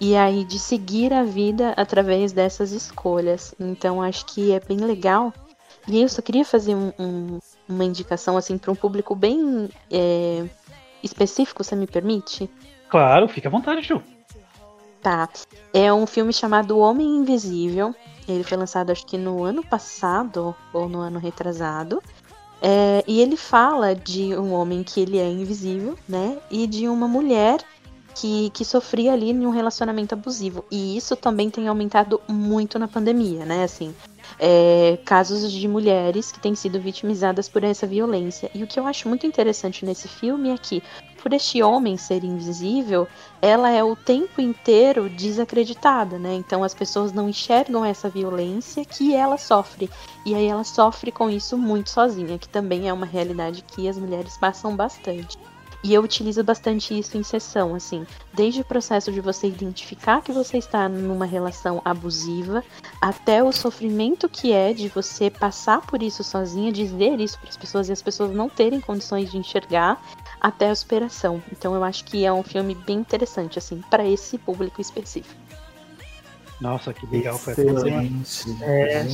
e 0.00 0.16
aí 0.16 0.44
de 0.44 0.58
seguir 0.58 1.12
a 1.12 1.24
vida 1.24 1.72
através 1.76 2.32
dessas 2.32 2.72
escolhas. 2.72 3.54
Então 3.58 4.02
acho 4.02 4.26
que 4.26 4.52
é 4.52 4.60
bem 4.60 4.78
legal. 4.78 5.32
E 5.86 6.02
eu 6.02 6.08
só 6.08 6.20
queria 6.20 6.44
fazer 6.44 6.74
um, 6.74 6.92
um, 6.98 7.38
uma 7.68 7.84
indicação 7.84 8.36
assim 8.36 8.58
para 8.58 8.70
um 8.70 8.74
público 8.74 9.14
bem 9.14 9.68
é, 9.90 10.44
específico, 11.02 11.64
você 11.64 11.74
me 11.74 11.86
permite? 11.86 12.48
Claro, 12.88 13.28
fica 13.28 13.48
à 13.48 13.50
vontade, 13.50 13.82
Ju. 13.82 14.02
Tá. 15.02 15.28
É 15.72 15.92
um 15.92 16.06
filme 16.06 16.32
chamado 16.32 16.78
Homem 16.78 17.06
Invisível. 17.16 17.94
Ele 18.32 18.44
foi 18.44 18.56
lançado 18.58 18.90
acho 18.90 19.06
que 19.06 19.16
no 19.18 19.44
ano 19.44 19.64
passado 19.64 20.54
ou 20.72 20.88
no 20.88 21.00
ano 21.00 21.18
retrasado. 21.18 22.02
É, 22.60 23.04
e 23.06 23.20
ele 23.20 23.36
fala 23.36 23.94
de 23.94 24.34
um 24.34 24.52
homem 24.52 24.82
que 24.82 25.00
ele 25.00 25.18
é 25.18 25.30
invisível, 25.30 25.96
né? 26.08 26.38
E 26.50 26.66
de 26.66 26.88
uma 26.88 27.06
mulher 27.06 27.64
que, 28.14 28.50
que 28.50 28.64
sofria 28.64 29.12
ali 29.12 29.30
em 29.30 29.46
um 29.46 29.50
relacionamento 29.50 30.14
abusivo. 30.14 30.64
E 30.70 30.96
isso 30.96 31.14
também 31.14 31.50
tem 31.50 31.68
aumentado 31.68 32.20
muito 32.28 32.78
na 32.78 32.88
pandemia, 32.88 33.44
né? 33.44 33.62
Assim, 33.62 33.94
é, 34.38 34.98
casos 35.04 35.50
de 35.50 35.68
mulheres 35.68 36.32
que 36.32 36.40
têm 36.40 36.54
sido 36.54 36.80
vitimizadas 36.80 37.48
por 37.48 37.62
essa 37.62 37.86
violência. 37.86 38.50
E 38.54 38.62
o 38.62 38.66
que 38.66 38.78
eu 38.78 38.86
acho 38.86 39.08
muito 39.08 39.26
interessante 39.26 39.84
nesse 39.84 40.08
filme 40.08 40.50
é 40.50 40.58
que, 40.58 40.82
por 41.22 41.32
este 41.32 41.62
homem 41.62 41.96
ser 41.96 42.24
invisível, 42.24 43.06
ela 43.42 43.70
é 43.70 43.82
o 43.82 43.94
tempo 43.96 44.40
inteiro 44.40 45.08
desacreditada, 45.08 46.18
né? 46.18 46.34
Então 46.34 46.64
as 46.64 46.74
pessoas 46.74 47.12
não 47.12 47.28
enxergam 47.28 47.84
essa 47.84 48.08
violência 48.08 48.84
que 48.84 49.14
ela 49.14 49.36
sofre. 49.36 49.90
E 50.24 50.34
aí 50.34 50.46
ela 50.46 50.64
sofre 50.64 51.12
com 51.12 51.28
isso 51.28 51.58
muito 51.58 51.90
sozinha, 51.90 52.38
que 52.38 52.48
também 52.48 52.88
é 52.88 52.92
uma 52.92 53.06
realidade 53.06 53.62
que 53.62 53.88
as 53.88 53.98
mulheres 53.98 54.36
passam 54.36 54.74
bastante. 54.74 55.38
E 55.82 55.94
eu 55.94 56.02
utilizo 56.02 56.42
bastante 56.42 56.98
isso 56.98 57.16
em 57.16 57.22
sessão, 57.22 57.74
assim, 57.74 58.04
desde 58.34 58.62
o 58.62 58.64
processo 58.64 59.12
de 59.12 59.20
você 59.20 59.46
identificar 59.46 60.22
que 60.22 60.32
você 60.32 60.58
está 60.58 60.88
numa 60.88 61.24
relação 61.24 61.80
abusiva, 61.84 62.64
até 63.00 63.42
o 63.44 63.52
sofrimento 63.52 64.28
que 64.28 64.52
é 64.52 64.72
de 64.72 64.88
você 64.88 65.30
passar 65.30 65.80
por 65.80 66.02
isso 66.02 66.24
sozinha, 66.24 66.72
dizer 66.72 67.20
isso 67.20 67.38
para 67.38 67.48
as 67.48 67.56
pessoas 67.56 67.88
e 67.88 67.92
as 67.92 68.02
pessoas 68.02 68.32
não 68.32 68.48
terem 68.48 68.80
condições 68.80 69.30
de 69.30 69.38
enxergar, 69.38 70.02
até 70.40 70.68
a 70.68 70.74
superação. 70.74 71.40
Então 71.52 71.74
eu 71.74 71.84
acho 71.84 72.04
que 72.04 72.24
é 72.24 72.32
um 72.32 72.42
filme 72.42 72.74
bem 72.74 72.98
interessante, 72.98 73.58
assim, 73.58 73.80
para 73.88 74.04
esse 74.04 74.36
público 74.36 74.80
específico. 74.80 75.34
Nossa, 76.60 76.92
que 76.92 77.06
legal, 77.06 77.36
Excelente. 77.36 78.56
É. 78.62 79.06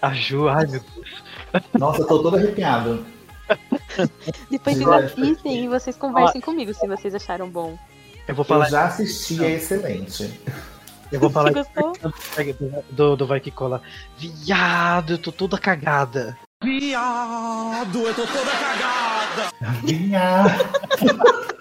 A 0.00 0.14
Ju, 0.14 0.48
ai 0.48 0.66
meu 0.66 0.80
Deus. 0.94 1.24
Nossa, 1.74 2.02
eu 2.02 2.06
tô 2.06 2.22
todo 2.22 2.36
arrepiado. 2.36 3.04
Depois 4.50 4.78
vocês 4.78 4.88
assistem 4.88 5.64
e 5.64 5.68
vocês 5.68 5.96
conversem 5.96 6.40
comigo 6.40 6.72
se 6.74 6.86
vocês 6.86 7.14
acharam 7.14 7.48
bom. 7.48 7.78
Eu 8.26 8.34
vou 8.34 8.44
falar. 8.44 8.66
Eu 8.66 8.70
já 8.70 8.84
assisti, 8.86 9.44
é 9.44 9.52
excelente. 9.52 10.40
Eu 11.12 11.20
vou 11.20 11.30
falar 11.30 11.50
do, 11.54 11.64
do, 12.90 13.16
do 13.16 13.26
Vai 13.26 13.40
Que 13.40 13.50
Cola. 13.50 13.82
Viado, 14.18 15.14
eu 15.14 15.18
tô 15.18 15.30
toda 15.30 15.58
cagada. 15.58 16.36
Viado, 16.62 18.00
eu 18.00 18.14
tô 18.14 18.26
toda 18.26 18.50
cagada. 18.50 19.50
Viado. 19.82 21.44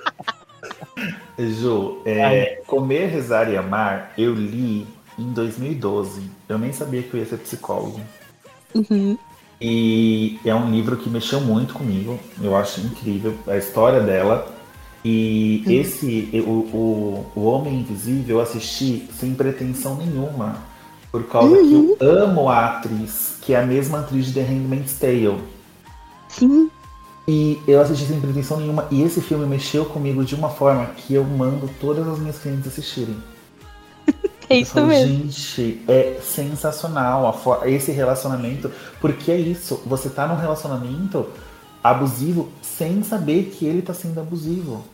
Ju, 1.37 2.01
é, 2.05 2.61
Comer, 2.67 3.07
Rezar 3.07 3.49
e 3.49 3.57
Amar, 3.57 4.13
eu 4.17 4.33
li 4.33 4.87
em 5.17 5.33
2012. 5.33 6.29
Eu 6.47 6.57
nem 6.57 6.71
sabia 6.71 7.01
que 7.03 7.13
eu 7.13 7.19
ia 7.19 7.25
ser 7.25 7.37
psicólogo. 7.37 7.99
Uhum. 8.73 9.17
E 9.65 10.37
é 10.43 10.53
um 10.53 10.69
livro 10.69 10.97
que 10.97 11.09
mexeu 11.09 11.39
muito 11.39 11.73
comigo. 11.73 12.19
Eu 12.41 12.53
acho 12.53 12.81
incrível 12.81 13.33
a 13.47 13.55
história 13.55 14.01
dela. 14.01 14.53
E 15.05 15.63
esse, 15.65 16.29
o, 16.45 16.49
o, 16.49 17.31
o 17.33 17.45
Homem 17.45 17.79
Invisível, 17.79 18.37
eu 18.37 18.41
assisti 18.41 19.07
sem 19.17 19.33
pretensão 19.33 19.95
nenhuma. 19.95 20.57
Por 21.09 21.23
causa 21.27 21.55
uhum. 21.55 21.95
que 21.95 22.03
eu 22.03 22.23
amo 22.23 22.49
a 22.49 22.65
atriz, 22.65 23.37
que 23.41 23.53
é 23.53 23.61
a 23.61 23.65
mesma 23.65 24.01
atriz 24.01 24.25
de 24.25 24.33
The 24.33 24.41
Handmaid's 24.41 24.99
Tale. 24.99 25.39
Sim. 26.27 26.69
E 27.25 27.57
eu 27.65 27.79
assisti 27.79 28.03
sem 28.05 28.19
pretensão 28.19 28.57
nenhuma. 28.57 28.85
E 28.91 29.01
esse 29.01 29.21
filme 29.21 29.45
mexeu 29.45 29.85
comigo 29.85 30.25
de 30.25 30.35
uma 30.35 30.49
forma 30.49 30.87
que 30.87 31.13
eu 31.13 31.23
mando 31.23 31.69
todas 31.79 32.05
as 32.05 32.19
minhas 32.19 32.37
clientes 32.37 32.67
assistirem. 32.67 33.15
É 34.49 34.57
isso 34.57 34.73
falo, 34.73 34.87
mesmo. 34.87 35.31
Gente, 35.31 35.81
é 35.87 36.19
sensacional 36.21 37.41
esse 37.65 37.91
relacionamento, 37.91 38.71
porque 38.99 39.31
é 39.31 39.37
isso, 39.37 39.81
você 39.85 40.09
tá 40.09 40.27
num 40.27 40.35
relacionamento 40.35 41.29
abusivo 41.83 42.51
sem 42.61 43.03
saber 43.03 43.53
que 43.55 43.65
ele 43.65 43.81
tá 43.81 43.93
sendo 43.93 44.19
abusivo. 44.19 44.85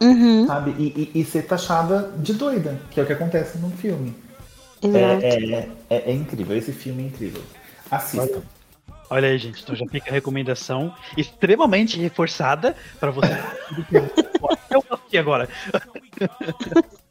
Uhum. 0.00 0.46
Sabe? 0.46 0.74
E, 0.78 1.10
e, 1.14 1.20
e 1.20 1.24
ser 1.24 1.42
taxada 1.42 2.12
de 2.18 2.34
doida, 2.34 2.80
que 2.90 2.98
é 2.98 3.02
o 3.02 3.06
que 3.06 3.12
acontece 3.12 3.58
no 3.58 3.70
filme. 3.70 4.14
Exato. 4.82 5.24
É, 5.24 5.28
é, 5.28 5.68
é, 5.90 6.10
é 6.10 6.12
incrível, 6.12 6.56
esse 6.56 6.72
filme 6.72 7.04
é 7.04 7.06
incrível. 7.06 7.42
Assistam. 7.90 8.42
Olha 9.10 9.28
aí, 9.28 9.38
gente, 9.38 9.62
então 9.62 9.74
já 9.74 9.86
fica 9.86 10.10
a 10.10 10.12
recomendação 10.12 10.94
extremamente 11.16 11.98
reforçada 11.98 12.74
para 12.98 13.10
você. 13.10 13.28
eu 14.70 14.84
aqui 14.90 15.18
agora. 15.18 15.48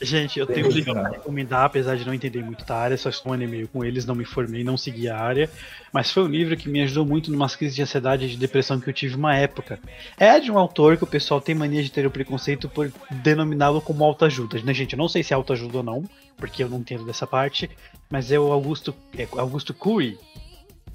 Gente, 0.00 0.38
eu 0.38 0.46
tenho 0.46 0.66
um 0.66 0.70
livro 0.70 0.92
pra 0.92 1.08
recomendar, 1.08 1.64
apesar 1.64 1.96
de 1.96 2.06
não 2.06 2.14
entender 2.14 2.42
muito 2.42 2.64
da 2.64 2.76
área, 2.76 2.96
só 2.96 3.08
estou 3.08 3.32
um 3.32 3.34
ano 3.34 3.42
e 3.42 3.46
meio 3.46 3.68
com 3.68 3.84
eles, 3.84 4.06
não 4.06 4.14
me 4.14 4.24
formei, 4.24 4.62
não 4.62 4.76
segui 4.76 5.08
a 5.08 5.18
área. 5.18 5.50
Mas 5.92 6.10
foi 6.10 6.22
um 6.22 6.28
livro 6.28 6.56
que 6.56 6.68
me 6.68 6.80
ajudou 6.82 7.04
muito 7.04 7.32
numas 7.32 7.56
crises 7.56 7.74
de 7.74 7.82
ansiedade 7.82 8.26
e 8.26 8.28
de 8.28 8.36
depressão 8.36 8.78
que 8.78 8.88
eu 8.88 8.92
tive 8.92 9.16
uma 9.16 9.34
época. 9.34 9.80
É 10.16 10.38
de 10.38 10.50
um 10.52 10.58
autor 10.58 10.96
que 10.96 11.04
o 11.04 11.06
pessoal 11.06 11.40
tem 11.40 11.54
mania 11.54 11.82
de 11.82 11.90
ter 11.90 12.06
o 12.06 12.10
preconceito 12.10 12.68
por 12.68 12.92
denominá-lo 13.10 13.80
como 13.80 14.04
autoajuda. 14.04 14.60
Né, 14.62 14.72
gente? 14.72 14.92
Eu 14.92 14.98
não 14.98 15.08
sei 15.08 15.22
se 15.22 15.32
é 15.32 15.36
autoajuda 15.36 15.78
ou 15.78 15.82
não, 15.82 16.04
porque 16.36 16.62
eu 16.62 16.68
não 16.68 16.78
entendo 16.78 17.04
dessa 17.04 17.26
parte, 17.26 17.68
mas 18.08 18.30
é 18.30 18.38
o 18.38 18.52
Augusto, 18.52 18.94
é 19.16 19.26
Augusto 19.32 19.74
Curry. 19.74 20.16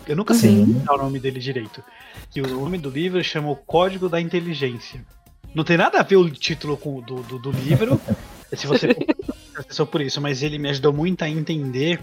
Eu 0.08 0.16
nunca 0.16 0.34
sei 0.34 0.50
o 0.50 0.98
nome 0.98 1.20
dele 1.20 1.40
direito. 1.40 1.84
E 2.36 2.42
o 2.42 2.48
nome 2.48 2.78
do 2.78 2.90
livro 2.90 3.24
chama 3.24 3.50
O 3.50 3.56
Código 3.56 4.08
da 4.08 4.20
Inteligência. 4.20 5.06
Não 5.54 5.64
tem 5.64 5.78
nada 5.78 6.00
a 6.00 6.04
ver 6.04 6.16
o 6.16 6.30
título 6.30 6.76
com, 6.76 7.00
do, 7.02 7.22
do, 7.24 7.38
do 7.38 7.52
livro. 7.52 8.00
Se 8.56 8.68
você 8.68 8.96
por 9.92 10.02
isso, 10.02 10.20
mas 10.20 10.44
ele 10.44 10.58
me 10.58 10.70
ajudou 10.70 10.94
muito 10.94 11.24
a 11.24 11.30
entender. 11.30 12.00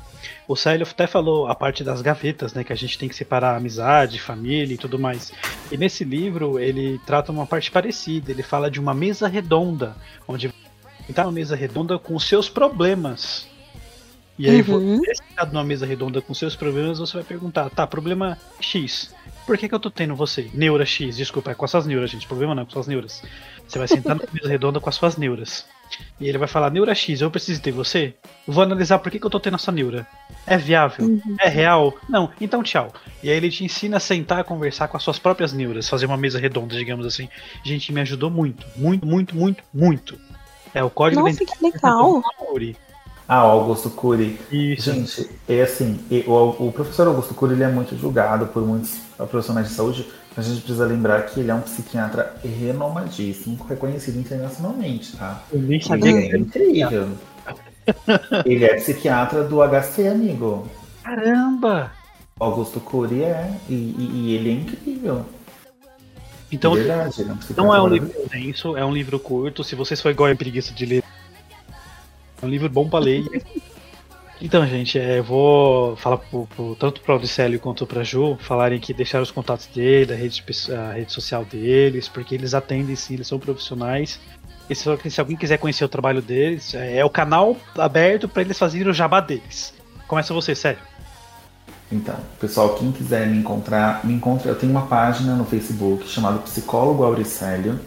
O 0.47 0.57
Célio 0.57 0.87
até 0.89 1.07
falou 1.07 1.49
a 1.49 1.55
parte 1.55 1.83
das 1.83 2.03
gavetas, 2.03 2.55
né? 2.55 2.65
Que 2.65 2.73
a 2.73 2.77
gente 2.77 2.99
tem 2.99 3.09
que 3.09 3.15
separar 3.15 3.57
amizade, 3.57 4.21
família 4.21 4.75
e 4.75 4.79
tudo 4.79 4.99
mais. 4.99 5.33
E 5.71 5.77
nesse 5.77 6.05
livro 6.05 6.59
ele 6.59 7.01
trata 7.07 7.33
uma 7.33 7.47
parte 7.47 7.71
parecida. 7.71 8.31
Ele 8.31 8.43
fala 8.43 8.71
de 8.71 8.81
uma 8.81 8.95
mesa 8.95 9.29
redonda, 9.29 9.97
onde 10.27 10.53
está 11.09 11.25
uma 11.25 11.33
mesa 11.33 11.57
redonda 11.57 11.99
com 11.99 12.15
os 12.15 12.25
seus 12.25 12.49
problemas. 12.49 13.49
E 14.39 14.49
aí, 14.49 14.63
uhum. 14.63 14.97
você 14.97 15.17
sentado 15.17 15.53
numa 15.53 15.65
mesa 15.65 15.85
redonda 15.85 16.23
com 16.23 16.33
seus 16.33 16.57
problemas, 16.57 16.99
você 16.99 17.13
vai 17.13 17.25
perguntar, 17.25 17.69
tá, 17.69 17.87
problema 17.87 18.39
X. 18.59 19.15
Por 19.45 19.59
que, 19.59 19.69
que 19.69 19.75
eu 19.75 19.81
tô 19.81 19.91
tendo 19.91 20.17
você? 20.17 20.51
Neura 20.55 20.87
X, 20.87 21.17
desculpa, 21.17 21.51
é 21.51 21.55
com 21.55 21.67
as 21.67 21.71
suas 21.71 21.85
neuras, 21.85 22.11
gente. 22.11 22.27
Problema 22.27 22.55
não, 22.55 22.63
é 22.63 22.65
com 22.65 22.73
suas 22.73 22.87
neuras. 22.87 23.23
Você 23.69 23.79
vai 23.79 23.87
sentar 23.87 24.17
na 24.17 24.23
mesa 24.33 24.49
redonda 24.49 24.81
com 24.81 24.89
as 24.89 24.95
suas 24.95 25.19
neuras. 25.19 25.67
E 26.19 26.29
ele 26.29 26.39
vai 26.39 26.49
falar, 26.49 26.71
neura 26.71 26.95
X, 26.95 27.21
eu 27.21 27.31
preciso 27.31 27.61
ter 27.61 27.73
você? 27.73 28.15
Vou 28.47 28.63
analisar 28.63 28.99
por 28.99 29.11
que, 29.11 29.19
que 29.19 29.27
eu 29.27 29.31
tô 29.31 29.41
tendo 29.41 29.57
essa 29.57 29.73
neura. 29.73 30.07
É 30.47 30.57
viável? 30.57 31.07
Uhum. 31.07 31.37
É 31.41 31.49
real? 31.49 31.95
Não, 32.09 32.31
então 32.41 32.63
tchau. 32.63 32.93
E 33.23 33.31
aí 33.31 33.37
ele 33.37 33.51
te 33.51 33.65
ensina 33.65 33.97
a 33.99 34.01
sentar, 34.01 34.45
conversar 34.45 34.89
com 34.89 34.97
as 34.97 35.03
suas 35.03 35.19
próprias 35.19 35.53
neuras, 35.53 35.89
fazer 35.89 36.07
uma 36.07 36.17
mesa 36.17 36.39
redonda, 36.39 36.77
digamos 36.77 37.07
assim. 37.07 37.29
Gente, 37.65 37.93
me 37.93 38.01
ajudou 38.01 38.31
muito, 38.31 38.67
muito, 38.77 39.07
muito, 39.07 39.37
muito, 39.37 39.65
muito. 39.73 40.19
É 40.75 40.83
o 40.83 40.91
código 40.91 41.23
Nossa, 41.23 41.45
que 41.45 41.65
legal. 41.65 42.23
Ah, 43.33 43.47
o 43.47 43.51
Augusto 43.51 43.89
Cury. 43.91 44.41
Isso. 44.51 44.93
Gente, 44.93 45.31
é 45.49 45.63
assim, 45.63 46.01
o, 46.27 46.67
o 46.67 46.73
professor 46.73 47.07
Augusto 47.07 47.33
Cury 47.33 47.53
ele 47.53 47.63
é 47.63 47.69
muito 47.69 47.97
julgado 47.97 48.49
por 48.49 48.67
muitos 48.67 48.99
profissionais 49.31 49.69
de 49.69 49.75
saúde, 49.75 50.05
mas 50.37 50.47
a 50.47 50.49
gente 50.49 50.63
precisa 50.63 50.85
lembrar 50.85 51.23
que 51.27 51.39
ele 51.39 51.49
é 51.49 51.55
um 51.55 51.61
psiquiatra 51.61 52.35
renomadíssimo, 52.43 53.57
reconhecido 53.69 54.19
internacionalmente, 54.19 55.17
tá? 55.17 55.45
Ele 55.53 55.77
é 55.77 56.37
incrível. 56.37 57.09
ele 58.45 58.65
é 58.65 58.75
psiquiatra 58.75 59.45
do 59.45 59.59
HC, 59.63 60.09
amigo. 60.09 60.69
Caramba! 61.05 61.93
Augusto 62.37 62.81
Cury 62.81 63.23
é, 63.23 63.55
e, 63.69 63.75
e, 63.75 64.11
e 64.13 64.35
ele 64.35 64.51
é 64.51 64.53
incrível. 64.55 65.25
Então, 66.51 66.75
verdade, 66.75 67.23
é 67.23 67.27
um 67.27 67.39
não 67.57 67.73
é 67.73 67.81
um 67.81 67.87
livro 67.87 68.13
denso, 68.29 68.77
é 68.77 68.85
um 68.85 68.93
livro 68.93 69.21
curto. 69.21 69.63
Se 69.63 69.77
vocês 69.77 70.01
for 70.01 70.11
igual 70.11 70.33
a 70.33 70.35
preguiça 70.35 70.75
de 70.75 70.85
ler 70.85 71.05
é 72.41 72.47
um 72.47 72.49
livro 72.49 72.69
bom 72.69 72.89
para 72.89 73.05
ler. 73.05 73.25
Então, 74.43 74.67
gente, 74.67 74.99
é, 74.99 75.19
eu 75.19 75.25
vou 75.25 75.97
falar 75.97 76.17
pro, 76.17 76.47
pro, 76.47 76.75
tanto 76.75 77.03
para 77.03 77.13
o 77.13 77.15
Audicélio 77.17 77.61
quanto 77.61 77.87
para 77.87 78.03
Ju 78.03 78.39
falarem 78.41 78.81
que 78.81 78.95
deixaram 78.95 79.23
os 79.23 79.31
contatos 79.31 79.67
dele, 79.67 80.15
a 80.15 80.17
rede, 80.17 80.43
a 80.75 80.93
rede 80.93 81.13
social 81.13 81.45
deles, 81.45 82.09
porque 82.09 82.35
eles 82.35 82.55
atendem 82.55 82.97
sim, 82.97 83.15
eles 83.15 83.27
são 83.27 83.39
profissionais. 83.39 84.19
E 84.69 84.75
se, 84.75 85.11
se 85.11 85.21
alguém 85.21 85.37
quiser 85.37 85.59
conhecer 85.59 85.85
o 85.85 85.89
trabalho 85.89 86.23
deles, 86.23 86.75
é, 86.75 86.99
é 86.99 87.05
o 87.05 87.11
canal 87.11 87.55
aberto 87.77 88.29
para 88.29 88.41
eles 88.41 88.59
fazerem 88.59 88.89
o 88.89 88.95
jabá 88.95 89.21
deles. 89.21 89.75
Começa 90.09 90.33
você, 90.33 90.55
sério. 90.55 90.81
Então, 91.93 92.15
pessoal, 92.41 92.77
quem 92.77 92.93
quiser 92.93 93.27
me 93.27 93.37
encontrar, 93.37 94.07
me 94.07 94.15
encontra. 94.15 94.51
Eu 94.51 94.55
tenho 94.55 94.71
uma 94.71 94.87
página 94.87 95.35
no 95.35 95.45
Facebook 95.45 96.09
chamada 96.09 96.39
Psicólogo 96.39 97.03
Auricélio. 97.05 97.79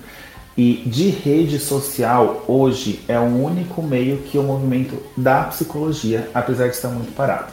E 0.55 0.83
de 0.85 1.09
rede 1.09 1.57
social, 1.57 2.43
hoje 2.47 3.03
é 3.07 3.17
o 3.19 3.23
único 3.23 3.81
meio 3.81 4.19
que 4.19 4.37
o 4.37 4.43
movimento 4.43 5.01
da 5.17 5.45
psicologia, 5.45 6.29
apesar 6.33 6.67
de 6.67 6.75
estar 6.75 6.89
muito 6.89 7.15
parado. 7.15 7.51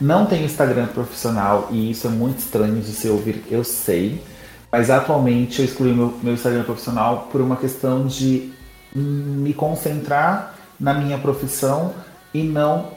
Não 0.00 0.26
tenho 0.26 0.44
Instagram 0.44 0.86
profissional 0.86 1.68
e 1.70 1.90
isso 1.90 2.06
é 2.06 2.10
muito 2.10 2.38
estranho 2.38 2.80
de 2.80 2.92
se 2.92 3.08
ouvir, 3.08 3.44
eu 3.50 3.64
sei. 3.64 4.22
Mas 4.70 4.88
atualmente 4.88 5.60
eu 5.60 5.64
excluí 5.64 5.92
meu, 5.92 6.14
meu 6.22 6.34
Instagram 6.34 6.62
profissional 6.62 7.28
por 7.30 7.40
uma 7.40 7.56
questão 7.56 8.06
de 8.06 8.52
me 8.94 9.52
concentrar 9.52 10.54
na 10.78 10.94
minha 10.94 11.18
profissão 11.18 11.92
e 12.32 12.42
não 12.42 12.88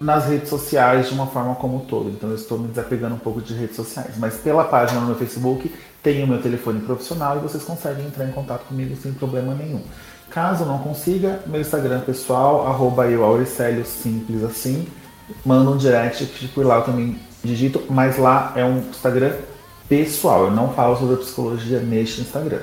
nas 0.00 0.26
redes 0.26 0.48
sociais 0.48 1.08
de 1.08 1.14
uma 1.14 1.26
forma 1.26 1.54
como 1.54 1.76
um 1.76 1.80
todo. 1.80 2.10
Então 2.10 2.30
eu 2.30 2.34
estou 2.34 2.58
me 2.58 2.68
desapegando 2.68 3.14
um 3.14 3.18
pouco 3.18 3.40
de 3.40 3.54
redes 3.54 3.76
sociais. 3.76 4.16
Mas 4.18 4.36
pela 4.36 4.64
página 4.64 5.00
no 5.00 5.06
meu 5.06 5.16
Facebook 5.16 5.72
tem 6.04 6.22
o 6.22 6.26
meu 6.26 6.40
telefone 6.40 6.80
profissional 6.80 7.38
e 7.38 7.40
vocês 7.40 7.64
conseguem 7.64 8.04
entrar 8.04 8.26
em 8.26 8.32
contato 8.32 8.66
comigo 8.66 8.94
sem 8.94 9.12
problema 9.14 9.54
nenhum. 9.54 9.82
Caso 10.30 10.66
não 10.66 10.78
consiga, 10.78 11.40
meu 11.46 11.60
Instagram 11.60 12.00
pessoal, 12.02 12.66
arroba 12.66 13.06
eu 13.06 13.24
Auricélio, 13.24 13.84
simples 13.86 14.44
assim. 14.44 14.86
Manda 15.44 15.70
um 15.70 15.78
direct 15.78 16.26
que 16.26 16.46
por 16.48 16.66
lá 16.66 16.76
eu 16.76 16.82
também 16.82 17.18
digito, 17.42 17.82
mas 17.88 18.18
lá 18.18 18.52
é 18.54 18.62
um 18.62 18.78
Instagram 18.80 19.34
pessoal. 19.88 20.44
Eu 20.44 20.50
não 20.50 20.74
falo 20.74 20.96
sobre 20.96 21.16
psicologia 21.16 21.80
neste 21.80 22.20
Instagram. 22.20 22.60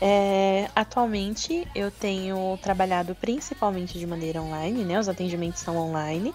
É, 0.00 0.68
atualmente 0.74 1.68
eu 1.74 1.90
tenho 1.90 2.58
trabalhado 2.62 3.14
principalmente 3.14 3.98
de 3.98 4.06
maneira 4.06 4.40
online, 4.40 4.84
né? 4.84 4.98
Os 4.98 5.08
atendimentos 5.08 5.60
são 5.60 5.76
online. 5.76 6.34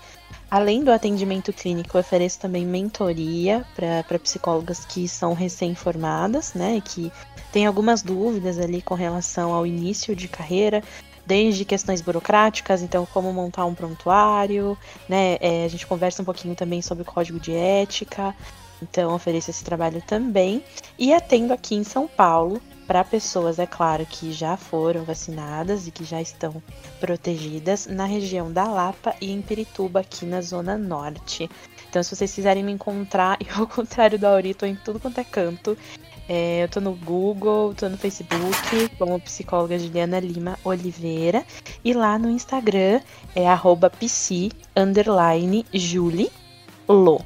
Além 0.49 0.81
do 0.81 0.91
atendimento 0.91 1.51
clínico, 1.51 1.97
eu 1.97 2.01
ofereço 2.01 2.39
também 2.39 2.65
mentoria 2.65 3.65
para 3.75 4.17
psicólogas 4.17 4.85
que 4.85 5.05
são 5.07 5.33
recém-formadas, 5.33 6.53
né? 6.53 6.81
Que 6.83 7.11
têm 7.51 7.65
algumas 7.65 8.01
dúvidas 8.01 8.57
ali 8.57 8.81
com 8.81 8.95
relação 8.95 9.53
ao 9.53 9.67
início 9.67 10.15
de 10.15 10.29
carreira, 10.29 10.81
desde 11.25 11.65
questões 11.65 11.99
burocráticas, 11.99 12.81
então 12.81 13.05
como 13.05 13.33
montar 13.33 13.65
um 13.65 13.75
prontuário, 13.75 14.77
né? 15.09 15.37
É, 15.41 15.65
a 15.65 15.67
gente 15.67 15.85
conversa 15.85 16.21
um 16.21 16.25
pouquinho 16.25 16.55
também 16.55 16.81
sobre 16.81 17.01
o 17.01 17.05
código 17.05 17.39
de 17.39 17.53
ética. 17.53 18.33
Então, 18.81 19.13
ofereço 19.13 19.49
esse 19.49 19.65
trabalho 19.65 20.01
também. 20.07 20.63
E 20.97 21.13
atendo 21.13 21.51
aqui 21.51 21.75
em 21.75 21.83
São 21.83 22.07
Paulo, 22.07 22.61
para 22.87 23.03
pessoas, 23.03 23.59
é 23.59 23.65
claro, 23.65 24.05
que 24.05 24.31
já 24.31 24.55
foram 24.55 25.03
vacinadas 25.03 25.87
e 25.87 25.91
que 25.91 26.05
já 26.05 26.21
estão 26.21 26.63
protegidas 27.01 27.85
na 27.85 28.05
região 28.05 28.51
da 28.51 28.63
Lapa 28.63 29.13
e 29.19 29.29
em 29.29 29.41
Pirituba, 29.41 29.99
aqui 29.99 30.25
na 30.25 30.39
Zona 30.39 30.77
Norte. 30.77 31.49
Então, 31.89 32.01
se 32.01 32.15
vocês 32.15 32.33
quiserem 32.33 32.63
me 32.63 32.71
encontrar, 32.71 33.37
eu, 33.45 33.63
ao 33.63 33.67
contrário 33.67 34.17
do 34.17 34.25
Auri, 34.25 34.55
em 34.63 34.75
tudo 34.75 34.99
quanto 34.99 35.19
é 35.19 35.23
canto. 35.25 35.77
É, 36.29 36.63
eu 36.63 36.69
tô 36.69 36.81
no 36.81 36.93
Google, 36.93 37.73
tô 37.73 37.87
no 37.87 37.97
Facebook, 37.97 38.89
como 38.97 39.19
psicóloga 39.19 39.77
Juliana 39.77 40.19
Lima 40.19 40.57
Oliveira. 40.63 41.45
E 41.83 41.93
lá 41.93 42.17
no 42.17 42.29
Instagram 42.29 43.01
é 43.35 43.47
arroba 43.47 43.89
psi, 43.89 44.51
underline, 44.75 45.65
Julie, 45.73 46.31
Lo. 46.87 47.21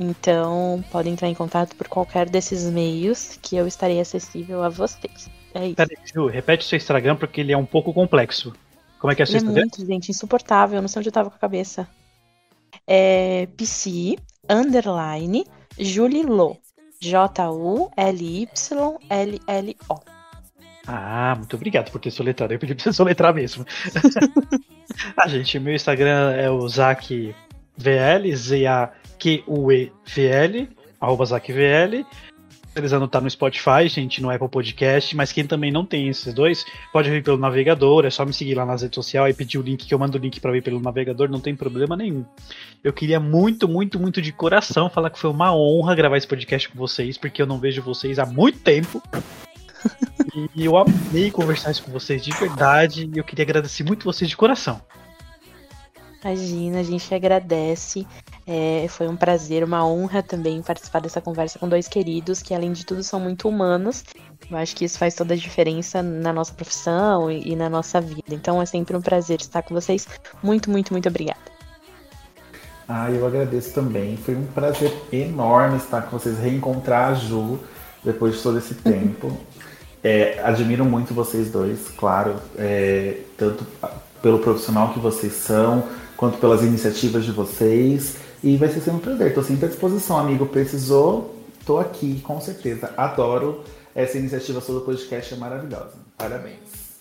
Então, 0.00 0.82
podem 0.90 1.12
entrar 1.12 1.28
em 1.28 1.34
contato 1.34 1.76
por 1.76 1.86
qualquer 1.86 2.26
desses 2.26 2.64
meios 2.64 3.38
que 3.42 3.54
eu 3.54 3.66
estarei 3.66 4.00
acessível 4.00 4.62
a 4.64 4.70
vocês. 4.70 5.28
É 5.52 5.66
isso. 5.66 5.76
Peraí, 5.76 5.98
Ju, 6.02 6.26
repete 6.26 6.64
seu 6.64 6.78
Instagram 6.78 7.16
porque 7.16 7.42
ele 7.42 7.52
é 7.52 7.58
um 7.58 7.66
pouco 7.66 7.92
complexo. 7.92 8.54
Como 8.98 9.12
é 9.12 9.14
que 9.14 9.20
é 9.20 9.26
seu 9.26 9.34
é 9.34 9.38
Instagram? 9.38 9.60
É 9.60 9.64
muito, 9.64 9.84
gente, 9.86 10.10
insuportável. 10.10 10.76
Eu 10.76 10.82
não 10.82 10.88
sei 10.88 11.00
onde 11.00 11.10
eu 11.10 11.12
tava 11.12 11.28
com 11.28 11.36
a 11.36 11.38
cabeça. 11.38 11.86
É 12.86 13.46
PC, 13.58 14.16
underline, 14.48 15.44
Julilo. 15.78 16.56
J-U-L-Y-L-L-O. 16.98 17.90
Ah, 20.86 21.34
muito 21.36 21.56
obrigado 21.56 21.90
por 21.90 22.00
ter 22.00 22.10
soletrado. 22.10 22.54
Eu 22.54 22.58
pedi 22.58 22.74
pra 22.74 22.84
você 22.84 22.92
soletrar 22.92 23.34
mesmo. 23.34 23.66
ah, 25.16 25.28
gente, 25.28 25.58
meu 25.58 25.74
Instagram 25.74 26.32
é 26.32 26.50
o 26.50 26.66
Zac 26.68 27.34
VL, 27.76 28.34
Z-A 28.34 28.92
Q-U-E-V-L, 29.20 30.68
arroba 31.00 31.24
ZachVL. 31.24 32.04
Utilizando 32.70 33.08
tá 33.08 33.20
no 33.20 33.28
Spotify, 33.28 33.88
gente, 33.88 34.22
no 34.22 34.30
Apple 34.30 34.48
Podcast, 34.48 35.16
mas 35.16 35.32
quem 35.32 35.44
também 35.44 35.72
não 35.72 35.84
tem 35.84 36.08
esses 36.08 36.32
dois, 36.32 36.64
pode 36.92 37.10
vir 37.10 37.20
pelo 37.20 37.36
navegador, 37.36 38.06
é 38.06 38.10
só 38.10 38.24
me 38.24 38.32
seguir 38.32 38.54
lá 38.54 38.64
nas 38.64 38.82
redes 38.82 38.94
sociais 38.94 39.34
e 39.34 39.36
pedir 39.36 39.58
o 39.58 39.62
link 39.62 39.84
que 39.84 39.92
eu 39.92 39.98
mando 39.98 40.16
o 40.16 40.20
link 40.20 40.38
para 40.40 40.52
vir 40.52 40.62
pelo 40.62 40.78
navegador, 40.78 41.28
não 41.28 41.40
tem 41.40 41.54
problema 41.56 41.96
nenhum. 41.96 42.24
Eu 42.82 42.92
queria 42.92 43.18
muito, 43.18 43.66
muito, 43.66 43.98
muito 43.98 44.22
de 44.22 44.30
coração 44.30 44.88
falar 44.88 45.10
que 45.10 45.18
foi 45.18 45.30
uma 45.30 45.52
honra 45.52 45.96
gravar 45.96 46.16
esse 46.16 46.28
podcast 46.28 46.68
com 46.68 46.78
vocês, 46.78 47.18
porque 47.18 47.42
eu 47.42 47.46
não 47.46 47.58
vejo 47.58 47.82
vocês 47.82 48.20
há 48.20 48.24
muito 48.24 48.60
tempo. 48.60 49.02
e 50.54 50.64
eu 50.64 50.76
amei 50.76 51.28
conversar 51.32 51.72
isso 51.72 51.82
com 51.82 51.90
vocês 51.90 52.22
de 52.22 52.30
verdade, 52.30 53.10
e 53.12 53.18
eu 53.18 53.24
queria 53.24 53.42
agradecer 53.42 53.82
muito 53.82 54.04
vocês 54.04 54.30
de 54.30 54.36
coração. 54.36 54.80
Imagina, 56.22 56.80
a 56.80 56.82
gente 56.82 57.14
agradece. 57.14 58.06
É, 58.46 58.86
foi 58.88 59.08
um 59.08 59.16
prazer, 59.16 59.64
uma 59.64 59.86
honra 59.86 60.22
também 60.22 60.60
participar 60.60 61.00
dessa 61.00 61.20
conversa 61.20 61.58
com 61.58 61.68
dois 61.68 61.88
queridos 61.88 62.42
que, 62.42 62.54
além 62.54 62.72
de 62.72 62.84
tudo, 62.84 63.02
são 63.02 63.18
muito 63.18 63.48
humanos. 63.48 64.04
Eu 64.50 64.56
acho 64.56 64.76
que 64.76 64.84
isso 64.84 64.98
faz 64.98 65.14
toda 65.14 65.34
a 65.34 65.36
diferença 65.36 66.02
na 66.02 66.32
nossa 66.32 66.52
profissão 66.52 67.30
e, 67.30 67.52
e 67.52 67.56
na 67.56 67.70
nossa 67.70 68.00
vida. 68.00 68.32
Então 68.32 68.60
é 68.60 68.66
sempre 68.66 68.96
um 68.96 69.00
prazer 69.00 69.40
estar 69.40 69.62
com 69.62 69.74
vocês. 69.74 70.06
Muito, 70.42 70.70
muito, 70.70 70.92
muito 70.92 71.08
obrigada. 71.08 71.40
Ah, 72.88 73.10
eu 73.10 73.24
agradeço 73.26 73.72
também. 73.72 74.16
Foi 74.16 74.34
um 74.34 74.46
prazer 74.46 74.92
enorme 75.12 75.76
estar 75.76 76.02
com 76.02 76.18
vocês, 76.18 76.38
reencontrar 76.38 77.12
a 77.12 77.14
Ju 77.14 77.60
depois 78.04 78.36
de 78.36 78.42
todo 78.42 78.58
esse 78.58 78.74
tempo. 78.82 79.38
É, 80.02 80.40
admiro 80.42 80.84
muito 80.84 81.14
vocês 81.14 81.50
dois, 81.50 81.88
claro, 81.90 82.34
é, 82.58 83.18
tanto 83.36 83.64
pelo 84.22 84.38
profissional 84.38 84.92
que 84.92 84.98
vocês 84.98 85.34
são, 85.34 85.84
quanto 86.20 86.36
pelas 86.36 86.62
iniciativas 86.62 87.24
de 87.24 87.32
vocês. 87.32 88.18
E 88.44 88.58
vai 88.58 88.68
ser 88.68 88.80
sempre 88.80 88.98
um 88.98 88.98
prazer. 88.98 89.28
Estou 89.28 89.42
sempre 89.42 89.64
à 89.64 89.68
disposição, 89.68 90.18
amigo. 90.18 90.44
Precisou, 90.44 91.34
estou 91.58 91.80
aqui, 91.80 92.20
com 92.20 92.38
certeza. 92.38 92.92
Adoro 92.94 93.64
essa 93.94 94.18
iniciativa 94.18 94.60
sobre 94.60 94.82
o 94.82 94.84
podcast, 94.84 95.32
é 95.32 95.36
maravilhosa. 95.38 95.94
Parabéns. 96.18 97.00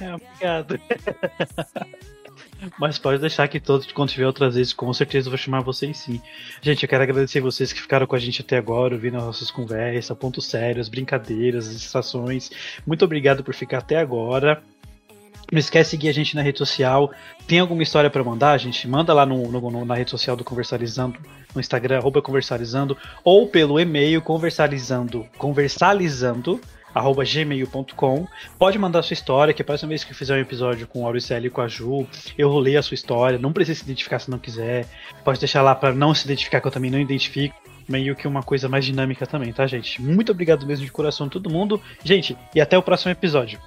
É, 0.00 0.14
obrigado. 0.14 0.80
Mas 2.78 2.98
pode 2.98 3.18
deixar 3.20 3.48
que 3.48 3.60
todos, 3.60 3.90
quando 3.92 4.10
tiver 4.10 4.26
outras 4.26 4.54
vezes, 4.54 4.72
com 4.72 4.92
certeza 4.92 5.28
eu 5.28 5.30
vou 5.30 5.38
chamar 5.38 5.60
vocês 5.60 5.98
sim. 5.98 6.20
Gente, 6.62 6.82
eu 6.82 6.88
quero 6.88 7.02
agradecer 7.02 7.40
vocês 7.40 7.72
que 7.72 7.80
ficaram 7.80 8.06
com 8.06 8.16
a 8.16 8.18
gente 8.18 8.42
até 8.42 8.58
agora, 8.58 8.94
ouvindo 8.94 9.16
as 9.16 9.24
nossas 9.24 9.50
conversas, 9.50 10.16
pontos 10.16 10.46
sérios, 10.46 10.88
brincadeiras, 10.88 11.70
distrações. 11.70 12.50
Muito 12.86 13.04
obrigado 13.04 13.42
por 13.42 13.54
ficar 13.54 13.78
até 13.78 13.98
agora. 13.98 14.62
Não 15.50 15.58
esquece 15.58 15.88
de 15.88 15.90
seguir 15.90 16.08
a 16.08 16.14
gente 16.14 16.36
na 16.36 16.42
rede 16.42 16.58
social. 16.58 17.10
Tem 17.46 17.58
alguma 17.58 17.82
história 17.82 18.08
para 18.08 18.22
mandar, 18.22 18.56
gente? 18.58 18.86
Manda 18.86 19.12
lá 19.12 19.26
no, 19.26 19.50
no, 19.50 19.84
na 19.84 19.94
rede 19.94 20.10
social 20.10 20.36
do 20.36 20.44
Conversalizando, 20.44 21.18
no 21.54 21.60
Instagram, 21.60 21.98
arroba 21.98 22.22
Conversalizando, 22.22 22.96
ou 23.24 23.48
pelo 23.48 23.80
e-mail 23.80 24.22
conversalizando, 24.22 25.26
conversalizando, 25.36 26.60
arroba 26.94 27.24
gmail.com. 27.24 28.28
Pode 28.58 28.78
mandar 28.78 29.02
sua 29.02 29.14
história, 29.14 29.52
que 29.52 29.62
a 29.62 29.64
próxima 29.64 29.88
vez 29.88 30.04
que 30.04 30.12
eu 30.12 30.16
fizer 30.16 30.36
um 30.36 30.40
episódio 30.40 30.86
com 30.86 31.02
o 31.02 31.06
Auricélio 31.06 31.48
e 31.48 31.50
com 31.50 31.60
a 31.60 31.66
Ju, 31.68 32.06
eu 32.38 32.48
vou 32.48 32.60
ler 32.60 32.76
a 32.76 32.82
sua 32.82 32.94
história. 32.94 33.38
Não 33.38 33.52
precisa 33.52 33.80
se 33.80 33.84
identificar 33.84 34.20
se 34.20 34.30
não 34.30 34.38
quiser. 34.38 34.86
Pode 35.24 35.40
deixar 35.40 35.62
lá 35.62 35.74
para 35.74 35.92
não 35.92 36.14
se 36.14 36.24
identificar, 36.24 36.60
que 36.60 36.68
eu 36.68 36.72
também 36.72 36.90
não 36.90 37.00
identifico. 37.00 37.56
Meio 37.88 38.14
que 38.14 38.28
uma 38.28 38.42
coisa 38.42 38.68
mais 38.68 38.84
dinâmica 38.84 39.26
também, 39.26 39.52
tá, 39.52 39.66
gente? 39.66 40.00
Muito 40.00 40.30
obrigado 40.30 40.64
mesmo 40.64 40.84
de 40.84 40.92
coração 40.92 41.26
a 41.26 41.30
todo 41.30 41.50
mundo. 41.50 41.82
Gente, 42.04 42.36
e 42.54 42.60
até 42.60 42.78
o 42.78 42.82
próximo 42.82 43.10
episódio. 43.10 43.58